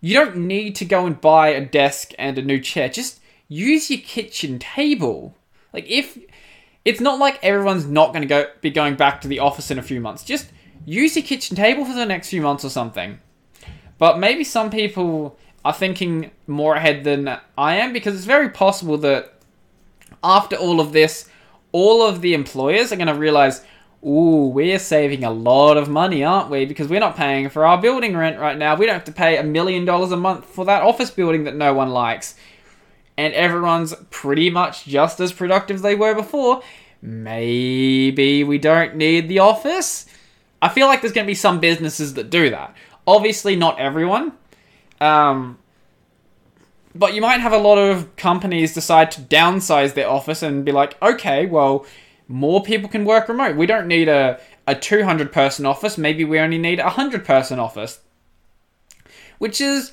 you 0.00 0.14
don't 0.14 0.36
need 0.36 0.76
to 0.76 0.84
go 0.84 1.04
and 1.04 1.20
buy 1.20 1.48
a 1.48 1.64
desk 1.64 2.12
and 2.16 2.38
a 2.38 2.42
new 2.42 2.60
chair. 2.60 2.88
Just 2.88 3.20
use 3.48 3.90
your 3.90 4.00
kitchen 4.00 4.60
table. 4.60 5.34
Like 5.72 5.86
if 5.88 6.16
it's 6.86 7.00
not 7.00 7.18
like 7.18 7.42
everyone's 7.42 7.84
not 7.84 8.12
going 8.12 8.22
to 8.22 8.28
go 8.28 8.48
be 8.60 8.70
going 8.70 8.94
back 8.94 9.20
to 9.20 9.28
the 9.28 9.40
office 9.40 9.72
in 9.72 9.78
a 9.78 9.82
few 9.82 10.00
months. 10.00 10.22
Just 10.22 10.52
use 10.86 11.16
your 11.16 11.24
kitchen 11.24 11.56
table 11.56 11.84
for 11.84 11.92
the 11.92 12.06
next 12.06 12.30
few 12.30 12.40
months 12.40 12.64
or 12.64 12.70
something. 12.70 13.18
But 13.98 14.20
maybe 14.20 14.44
some 14.44 14.70
people 14.70 15.36
are 15.64 15.72
thinking 15.72 16.30
more 16.46 16.76
ahead 16.76 17.02
than 17.02 17.40
I 17.58 17.74
am 17.74 17.92
because 17.92 18.14
it's 18.14 18.24
very 18.24 18.50
possible 18.50 18.96
that 18.98 19.34
after 20.22 20.54
all 20.54 20.80
of 20.80 20.92
this, 20.92 21.28
all 21.72 22.06
of 22.06 22.20
the 22.20 22.34
employers 22.34 22.92
are 22.92 22.96
going 22.96 23.08
to 23.08 23.14
realize, 23.14 23.64
ooh, 24.06 24.46
we're 24.46 24.78
saving 24.78 25.24
a 25.24 25.30
lot 25.30 25.76
of 25.76 25.88
money, 25.88 26.22
aren't 26.22 26.50
we? 26.50 26.66
Because 26.66 26.86
we're 26.86 27.00
not 27.00 27.16
paying 27.16 27.48
for 27.48 27.66
our 27.66 27.82
building 27.82 28.16
rent 28.16 28.38
right 28.38 28.56
now. 28.56 28.76
We 28.76 28.86
don't 28.86 28.94
have 28.94 29.04
to 29.06 29.12
pay 29.12 29.38
a 29.38 29.42
million 29.42 29.86
dollars 29.86 30.12
a 30.12 30.16
month 30.16 30.44
for 30.44 30.64
that 30.66 30.82
office 30.82 31.10
building 31.10 31.42
that 31.44 31.56
no 31.56 31.74
one 31.74 31.90
likes. 31.90 32.36
And 33.18 33.32
everyone's 33.34 33.94
pretty 34.10 34.50
much 34.50 34.84
just 34.84 35.20
as 35.20 35.32
productive 35.32 35.76
as 35.76 35.82
they 35.82 35.94
were 35.94 36.14
before. 36.14 36.62
Maybe 37.00 38.44
we 38.44 38.58
don't 38.58 38.96
need 38.96 39.28
the 39.28 39.38
office. 39.38 40.06
I 40.60 40.68
feel 40.68 40.86
like 40.86 41.00
there's 41.00 41.12
going 41.12 41.26
to 41.26 41.30
be 41.30 41.34
some 41.34 41.60
businesses 41.60 42.14
that 42.14 42.30
do 42.30 42.50
that. 42.50 42.74
Obviously, 43.06 43.56
not 43.56 43.78
everyone. 43.78 44.32
Um, 45.00 45.58
but 46.94 47.14
you 47.14 47.20
might 47.20 47.40
have 47.40 47.52
a 47.52 47.58
lot 47.58 47.76
of 47.78 48.16
companies 48.16 48.74
decide 48.74 49.10
to 49.12 49.20
downsize 49.20 49.94
their 49.94 50.08
office 50.08 50.42
and 50.42 50.64
be 50.64 50.72
like, 50.72 51.00
okay, 51.02 51.46
well, 51.46 51.86
more 52.28 52.62
people 52.62 52.88
can 52.88 53.04
work 53.04 53.28
remote. 53.28 53.56
We 53.56 53.66
don't 53.66 53.86
need 53.86 54.08
a, 54.08 54.40
a 54.66 54.74
200 54.74 55.32
person 55.32 55.66
office. 55.66 55.98
Maybe 55.98 56.24
we 56.24 56.38
only 56.38 56.58
need 56.58 56.80
a 56.80 56.84
100 56.84 57.24
person 57.24 57.58
office. 57.58 58.00
Which 59.38 59.60
is 59.60 59.92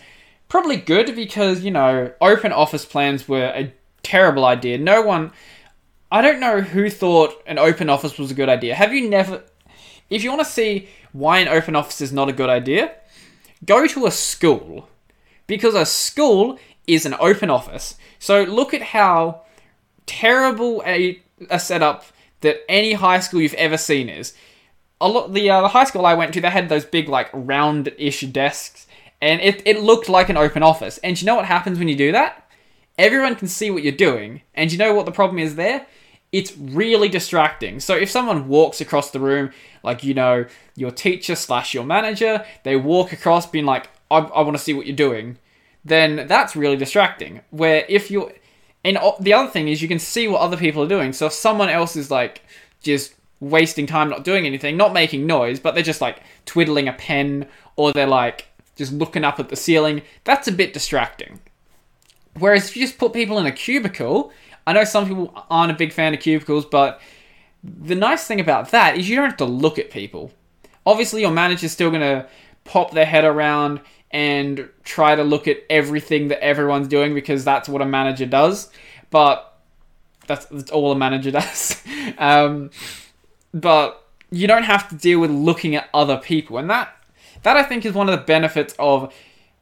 probably 0.54 0.78
good 0.78 1.16
because, 1.16 1.64
you 1.64 1.72
know, 1.72 2.14
open 2.22 2.52
office 2.52 2.86
plans 2.86 3.28
were 3.28 3.52
a 3.56 3.74
terrible 4.04 4.46
idea. 4.46 4.78
No 4.78 5.02
one. 5.02 5.32
I 6.12 6.22
don't 6.22 6.40
know 6.40 6.62
who 6.62 6.92
thought 6.92 7.42
an 7.48 7.58
open 7.58 7.90
office 7.90 8.20
was 8.20 8.30
a 8.30 8.36
good 8.36 8.50
idea. 8.50 8.76
Have 8.76 8.94
you 8.94 9.10
never. 9.10 9.42
If 10.12 10.24
you 10.24 10.30
want 10.30 10.42
to 10.42 10.54
see 10.60 10.90
why 11.12 11.40
an 11.40 11.48
open 11.48 11.76
office 11.76 12.02
is 12.02 12.14
not 12.14 12.30
a 12.30 12.34
good 12.34 12.52
idea, 12.52 12.94
go 13.66 13.88
to 13.88 14.06
a 14.06 14.12
school 14.12 14.88
because 15.48 15.74
a 15.74 15.88
school 15.88 16.60
is 16.86 17.08
an 17.08 17.16
open 17.20 17.50
office. 17.50 17.96
So 18.20 18.44
look 18.44 18.76
at 18.76 18.84
how 18.84 19.42
terrible 20.06 20.84
a, 20.86 21.20
a 21.50 21.60
setup 21.60 22.06
that 22.42 22.58
any 22.70 22.94
high 22.94 23.22
school 23.22 23.42
you've 23.42 23.56
ever 23.56 23.78
seen 23.78 24.08
is. 24.08 24.36
A 25.02 25.08
lot 25.08 25.34
the 25.34 25.50
uh, 25.50 25.62
the 25.62 25.70
high 25.70 25.86
school 25.86 26.06
I 26.06 26.14
went 26.14 26.32
to, 26.36 26.42
they 26.42 26.52
had 26.52 26.70
those 26.70 26.86
big 26.86 27.10
like 27.10 27.32
round-ish 27.34 28.22
desks, 28.28 28.83
and 29.24 29.40
it 29.42 29.62
it 29.66 29.82
looked 29.82 30.10
like 30.10 30.28
an 30.28 30.36
open 30.36 30.64
office. 30.64 30.98
And 30.98 31.20
you 31.20 31.26
know 31.26 31.36
what 31.36 31.46
happens 31.46 31.80
when 31.80 31.88
you 31.88 31.96
do 31.96 32.12
that? 32.12 32.52
Everyone 32.98 33.36
can 33.36 33.48
see 33.48 33.72
what 33.72 33.82
you're 33.82 33.94
doing, 33.94 34.42
and 34.54 34.72
you 34.72 34.78
know 34.78 34.94
what 34.94 35.06
the 35.06 35.12
problem 35.12 35.40
is 35.40 35.56
there? 35.56 35.88
It's 36.34 36.56
really 36.58 37.08
distracting. 37.08 37.80
So 37.80 37.96
if 37.96 38.12
someone 38.12 38.50
walks 38.50 38.82
across 38.82 39.12
the 39.12 39.22
room, 39.22 39.52
like 39.82 40.04
you 40.04 40.14
know 40.14 40.46
your 40.76 40.92
teacher 40.92 41.36
slash 41.36 41.74
your 41.74 41.86
manager, 41.86 42.46
they 42.64 42.76
walk 42.76 43.14
across 43.14 43.48
being 43.48 43.66
like, 43.66 43.90
I, 44.12 44.18
I 44.18 44.42
want 44.42 44.58
to 44.58 44.64
see 44.64 44.74
what 44.74 44.88
you're 44.88 44.96
doing, 44.96 45.38
then 45.86 46.28
that's 46.28 46.56
really 46.56 46.76
distracting. 46.76 47.42
Where 47.50 47.86
if 47.88 48.12
you're, 48.12 48.34
and 48.84 48.98
the 49.22 49.34
other 49.34 49.50
thing 49.50 49.70
is 49.70 49.82
you 49.82 49.88
can 49.88 50.00
see 50.00 50.28
what 50.28 50.42
other 50.42 50.58
people 50.58 50.84
are 50.84 50.88
doing. 50.88 51.14
So 51.14 51.28
if 51.28 51.34
someone 51.34 51.70
else 51.70 51.96
is 51.96 52.12
like 52.12 52.42
just 52.82 53.16
wasting 53.40 53.86
time 53.86 54.10
not 54.10 54.26
doing 54.26 54.46
anything, 54.46 54.76
not 54.76 54.92
making 54.92 55.26
noise, 55.26 55.60
but 55.62 55.76
they're 55.76 55.84
just 55.84 56.02
like 56.02 56.22
twiddling 56.46 56.90
a 56.90 56.94
pen 56.94 57.48
or 57.78 57.94
they're 57.94 58.08
like 58.08 58.48
just 58.76 58.94
looking 58.94 59.24
up 59.24 59.40
at 59.40 59.50
the 59.50 59.56
ceiling, 59.56 60.02
that's 60.24 60.48
a 60.48 60.52
bit 60.52 60.74
distracting. 60.74 61.40
Whereas 62.38 62.70
if 62.70 62.76
you 62.76 62.86
just 62.86 62.98
put 62.98 63.14
people 63.14 63.38
in 63.38 63.46
a 63.46 63.52
cubicle, 63.52 64.32
I 64.66 64.74
know 64.74 64.84
some 64.84 65.08
people 65.08 65.34
aren't 65.50 65.72
a 65.72 65.76
big 65.76 65.94
fan 65.94 66.14
of 66.14 66.20
cubicles, 66.20 66.66
but 66.66 67.00
the 67.64 67.96
nice 67.96 68.26
thing 68.26 68.40
about 68.40 68.72
that 68.72 68.98
is 68.98 69.10
you 69.10 69.16
don't 69.16 69.26
have 69.30 69.38
to 69.38 69.46
look 69.46 69.78
at 69.78 69.92
people. 69.92 70.32
Obviously, 70.86 71.22
your 71.22 71.32
manager's 71.32 71.72
still 71.72 71.90
going 71.90 72.02
to 72.02 72.28
pop 72.64 72.92
their 72.92 73.06
head 73.06 73.24
around 73.24 73.82
and 74.12 74.70
try 74.84 75.16
to 75.16 75.24
look 75.24 75.48
at 75.48 75.58
everything 75.70 76.28
that 76.28 76.44
everyone's 76.44 76.88
doing 76.88 77.14
because 77.14 77.44
that's 77.44 77.68
what 77.70 77.82
a 77.82 77.86
manager 77.86 78.26
does. 78.26 78.70
But 79.10 79.58
that's, 80.28 80.46
that's 80.46 80.72
all 80.72 80.92
a 80.92 80.96
manager 80.96 81.32
does. 81.40 81.82
um, 82.18 82.72
but 83.54 84.08
you 84.32 84.48
don't 84.48 84.64
have 84.64 84.90
to 84.90 84.96
deal 84.96 85.20
with 85.20 85.32
looking 85.32 85.76
at 85.76 85.90
other 85.94 86.18
people, 86.18 86.58
and 86.58 86.70
that 86.70 86.96
that 87.44 87.58
I 87.58 87.64
think 87.64 87.86
is 87.86 87.94
one 87.94 88.10
of 88.10 88.18
the 88.18 88.26
benefits 88.26 88.74
of 88.80 89.14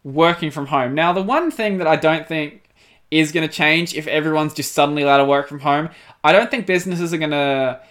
working 0.04 0.52
from 0.52 0.68
home. 0.68 0.96
Now, 0.96 1.14
the 1.14 1.22
one 1.22 1.52
thing 1.52 1.78
that 1.78 1.88
I 1.88 1.96
don't 1.96 2.28
think 2.28 2.64
is 3.12 3.32
going 3.32 3.48
to 3.48 3.54
change 3.54 3.94
if 3.94 4.08
everyone's 4.08 4.54
just 4.54 4.72
suddenly 4.72 5.04
allowed 5.04 5.18
to 5.18 5.26
work 5.26 5.48
from 5.48 5.60
home, 5.60 5.90
I 6.24 6.32
don't 6.32 6.50
think 6.50 6.66
businesses 6.66 7.14
are 7.14 7.18
going 7.18 7.32
to 7.32 7.82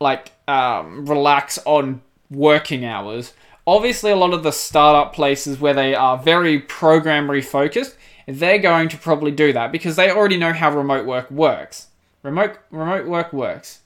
like 0.00 0.32
um, 0.48 1.06
relax 1.06 1.58
on 1.64 2.02
working 2.30 2.84
hours. 2.84 3.32
Obviously, 3.66 4.10
a 4.10 4.16
lot 4.16 4.34
of 4.34 4.42
the 4.42 4.50
startup 4.50 5.14
places 5.14 5.60
where 5.60 5.74
they 5.74 5.94
are 5.94 6.18
very 6.18 6.60
programmery 6.60 7.44
focused, 7.44 7.96
they're 8.26 8.58
going 8.58 8.88
to 8.88 8.96
probably 8.96 9.30
do 9.30 9.52
that 9.52 9.72
because 9.72 9.96
they 9.96 10.10
already 10.10 10.36
know 10.36 10.52
how 10.52 10.74
remote 10.74 11.06
work 11.06 11.30
works. 11.30 11.88
Remote 12.22 12.58
remote 12.70 13.06
work 13.06 13.32
works. 13.32 13.80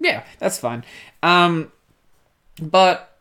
Yeah, 0.00 0.24
that's 0.38 0.58
fine. 0.58 0.84
Um, 1.22 1.72
but 2.60 3.11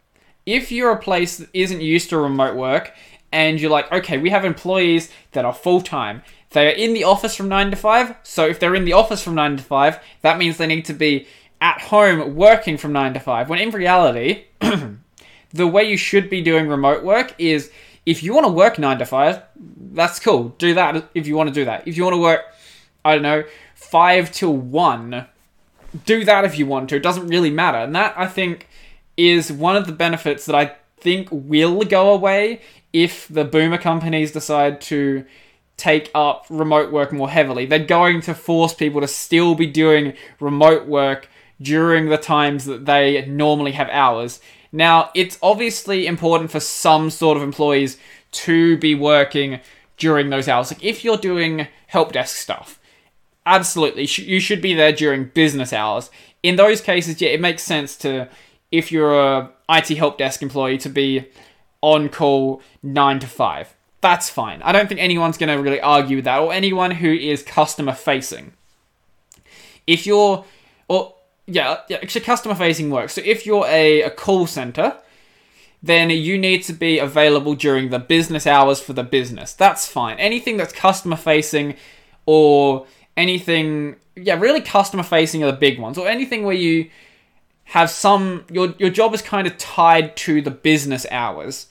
if 0.45 0.71
you're 0.71 0.91
a 0.91 0.99
place 0.99 1.37
that 1.37 1.49
isn't 1.53 1.81
used 1.81 2.09
to 2.09 2.17
remote 2.17 2.55
work 2.55 2.93
and 3.31 3.59
you're 3.59 3.71
like, 3.71 3.91
okay, 3.91 4.17
we 4.17 4.29
have 4.29 4.43
employees 4.45 5.11
that 5.31 5.45
are 5.45 5.53
full 5.53 5.81
time. 5.81 6.21
They 6.51 6.67
are 6.67 6.75
in 6.75 6.93
the 6.93 7.05
office 7.05 7.35
from 7.35 7.47
9 7.47 7.71
to 7.71 7.77
5. 7.77 8.15
So 8.23 8.45
if 8.45 8.59
they're 8.59 8.75
in 8.75 8.85
the 8.85 8.93
office 8.93 9.23
from 9.23 9.35
9 9.35 9.57
to 9.57 9.63
5, 9.63 9.99
that 10.21 10.37
means 10.37 10.57
they 10.57 10.67
need 10.67 10.85
to 10.85 10.93
be 10.93 11.27
at 11.61 11.79
home 11.81 12.35
working 12.35 12.77
from 12.77 12.91
9 12.91 13.13
to 13.13 13.19
5. 13.19 13.49
When 13.49 13.59
in 13.59 13.69
reality, 13.69 14.45
the 14.59 15.67
way 15.67 15.83
you 15.83 15.97
should 15.97 16.29
be 16.29 16.41
doing 16.41 16.67
remote 16.67 17.03
work 17.03 17.33
is 17.37 17.71
if 18.05 18.23
you 18.23 18.33
want 18.33 18.47
to 18.47 18.51
work 18.51 18.77
9 18.79 18.99
to 18.99 19.05
5, 19.05 19.41
that's 19.93 20.19
cool. 20.19 20.49
Do 20.57 20.73
that 20.73 21.09
if 21.13 21.27
you 21.27 21.35
want 21.35 21.47
to 21.49 21.53
do 21.53 21.65
that. 21.65 21.87
If 21.87 21.95
you 21.95 22.03
want 22.03 22.15
to 22.15 22.21
work, 22.21 22.41
I 23.05 23.13
don't 23.13 23.23
know, 23.23 23.43
5 23.75 24.31
till 24.31 24.55
1, 24.55 25.25
do 26.05 26.25
that 26.25 26.43
if 26.43 26.57
you 26.57 26.65
want 26.65 26.89
to. 26.89 26.95
It 26.95 27.03
doesn't 27.03 27.27
really 27.27 27.51
matter. 27.51 27.77
And 27.77 27.95
that, 27.95 28.13
I 28.17 28.27
think, 28.27 28.67
is 29.29 29.51
one 29.51 29.75
of 29.75 29.85
the 29.85 29.91
benefits 29.91 30.45
that 30.45 30.55
I 30.55 30.75
think 30.97 31.27
will 31.31 31.81
go 31.83 32.13
away 32.13 32.61
if 32.93 33.27
the 33.27 33.45
boomer 33.45 33.77
companies 33.77 34.31
decide 34.31 34.81
to 34.81 35.25
take 35.77 36.11
up 36.13 36.45
remote 36.49 36.91
work 36.91 37.11
more 37.11 37.29
heavily. 37.29 37.65
They're 37.65 37.79
going 37.79 38.21
to 38.21 38.35
force 38.35 38.73
people 38.73 39.01
to 39.01 39.07
still 39.07 39.55
be 39.55 39.65
doing 39.65 40.13
remote 40.39 40.87
work 40.87 41.27
during 41.61 42.09
the 42.09 42.17
times 42.17 42.65
that 42.65 42.85
they 42.85 43.25
normally 43.25 43.71
have 43.71 43.89
hours. 43.89 44.39
Now, 44.71 45.09
it's 45.15 45.37
obviously 45.41 46.07
important 46.07 46.51
for 46.51 46.59
some 46.59 47.09
sort 47.09 47.37
of 47.37 47.43
employees 47.43 47.97
to 48.31 48.77
be 48.77 48.95
working 48.95 49.59
during 49.97 50.29
those 50.29 50.47
hours. 50.47 50.71
Like 50.71 50.83
if 50.83 51.03
you're 51.03 51.17
doing 51.17 51.67
help 51.87 52.13
desk 52.13 52.35
stuff, 52.37 52.79
absolutely, 53.45 54.03
you 54.03 54.39
should 54.39 54.61
be 54.61 54.73
there 54.73 54.91
during 54.91 55.25
business 55.25 55.73
hours. 55.73 56.09
In 56.43 56.55
those 56.55 56.81
cases, 56.81 57.21
yeah, 57.21 57.29
it 57.29 57.41
makes 57.41 57.63
sense 57.63 57.97
to, 57.97 58.29
if 58.71 58.91
you're 58.91 59.19
a 59.19 59.51
IT 59.69 59.89
help 59.97 60.17
desk 60.17 60.41
employee, 60.41 60.77
to 60.79 60.89
be 60.89 61.27
on 61.81 62.09
call 62.09 62.61
nine 62.81 63.19
to 63.19 63.27
five. 63.27 63.75
That's 64.01 64.29
fine. 64.29 64.61
I 64.63 64.71
don't 64.71 64.87
think 64.87 64.99
anyone's 64.99 65.37
going 65.37 65.55
to 65.55 65.61
really 65.61 65.81
argue 65.81 66.17
with 66.17 66.25
that, 66.25 66.39
or 66.39 66.51
anyone 66.51 66.91
who 66.91 67.11
is 67.11 67.43
customer 67.43 67.93
facing. 67.93 68.53
If 69.85 70.07
you're, 70.07 70.45
or 70.87 71.15
yeah, 71.45 71.81
yeah, 71.89 71.97
actually, 71.97 72.21
customer 72.21 72.55
facing 72.55 72.89
works. 72.89 73.13
So 73.13 73.21
if 73.23 73.45
you're 73.45 73.65
a, 73.67 74.03
a 74.03 74.09
call 74.09 74.47
center, 74.47 74.97
then 75.83 76.09
you 76.09 76.37
need 76.37 76.63
to 76.63 76.73
be 76.73 76.99
available 76.99 77.55
during 77.55 77.89
the 77.89 77.99
business 77.99 78.45
hours 78.47 78.79
for 78.79 78.93
the 78.93 79.03
business. 79.03 79.53
That's 79.53 79.87
fine. 79.87 80.17
Anything 80.19 80.57
that's 80.57 80.73
customer 80.73 81.15
facing 81.15 81.75
or 82.25 82.85
anything, 83.17 83.97
yeah, 84.15 84.39
really 84.39 84.61
customer 84.61 85.03
facing 85.03 85.43
are 85.43 85.51
the 85.51 85.57
big 85.57 85.79
ones, 85.79 85.97
or 85.97 86.07
anything 86.07 86.43
where 86.43 86.55
you 86.55 86.89
have 87.71 87.89
some 87.89 88.45
your 88.49 88.73
your 88.77 88.89
job 88.89 89.13
is 89.13 89.21
kind 89.21 89.47
of 89.47 89.57
tied 89.57 90.15
to 90.17 90.41
the 90.41 90.51
business 90.51 91.05
hours. 91.11 91.67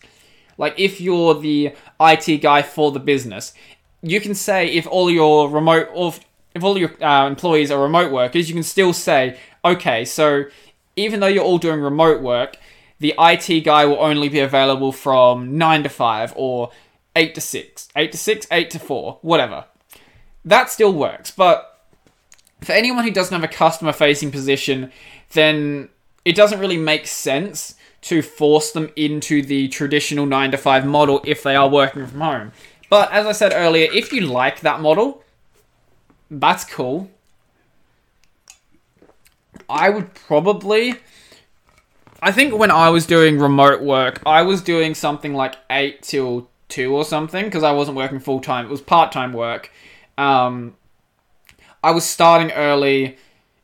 Like 0.59 0.79
if 0.79 1.01
you're 1.01 1.35
the 1.35 1.75
IT 2.01 2.39
guy 2.39 2.63
for 2.63 2.93
the 2.93 3.01
business, 3.01 3.55
you 4.03 4.21
can 4.21 4.35
say 4.35 4.69
if 4.69 4.87
all 4.87 5.11
your 5.11 5.49
remote 5.49 5.89
or 5.95 6.15
if 6.55 6.65
all 6.65 6.77
your 6.77 7.03
uh, 7.03 7.27
employees 7.27 7.71
are 7.71 7.81
remote 7.81 8.13
workers, 8.13 8.49
you 8.49 8.55
can 8.55 8.63
still 8.63 8.93
say, 8.93 9.39
okay, 9.65 10.05
so 10.05 10.45
even 10.97 11.21
though 11.21 11.29
you're 11.29 11.45
all 11.45 11.59
doing 11.59 11.81
remote 11.81 12.21
work, 12.21 12.59
the 12.99 13.15
IT 13.19 13.61
guy 13.61 13.85
will 13.85 14.01
only 14.01 14.29
be 14.29 14.41
available 14.41 14.91
from 14.91 15.57
9 15.57 15.85
to 15.85 15.89
5 15.89 16.33
or 16.35 16.73
8 17.15 17.35
to 17.37 17.41
6, 17.41 17.89
8 17.95 18.13
to 18.13 18.19
6, 18.19 18.47
8 18.51 18.71
to 18.71 18.79
4, 18.81 19.19
whatever 19.23 19.65
that 20.45 20.71
still 20.71 20.93
works. 20.93 21.31
But 21.31 21.87
for 22.61 22.73
anyone 22.73 23.05
who 23.05 23.11
doesn't 23.11 23.35
have 23.35 23.49
a 23.49 23.53
customer 23.53 23.93
facing 23.93 24.31
position, 24.31 24.93
then 25.33 25.89
it 26.25 26.35
doesn't 26.35 26.59
really 26.59 26.77
make 26.77 27.07
sense 27.07 27.75
to 28.03 28.23
force 28.23 28.73
them 28.73 28.91
into 28.97 29.43
the 29.43 29.69
traditional 29.69 30.27
9 30.27 30.51
to 30.53 30.57
5 30.57 30.87
model 30.87 31.21
if 31.25 31.43
they 31.43 31.55
are 31.55 31.69
working 31.69 32.07
from 32.07 32.21
home. 32.21 32.53
But 32.89 33.13
as 33.13 33.27
I 33.27 33.33
said 33.33 33.53
earlier, 33.55 33.91
if 33.93 34.13
you 34.13 34.23
like 34.23 34.61
that 34.61 34.81
model, 34.81 35.23
that's 36.31 36.65
cool. 36.65 37.11
I 39.69 39.91
would 39.91 40.15
probably. 40.15 40.97
I 42.23 42.33
think 42.33 42.55
when 42.55 42.71
I 42.71 42.91
was 42.91 43.07
doing 43.07 43.39
remote 43.39 43.83
work, 43.83 44.21
I 44.27 44.43
was 44.43 44.61
doing 44.61 44.95
something 44.95 45.35
like 45.35 45.57
8 45.71 46.03
till 46.03 46.49
2 46.69 46.95
or 46.95 47.05
something 47.05 47.45
because 47.45 47.63
I 47.63 47.73
wasn't 47.73 47.97
working 47.97 48.19
full 48.19 48.41
time. 48.41 48.67
It 48.67 48.71
was 48.71 48.81
part 48.81 49.13
time 49.13 49.33
work. 49.33 49.71
Um, 50.19 50.77
I 51.83 51.93
was 51.93 52.05
starting 52.05 52.53
early 52.53 53.17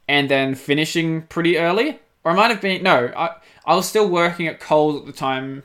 and 0.09 0.29
then 0.29 0.55
finishing 0.55 1.23
pretty 1.23 1.59
early, 1.59 1.99
or 2.25 2.33
I 2.33 2.35
might 2.35 2.51
have 2.51 2.61
been 2.61 2.83
no, 2.83 3.13
I 3.17 3.37
I 3.65 3.75
was 3.75 3.89
still 3.89 4.09
working 4.09 4.47
at 4.47 4.61
Coles 4.61 5.01
at 5.01 5.07
the 5.07 5.13
time. 5.13 5.63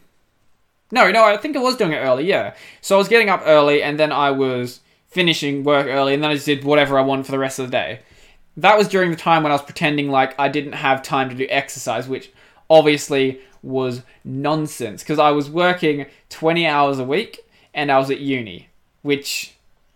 No, 0.91 1.09
no, 1.11 1.23
I 1.23 1.37
think 1.37 1.55
I 1.55 1.59
was 1.59 1.77
doing 1.77 1.93
it 1.93 1.97
early. 1.97 2.25
Yeah, 2.25 2.53
so 2.81 2.95
I 2.95 2.97
was 2.97 3.07
getting 3.07 3.29
up 3.29 3.43
early 3.45 3.81
and 3.81 3.99
then 3.99 4.11
I 4.11 4.31
was 4.31 4.81
finishing 5.07 5.63
work 5.63 5.87
early 5.87 6.13
and 6.13 6.23
then 6.23 6.31
I 6.31 6.33
just 6.33 6.45
did 6.45 6.63
whatever 6.63 6.97
I 6.97 7.01
wanted 7.01 7.25
for 7.25 7.31
the 7.31 7.39
rest 7.39 7.59
of 7.59 7.67
the 7.67 7.71
day. 7.71 7.99
That 8.57 8.77
was 8.77 8.87
during 8.87 9.11
the 9.11 9.17
time 9.17 9.43
when 9.43 9.51
I 9.51 9.55
was 9.55 9.61
pretending 9.61 10.09
like 10.09 10.37
I 10.39 10.49
didn't 10.49 10.73
have 10.73 11.03
time 11.03 11.29
to 11.29 11.35
do 11.35 11.47
exercise, 11.49 12.07
which 12.07 12.31
obviously 12.69 13.41
was 13.63 14.01
nonsense 14.23 15.03
because 15.03 15.19
I 15.19 15.31
was 15.31 15.49
working 15.49 16.07
20 16.29 16.65
hours 16.65 16.99
a 16.99 17.03
week 17.03 17.39
and 17.73 17.91
I 17.91 17.99
was 17.99 18.09
at 18.09 18.19
uni, 18.19 18.69
which 19.01 19.53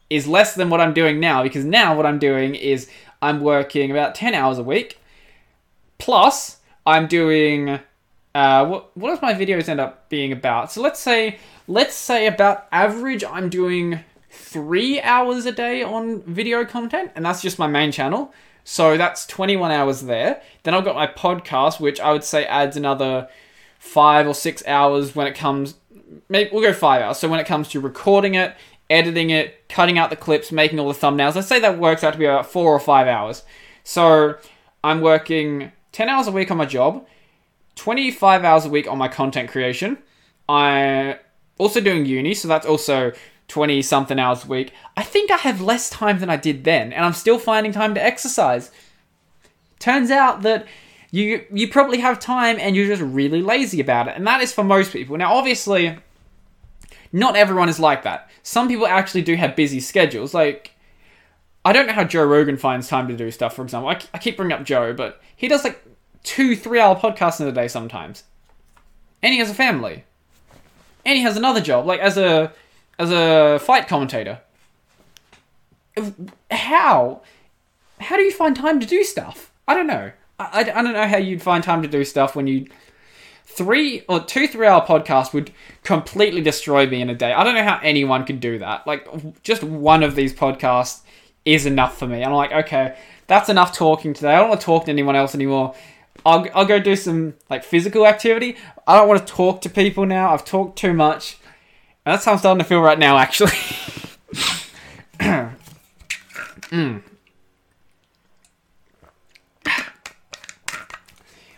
is 0.10 0.28
less 0.28 0.56
than 0.56 0.70
what 0.70 0.82
I'm 0.82 0.94
doing 0.94 1.20
now 1.20 1.44
because 1.44 1.66
now 1.66 1.96
what 1.96 2.06
I'm 2.06 2.20
doing 2.20 2.56
is 2.56 2.90
I'm 3.26 3.42
working 3.42 3.90
about 3.90 4.14
10 4.14 4.36
hours 4.36 4.60
a 4.60 4.64
week 4.64 5.00
plus 5.98 6.58
I'm 6.86 7.08
doing 7.08 7.80
uh, 8.36 8.66
what 8.66 8.96
what 8.96 9.10
does 9.10 9.22
my 9.22 9.34
videos 9.34 9.68
end 9.68 9.80
up 9.80 10.10
being 10.10 10.32
about? 10.32 10.72
So 10.72 10.82
let's 10.82 11.00
say 11.00 11.40
let's 11.68 11.96
say 11.96 12.28
about 12.28 12.68
average 12.72 13.24
I'm 13.24 13.50
doing 13.50 14.02
3 14.30 15.02
hours 15.02 15.46
a 15.48 15.52
day 15.52 15.82
on 15.82 16.22
video 16.22 16.66
content 16.66 17.12
and 17.16 17.26
that's 17.26 17.42
just 17.42 17.58
my 17.58 17.68
main 17.68 17.92
channel. 17.92 18.32
So 18.64 18.98
that's 18.98 19.26
21 19.26 19.72
hours 19.72 20.02
there. 20.02 20.42
Then 20.64 20.76
I've 20.76 20.86
got 20.86 20.96
my 20.96 21.08
podcast 21.08 21.80
which 21.80 22.00
I 22.00 22.12
would 22.12 22.24
say 22.24 22.46
adds 22.46 22.78
another 22.78 23.28
5 23.80 24.28
or 24.28 24.34
6 24.36 24.68
hours 24.68 25.16
when 25.16 25.26
it 25.26 25.34
comes 25.36 25.76
maybe 26.30 26.52
we'll 26.54 26.62
go 26.62 26.74
5 26.74 27.02
hours. 27.02 27.18
So 27.18 27.28
when 27.28 27.40
it 27.40 27.48
comes 27.48 27.70
to 27.70 27.80
recording 27.80 28.36
it 28.36 28.56
editing 28.90 29.30
it, 29.30 29.68
cutting 29.70 29.98
out 29.98 30.10
the 30.10 30.16
clips, 30.16 30.52
making 30.52 30.80
all 30.80 30.88
the 30.88 31.00
thumbnails. 31.00 31.36
Let's 31.36 31.48
say 31.48 31.60
that 31.60 31.80
works 31.80 32.04
out 32.04 32.14
to 32.14 32.20
be 32.20 32.26
about 32.26 32.46
four 32.46 32.74
or 32.74 32.80
five 32.80 33.08
hours. 33.08 33.44
So 33.84 34.36
I'm 34.84 35.02
working 35.02 35.72
10 35.92 36.10
hours 36.10 36.28
a 36.28 36.32
week 36.32 36.52
on 36.52 36.58
my 36.58 36.66
job, 36.66 37.06
25 37.76 38.44
hours 38.44 38.66
a 38.66 38.70
week 38.70 38.88
on 38.88 38.98
my 38.98 39.08
content 39.08 39.50
creation. 39.50 39.98
I 40.48 41.20
also 41.58 41.82
doing 41.82 42.06
uni, 42.06 42.34
so 42.34 42.48
that's 42.48 42.66
also 42.66 43.12
20 43.48 43.82
something 43.82 44.20
hours 44.20 44.46
a 44.46 44.48
week. 44.48 44.74
I 44.98 45.04
think 45.04 45.32
I 45.32 45.38
have 45.38 45.62
less 45.62 45.90
time 45.90 46.20
than 46.20 46.30
I 46.30 46.38
did 46.38 46.64
then, 46.64 46.94
and 46.94 47.06
I'm 47.06 47.14
still 47.14 47.40
finding 47.40 47.72
time 47.72 47.94
to 47.96 48.04
exercise. 48.04 48.72
Turns 49.80 50.12
out 50.12 50.42
that 50.44 50.66
you 51.12 51.46
you 51.52 51.68
probably 51.70 52.00
have 52.00 52.20
time 52.20 52.58
and 52.60 52.76
you're 52.76 52.88
just 52.88 53.02
really 53.02 53.42
lazy 53.42 53.80
about 53.80 54.08
it, 54.08 54.16
and 54.16 54.26
that 54.28 54.42
is 54.42 54.54
for 54.54 54.64
most 54.64 54.92
people. 54.92 55.18
Now, 55.18 55.34
obviously, 55.34 55.98
not 57.16 57.38
everyone 57.38 57.70
is 57.70 57.80
like 57.80 58.04
that. 58.04 58.30
Some 58.44 58.68
people 58.68 58.86
actually 58.86 59.22
do 59.22 59.36
have 59.38 59.56
busy 59.56 59.80
schedules. 59.80 60.34
Like, 60.34 60.72
I 61.64 61.72
don't 61.72 61.88
know 61.88 61.94
how 61.94 62.04
Joe 62.04 62.26
Rogan 62.26 62.58
finds 62.58 62.90
time 62.90 63.08
to 63.08 63.16
do 63.16 63.32
stuff, 63.32 63.56
for 63.56 63.62
example. 63.62 63.90
I, 63.90 64.02
I 64.14 64.18
keep 64.18 64.36
bringing 64.36 64.52
up 64.52 64.66
Joe, 64.66 64.94
but 64.94 65.22
he 65.34 65.48
does 65.48 65.64
like 65.64 65.82
two, 66.24 66.58
three 66.58 66.78
hour 66.78 66.94
podcasts 66.94 67.40
in 67.40 67.48
a 67.48 67.54
day 67.54 67.70
sometimes. 67.70 68.26
And 69.24 69.32
he 69.32 69.40
has 69.40 69.50
a 69.50 69.54
family. 69.54 70.04
And 71.06 71.18
he 71.18 71.24
has 71.24 71.38
another 71.38 71.62
job, 71.62 71.86
like 71.86 72.02
as 72.02 72.18
a 72.18 72.52
as 73.00 73.12
a 73.12 73.60
fight 73.60 73.88
commentator. 73.88 74.42
How? 76.52 77.22
How 78.02 78.18
do 78.18 78.24
you 78.24 78.32
find 78.32 78.58
time 78.58 78.82
to 78.82 78.86
do 78.86 79.06
stuff? 79.06 79.54
I 79.70 79.74
don't 79.74 79.88
know. 79.88 80.12
I, 80.38 80.44
I, 80.52 80.60
I 80.60 80.84
don't 80.84 80.92
know 80.92 81.08
how 81.08 81.18
you'd 81.18 81.42
find 81.42 81.64
time 81.64 81.82
to 81.82 81.88
do 81.88 82.04
stuff 82.04 82.36
when 82.36 82.48
you 82.48 82.68
three 83.56 84.04
or 84.10 84.20
two 84.24 84.48
three 84.48 84.68
hour 84.68 84.86
podcasts 84.86 85.34
would 85.34 85.52
completely 85.84 86.42
destroy 86.42 86.86
me 86.88 87.02
in 87.02 87.10
a 87.10 87.16
day. 87.16 87.32
I 87.34 87.44
don't 87.44 87.56
know 87.56 87.64
how 87.64 87.80
anyone 87.82 88.26
could 88.26 88.40
do 88.40 88.60
that. 88.60 88.86
Like 88.86 89.08
just 89.44 89.64
one 89.64 90.04
of 90.04 90.16
these 90.16 90.34
podcasts 90.34 91.02
is 91.46 91.66
enough 91.66 91.98
for 91.98 92.08
me. 92.08 92.24
I'm 92.24 92.34
like, 92.34 92.52
okay, 92.52 92.98
that's 93.28 93.50
enough 93.50 93.76
talking 93.76 94.14
today. 94.14 94.34
I 94.34 94.40
don't 94.40 94.50
want 94.50 94.62
to 94.62 94.66
talk 94.66 94.86
to 94.86 94.92
anyone 94.92 95.16
else 95.16 95.34
anymore. 95.36 95.74
I'll, 96.26 96.48
I'll 96.54 96.66
go 96.66 96.80
do 96.80 96.96
some 96.96 97.36
like 97.50 97.64
physical 97.64 98.06
activity. 98.06 98.58
I 98.88 98.98
don't 98.98 99.08
want 99.08 99.26
to 99.26 99.34
talk 99.34 99.62
to 99.62 99.70
people 99.70 100.06
now. 100.06 100.34
I've 100.34 100.44
talked 100.44 100.78
too 100.78 100.94
much. 100.94 101.38
And 102.06 102.14
that's 102.14 102.26
how 102.26 102.34
I'm 102.34 102.38
starting 102.38 102.60
to 102.60 102.66
feel 102.66 102.82
right 102.82 103.00
now, 103.00 103.18
actually. 103.18 103.52
mm. 106.70 107.02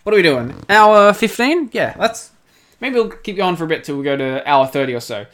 What 0.07 0.13
are 0.13 0.19
we 0.19 0.23
doing? 0.23 0.55
Hour 0.69 1.11
15? 1.11 1.71
Yeah, 1.73 1.93
that's. 1.97 2.31
Maybe 2.79 2.95
we'll 2.95 3.09
keep 3.09 3.35
going 3.35 3.57
for 3.57 3.65
a 3.65 3.67
bit 3.67 3.84
till 3.84 3.97
we 3.97 4.05
go 4.05 4.15
to 4.15 4.41
hour 4.49 4.65
30 4.65 4.93
or 4.93 5.01
so. 5.01 5.25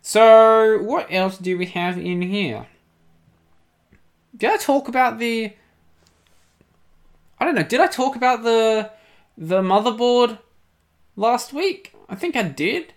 So, 0.00 0.78
what 0.82 1.08
else 1.10 1.36
do 1.36 1.58
we 1.58 1.66
have 1.66 1.98
in 1.98 2.22
here? 2.22 2.66
Did 4.34 4.52
I 4.52 4.56
talk 4.56 4.88
about 4.88 5.18
the. 5.18 5.52
I 7.38 7.44
don't 7.44 7.54
know, 7.54 7.64
did 7.64 7.80
I 7.80 7.86
talk 7.86 8.16
about 8.16 8.44
the 8.44 8.90
the 9.36 9.60
motherboard 9.60 10.38
last 11.16 11.52
week? 11.52 11.94
I 12.08 12.14
think 12.14 12.34
I 12.34 12.44
did. 12.44 12.94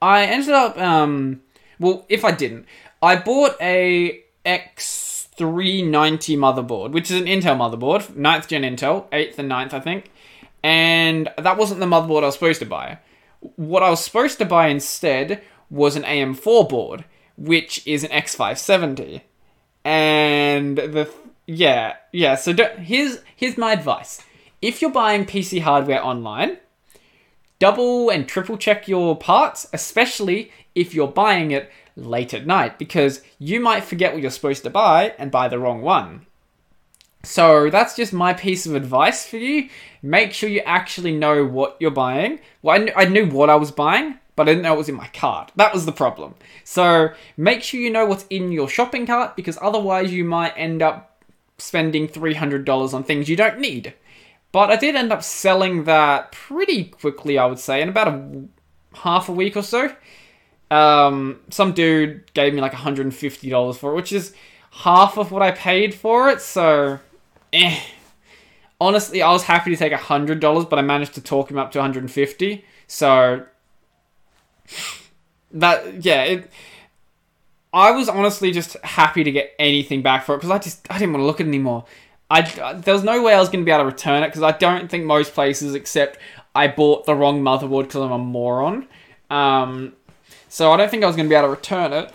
I 0.00 0.24
ended 0.24 0.54
up 0.54 0.78
um 0.78 1.42
well, 1.78 2.06
if 2.08 2.24
I 2.24 2.30
didn't, 2.30 2.64
I 3.02 3.16
bought 3.16 3.60
a 3.60 4.24
X390 4.46 6.38
motherboard, 6.38 6.92
which 6.92 7.10
is 7.10 7.20
an 7.20 7.26
Intel 7.26 7.58
motherboard, 7.58 8.14
9th 8.14 8.48
gen 8.48 8.62
Intel, 8.62 9.10
8th 9.10 9.38
and 9.38 9.50
9th, 9.50 9.74
I 9.74 9.80
think 9.80 10.10
and 10.64 11.28
that 11.36 11.58
wasn't 11.58 11.78
the 11.78 11.86
motherboard 11.86 12.22
I 12.22 12.26
was 12.26 12.34
supposed 12.34 12.60
to 12.60 12.66
buy. 12.66 12.98
What 13.56 13.82
I 13.82 13.90
was 13.90 14.02
supposed 14.02 14.38
to 14.38 14.46
buy 14.46 14.68
instead 14.68 15.42
was 15.68 15.94
an 15.94 16.04
AM4 16.04 16.66
board, 16.66 17.04
which 17.36 17.86
is 17.86 18.02
an 18.02 18.10
X570. 18.10 19.20
And 19.84 20.78
the 20.78 21.12
yeah, 21.46 21.96
yeah, 22.12 22.36
so 22.36 22.54
here's 22.78 23.18
here's 23.36 23.58
my 23.58 23.72
advice. 23.72 24.22
If 24.62 24.80
you're 24.80 24.90
buying 24.90 25.26
PC 25.26 25.60
hardware 25.60 26.02
online, 26.02 26.56
double 27.58 28.08
and 28.08 28.26
triple 28.26 28.56
check 28.56 28.88
your 28.88 29.18
parts, 29.18 29.68
especially 29.74 30.50
if 30.74 30.94
you're 30.94 31.06
buying 31.06 31.50
it 31.50 31.70
late 31.94 32.32
at 32.32 32.46
night 32.46 32.78
because 32.78 33.20
you 33.38 33.60
might 33.60 33.84
forget 33.84 34.14
what 34.14 34.22
you're 34.22 34.30
supposed 34.30 34.62
to 34.62 34.70
buy 34.70 35.12
and 35.18 35.30
buy 35.30 35.46
the 35.46 35.58
wrong 35.58 35.82
one. 35.82 36.24
So 37.24 37.70
that's 37.70 37.96
just 37.96 38.12
my 38.12 38.32
piece 38.32 38.66
of 38.66 38.74
advice 38.74 39.26
for 39.26 39.36
you. 39.36 39.68
Make 40.02 40.32
sure 40.32 40.48
you 40.48 40.60
actually 40.60 41.12
know 41.16 41.44
what 41.44 41.76
you're 41.80 41.90
buying. 41.90 42.40
Well, 42.62 42.76
I, 42.76 42.84
kn- 42.84 42.96
I 42.96 43.04
knew 43.06 43.26
what 43.26 43.50
I 43.50 43.56
was 43.56 43.70
buying, 43.70 44.18
but 44.36 44.48
I 44.48 44.52
didn't 44.52 44.62
know 44.62 44.74
it 44.74 44.78
was 44.78 44.88
in 44.88 44.94
my 44.94 45.08
cart. 45.08 45.50
That 45.56 45.72
was 45.72 45.86
the 45.86 45.92
problem. 45.92 46.34
So 46.62 47.08
make 47.36 47.62
sure 47.62 47.80
you 47.80 47.90
know 47.90 48.06
what's 48.06 48.26
in 48.28 48.52
your 48.52 48.68
shopping 48.68 49.06
cart 49.06 49.36
because 49.36 49.58
otherwise 49.60 50.12
you 50.12 50.24
might 50.24 50.52
end 50.56 50.82
up 50.82 51.22
spending 51.58 52.08
$300 52.08 52.94
on 52.94 53.04
things 53.04 53.28
you 53.28 53.36
don't 53.36 53.58
need. 53.58 53.94
But 54.52 54.70
I 54.70 54.76
did 54.76 54.94
end 54.94 55.12
up 55.12 55.22
selling 55.22 55.84
that 55.84 56.32
pretty 56.32 56.84
quickly, 56.84 57.38
I 57.38 57.46
would 57.46 57.58
say, 57.58 57.82
in 57.82 57.88
about 57.88 58.08
a 58.08 58.44
half 58.98 59.28
a 59.28 59.32
week 59.32 59.56
or 59.56 59.62
so. 59.62 59.92
Um, 60.70 61.40
some 61.50 61.72
dude 61.72 62.32
gave 62.34 62.54
me 62.54 62.60
like 62.60 62.72
$150 62.72 63.76
for 63.76 63.92
it, 63.92 63.94
which 63.94 64.12
is 64.12 64.32
half 64.70 65.16
of 65.18 65.30
what 65.30 65.42
I 65.42 65.50
paid 65.52 65.94
for 65.94 66.28
it, 66.28 66.40
so 66.40 66.98
eh. 67.54 67.80
Honestly, 68.80 69.22
I 69.22 69.32
was 69.32 69.44
happy 69.44 69.70
to 69.70 69.76
take 69.76 69.92
hundred 69.92 70.40
dollars, 70.40 70.64
but 70.64 70.78
I 70.78 70.82
managed 70.82 71.14
to 71.14 71.20
talk 71.20 71.50
him 71.50 71.58
up 71.58 71.70
to 71.72 71.78
150. 71.78 72.64
So 72.86 73.46
that 75.52 76.04
yeah, 76.04 76.22
it, 76.24 76.50
I 77.72 77.92
was 77.92 78.08
honestly 78.08 78.50
just 78.50 78.76
happy 78.82 79.24
to 79.24 79.30
get 79.30 79.52
anything 79.58 80.02
back 80.02 80.24
for 80.24 80.34
it 80.34 80.38
because 80.38 80.50
I 80.50 80.58
just 80.58 80.86
I 80.90 80.98
didn't 80.98 81.12
want 81.12 81.22
to 81.22 81.26
look 81.26 81.40
at 81.40 81.46
it 81.46 81.50
anymore. 81.50 81.84
I, 82.30 82.42
there 82.74 82.94
was 82.94 83.04
no 83.04 83.22
way 83.22 83.34
I 83.34 83.38
was 83.38 83.48
going 83.48 83.60
to 83.60 83.64
be 83.64 83.70
able 83.70 83.82
to 83.82 83.86
return 83.86 84.22
it 84.22 84.28
because 84.28 84.42
I 84.42 84.52
don't 84.52 84.90
think 84.90 85.04
most 85.04 85.34
places 85.34 85.74
accept 85.74 86.18
I 86.54 86.68
bought 86.68 87.04
the 87.04 87.14
wrong 87.14 87.42
motherboard 87.42 87.82
because 87.84 88.02
I'm 88.02 88.12
a 88.12 88.18
moron. 88.18 88.86
Um, 89.30 89.94
so 90.48 90.72
I 90.72 90.76
don't 90.76 90.90
think 90.90 91.04
I 91.04 91.06
was 91.06 91.16
going 91.16 91.26
to 91.26 91.30
be 91.30 91.34
able 91.34 91.48
to 91.48 91.50
return 91.50 91.92
it. 91.92 92.10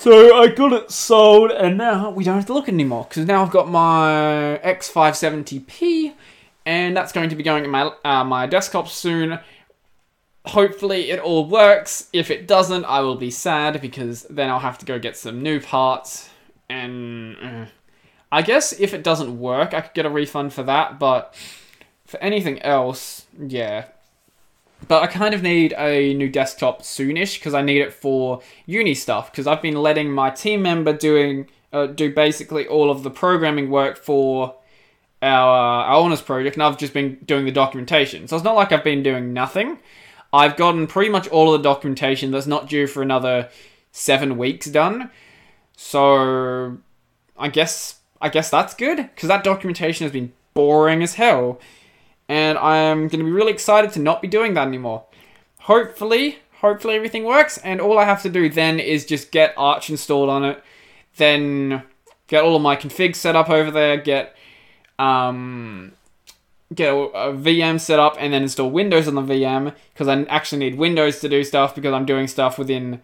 So 0.00 0.34
I 0.34 0.46
got 0.46 0.72
it 0.72 0.90
sold, 0.90 1.50
and 1.50 1.76
now 1.76 2.08
we 2.08 2.24
don't 2.24 2.36
have 2.36 2.46
to 2.46 2.54
look 2.54 2.70
anymore 2.70 3.04
because 3.06 3.26
now 3.26 3.42
I've 3.42 3.50
got 3.50 3.68
my 3.68 4.58
X570p, 4.64 6.14
and 6.64 6.96
that's 6.96 7.12
going 7.12 7.28
to 7.28 7.36
be 7.36 7.42
going 7.42 7.66
in 7.66 7.70
my 7.70 7.92
uh, 8.02 8.24
my 8.24 8.46
desktop 8.46 8.88
soon. 8.88 9.38
Hopefully, 10.46 11.10
it 11.10 11.20
all 11.20 11.46
works. 11.46 12.08
If 12.14 12.30
it 12.30 12.48
doesn't, 12.48 12.86
I 12.86 13.00
will 13.00 13.16
be 13.16 13.30
sad 13.30 13.82
because 13.82 14.22
then 14.30 14.48
I'll 14.48 14.60
have 14.60 14.78
to 14.78 14.86
go 14.86 14.98
get 14.98 15.18
some 15.18 15.42
new 15.42 15.60
parts. 15.60 16.30
And 16.70 17.36
uh, 17.36 17.66
I 18.32 18.40
guess 18.40 18.72
if 18.72 18.94
it 18.94 19.04
doesn't 19.04 19.38
work, 19.38 19.74
I 19.74 19.82
could 19.82 19.92
get 19.92 20.06
a 20.06 20.10
refund 20.10 20.54
for 20.54 20.62
that. 20.62 20.98
But 20.98 21.34
for 22.06 22.18
anything 22.20 22.58
else, 22.62 23.26
yeah, 23.38 23.84
but 24.88 25.02
I 25.02 25.06
kind 25.06 25.34
of 25.34 25.42
need 25.42 25.74
a 25.76 26.14
new 26.14 26.28
desktop 26.28 26.82
soonish 26.82 27.38
because 27.38 27.54
I 27.54 27.62
need 27.62 27.80
it 27.80 27.92
for 27.92 28.40
uni 28.66 28.94
stuff. 28.94 29.30
Because 29.30 29.46
I've 29.46 29.62
been 29.62 29.76
letting 29.76 30.10
my 30.10 30.30
team 30.30 30.62
member 30.62 30.92
doing 30.92 31.48
uh, 31.72 31.86
do 31.86 32.12
basically 32.12 32.66
all 32.66 32.90
of 32.90 33.02
the 33.02 33.10
programming 33.10 33.70
work 33.70 33.96
for 33.96 34.56
our, 35.22 35.84
our 35.84 36.00
honors 36.00 36.22
project, 36.22 36.56
and 36.56 36.62
I've 36.62 36.78
just 36.78 36.92
been 36.92 37.18
doing 37.24 37.44
the 37.44 37.52
documentation. 37.52 38.26
So 38.26 38.36
it's 38.36 38.44
not 38.44 38.54
like 38.54 38.72
I've 38.72 38.84
been 38.84 39.02
doing 39.02 39.32
nothing. 39.32 39.78
I've 40.32 40.56
gotten 40.56 40.86
pretty 40.86 41.10
much 41.10 41.28
all 41.28 41.52
of 41.52 41.60
the 41.60 41.68
documentation 41.68 42.30
that's 42.30 42.46
not 42.46 42.68
due 42.68 42.86
for 42.86 43.02
another 43.02 43.48
seven 43.92 44.38
weeks 44.38 44.66
done. 44.66 45.10
So 45.76 46.78
I 47.36 47.48
guess 47.48 48.00
I 48.20 48.28
guess 48.28 48.50
that's 48.50 48.74
good 48.74 48.96
because 48.96 49.28
that 49.28 49.44
documentation 49.44 50.04
has 50.04 50.12
been 50.12 50.32
boring 50.54 51.02
as 51.02 51.14
hell 51.14 51.58
and 52.30 52.56
I'm 52.58 53.08
going 53.08 53.18
to 53.18 53.24
be 53.24 53.32
really 53.32 53.50
excited 53.50 53.90
to 53.94 53.98
not 53.98 54.22
be 54.22 54.28
doing 54.28 54.54
that 54.54 54.68
anymore. 54.68 55.04
Hopefully, 55.62 56.38
hopefully 56.60 56.94
everything 56.94 57.24
works, 57.24 57.58
and 57.58 57.80
all 57.80 57.98
I 57.98 58.04
have 58.04 58.22
to 58.22 58.28
do 58.28 58.48
then 58.48 58.78
is 58.78 59.04
just 59.04 59.32
get 59.32 59.52
Arch 59.56 59.90
installed 59.90 60.30
on 60.30 60.44
it, 60.44 60.62
then 61.16 61.82
get 62.28 62.44
all 62.44 62.54
of 62.54 62.62
my 62.62 62.76
configs 62.76 63.16
set 63.16 63.34
up 63.34 63.50
over 63.50 63.72
there, 63.72 63.96
get 63.96 64.36
um, 65.00 65.90
get 66.72 66.94
a, 66.94 66.96
a 66.96 67.32
VM 67.32 67.80
set 67.80 67.98
up, 67.98 68.14
and 68.16 68.32
then 68.32 68.42
install 68.42 68.70
Windows 68.70 69.08
on 69.08 69.16
the 69.16 69.22
VM 69.22 69.74
because 69.92 70.06
I 70.06 70.22
actually 70.22 70.60
need 70.60 70.78
Windows 70.78 71.18
to 71.20 71.28
do 71.28 71.42
stuff 71.42 71.74
because 71.74 71.92
I'm 71.92 72.06
doing 72.06 72.28
stuff 72.28 72.58
within. 72.58 73.02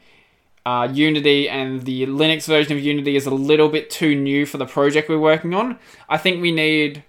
Uh, 0.64 0.88
Unity 0.92 1.48
and 1.48 1.82
the 1.82 2.06
Linux 2.06 2.46
version 2.46 2.72
of 2.76 2.82
Unity 2.82 3.14
is 3.14 3.24
a 3.24 3.30
little 3.30 3.68
bit 3.68 3.88
too 3.88 4.16
new 4.16 4.44
for 4.44 4.58
the 4.58 4.66
project 4.66 5.08
we're 5.08 5.16
working 5.16 5.54
on. 5.54 5.78
I 6.08 6.18
think 6.18 6.42
we 6.42 6.50
need 6.50 7.04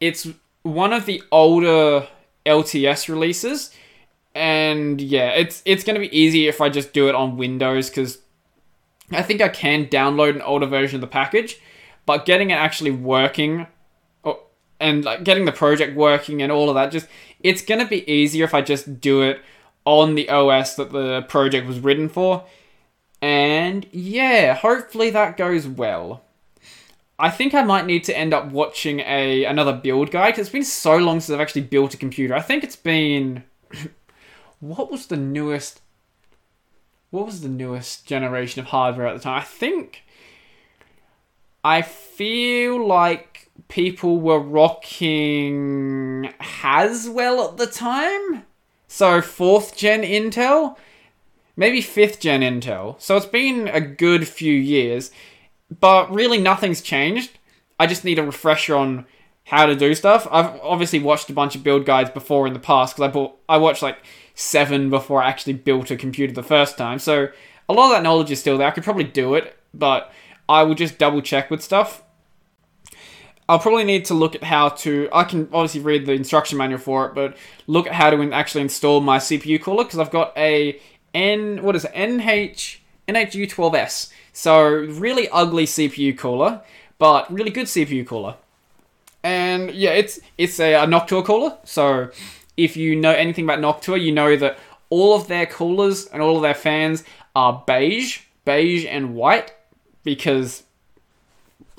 it's 0.00 0.26
one 0.74 0.92
of 0.92 1.06
the 1.06 1.22
older 1.32 2.06
LTS 2.46 3.08
releases, 3.08 3.74
and 4.34 5.00
yeah, 5.00 5.30
it's 5.30 5.62
it's 5.64 5.84
gonna 5.84 6.00
be 6.00 6.16
easy 6.16 6.48
if 6.48 6.60
I 6.60 6.68
just 6.68 6.92
do 6.92 7.08
it 7.08 7.14
on 7.14 7.36
Windows 7.36 7.88
because 7.88 8.18
I 9.10 9.22
think 9.22 9.40
I 9.40 9.48
can 9.48 9.86
download 9.86 10.34
an 10.34 10.42
older 10.42 10.66
version 10.66 10.96
of 10.96 11.00
the 11.00 11.06
package, 11.06 11.60
but 12.06 12.26
getting 12.26 12.50
it 12.50 12.54
actually 12.54 12.90
working, 12.90 13.66
oh, 14.24 14.40
and 14.78 15.04
like 15.04 15.24
getting 15.24 15.44
the 15.44 15.52
project 15.52 15.96
working 15.96 16.42
and 16.42 16.52
all 16.52 16.68
of 16.68 16.74
that, 16.74 16.92
just 16.92 17.08
it's 17.40 17.62
gonna 17.62 17.86
be 17.86 18.10
easier 18.10 18.44
if 18.44 18.54
I 18.54 18.62
just 18.62 19.00
do 19.00 19.22
it 19.22 19.40
on 19.84 20.14
the 20.14 20.28
OS 20.28 20.74
that 20.76 20.92
the 20.92 21.22
project 21.22 21.66
was 21.66 21.80
written 21.80 22.08
for. 22.08 22.44
And 23.20 23.86
yeah, 23.90 24.54
hopefully 24.54 25.10
that 25.10 25.36
goes 25.36 25.66
well. 25.66 26.22
I 27.18 27.30
think 27.30 27.52
I 27.52 27.62
might 27.62 27.86
need 27.86 28.04
to 28.04 28.16
end 28.16 28.32
up 28.32 28.52
watching 28.52 29.00
a 29.00 29.44
another 29.44 29.72
build 29.72 30.10
guide 30.10 30.30
because 30.30 30.46
it's 30.46 30.52
been 30.52 30.64
so 30.64 30.96
long 30.96 31.20
since 31.20 31.34
I've 31.34 31.40
actually 31.40 31.62
built 31.62 31.94
a 31.94 31.96
computer. 31.96 32.34
I 32.34 32.40
think 32.40 32.62
it's 32.62 32.76
been 32.76 33.44
what 34.60 34.90
was 34.90 35.06
the 35.06 35.16
newest 35.16 35.80
what 37.10 37.26
was 37.26 37.40
the 37.40 37.48
newest 37.48 38.06
generation 38.06 38.60
of 38.60 38.66
hardware 38.66 39.06
at 39.06 39.16
the 39.16 39.22
time? 39.22 39.40
I 39.40 39.44
think 39.44 40.04
I 41.64 41.82
feel 41.82 42.86
like 42.86 43.50
people 43.68 44.20
were 44.20 44.38
rocking 44.38 46.32
Haswell 46.38 47.48
at 47.48 47.56
the 47.56 47.66
time. 47.66 48.44
So 48.86 49.20
fourth 49.20 49.76
gen 49.76 50.02
Intel. 50.02 50.76
maybe 51.56 51.80
fifth 51.80 52.20
gen 52.20 52.42
Intel. 52.42 53.00
So 53.00 53.16
it's 53.16 53.26
been 53.26 53.68
a 53.68 53.80
good 53.80 54.28
few 54.28 54.54
years, 54.54 55.10
but 55.80 56.12
really 56.12 56.38
nothing's 56.38 56.80
changed. 56.80 57.38
I 57.78 57.86
just 57.86 58.04
need 58.04 58.18
a 58.18 58.24
refresher 58.24 58.76
on 58.76 59.06
how 59.44 59.66
to 59.66 59.74
do 59.74 59.94
stuff. 59.94 60.26
I've 60.30 60.60
obviously 60.60 60.98
watched 60.98 61.30
a 61.30 61.32
bunch 61.32 61.54
of 61.56 61.64
build 61.64 61.86
guides 61.86 62.10
before 62.10 62.46
in 62.46 62.52
the 62.52 62.58
past 62.58 62.94
because 62.94 63.08
I 63.08 63.12
bought 63.12 63.36
I 63.48 63.56
watched 63.56 63.82
like 63.82 63.98
seven 64.34 64.90
before 64.90 65.22
I 65.22 65.28
actually 65.28 65.54
built 65.54 65.90
a 65.90 65.96
computer 65.96 66.32
the 66.32 66.42
first 66.42 66.76
time. 66.76 66.98
So 66.98 67.28
a 67.68 67.72
lot 67.72 67.86
of 67.86 67.96
that 67.96 68.02
knowledge 68.02 68.30
is 68.30 68.40
still 68.40 68.58
there. 68.58 68.68
I 68.68 68.70
could 68.70 68.84
probably 68.84 69.04
do 69.04 69.34
it, 69.34 69.56
but 69.72 70.12
I 70.48 70.62
will 70.62 70.74
just 70.74 70.98
double 70.98 71.22
check 71.22 71.50
with 71.50 71.62
stuff. 71.62 72.02
I'll 73.48 73.58
probably 73.58 73.84
need 73.84 74.04
to 74.06 74.14
look 74.14 74.34
at 74.34 74.44
how 74.44 74.68
to. 74.68 75.08
I 75.12 75.24
can 75.24 75.48
obviously 75.52 75.80
read 75.80 76.04
the 76.04 76.12
instruction 76.12 76.58
manual 76.58 76.78
for 76.78 77.06
it, 77.06 77.14
but 77.14 77.36
look 77.66 77.86
at 77.86 77.94
how 77.94 78.10
to 78.10 78.32
actually 78.32 78.60
install 78.60 79.00
my 79.00 79.16
CPU 79.18 79.60
cooler 79.60 79.84
because 79.84 79.98
I've 79.98 80.10
got 80.10 80.36
a 80.36 80.78
N. 81.14 81.62
What 81.62 81.74
is 81.74 81.86
it? 81.86 81.94
NH 81.94 82.78
NHU12S. 83.08 84.12
So 84.38 84.68
really 84.68 85.28
ugly 85.30 85.66
CPU 85.66 86.16
cooler, 86.16 86.60
but 87.00 87.28
really 87.28 87.50
good 87.50 87.66
CPU 87.66 88.06
cooler. 88.06 88.36
And 89.24 89.72
yeah, 89.72 89.90
it's 89.90 90.20
it's 90.38 90.60
a, 90.60 90.74
a 90.74 90.86
Noctua 90.86 91.24
cooler. 91.24 91.58
So 91.64 92.10
if 92.56 92.76
you 92.76 92.94
know 92.94 93.10
anything 93.10 93.46
about 93.46 93.58
Noctua, 93.58 94.00
you 94.00 94.12
know 94.12 94.36
that 94.36 94.56
all 94.90 95.16
of 95.16 95.26
their 95.26 95.44
coolers 95.44 96.06
and 96.06 96.22
all 96.22 96.36
of 96.36 96.42
their 96.42 96.54
fans 96.54 97.02
are 97.34 97.64
beige, 97.66 98.20
beige 98.44 98.86
and 98.86 99.16
white 99.16 99.54
because 100.04 100.62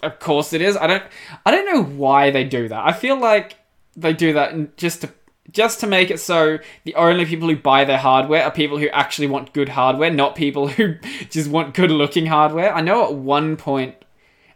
of 0.03 0.19
course 0.19 0.51
it 0.51 0.61
is. 0.61 0.75
I 0.75 0.87
don't 0.87 1.03
I 1.45 1.51
don't 1.51 1.73
know 1.73 1.81
why 1.81 2.29
they 2.29 2.43
do 2.43 2.67
that. 2.67 2.85
I 2.85 2.91
feel 2.91 3.17
like 3.17 3.55
they 3.95 4.11
do 4.11 4.33
that 4.33 4.75
just 4.75 4.99
to 4.99 5.07
just 5.51 5.79
to 5.79 5.87
make 5.87 6.11
it 6.11 6.19
so 6.19 6.59
the 6.83 6.95
only 6.95 7.25
people 7.25 7.47
who 7.47 7.57
buy 7.57 7.85
their 7.85 7.97
hardware 7.97 8.43
are 8.43 8.51
people 8.51 8.77
who 8.77 8.87
actually 8.89 9.27
want 9.27 9.53
good 9.53 9.69
hardware, 9.69 10.11
not 10.11 10.35
people 10.35 10.67
who 10.67 10.95
just 11.29 11.49
want 11.49 11.73
good 11.73 11.91
looking 11.91 12.27
hardware. 12.27 12.73
I 12.73 12.81
know 12.81 13.05
at 13.05 13.13
one 13.13 13.57
point 13.57 13.95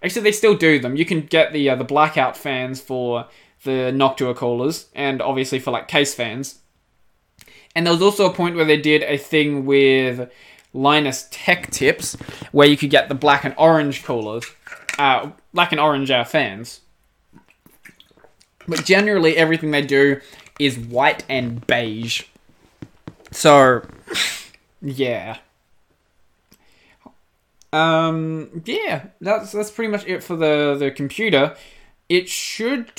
actually 0.01 0.23
they 0.23 0.31
still 0.31 0.55
do 0.55 0.79
them. 0.79 0.95
You 0.95 1.05
can 1.05 1.21
get 1.21 1.53
the 1.53 1.69
uh, 1.69 1.75
the 1.75 1.83
blackout 1.83 2.37
fans 2.37 2.81
for 2.81 3.27
the 3.63 3.91
Noctua 3.93 4.35
coolers 4.35 4.87
and 4.93 5.21
obviously 5.21 5.59
for 5.59 5.71
like 5.71 5.87
case 5.87 6.13
fans. 6.13 6.59
And 7.75 7.85
there 7.85 7.93
was 7.93 8.01
also 8.01 8.29
a 8.29 8.33
point 8.33 8.55
where 8.55 8.65
they 8.65 8.77
did 8.77 9.01
a 9.03 9.17
thing 9.17 9.65
with 9.65 10.29
Linus 10.73 11.27
Tech 11.31 11.71
Tips 11.71 12.15
where 12.51 12.67
you 12.67 12.77
could 12.77 12.89
get 12.91 13.09
the 13.09 13.15
black 13.15 13.43
and 13.43 13.55
orange 13.57 14.03
coolers 14.03 14.45
uh, 14.97 15.31
black 15.53 15.71
and 15.71 15.81
orange 15.81 16.11
uh, 16.11 16.23
fans. 16.23 16.81
But 18.67 18.85
generally, 18.85 19.35
everything 19.35 19.71
they 19.71 19.81
do 19.81 20.21
is 20.65 20.77
white 20.77 21.23
and 21.29 21.65
beige. 21.67 22.23
So, 23.31 23.85
yeah. 24.81 25.37
Um, 27.71 28.61
yeah, 28.65 29.07
that's 29.19 29.51
that's 29.51 29.71
pretty 29.71 29.91
much 29.91 30.05
it 30.05 30.23
for 30.23 30.35
the 30.35 30.75
the 30.77 30.91
computer. 30.91 31.55
It 32.07 32.29
should, 32.29 32.91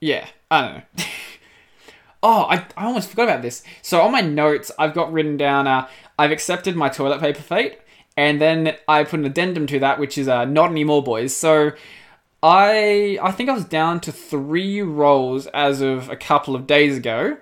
yeah, 0.00 0.28
I 0.50 0.60
don't 0.60 0.74
know. 0.74 0.82
oh, 2.22 2.42
I, 2.42 2.66
I 2.76 2.84
almost 2.84 3.08
forgot 3.08 3.24
about 3.24 3.42
this. 3.42 3.62
So 3.80 4.02
on 4.02 4.12
my 4.12 4.20
notes, 4.20 4.70
I've 4.78 4.92
got 4.92 5.10
written 5.12 5.38
down. 5.38 5.66
Uh, 5.66 5.88
I've 6.18 6.32
accepted 6.32 6.76
my 6.76 6.90
toilet 6.90 7.20
paper 7.20 7.40
fate 7.40 7.78
and 8.18 8.40
then 8.40 8.74
I 8.88 9.04
put 9.04 9.20
an 9.20 9.26
addendum 9.26 9.68
to 9.68 9.78
that, 9.78 10.00
which 10.00 10.18
is 10.18 10.26
uh, 10.26 10.44
not 10.44 10.72
anymore, 10.72 11.04
boys. 11.04 11.36
So 11.36 11.70
I 12.42 13.18
I 13.22 13.32
think 13.32 13.48
I 13.48 13.52
was 13.52 13.64
down 13.64 14.00
to 14.00 14.12
three 14.12 14.80
rolls 14.82 15.46
as 15.48 15.80
of 15.80 16.08
a 16.08 16.16
couple 16.16 16.54
of 16.54 16.66
days 16.66 16.96
ago, 16.96 17.36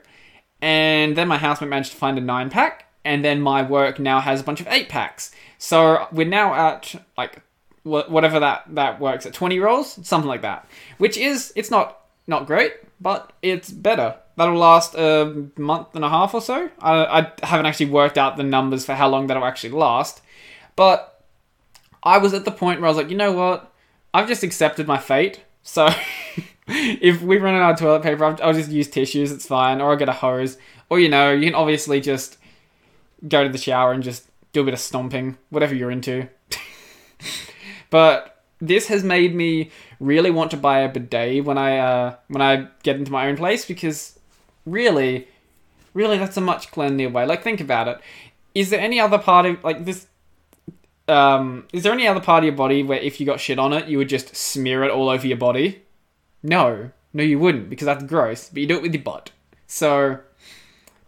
and 0.60 1.16
then 1.16 1.28
my 1.28 1.38
housemate 1.38 1.70
managed 1.70 1.92
to 1.92 1.96
find 1.96 2.18
a 2.18 2.20
nine 2.20 2.50
pack, 2.50 2.86
and 3.04 3.24
then 3.24 3.40
my 3.40 3.62
work 3.62 3.98
now 3.98 4.20
has 4.20 4.40
a 4.40 4.44
bunch 4.44 4.60
of 4.60 4.68
eight 4.68 4.88
packs. 4.88 5.32
So 5.58 6.06
we're 6.12 6.26
now 6.26 6.54
at 6.54 6.94
like 7.16 7.42
whatever 7.82 8.40
that 8.40 8.64
that 8.74 8.98
works 8.98 9.26
at 9.26 9.32
20 9.32 9.60
rolls 9.60 9.96
something 10.02 10.26
like 10.28 10.42
that 10.42 10.68
which 10.98 11.16
is 11.16 11.52
it's 11.54 11.70
not 11.70 12.00
not 12.26 12.44
great 12.44 12.72
but 13.00 13.32
it's 13.42 13.70
better 13.70 14.16
that'll 14.34 14.56
last 14.56 14.96
a 14.96 15.46
month 15.56 15.94
and 15.94 16.04
a 16.04 16.08
half 16.08 16.34
or 16.34 16.40
so 16.40 16.68
I, 16.80 17.20
I 17.20 17.32
haven't 17.46 17.66
actually 17.66 17.86
worked 17.86 18.18
out 18.18 18.36
the 18.36 18.42
numbers 18.42 18.84
for 18.84 18.94
how 18.94 19.08
long 19.08 19.28
that'll 19.28 19.44
actually 19.44 19.70
last 19.70 20.20
but 20.74 21.16
I 22.06 22.18
was 22.18 22.34
at 22.34 22.44
the 22.44 22.52
point 22.52 22.80
where 22.80 22.86
I 22.86 22.90
was 22.90 22.96
like, 22.96 23.10
you 23.10 23.16
know 23.16 23.32
what? 23.32 23.72
I've 24.16 24.28
just 24.28 24.42
accepted 24.42 24.86
my 24.86 24.96
fate. 24.96 25.42
So 25.62 25.90
if 26.66 27.20
we 27.20 27.36
run 27.36 27.54
out 27.54 27.72
of 27.72 27.78
toilet 27.78 28.02
paper, 28.02 28.24
I'll 28.42 28.54
just 28.54 28.70
use 28.70 28.88
tissues. 28.88 29.30
It's 29.30 29.46
fine. 29.46 29.82
Or 29.82 29.90
I'll 29.90 29.96
get 29.98 30.08
a 30.08 30.12
hose. 30.12 30.56
Or, 30.88 30.98
you 30.98 31.10
know, 31.10 31.32
you 31.32 31.44
can 31.44 31.54
obviously 31.54 32.00
just 32.00 32.38
go 33.28 33.44
to 33.44 33.50
the 33.50 33.58
shower 33.58 33.92
and 33.92 34.02
just 34.02 34.26
do 34.54 34.62
a 34.62 34.64
bit 34.64 34.72
of 34.72 34.80
stomping, 34.80 35.36
whatever 35.50 35.74
you're 35.74 35.90
into. 35.90 36.28
but 37.90 38.42
this 38.58 38.86
has 38.88 39.04
made 39.04 39.34
me 39.34 39.70
really 40.00 40.30
want 40.30 40.50
to 40.52 40.56
buy 40.56 40.78
a 40.78 40.88
bidet 40.88 41.44
when 41.44 41.58
I 41.58 41.76
uh, 41.76 42.16
when 42.28 42.40
I 42.40 42.68
get 42.82 42.96
into 42.96 43.12
my 43.12 43.28
own 43.28 43.36
place 43.36 43.66
because 43.66 44.18
really, 44.64 45.28
really 45.92 46.16
that's 46.16 46.38
a 46.38 46.40
much 46.40 46.70
cleanlier 46.70 47.12
way. 47.12 47.26
Like 47.26 47.42
think 47.42 47.60
about 47.60 47.86
it. 47.86 48.00
Is 48.54 48.70
there 48.70 48.80
any 48.80 48.98
other 48.98 49.18
part 49.18 49.44
of 49.44 49.62
like 49.62 49.84
this? 49.84 50.06
Um, 51.08 51.66
is 51.72 51.82
there 51.82 51.92
any 51.92 52.06
other 52.06 52.20
part 52.20 52.42
of 52.42 52.46
your 52.46 52.56
body 52.56 52.82
where 52.82 52.98
if 52.98 53.20
you 53.20 53.26
got 53.26 53.40
shit 53.40 53.58
on 53.58 53.72
it, 53.72 53.88
you 53.88 53.98
would 53.98 54.08
just 54.08 54.34
smear 54.34 54.82
it 54.82 54.90
all 54.90 55.08
over 55.08 55.26
your 55.26 55.36
body? 55.36 55.82
No, 56.42 56.90
no, 57.12 57.22
you 57.22 57.38
wouldn't 57.38 57.70
because 57.70 57.86
that's 57.86 58.04
gross. 58.04 58.48
But 58.48 58.60
you 58.60 58.66
do 58.66 58.76
it 58.76 58.82
with 58.82 58.94
your 58.94 59.02
butt, 59.02 59.30
so 59.66 60.20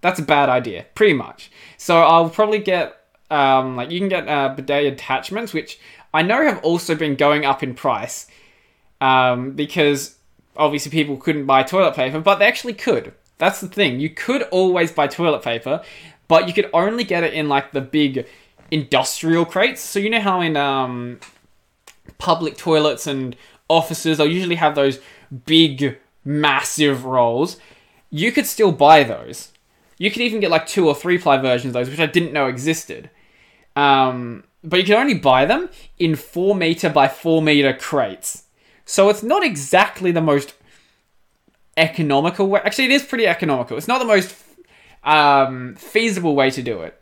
that's 0.00 0.20
a 0.20 0.22
bad 0.22 0.48
idea, 0.48 0.86
pretty 0.94 1.14
much. 1.14 1.50
So 1.76 2.00
I'll 2.00 2.30
probably 2.30 2.58
get 2.58 2.98
um, 3.30 3.76
like 3.76 3.90
you 3.90 3.98
can 3.98 4.08
get 4.08 4.28
uh, 4.28 4.50
bidet 4.54 4.92
attachments, 4.92 5.52
which 5.52 5.78
I 6.14 6.22
know 6.22 6.42
have 6.42 6.62
also 6.62 6.94
been 6.94 7.16
going 7.16 7.44
up 7.44 7.62
in 7.62 7.74
price 7.74 8.26
um, 9.00 9.52
because 9.52 10.16
obviously 10.56 10.90
people 10.90 11.16
couldn't 11.16 11.46
buy 11.46 11.62
toilet 11.62 11.94
paper, 11.94 12.20
but 12.20 12.36
they 12.36 12.46
actually 12.46 12.74
could. 12.74 13.12
That's 13.38 13.60
the 13.60 13.68
thing. 13.68 14.00
You 14.00 14.10
could 14.10 14.42
always 14.44 14.90
buy 14.90 15.06
toilet 15.06 15.42
paper, 15.42 15.82
but 16.26 16.48
you 16.48 16.54
could 16.54 16.70
only 16.72 17.04
get 17.04 17.22
it 17.22 17.34
in 17.34 17.48
like 17.48 17.72
the 17.72 17.80
big 17.80 18.26
industrial 18.70 19.44
crates. 19.44 19.80
So 19.80 19.98
you 19.98 20.10
know 20.10 20.20
how 20.20 20.40
in 20.40 20.56
um, 20.56 21.20
public 22.18 22.56
toilets 22.56 23.06
and 23.06 23.36
offices, 23.68 24.18
they'll 24.18 24.30
usually 24.30 24.56
have 24.56 24.74
those 24.74 25.00
big, 25.46 25.98
massive 26.24 27.04
rolls. 27.04 27.58
You 28.10 28.32
could 28.32 28.46
still 28.46 28.72
buy 28.72 29.04
those. 29.04 29.52
You 29.98 30.10
could 30.10 30.22
even 30.22 30.40
get 30.40 30.50
like 30.50 30.66
two 30.66 30.86
or 30.86 30.94
three 30.94 31.18
ply 31.18 31.38
versions 31.38 31.70
of 31.70 31.74
those, 31.74 31.90
which 31.90 32.00
I 32.00 32.06
didn't 32.06 32.32
know 32.32 32.46
existed. 32.46 33.10
Um, 33.74 34.44
but 34.62 34.78
you 34.80 34.86
can 34.86 34.94
only 34.94 35.14
buy 35.14 35.44
them 35.44 35.68
in 35.98 36.14
four 36.14 36.54
meter 36.54 36.88
by 36.88 37.08
four 37.08 37.42
meter 37.42 37.72
crates. 37.72 38.44
So 38.84 39.08
it's 39.08 39.22
not 39.22 39.44
exactly 39.44 40.12
the 40.12 40.20
most 40.20 40.54
economical 41.76 42.48
way. 42.48 42.60
Actually, 42.64 42.86
it 42.86 42.90
is 42.92 43.02
pretty 43.02 43.26
economical. 43.26 43.76
It's 43.76 43.88
not 43.88 43.98
the 43.98 44.04
most 44.04 44.34
um, 45.04 45.74
feasible 45.76 46.34
way 46.34 46.50
to 46.50 46.62
do 46.62 46.80
it. 46.82 47.00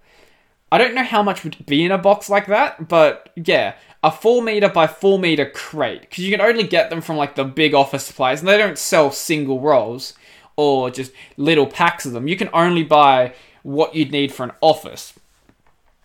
I 0.71 0.79
don't 0.79 0.95
know 0.95 1.05
how 1.05 1.23
much 1.23 1.45
would 1.45 1.65
be 1.65 1.85
in 1.85 1.93
a 1.93 1.99
box 1.99 2.29
like 2.29 2.47
that, 2.47 2.89
but 2.89 3.31
yeah, 3.37 3.75
a 4.03 4.11
4 4.11 4.43
meter 4.43 4.69
by 4.69 4.87
4 4.87 5.19
meter 5.19 5.49
crate. 5.49 6.03
Because 6.03 6.25
you 6.25 6.31
can 6.31 6.41
only 6.41 6.65
get 6.65 6.91
them 6.91 7.01
from 7.01 7.17
like 7.17 7.35
the 7.35 7.45
big 7.45 7.75
office 7.75 8.05
supplies, 8.05 8.41
and 8.41 8.49
they 8.49 8.59
don't 8.59 8.79
sell 8.79 9.11
single 9.11 9.61
rolls 9.61 10.15
or 10.57 10.91
just 10.91 11.13
little 11.37 11.67
packs 11.67 12.07
of 12.07 12.13
them. 12.13 12.29
You 12.29 12.37
can 12.37 12.51
only 12.53 12.83
buy 12.83 13.35
what 13.63 13.95
you'd 13.95 14.11
need 14.11 14.33
for 14.33 14.45
an 14.45 14.53
office, 14.61 15.13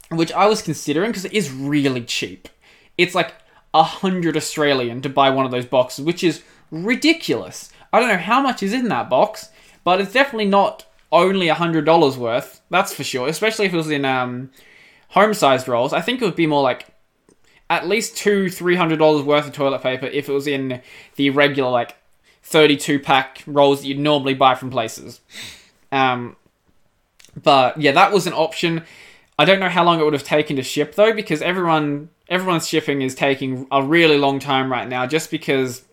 which 0.10 0.32
I 0.32 0.46
was 0.46 0.62
considering 0.62 1.10
because 1.10 1.26
it 1.26 1.34
is 1.34 1.52
really 1.52 2.04
cheap. 2.04 2.50
It's 2.98 3.16
like 3.16 3.34
a 3.74 3.84
hundred 3.84 4.36
Australian 4.36 5.02
to 5.02 5.10
buy 5.10 5.30
one 5.30 5.46
of 5.46 5.52
those 5.52 5.66
boxes, 5.66 6.06
which 6.06 6.24
is 6.24 6.44
ridiculous. 6.70 7.72
I 7.94 8.00
don't 8.00 8.10
know 8.10 8.18
how 8.18 8.42
much 8.42 8.62
is 8.62 8.74
in 8.74 8.90
that 8.90 9.10
box, 9.10 9.50
but 9.84 10.02
it's 10.02 10.14
definitely 10.14 10.46
not 10.46 10.86
only 11.12 11.48
a 11.48 11.54
hundred 11.54 11.86
dollars 11.86 12.18
worth. 12.18 12.62
That's 12.70 12.94
for 12.94 13.04
sure. 13.04 13.28
Especially 13.28 13.66
if 13.66 13.74
it 13.74 13.78
was 13.78 13.90
in 13.90 14.06
um, 14.06 14.52
home-sized 15.10 15.68
rolls. 15.68 15.94
I 15.94 16.02
think 16.02 16.22
it 16.22 16.26
would 16.26 16.36
be 16.36 16.48
more 16.48 16.62
like 16.62 16.88
at 17.70 17.88
least 17.88 18.18
two, 18.18 18.50
three 18.50 18.76
hundred 18.76 19.00
dollars 19.00 19.24
worth 19.24 19.48
of 19.48 19.54
toilet 19.54 19.82
paper 19.82 20.06
if 20.08 20.28
it 20.28 20.34
was 20.34 20.48
in 20.48 20.82
the 21.16 21.30
regular 21.30 21.70
like 21.70 21.96
thirty-two 22.44 23.00
pack 23.00 23.44
rolls 23.46 23.82
that 23.82 23.88
you'd 23.88 24.00
normally 24.00 24.34
buy 24.34 24.56
from 24.56 24.70
places. 24.70 25.22
Um, 25.92 26.36
but 27.42 27.80
yeah, 27.80 27.92
that 27.94 28.12
was 28.12 28.28
an 28.28 28.34
option. 28.34 28.84
I 29.40 29.46
don't 29.46 29.60
know 29.60 29.70
how 29.70 29.84
long 29.84 30.00
it 30.00 30.04
would 30.04 30.14
have 30.14 30.24
taken 30.24 30.56
to 30.58 30.64
ship 30.64 30.96
though, 30.96 31.14
because 31.14 31.42
everyone 31.42 32.10
everyone's 32.28 32.68
shipping 32.68 33.02
is 33.02 33.16
taking 33.16 33.68
a 33.72 33.84
really 33.84 34.18
long 34.18 34.40
time 34.40 34.72
right 34.72 34.88
now, 34.88 35.06
just 35.06 35.32
because 35.32 35.84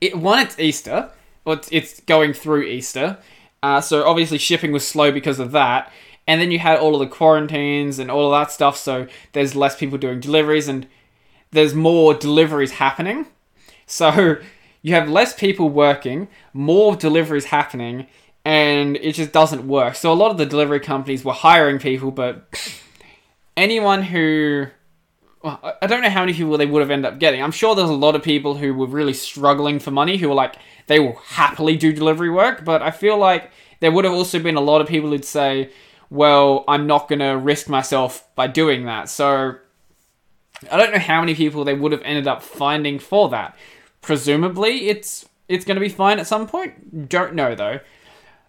it 0.00 0.16
one 0.16 0.38
it's 0.38 0.58
Easter, 0.58 1.10
it's, 1.46 1.68
it's 1.72 2.00
going 2.00 2.32
through 2.32 2.62
Easter, 2.62 3.18
uh, 3.62 3.80
so 3.80 4.04
obviously 4.06 4.38
shipping 4.38 4.72
was 4.72 4.86
slow 4.86 5.12
because 5.12 5.38
of 5.38 5.52
that. 5.52 5.92
And 6.26 6.40
then 6.40 6.50
you 6.50 6.58
had 6.58 6.78
all 6.78 6.94
of 6.94 7.00
the 7.00 7.14
quarantines 7.14 7.98
and 7.98 8.10
all 8.10 8.32
of 8.32 8.40
that 8.40 8.52
stuff. 8.52 8.76
So 8.76 9.06
there's 9.32 9.56
less 9.56 9.76
people 9.76 9.98
doing 9.98 10.20
deliveries 10.20 10.68
and 10.68 10.86
there's 11.50 11.74
more 11.74 12.14
deliveries 12.14 12.72
happening. 12.72 13.26
So 13.86 14.36
you 14.82 14.94
have 14.94 15.08
less 15.08 15.34
people 15.34 15.68
working, 15.68 16.28
more 16.52 16.96
deliveries 16.96 17.46
happening, 17.46 18.06
and 18.44 18.96
it 18.96 19.12
just 19.12 19.32
doesn't 19.32 19.66
work. 19.66 19.94
So 19.94 20.12
a 20.12 20.14
lot 20.14 20.30
of 20.30 20.38
the 20.38 20.46
delivery 20.46 20.80
companies 20.80 21.24
were 21.24 21.32
hiring 21.32 21.78
people, 21.78 22.10
but 22.10 22.46
anyone 23.56 24.02
who 24.02 24.68
well, 25.42 25.78
I 25.80 25.86
don't 25.86 26.02
know 26.02 26.10
how 26.10 26.20
many 26.20 26.34
people 26.34 26.56
they 26.58 26.66
would 26.66 26.80
have 26.80 26.90
ended 26.90 27.12
up 27.12 27.18
getting. 27.18 27.42
I'm 27.42 27.52
sure 27.52 27.74
there's 27.74 27.88
a 27.88 27.94
lot 27.94 28.14
of 28.14 28.22
people 28.22 28.56
who 28.56 28.74
were 28.74 28.86
really 28.86 29.14
struggling 29.14 29.78
for 29.78 29.90
money 29.90 30.18
who 30.18 30.28
were 30.28 30.34
like 30.34 30.56
they 30.86 31.00
will 31.00 31.16
happily 31.16 31.76
do 31.76 31.92
delivery 31.92 32.30
work, 32.30 32.64
but 32.64 32.82
I 32.82 32.90
feel 32.90 33.16
like 33.16 33.50
there 33.80 33.90
would 33.90 34.04
have 34.04 34.12
also 34.12 34.38
been 34.38 34.56
a 34.56 34.60
lot 34.60 34.80
of 34.80 34.86
people 34.86 35.10
who'd 35.10 35.24
say, 35.24 35.70
"Well, 36.10 36.64
I'm 36.68 36.86
not 36.86 37.08
going 37.08 37.20
to 37.20 37.38
risk 37.38 37.68
myself 37.68 38.28
by 38.34 38.48
doing 38.48 38.84
that." 38.84 39.08
So 39.08 39.54
I 40.70 40.76
don't 40.76 40.92
know 40.92 40.98
how 40.98 41.20
many 41.20 41.34
people 41.34 41.64
they 41.64 41.74
would 41.74 41.92
have 41.92 42.02
ended 42.02 42.28
up 42.28 42.42
finding 42.42 42.98
for 42.98 43.30
that. 43.30 43.56
Presumably, 44.02 44.88
it's 44.88 45.26
it's 45.48 45.64
going 45.64 45.76
to 45.76 45.80
be 45.80 45.88
fine 45.88 46.18
at 46.18 46.26
some 46.26 46.46
point. 46.46 47.08
Don't 47.08 47.34
know 47.34 47.54
though. 47.54 47.80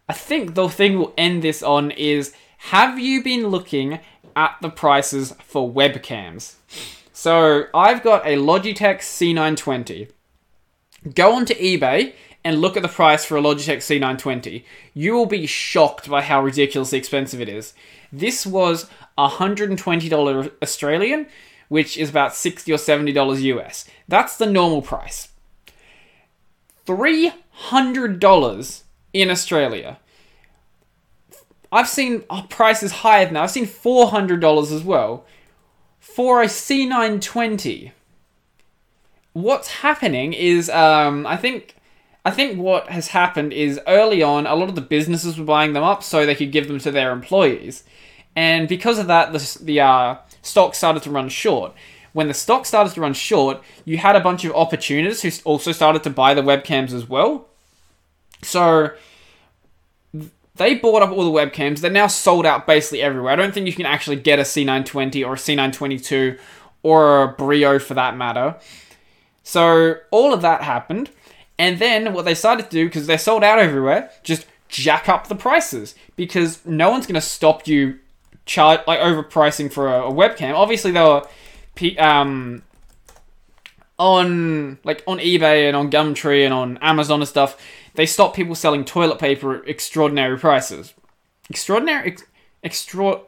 I 0.09 0.13
think 0.13 0.55
the 0.55 0.67
thing 0.67 0.97
we'll 0.97 1.13
end 1.17 1.41
this 1.41 1.63
on 1.63 1.91
is 1.91 2.33
have 2.57 2.99
you 2.99 3.23
been 3.23 3.47
looking 3.47 3.99
at 4.35 4.55
the 4.61 4.69
prices 4.69 5.33
for 5.43 5.71
webcams? 5.71 6.55
So 7.13 7.65
I've 7.73 8.03
got 8.03 8.25
a 8.25 8.37
Logitech 8.37 8.99
C920. 8.99 10.09
Go 11.13 11.35
onto 11.35 11.53
eBay 11.55 12.13
and 12.43 12.59
look 12.59 12.75
at 12.75 12.83
the 12.83 12.89
price 12.89 13.23
for 13.23 13.37
a 13.37 13.41
Logitech 13.41 13.77
C920. 13.77 14.63
You 14.93 15.13
will 15.13 15.25
be 15.25 15.45
shocked 15.45 16.09
by 16.09 16.21
how 16.21 16.41
ridiculously 16.41 16.97
expensive 16.97 17.39
it 17.41 17.49
is. 17.49 17.73
This 18.11 18.45
was 18.45 18.89
$120 19.17 20.51
Australian, 20.61 21.27
which 21.69 21.97
is 21.97 22.09
about 22.09 22.35
60 22.35 22.71
or 22.71 22.77
$70 22.77 23.41
US. 23.41 23.85
That's 24.07 24.37
the 24.37 24.45
normal 24.45 24.81
price. 24.81 25.29
$300 26.87 28.81
in 29.13 29.29
Australia. 29.29 29.99
I've 31.71 31.89
seen 31.89 32.23
oh, 32.29 32.45
prices 32.49 32.91
higher 32.91 33.25
than 33.25 33.35
that. 33.35 33.43
I've 33.43 33.51
seen 33.51 33.65
$400 33.65 34.71
as 34.71 34.83
well 34.83 35.25
for 35.99 36.41
a 36.41 36.47
C920. 36.47 37.91
What's 39.33 39.67
happening 39.69 40.33
is, 40.33 40.69
um, 40.69 41.25
I 41.25 41.37
think, 41.37 41.75
I 42.25 42.31
think 42.31 42.59
what 42.59 42.89
has 42.89 43.09
happened 43.09 43.53
is 43.53 43.79
early 43.87 44.21
on, 44.21 44.45
a 44.45 44.55
lot 44.55 44.67
of 44.67 44.75
the 44.75 44.81
businesses 44.81 45.39
were 45.39 45.45
buying 45.45 45.73
them 45.73 45.83
up 45.83 46.03
so 46.03 46.25
they 46.25 46.35
could 46.35 46.51
give 46.51 46.67
them 46.67 46.79
to 46.79 46.91
their 46.91 47.11
employees, 47.11 47.83
and 48.35 48.67
because 48.67 48.99
of 48.99 49.07
that, 49.07 49.33
the 49.33 49.59
the 49.63 49.81
uh, 49.81 50.15
stock 50.41 50.75
started 50.75 51.03
to 51.03 51.11
run 51.11 51.29
short. 51.29 51.73
When 52.13 52.27
the 52.27 52.33
stock 52.33 52.65
started 52.65 52.93
to 52.93 53.01
run 53.01 53.13
short, 53.13 53.61
you 53.85 53.97
had 53.97 54.15
a 54.15 54.19
bunch 54.19 54.43
of 54.43 54.53
opportunists 54.53 55.21
who 55.21 55.49
also 55.49 55.71
started 55.71 56.03
to 56.03 56.09
buy 56.09 56.33
the 56.33 56.41
webcams 56.41 56.93
as 56.93 57.07
well. 57.07 57.47
So 58.41 58.91
they 60.61 60.75
bought 60.75 61.01
up 61.01 61.11
all 61.11 61.23
the 61.23 61.31
webcams. 61.31 61.79
They're 61.79 61.91
now 61.91 62.07
sold 62.07 62.45
out 62.45 62.67
basically 62.67 63.01
everywhere. 63.01 63.33
I 63.33 63.35
don't 63.35 63.53
think 63.53 63.67
you 63.67 63.73
can 63.73 63.85
actually 63.85 64.17
get 64.17 64.39
a 64.39 64.43
C920 64.43 65.25
or 65.25 65.33
a 65.33 65.37
C922 65.37 66.39
or 66.83 67.23
a 67.23 67.27
Brio 67.29 67.79
for 67.79 67.93
that 67.95 68.15
matter. 68.15 68.55
So 69.43 69.95
all 70.11 70.33
of 70.33 70.41
that 70.41 70.61
happened. 70.61 71.09
And 71.57 71.79
then 71.79 72.13
what 72.13 72.25
they 72.25 72.35
started 72.35 72.63
to 72.63 72.69
do, 72.69 72.85
because 72.85 73.07
they're 73.07 73.17
sold 73.17 73.43
out 73.43 73.59
everywhere, 73.59 74.11
just 74.23 74.45
jack 74.69 75.09
up 75.09 75.27
the 75.27 75.35
prices. 75.35 75.95
Because 76.15 76.65
no 76.65 76.89
one's 76.89 77.05
going 77.05 77.15
to 77.15 77.21
stop 77.21 77.67
you 77.67 77.99
charge 78.45 78.81
like 78.87 78.99
overpricing 78.99 79.71
for 79.71 79.87
a, 79.87 80.07
a 80.07 80.11
webcam. 80.11 80.55
Obviously, 80.55 80.91
they 80.91 81.01
were 81.01 81.23
um, 81.99 82.63
on 83.97 84.79
like 84.83 85.03
on 85.07 85.17
eBay 85.17 85.67
and 85.67 85.75
on 85.75 85.91
Gumtree 85.91 86.43
and 86.45 86.53
on 86.53 86.77
Amazon 86.81 87.21
and 87.21 87.27
stuff 87.27 87.57
they 87.95 88.05
stopped 88.05 88.35
people 88.35 88.55
selling 88.55 88.85
toilet 88.85 89.19
paper 89.19 89.55
at 89.55 89.67
extraordinary 89.67 90.37
prices. 90.37 90.93
Extraordinary, 91.49 92.11
ex, 92.11 92.23
extra, 92.63 93.21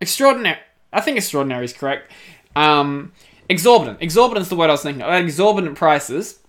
extraordinary. 0.00 0.58
I 0.92 1.00
think 1.00 1.16
extraordinary 1.16 1.64
is 1.64 1.72
correct. 1.72 2.10
Um, 2.56 3.12
exorbitant. 3.48 4.02
Exorbitant 4.02 4.42
is 4.42 4.48
the 4.48 4.56
word 4.56 4.70
I 4.70 4.72
was 4.72 4.82
thinking. 4.82 5.02
Of. 5.02 5.12
Exorbitant 5.12 5.76
prices, 5.76 6.40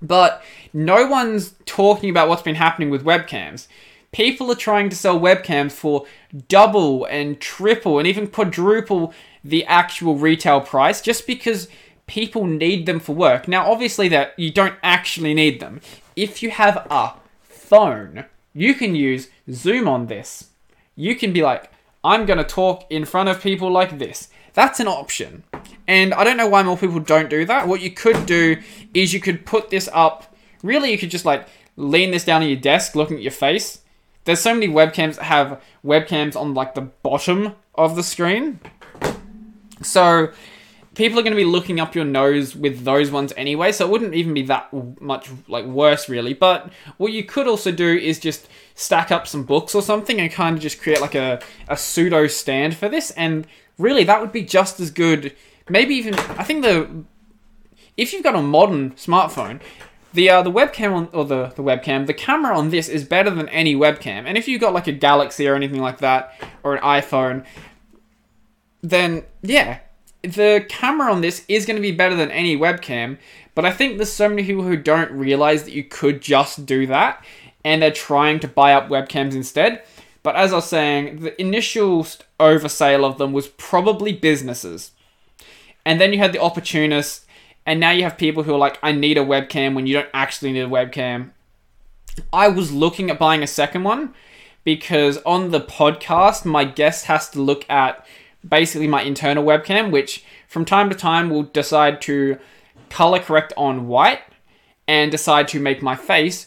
but 0.00 0.42
no 0.72 1.06
one's 1.06 1.54
talking 1.64 2.10
about 2.10 2.28
what's 2.28 2.42
been 2.42 2.56
happening 2.56 2.90
with 2.90 3.04
webcams. 3.04 3.66
People 4.12 4.50
are 4.50 4.56
trying 4.56 4.88
to 4.88 4.96
sell 4.96 5.18
webcams 5.18 5.72
for 5.72 6.06
double 6.48 7.04
and 7.06 7.40
triple 7.40 7.98
and 7.98 8.06
even 8.06 8.28
quadruple 8.28 9.12
the 9.44 9.64
actual 9.66 10.16
retail 10.16 10.60
price 10.60 11.00
just 11.00 11.26
because 11.26 11.68
people 12.06 12.46
need 12.46 12.86
them 12.86 13.00
for 13.00 13.14
work. 13.14 13.48
Now, 13.48 13.70
obviously, 13.70 14.08
that 14.08 14.38
you 14.38 14.50
don't 14.50 14.76
actually 14.82 15.34
need 15.34 15.60
them. 15.60 15.80
If 16.14 16.42
you 16.42 16.50
have 16.50 16.86
a 16.90 17.14
phone, 17.42 18.24
you 18.52 18.74
can 18.74 18.94
use 18.94 19.28
Zoom 19.50 19.88
on 19.88 20.06
this. 20.06 20.50
You 20.94 21.14
can 21.16 21.32
be 21.32 21.42
like, 21.42 21.70
I'm 22.02 22.24
going 22.24 22.38
to 22.38 22.44
talk 22.44 22.86
in 22.90 23.04
front 23.04 23.28
of 23.28 23.42
people 23.42 23.70
like 23.70 23.98
this. 23.98 24.28
That's 24.54 24.80
an 24.80 24.88
option. 24.88 25.42
And 25.86 26.14
I 26.14 26.24
don't 26.24 26.36
know 26.36 26.48
why 26.48 26.62
more 26.62 26.76
people 26.78 27.00
don't 27.00 27.28
do 27.28 27.44
that. 27.44 27.68
What 27.68 27.82
you 27.82 27.90
could 27.90 28.24
do 28.26 28.56
is 28.94 29.12
you 29.12 29.20
could 29.20 29.44
put 29.44 29.70
this 29.70 29.88
up. 29.92 30.34
Really, 30.62 30.90
you 30.90 30.98
could 30.98 31.10
just 31.10 31.24
like 31.24 31.46
lean 31.76 32.10
this 32.10 32.24
down 32.24 32.42
on 32.42 32.48
your 32.48 32.56
desk, 32.56 32.94
looking 32.94 33.16
at 33.16 33.22
your 33.22 33.32
face. 33.32 33.80
There's 34.24 34.40
so 34.40 34.54
many 34.54 34.68
webcams 34.68 35.16
that 35.16 35.24
have 35.24 35.62
webcams 35.84 36.34
on 36.34 36.54
like 36.54 36.74
the 36.74 36.80
bottom 36.80 37.54
of 37.74 37.94
the 37.96 38.02
screen. 38.02 38.60
So 39.82 40.32
people 40.96 41.18
are 41.18 41.22
going 41.22 41.32
to 41.32 41.36
be 41.36 41.44
looking 41.44 41.78
up 41.78 41.94
your 41.94 42.04
nose 42.04 42.56
with 42.56 42.84
those 42.84 43.10
ones 43.10 43.32
anyway, 43.36 43.70
so 43.70 43.86
it 43.86 43.90
wouldn't 43.90 44.14
even 44.14 44.34
be 44.34 44.42
that 44.42 44.68
much 45.00 45.30
like 45.46 45.64
worse 45.66 46.08
really. 46.08 46.34
But 46.34 46.72
what 46.96 47.12
you 47.12 47.22
could 47.22 47.46
also 47.46 47.70
do 47.70 47.96
is 47.96 48.18
just 48.18 48.48
stack 48.74 49.12
up 49.12 49.28
some 49.28 49.44
books 49.44 49.74
or 49.74 49.82
something 49.82 50.20
and 50.20 50.32
kind 50.32 50.56
of 50.56 50.62
just 50.62 50.80
create 50.80 51.00
like 51.00 51.14
a, 51.14 51.40
a 51.68 51.76
pseudo 51.76 52.26
stand 52.26 52.74
for 52.76 52.88
this, 52.88 53.12
and 53.12 53.46
really 53.78 54.02
that 54.04 54.20
would 54.20 54.32
be 54.32 54.42
just 54.42 54.80
as 54.80 54.90
good. 54.90 55.36
Maybe 55.68 55.94
even 55.94 56.14
I 56.14 56.42
think 56.42 56.62
the 56.62 57.04
if 57.96 58.12
you've 58.12 58.24
got 58.24 58.34
a 58.34 58.42
modern 58.42 58.92
smartphone, 58.92 59.60
the 60.14 60.30
uh, 60.30 60.42
the 60.42 60.50
webcam 60.50 60.92
on, 60.94 61.08
or 61.12 61.24
the 61.24 61.52
the 61.56 61.62
webcam, 61.62 62.06
the 62.06 62.14
camera 62.14 62.56
on 62.56 62.70
this 62.70 62.88
is 62.88 63.04
better 63.04 63.30
than 63.30 63.48
any 63.50 63.76
webcam. 63.76 64.24
And 64.26 64.38
if 64.38 64.48
you've 64.48 64.60
got 64.60 64.72
like 64.72 64.86
a 64.86 64.92
Galaxy 64.92 65.46
or 65.46 65.54
anything 65.54 65.80
like 65.80 65.98
that, 65.98 66.34
or 66.62 66.74
an 66.74 66.82
iPhone, 66.82 67.44
then 68.82 69.24
yeah, 69.42 69.80
the 70.34 70.64
camera 70.68 71.12
on 71.12 71.20
this 71.20 71.44
is 71.48 71.66
going 71.66 71.76
to 71.76 71.82
be 71.82 71.92
better 71.92 72.14
than 72.14 72.30
any 72.30 72.56
webcam, 72.56 73.18
but 73.54 73.64
I 73.64 73.72
think 73.72 73.96
there's 73.96 74.12
so 74.12 74.28
many 74.28 74.44
people 74.44 74.64
who 74.64 74.76
don't 74.76 75.10
realize 75.12 75.64
that 75.64 75.72
you 75.72 75.84
could 75.84 76.20
just 76.20 76.66
do 76.66 76.86
that 76.86 77.24
and 77.64 77.82
they're 77.82 77.90
trying 77.90 78.38
to 78.40 78.48
buy 78.48 78.74
up 78.74 78.88
webcams 78.88 79.34
instead. 79.34 79.82
But 80.22 80.36
as 80.36 80.52
I 80.52 80.56
was 80.56 80.68
saying, 80.68 81.20
the 81.20 81.40
initial 81.40 82.06
oversale 82.38 83.04
of 83.04 83.18
them 83.18 83.32
was 83.32 83.48
probably 83.48 84.12
businesses. 84.12 84.92
And 85.84 86.00
then 86.00 86.12
you 86.12 86.18
had 86.18 86.32
the 86.32 86.40
opportunists, 86.40 87.26
and 87.64 87.78
now 87.78 87.92
you 87.92 88.02
have 88.02 88.18
people 88.18 88.42
who 88.42 88.54
are 88.54 88.58
like, 88.58 88.78
I 88.82 88.92
need 88.92 89.18
a 89.18 89.24
webcam 89.24 89.74
when 89.74 89.86
you 89.86 89.94
don't 89.94 90.08
actually 90.12 90.52
need 90.52 90.62
a 90.62 90.68
webcam. 90.68 91.30
I 92.32 92.48
was 92.48 92.72
looking 92.72 93.10
at 93.10 93.18
buying 93.18 93.42
a 93.42 93.46
second 93.46 93.84
one 93.84 94.14
because 94.64 95.18
on 95.18 95.50
the 95.50 95.60
podcast, 95.60 96.44
my 96.44 96.64
guest 96.64 97.06
has 97.06 97.28
to 97.30 97.40
look 97.40 97.68
at 97.70 98.04
basically 98.48 98.88
my 98.88 99.02
internal 99.02 99.44
webcam, 99.44 99.90
which 99.90 100.24
from 100.48 100.64
time 100.64 100.88
to 100.90 100.96
time 100.96 101.30
will 101.30 101.42
decide 101.42 102.00
to 102.02 102.38
color 102.90 103.18
correct 103.18 103.52
on 103.56 103.88
white 103.88 104.20
and 104.86 105.10
decide 105.10 105.48
to 105.48 105.60
make 105.60 105.82
my 105.82 105.96
face 105.96 106.46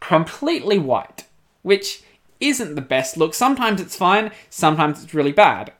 completely 0.00 0.78
white, 0.78 1.26
which 1.62 2.02
isn't 2.40 2.74
the 2.74 2.80
best 2.80 3.16
look. 3.16 3.34
Sometimes 3.34 3.80
it's 3.80 3.96
fine, 3.96 4.30
sometimes 4.50 5.02
it's 5.02 5.14
really 5.14 5.32
bad. 5.32 5.72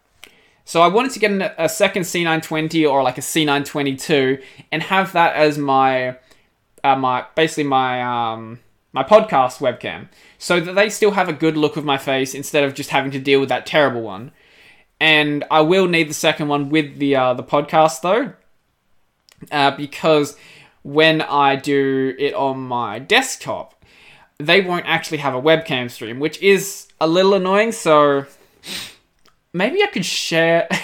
So 0.65 0.83
I 0.83 0.89
wanted 0.89 1.13
to 1.13 1.21
get 1.21 1.55
a 1.59 1.69
second 1.69 2.03
C920 2.03 2.91
or 2.91 3.03
like 3.03 3.19
a 3.19 3.21
C922 3.21 4.43
and 4.73 4.83
have 4.83 5.13
that 5.13 5.37
as 5.37 5.59
my 5.59 6.17
uh, 6.83 6.97
my 6.97 7.25
basically 7.37 7.65
my 7.65 8.03
um 8.03 8.59
my 8.93 9.05
podcast 9.05 9.59
webcam 9.59 10.09
so 10.39 10.59
that 10.59 10.75
they 10.75 10.89
still 10.89 11.13
have 11.13 11.29
a 11.29 11.33
good 11.33 11.57
look 11.57 11.77
of 11.77 11.85
my 11.85 11.99
face 11.99 12.35
instead 12.35 12.65
of 12.65 12.75
just 12.75 12.91
having 12.91 13.13
to 13.13 13.21
deal 13.21 13.39
with 13.39 13.49
that 13.49 13.67
terrible 13.67 14.03
one 14.03 14.33
and 15.01 15.45
I 15.51 15.61
will 15.61 15.87
need 15.87 16.09
the 16.09 16.15
second 16.15 16.49
one 16.49 16.69
with 16.71 16.99
the 16.99 17.17
uh, 17.17 17.35
the 17.35 17.43
podcast 17.43 18.01
though, 18.01 18.33
uh, 19.51 19.77
because 19.77 20.37
when 20.83 21.21
I 21.21 21.57
do 21.57 22.15
it 22.19 22.35
on 22.35 22.61
my 22.61 22.99
desktop, 22.99 23.85
they 24.39 24.61
won't 24.61 24.87
actually 24.87 25.19
have 25.19 25.35
a 25.35 25.43
webcam 25.43 25.91
stream, 25.91 26.21
which 26.21 26.41
is 26.41 26.89
a 27.01 27.07
little 27.07 27.35
annoying. 27.35 27.73
So 27.73 28.27
maybe 29.53 29.83
I 29.83 29.87
could 29.87 30.07
share. 30.07 30.69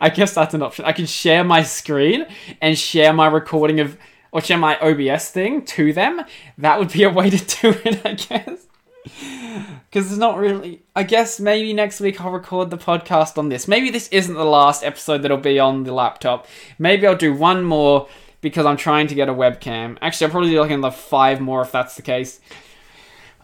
I 0.00 0.10
guess 0.10 0.32
that's 0.32 0.54
an 0.54 0.62
option. 0.62 0.84
I 0.84 0.92
could 0.92 1.08
share 1.08 1.42
my 1.42 1.64
screen 1.64 2.26
and 2.60 2.78
share 2.78 3.12
my 3.12 3.26
recording 3.26 3.80
of 3.80 3.98
or 4.30 4.40
share 4.40 4.58
my 4.58 4.78
OBS 4.78 5.30
thing 5.30 5.64
to 5.64 5.92
them. 5.92 6.22
That 6.58 6.78
would 6.78 6.92
be 6.92 7.02
a 7.02 7.10
way 7.10 7.30
to 7.30 7.36
do 7.62 7.76
it, 7.84 8.00
I 8.06 8.12
guess 8.12 8.66
because 9.90 10.10
it's 10.10 10.18
not 10.18 10.38
really. 10.38 10.82
I 10.94 11.02
guess 11.02 11.40
maybe 11.40 11.72
next 11.72 12.00
week 12.00 12.20
I'll 12.20 12.30
record 12.30 12.70
the 12.70 12.78
podcast 12.78 13.38
on 13.38 13.48
this. 13.48 13.68
Maybe 13.68 13.90
this 13.90 14.08
isn't 14.08 14.34
the 14.34 14.44
last 14.44 14.82
episode 14.82 15.22
that'll 15.22 15.36
be 15.36 15.58
on 15.58 15.84
the 15.84 15.92
laptop. 15.92 16.46
Maybe 16.78 17.06
I'll 17.06 17.16
do 17.16 17.32
one 17.32 17.64
more 17.64 18.08
because 18.40 18.66
I'm 18.66 18.76
trying 18.76 19.06
to 19.08 19.14
get 19.14 19.28
a 19.28 19.34
webcam. 19.34 19.96
Actually, 20.02 20.26
I'll 20.26 20.30
probably 20.32 20.50
do 20.50 20.60
like 20.60 20.70
another 20.70 20.94
five 20.94 21.40
more 21.40 21.62
if 21.62 21.72
that's 21.72 21.96
the 21.96 22.02
case. 22.02 22.40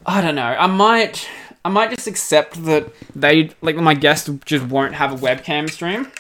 I 0.05 0.21
don't 0.21 0.35
know. 0.35 0.43
I 0.43 0.67
might 0.67 1.29
I 1.65 1.69
might 1.69 1.91
just 1.91 2.07
accept 2.07 2.65
that 2.65 2.93
they 3.15 3.51
like 3.61 3.77
my 3.77 3.95
guests 3.95 4.29
just 4.45 4.67
won't 4.67 4.95
have 4.95 5.13
a 5.13 5.17
webcam 5.17 5.71
stream. 5.71 6.11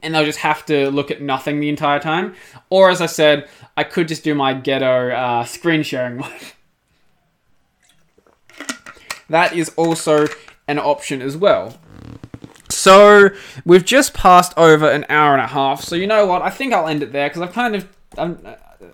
And 0.00 0.14
they'll 0.14 0.24
just 0.24 0.38
have 0.38 0.64
to 0.66 0.90
look 0.92 1.10
at 1.10 1.20
nothing 1.20 1.58
the 1.58 1.68
entire 1.68 1.98
time. 1.98 2.36
Or 2.70 2.88
as 2.88 3.00
I 3.00 3.06
said, 3.06 3.48
I 3.76 3.82
could 3.82 4.06
just 4.06 4.22
do 4.22 4.32
my 4.32 4.54
ghetto 4.54 5.10
uh, 5.10 5.44
screen 5.44 5.82
sharing 5.82 6.18
one. 6.20 6.32
That 9.28 9.54
is 9.54 9.70
also 9.76 10.26
an 10.66 10.78
option 10.78 11.22
as 11.22 11.36
well. 11.36 11.78
So 12.68 13.30
we've 13.64 13.84
just 13.84 14.14
passed 14.14 14.52
over 14.56 14.88
an 14.88 15.06
hour 15.08 15.32
and 15.32 15.42
a 15.42 15.46
half. 15.46 15.82
So 15.82 15.96
you 15.96 16.06
know 16.06 16.26
what? 16.26 16.42
I 16.42 16.50
think 16.50 16.72
I'll 16.72 16.86
end 16.86 17.02
it 17.02 17.12
there 17.12 17.28
because 17.28 17.42
I've 17.42 17.52
kind 17.52 17.74
of 17.74 17.88
I'm, 18.16 18.38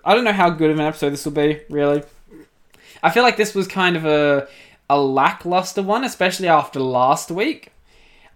I 0.03 0.13
don't 0.15 0.23
know 0.23 0.33
how 0.33 0.49
good 0.49 0.71
of 0.71 0.79
an 0.79 0.85
episode 0.85 1.11
this 1.11 1.25
will 1.25 1.33
be. 1.33 1.61
Really, 1.69 2.03
I 3.03 3.11
feel 3.11 3.23
like 3.23 3.37
this 3.37 3.53
was 3.53 3.67
kind 3.67 3.95
of 3.95 4.05
a 4.05 4.47
a 4.89 4.99
lackluster 4.99 5.83
one, 5.83 6.03
especially 6.03 6.47
after 6.47 6.79
last 6.79 7.31
week. 7.31 7.71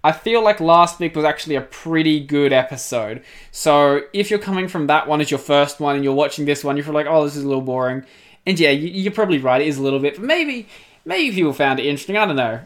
I 0.04 0.14
feel 0.14 0.42
like 0.42 0.62
last 0.62 1.00
week 1.00 1.16
was 1.16 1.26
actually 1.26 1.56
a 1.56 1.62
pretty 1.62 2.22
good 2.22 2.54
episode. 2.54 3.22
So 3.52 4.02
if 4.14 4.30
you're 4.30 4.40
coming 4.40 4.70
from 4.70 4.88
that 4.88 5.08
one 5.08 5.20
as 5.20 5.30
your 5.30 5.40
first 5.40 5.82
one 5.82 5.96
and 5.96 6.06
you're 6.06 6.14
watching 6.14 6.46
this 6.46 6.64
one, 6.64 6.78
you're 6.78 6.86
like, 6.86 7.06
oh, 7.06 7.26
this 7.26 7.36
is 7.36 7.44
a 7.44 7.48
little 7.48 7.62
boring. 7.62 8.06
And 8.46 8.58
yeah, 8.58 8.72
you, 8.72 9.10
are 9.10 9.14
probably 9.14 9.40
right, 9.40 9.62
it 9.62 9.68
is 9.68 9.78
a 9.78 9.84
little 9.84 10.00
bit, 10.00 10.16
but 10.16 10.24
maybe 10.24 10.68
maybe 11.06 11.36
people 11.36 11.54
found 11.54 11.80
it 11.80 11.86
interesting. 11.86 12.18
I 12.18 12.26
don't 12.26 12.36
know. 12.36 12.62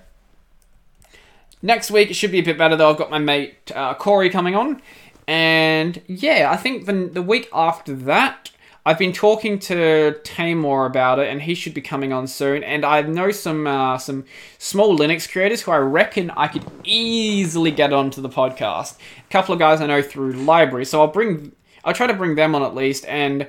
Next 1.62 1.92
week 1.92 2.12
it 2.12 2.16
should 2.16 2.32
be 2.32 2.40
a 2.40 2.44
bit 2.44 2.58
better 2.58 2.76
though. 2.76 2.90
I've 2.90 2.98
got 2.98 3.10
my 3.10 3.20
mate 3.20 3.72
uh, 3.74 3.94
Corey 3.94 4.30
coming 4.30 4.56
on, 4.56 4.82
and 5.28 6.02
yeah, 6.08 6.50
I 6.52 6.58
think 6.58 6.86
the 6.86 7.10
the 7.12 7.22
week 7.22 7.50
after 7.54 7.96
that 7.96 8.52
I've 8.86 9.00
been 9.00 9.14
talking 9.14 9.60
to 9.60 10.20
Tamor 10.24 10.86
about 10.86 11.18
it, 11.20 11.30
and 11.30 11.42
he 11.42 11.56
should 11.56 11.74
be 11.74 11.80
coming 11.80 12.12
on 12.12 12.28
soon. 12.28 12.64
And 12.64 12.84
I 12.84 13.02
know 13.02 13.32
some 13.32 13.66
uh, 13.66 13.98
some 13.98 14.26
small 14.58 14.98
Linux 14.98 15.30
creators 15.30 15.62
who 15.62 15.72
I 15.72 15.78
reckon 15.78 16.32
I 16.32 16.48
could 16.50 16.66
easily 16.84 17.72
get 17.72 17.94
onto 17.94 18.22
the 18.22 18.30
podcast. 18.30 18.98
A 19.20 19.32
couple 19.32 19.54
of 19.54 19.60
guys 19.60 19.80
I 19.80 19.88
know 19.88 20.02
through 20.02 20.34
LBRY, 20.34 20.86
so 20.86 21.00
I'll 21.00 21.08
bring 21.08 21.54
I'll 21.86 21.94
try 21.94 22.08
to 22.08 22.14
bring 22.14 22.36
them 22.36 22.56
on 22.56 22.64
at 22.64 22.76
least, 22.76 23.06
and 23.06 23.48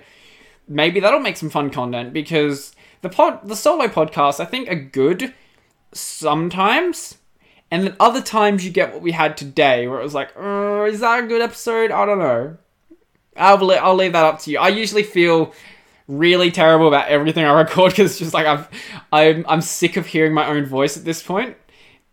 maybe 0.68 1.00
that'll 1.00 1.18
make 1.18 1.36
some 1.36 1.50
fun 1.50 1.70
content 1.70 2.12
because 2.12 2.76
the 3.04 3.10
pod 3.10 3.46
the 3.46 3.54
solo 3.54 3.86
podcasts 3.86 4.40
I 4.40 4.46
think 4.46 4.68
are 4.68 4.74
good 4.74 5.32
sometimes. 5.92 7.18
And 7.70 7.84
then 7.84 7.96
other 8.00 8.20
times 8.20 8.64
you 8.64 8.70
get 8.70 8.92
what 8.92 9.02
we 9.02 9.12
had 9.12 9.36
today, 9.36 9.86
where 9.88 9.98
it 9.98 10.02
was 10.02 10.14
like, 10.14 10.32
uh, 10.36 10.84
is 10.84 11.00
that 11.00 11.24
a 11.24 11.26
good 11.26 11.42
episode? 11.42 11.90
I 11.90 12.06
don't 12.06 12.18
know. 12.18 12.56
I'll 13.36 13.70
I'll 13.70 13.94
leave 13.94 14.12
that 14.12 14.24
up 14.24 14.40
to 14.40 14.50
you. 14.50 14.58
I 14.58 14.68
usually 14.68 15.02
feel 15.02 15.52
really 16.06 16.50
terrible 16.50 16.88
about 16.88 17.08
everything 17.08 17.44
I 17.44 17.52
record 17.52 17.92
because 17.92 18.12
it's 18.12 18.18
just 18.18 18.34
like 18.34 18.46
I've 18.46 18.68
I'm 19.12 19.44
I'm 19.48 19.60
sick 19.60 19.96
of 19.96 20.06
hearing 20.06 20.32
my 20.32 20.46
own 20.46 20.66
voice 20.66 20.96
at 20.96 21.04
this 21.04 21.22
point. 21.22 21.56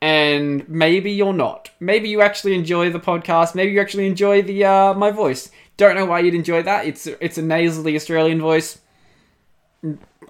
And 0.02 0.68
maybe 0.68 1.12
you're 1.12 1.34
not. 1.34 1.70
Maybe 1.80 2.10
you 2.10 2.22
actually 2.22 2.56
enjoy 2.56 2.90
the 2.90 3.00
podcast. 3.00 3.54
Maybe 3.54 3.72
you 3.72 3.82
actually 3.82 4.08
enjoy 4.08 4.42
the 4.42 4.66
uh, 4.66 4.94
my 4.96 5.12
voice. 5.12 5.52
Don't 5.78 5.96
know 5.96 6.06
why 6.06 6.20
you'd 6.20 6.34
enjoy 6.34 6.64
that. 6.64 6.86
It's 6.86 7.08
it's 7.08 7.38
a 7.38 7.42
nasally 7.42 7.96
Australian 7.96 8.42
voice. 8.42 8.80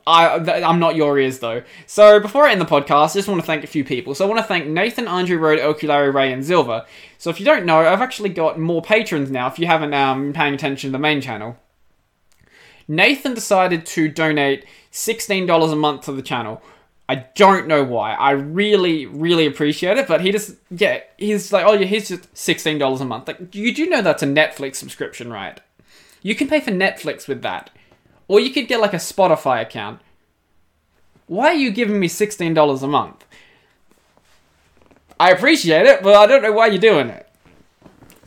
I, 0.08 0.38
I'm 0.64 0.80
not 0.80 0.96
your 0.96 1.20
ears 1.20 1.40
though. 1.40 1.64
So 1.86 2.20
before 2.20 2.46
I 2.48 2.52
end 2.52 2.62
the 2.62 2.66
podcast, 2.66 3.12
I 3.12 3.14
just 3.14 3.28
want 3.28 3.40
to 3.42 3.46
thank 3.46 3.64
a 3.64 3.68
few 3.68 3.84
people. 3.84 4.16
So 4.16 4.26
I 4.26 4.28
want 4.28 4.40
to 4.40 4.48
thank 4.48 4.68
Nathan, 4.68 5.08
Andrew, 5.08 5.38
Road, 5.38 5.60
Oculary, 5.60 6.10
Ray, 6.10 6.34
and 6.34 6.44
Zilver. 6.44 6.86
So 7.18 7.30
if 7.30 7.40
you 7.40 7.46
don't 7.46 7.66
know, 7.66 7.80
I've 7.80 8.02
actually 8.02 8.30
got 8.30 8.60
more 8.60 8.82
patrons 8.82 9.30
now. 9.30 9.48
If 9.48 9.60
you 9.60 9.68
haven't 9.68 9.94
um, 9.94 10.34
paying 10.34 10.54
attention 10.54 10.90
to 10.90 10.92
the 10.92 11.00
main 11.00 11.22
channel, 11.22 11.58
Nathan 12.88 13.34
decided 13.34 13.86
to 13.88 14.08
donate 14.08 14.66
sixteen 14.90 15.46
dollars 15.46 15.72
a 15.72 15.76
month 15.76 16.06
to 16.06 16.12
the 16.12 16.22
channel. 16.22 16.62
I 17.08 17.28
don't 17.36 17.68
know 17.68 17.84
why. 17.84 18.14
I 18.14 18.32
really, 18.32 19.06
really 19.06 19.46
appreciate 19.46 19.98
it, 19.98 20.08
but 20.08 20.22
he 20.22 20.32
just 20.32 20.56
yeah, 20.70 21.02
he's 21.18 21.52
like, 21.52 21.66
oh 21.66 21.74
yeah, 21.74 21.86
here's 21.86 22.08
just 22.10 22.36
sixteen 22.36 22.78
dollars 22.78 23.02
a 23.02 23.06
month. 23.06 23.28
Like 23.28 23.54
you 23.54 23.74
do 23.74 23.86
know 23.88 24.02
that's 24.02 24.24
a 24.24 24.28
Netflix 24.28 24.76
subscription, 24.76 25.32
right? 25.32 25.60
You 26.22 26.36
can 26.36 26.48
pay 26.48 26.60
for 26.60 26.72
Netflix 26.72 27.28
with 27.28 27.42
that. 27.42 27.70
Or 28.32 28.40
you 28.40 28.52
could 28.52 28.70
get 28.70 28.80
like 28.80 28.94
a 28.94 28.98
Spotify 28.98 29.62
account. 29.62 30.00
Why 31.28 31.48
are 31.48 31.54
you 31.54 31.70
giving 31.70 32.00
me 32.00 32.08
$16 32.08 32.82
a 32.82 32.88
month? 32.88 33.26
I 35.20 35.32
appreciate 35.32 35.86
it, 35.86 36.02
but 36.02 36.16
I 36.16 36.28
don't 36.28 36.42
know 36.42 36.54
why 36.54 36.68
you're 36.68 36.80
doing 36.80 37.10
it. 37.10 37.28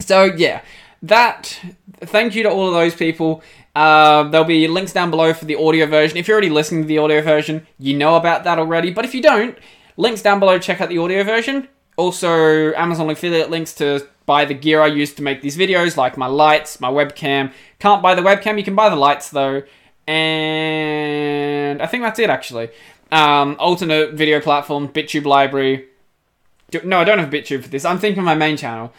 So, 0.01 0.25
yeah, 0.25 0.61
that. 1.03 1.59
Thank 2.03 2.35
you 2.35 2.43
to 2.43 2.51
all 2.51 2.69
of 2.69 2.75
those 2.75 2.95
people. 2.95 3.43
Uh, 3.75 4.25
there'll 4.25 4.47
be 4.47 4.69
links 4.69 4.93
down 4.93 5.09
below 5.09 5.33
for 5.33 5.47
the 5.47 5.57
audio 5.57 5.87
version. 5.87 6.19
If 6.19 6.29
you're 6.29 6.35
already 6.35 6.51
listening 6.51 6.83
to 6.83 6.87
the 6.87 6.99
audio 6.99 7.23
version, 7.23 7.67
you 7.79 7.97
know 7.97 8.17
about 8.17 8.45
that 8.45 8.59
already. 8.59 8.91
But 8.91 9.07
if 9.07 9.15
you 9.15 9.23
don't, 9.23 9.57
links 9.97 10.21
down 10.21 10.39
below 10.39 10.59
check 10.59 10.83
out 10.83 10.91
the 10.91 10.99
audio 10.99 11.25
version. 11.25 11.67
Also, 11.97 12.75
Amazon 12.75 13.09
affiliate 13.09 13.49
links 13.49 13.73
to 13.77 14.07
buy 14.27 14.45
the 14.45 14.53
gear 14.53 14.83
I 14.83 14.89
use 14.89 15.15
to 15.15 15.23
make 15.23 15.41
these 15.41 15.57
videos, 15.57 15.97
like 15.97 16.19
my 16.19 16.27
lights, 16.27 16.79
my 16.79 16.91
webcam. 16.91 17.55
Can't 17.79 18.03
buy 18.03 18.15
the 18.15 18.21
webcam, 18.21 18.59
you 18.59 18.65
can 18.65 18.75
buy 18.75 18.91
the 18.91 18.97
lights 18.97 19.31
though 19.31 19.63
and 20.07 21.81
I 21.83 21.87
think 21.87 22.03
that's 22.03 22.19
it 22.19 22.31
actually. 22.31 22.71
Um, 23.13 23.57
alternate 23.59 24.15
video 24.15 24.41
platform, 24.41 24.89
BitTube 24.89 25.23
LBRY. 25.23 25.85
No, 26.85 26.99
I 27.01 27.05
don't 27.05 27.19
have 27.19 27.31
BitTube 27.31 27.63
for 27.63 27.69
this. 27.69 27.85
I'm 27.85 27.99
thinking 27.99 28.25
my 28.25 28.35
main 28.35 28.57
channel. 28.57 28.93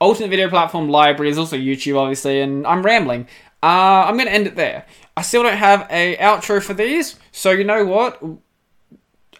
Alternate 0.00 0.28
video 0.28 0.48
platform 0.48 0.88
LBRY 0.88 1.28
is 1.28 1.38
also 1.38 1.56
YouTube, 1.56 1.96
obviously, 1.98 2.40
and 2.40 2.66
I'm 2.66 2.82
rambling. 2.82 3.28
Uh, 3.62 4.04
I'm 4.06 4.14
going 4.14 4.26
to 4.26 4.32
end 4.32 4.46
it 4.48 4.56
there. 4.56 4.84
I 5.16 5.22
still 5.22 5.42
don't 5.42 5.56
have 5.56 5.86
a 5.88 6.16
outro 6.16 6.62
for 6.62 6.74
these, 6.74 7.18
so 7.30 7.50
you 7.50 7.64
know 7.64 7.84
what? 7.84 8.20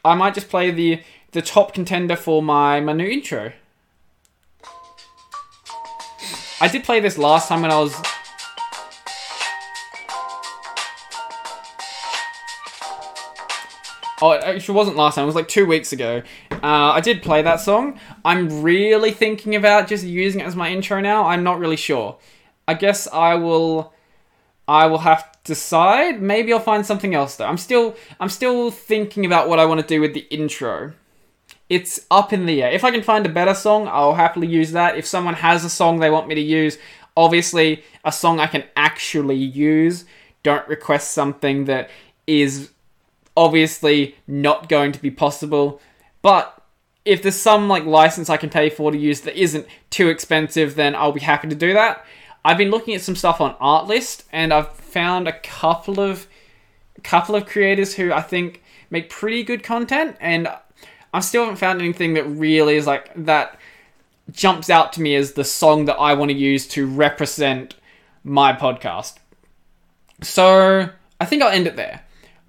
I 0.04 0.14
might 0.14 0.34
just 0.34 0.48
play 0.48 0.70
the 0.70 1.02
the 1.32 1.42
top 1.42 1.72
contender 1.74 2.14
for 2.14 2.42
my, 2.42 2.80
my 2.80 2.92
new 2.92 3.06
intro. 3.06 3.52
I 6.60 6.68
did 6.68 6.84
play 6.84 7.00
this 7.00 7.18
last 7.18 7.48
time 7.48 7.62
when 7.62 7.70
I 7.72 7.78
was 7.80 7.94
Oh, 14.22 14.30
it 14.30 14.44
actually 14.44 14.76
wasn't 14.76 14.96
last 14.96 15.16
time. 15.16 15.24
It 15.24 15.26
was 15.26 15.34
like 15.34 15.48
two 15.48 15.66
weeks 15.66 15.92
ago. 15.92 16.22
Uh, 16.52 16.92
I 16.92 17.00
did 17.00 17.22
play 17.22 17.42
that 17.42 17.58
song. 17.58 17.98
I'm 18.24 18.62
really 18.62 19.10
thinking 19.10 19.56
about 19.56 19.88
just 19.88 20.04
using 20.04 20.40
it 20.40 20.44
as 20.44 20.54
my 20.54 20.70
intro 20.70 21.00
now. 21.00 21.24
I'm 21.24 21.42
not 21.42 21.58
really 21.58 21.76
sure. 21.76 22.18
I 22.68 22.74
guess 22.74 23.08
I 23.08 23.34
will. 23.34 23.92
I 24.68 24.86
will 24.86 24.98
have 24.98 25.32
to 25.32 25.38
decide. 25.42 26.22
Maybe 26.22 26.52
I'll 26.52 26.60
find 26.60 26.86
something 26.86 27.16
else 27.16 27.34
though. 27.34 27.46
I'm 27.46 27.58
still. 27.58 27.96
I'm 28.20 28.28
still 28.28 28.70
thinking 28.70 29.26
about 29.26 29.48
what 29.48 29.58
I 29.58 29.64
want 29.64 29.80
to 29.80 29.86
do 29.86 30.00
with 30.00 30.14
the 30.14 30.28
intro. 30.30 30.92
It's 31.68 32.06
up 32.08 32.32
in 32.32 32.46
the 32.46 32.62
air. 32.62 32.70
If 32.70 32.84
I 32.84 32.92
can 32.92 33.02
find 33.02 33.26
a 33.26 33.28
better 33.28 33.54
song, 33.54 33.88
I'll 33.88 34.14
happily 34.14 34.46
use 34.46 34.70
that. 34.70 34.96
If 34.96 35.04
someone 35.04 35.34
has 35.34 35.64
a 35.64 35.70
song 35.70 35.98
they 35.98 36.10
want 36.10 36.28
me 36.28 36.36
to 36.36 36.40
use, 36.40 36.78
obviously 37.16 37.82
a 38.04 38.12
song 38.12 38.38
I 38.38 38.46
can 38.46 38.62
actually 38.76 39.34
use. 39.34 40.04
Don't 40.44 40.68
request 40.68 41.10
something 41.10 41.64
that 41.64 41.90
is 42.28 42.70
obviously 43.36 44.16
not 44.26 44.68
going 44.68 44.92
to 44.92 45.02
be 45.02 45.10
possible. 45.10 45.80
But 46.20 46.62
if 47.04 47.22
there's 47.22 47.36
some 47.36 47.68
like 47.68 47.84
license 47.84 48.30
I 48.30 48.36
can 48.36 48.50
pay 48.50 48.70
for 48.70 48.90
to 48.90 48.98
use 48.98 49.22
that 49.22 49.40
isn't 49.40 49.66
too 49.90 50.08
expensive, 50.08 50.74
then 50.74 50.94
I'll 50.94 51.12
be 51.12 51.20
happy 51.20 51.48
to 51.48 51.54
do 51.54 51.72
that. 51.72 52.04
I've 52.44 52.58
been 52.58 52.70
looking 52.70 52.94
at 52.94 53.00
some 53.00 53.16
stuff 53.16 53.40
on 53.40 53.54
Artlist, 53.56 54.24
and 54.32 54.52
I've 54.52 54.72
found 54.72 55.28
a 55.28 55.38
couple 55.40 56.00
of 56.00 56.26
couple 57.02 57.34
of 57.34 57.46
creators 57.46 57.94
who 57.94 58.12
I 58.12 58.20
think 58.20 58.62
make 58.90 59.10
pretty 59.10 59.42
good 59.42 59.62
content, 59.62 60.16
and 60.20 60.48
I 61.14 61.20
still 61.20 61.42
haven't 61.42 61.58
found 61.58 61.80
anything 61.80 62.14
that 62.14 62.24
really 62.24 62.76
is 62.76 62.86
like 62.86 63.10
that 63.24 63.58
jumps 64.30 64.70
out 64.70 64.92
to 64.94 65.00
me 65.00 65.14
as 65.14 65.32
the 65.32 65.44
song 65.44 65.86
that 65.86 65.96
I 65.96 66.14
want 66.14 66.30
to 66.30 66.36
use 66.36 66.66
to 66.68 66.86
represent 66.86 67.74
my 68.24 68.52
podcast. 68.52 69.16
So 70.22 70.88
I 71.20 71.24
think 71.24 71.42
I'll 71.42 71.50
end 71.50 71.66
it 71.66 71.76
there. 71.76 72.02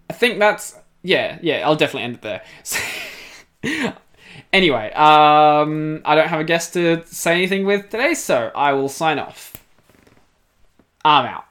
I 0.09 0.13
think 0.13 0.39
that's 0.39 0.75
yeah, 1.01 1.37
yeah. 1.41 1.65
I'll 1.65 1.75
definitely 1.75 2.03
end 2.03 2.15
it 2.15 2.21
there. 3.63 3.93
anyway, 4.53 4.91
um, 4.93 6.01
I 6.05 6.15
don't 6.15 6.29
have 6.29 6.39
a 6.39 6.45
guest 6.45 6.73
to 6.73 7.05
say 7.05 7.33
anything 7.33 7.65
with 7.65 7.89
today, 7.89 8.13
so 8.13 8.51
I 8.55 8.73
will 8.73 8.89
sign 8.89 9.19
off. 9.19 9.53
I'm 11.03 11.25
out. 11.25 11.45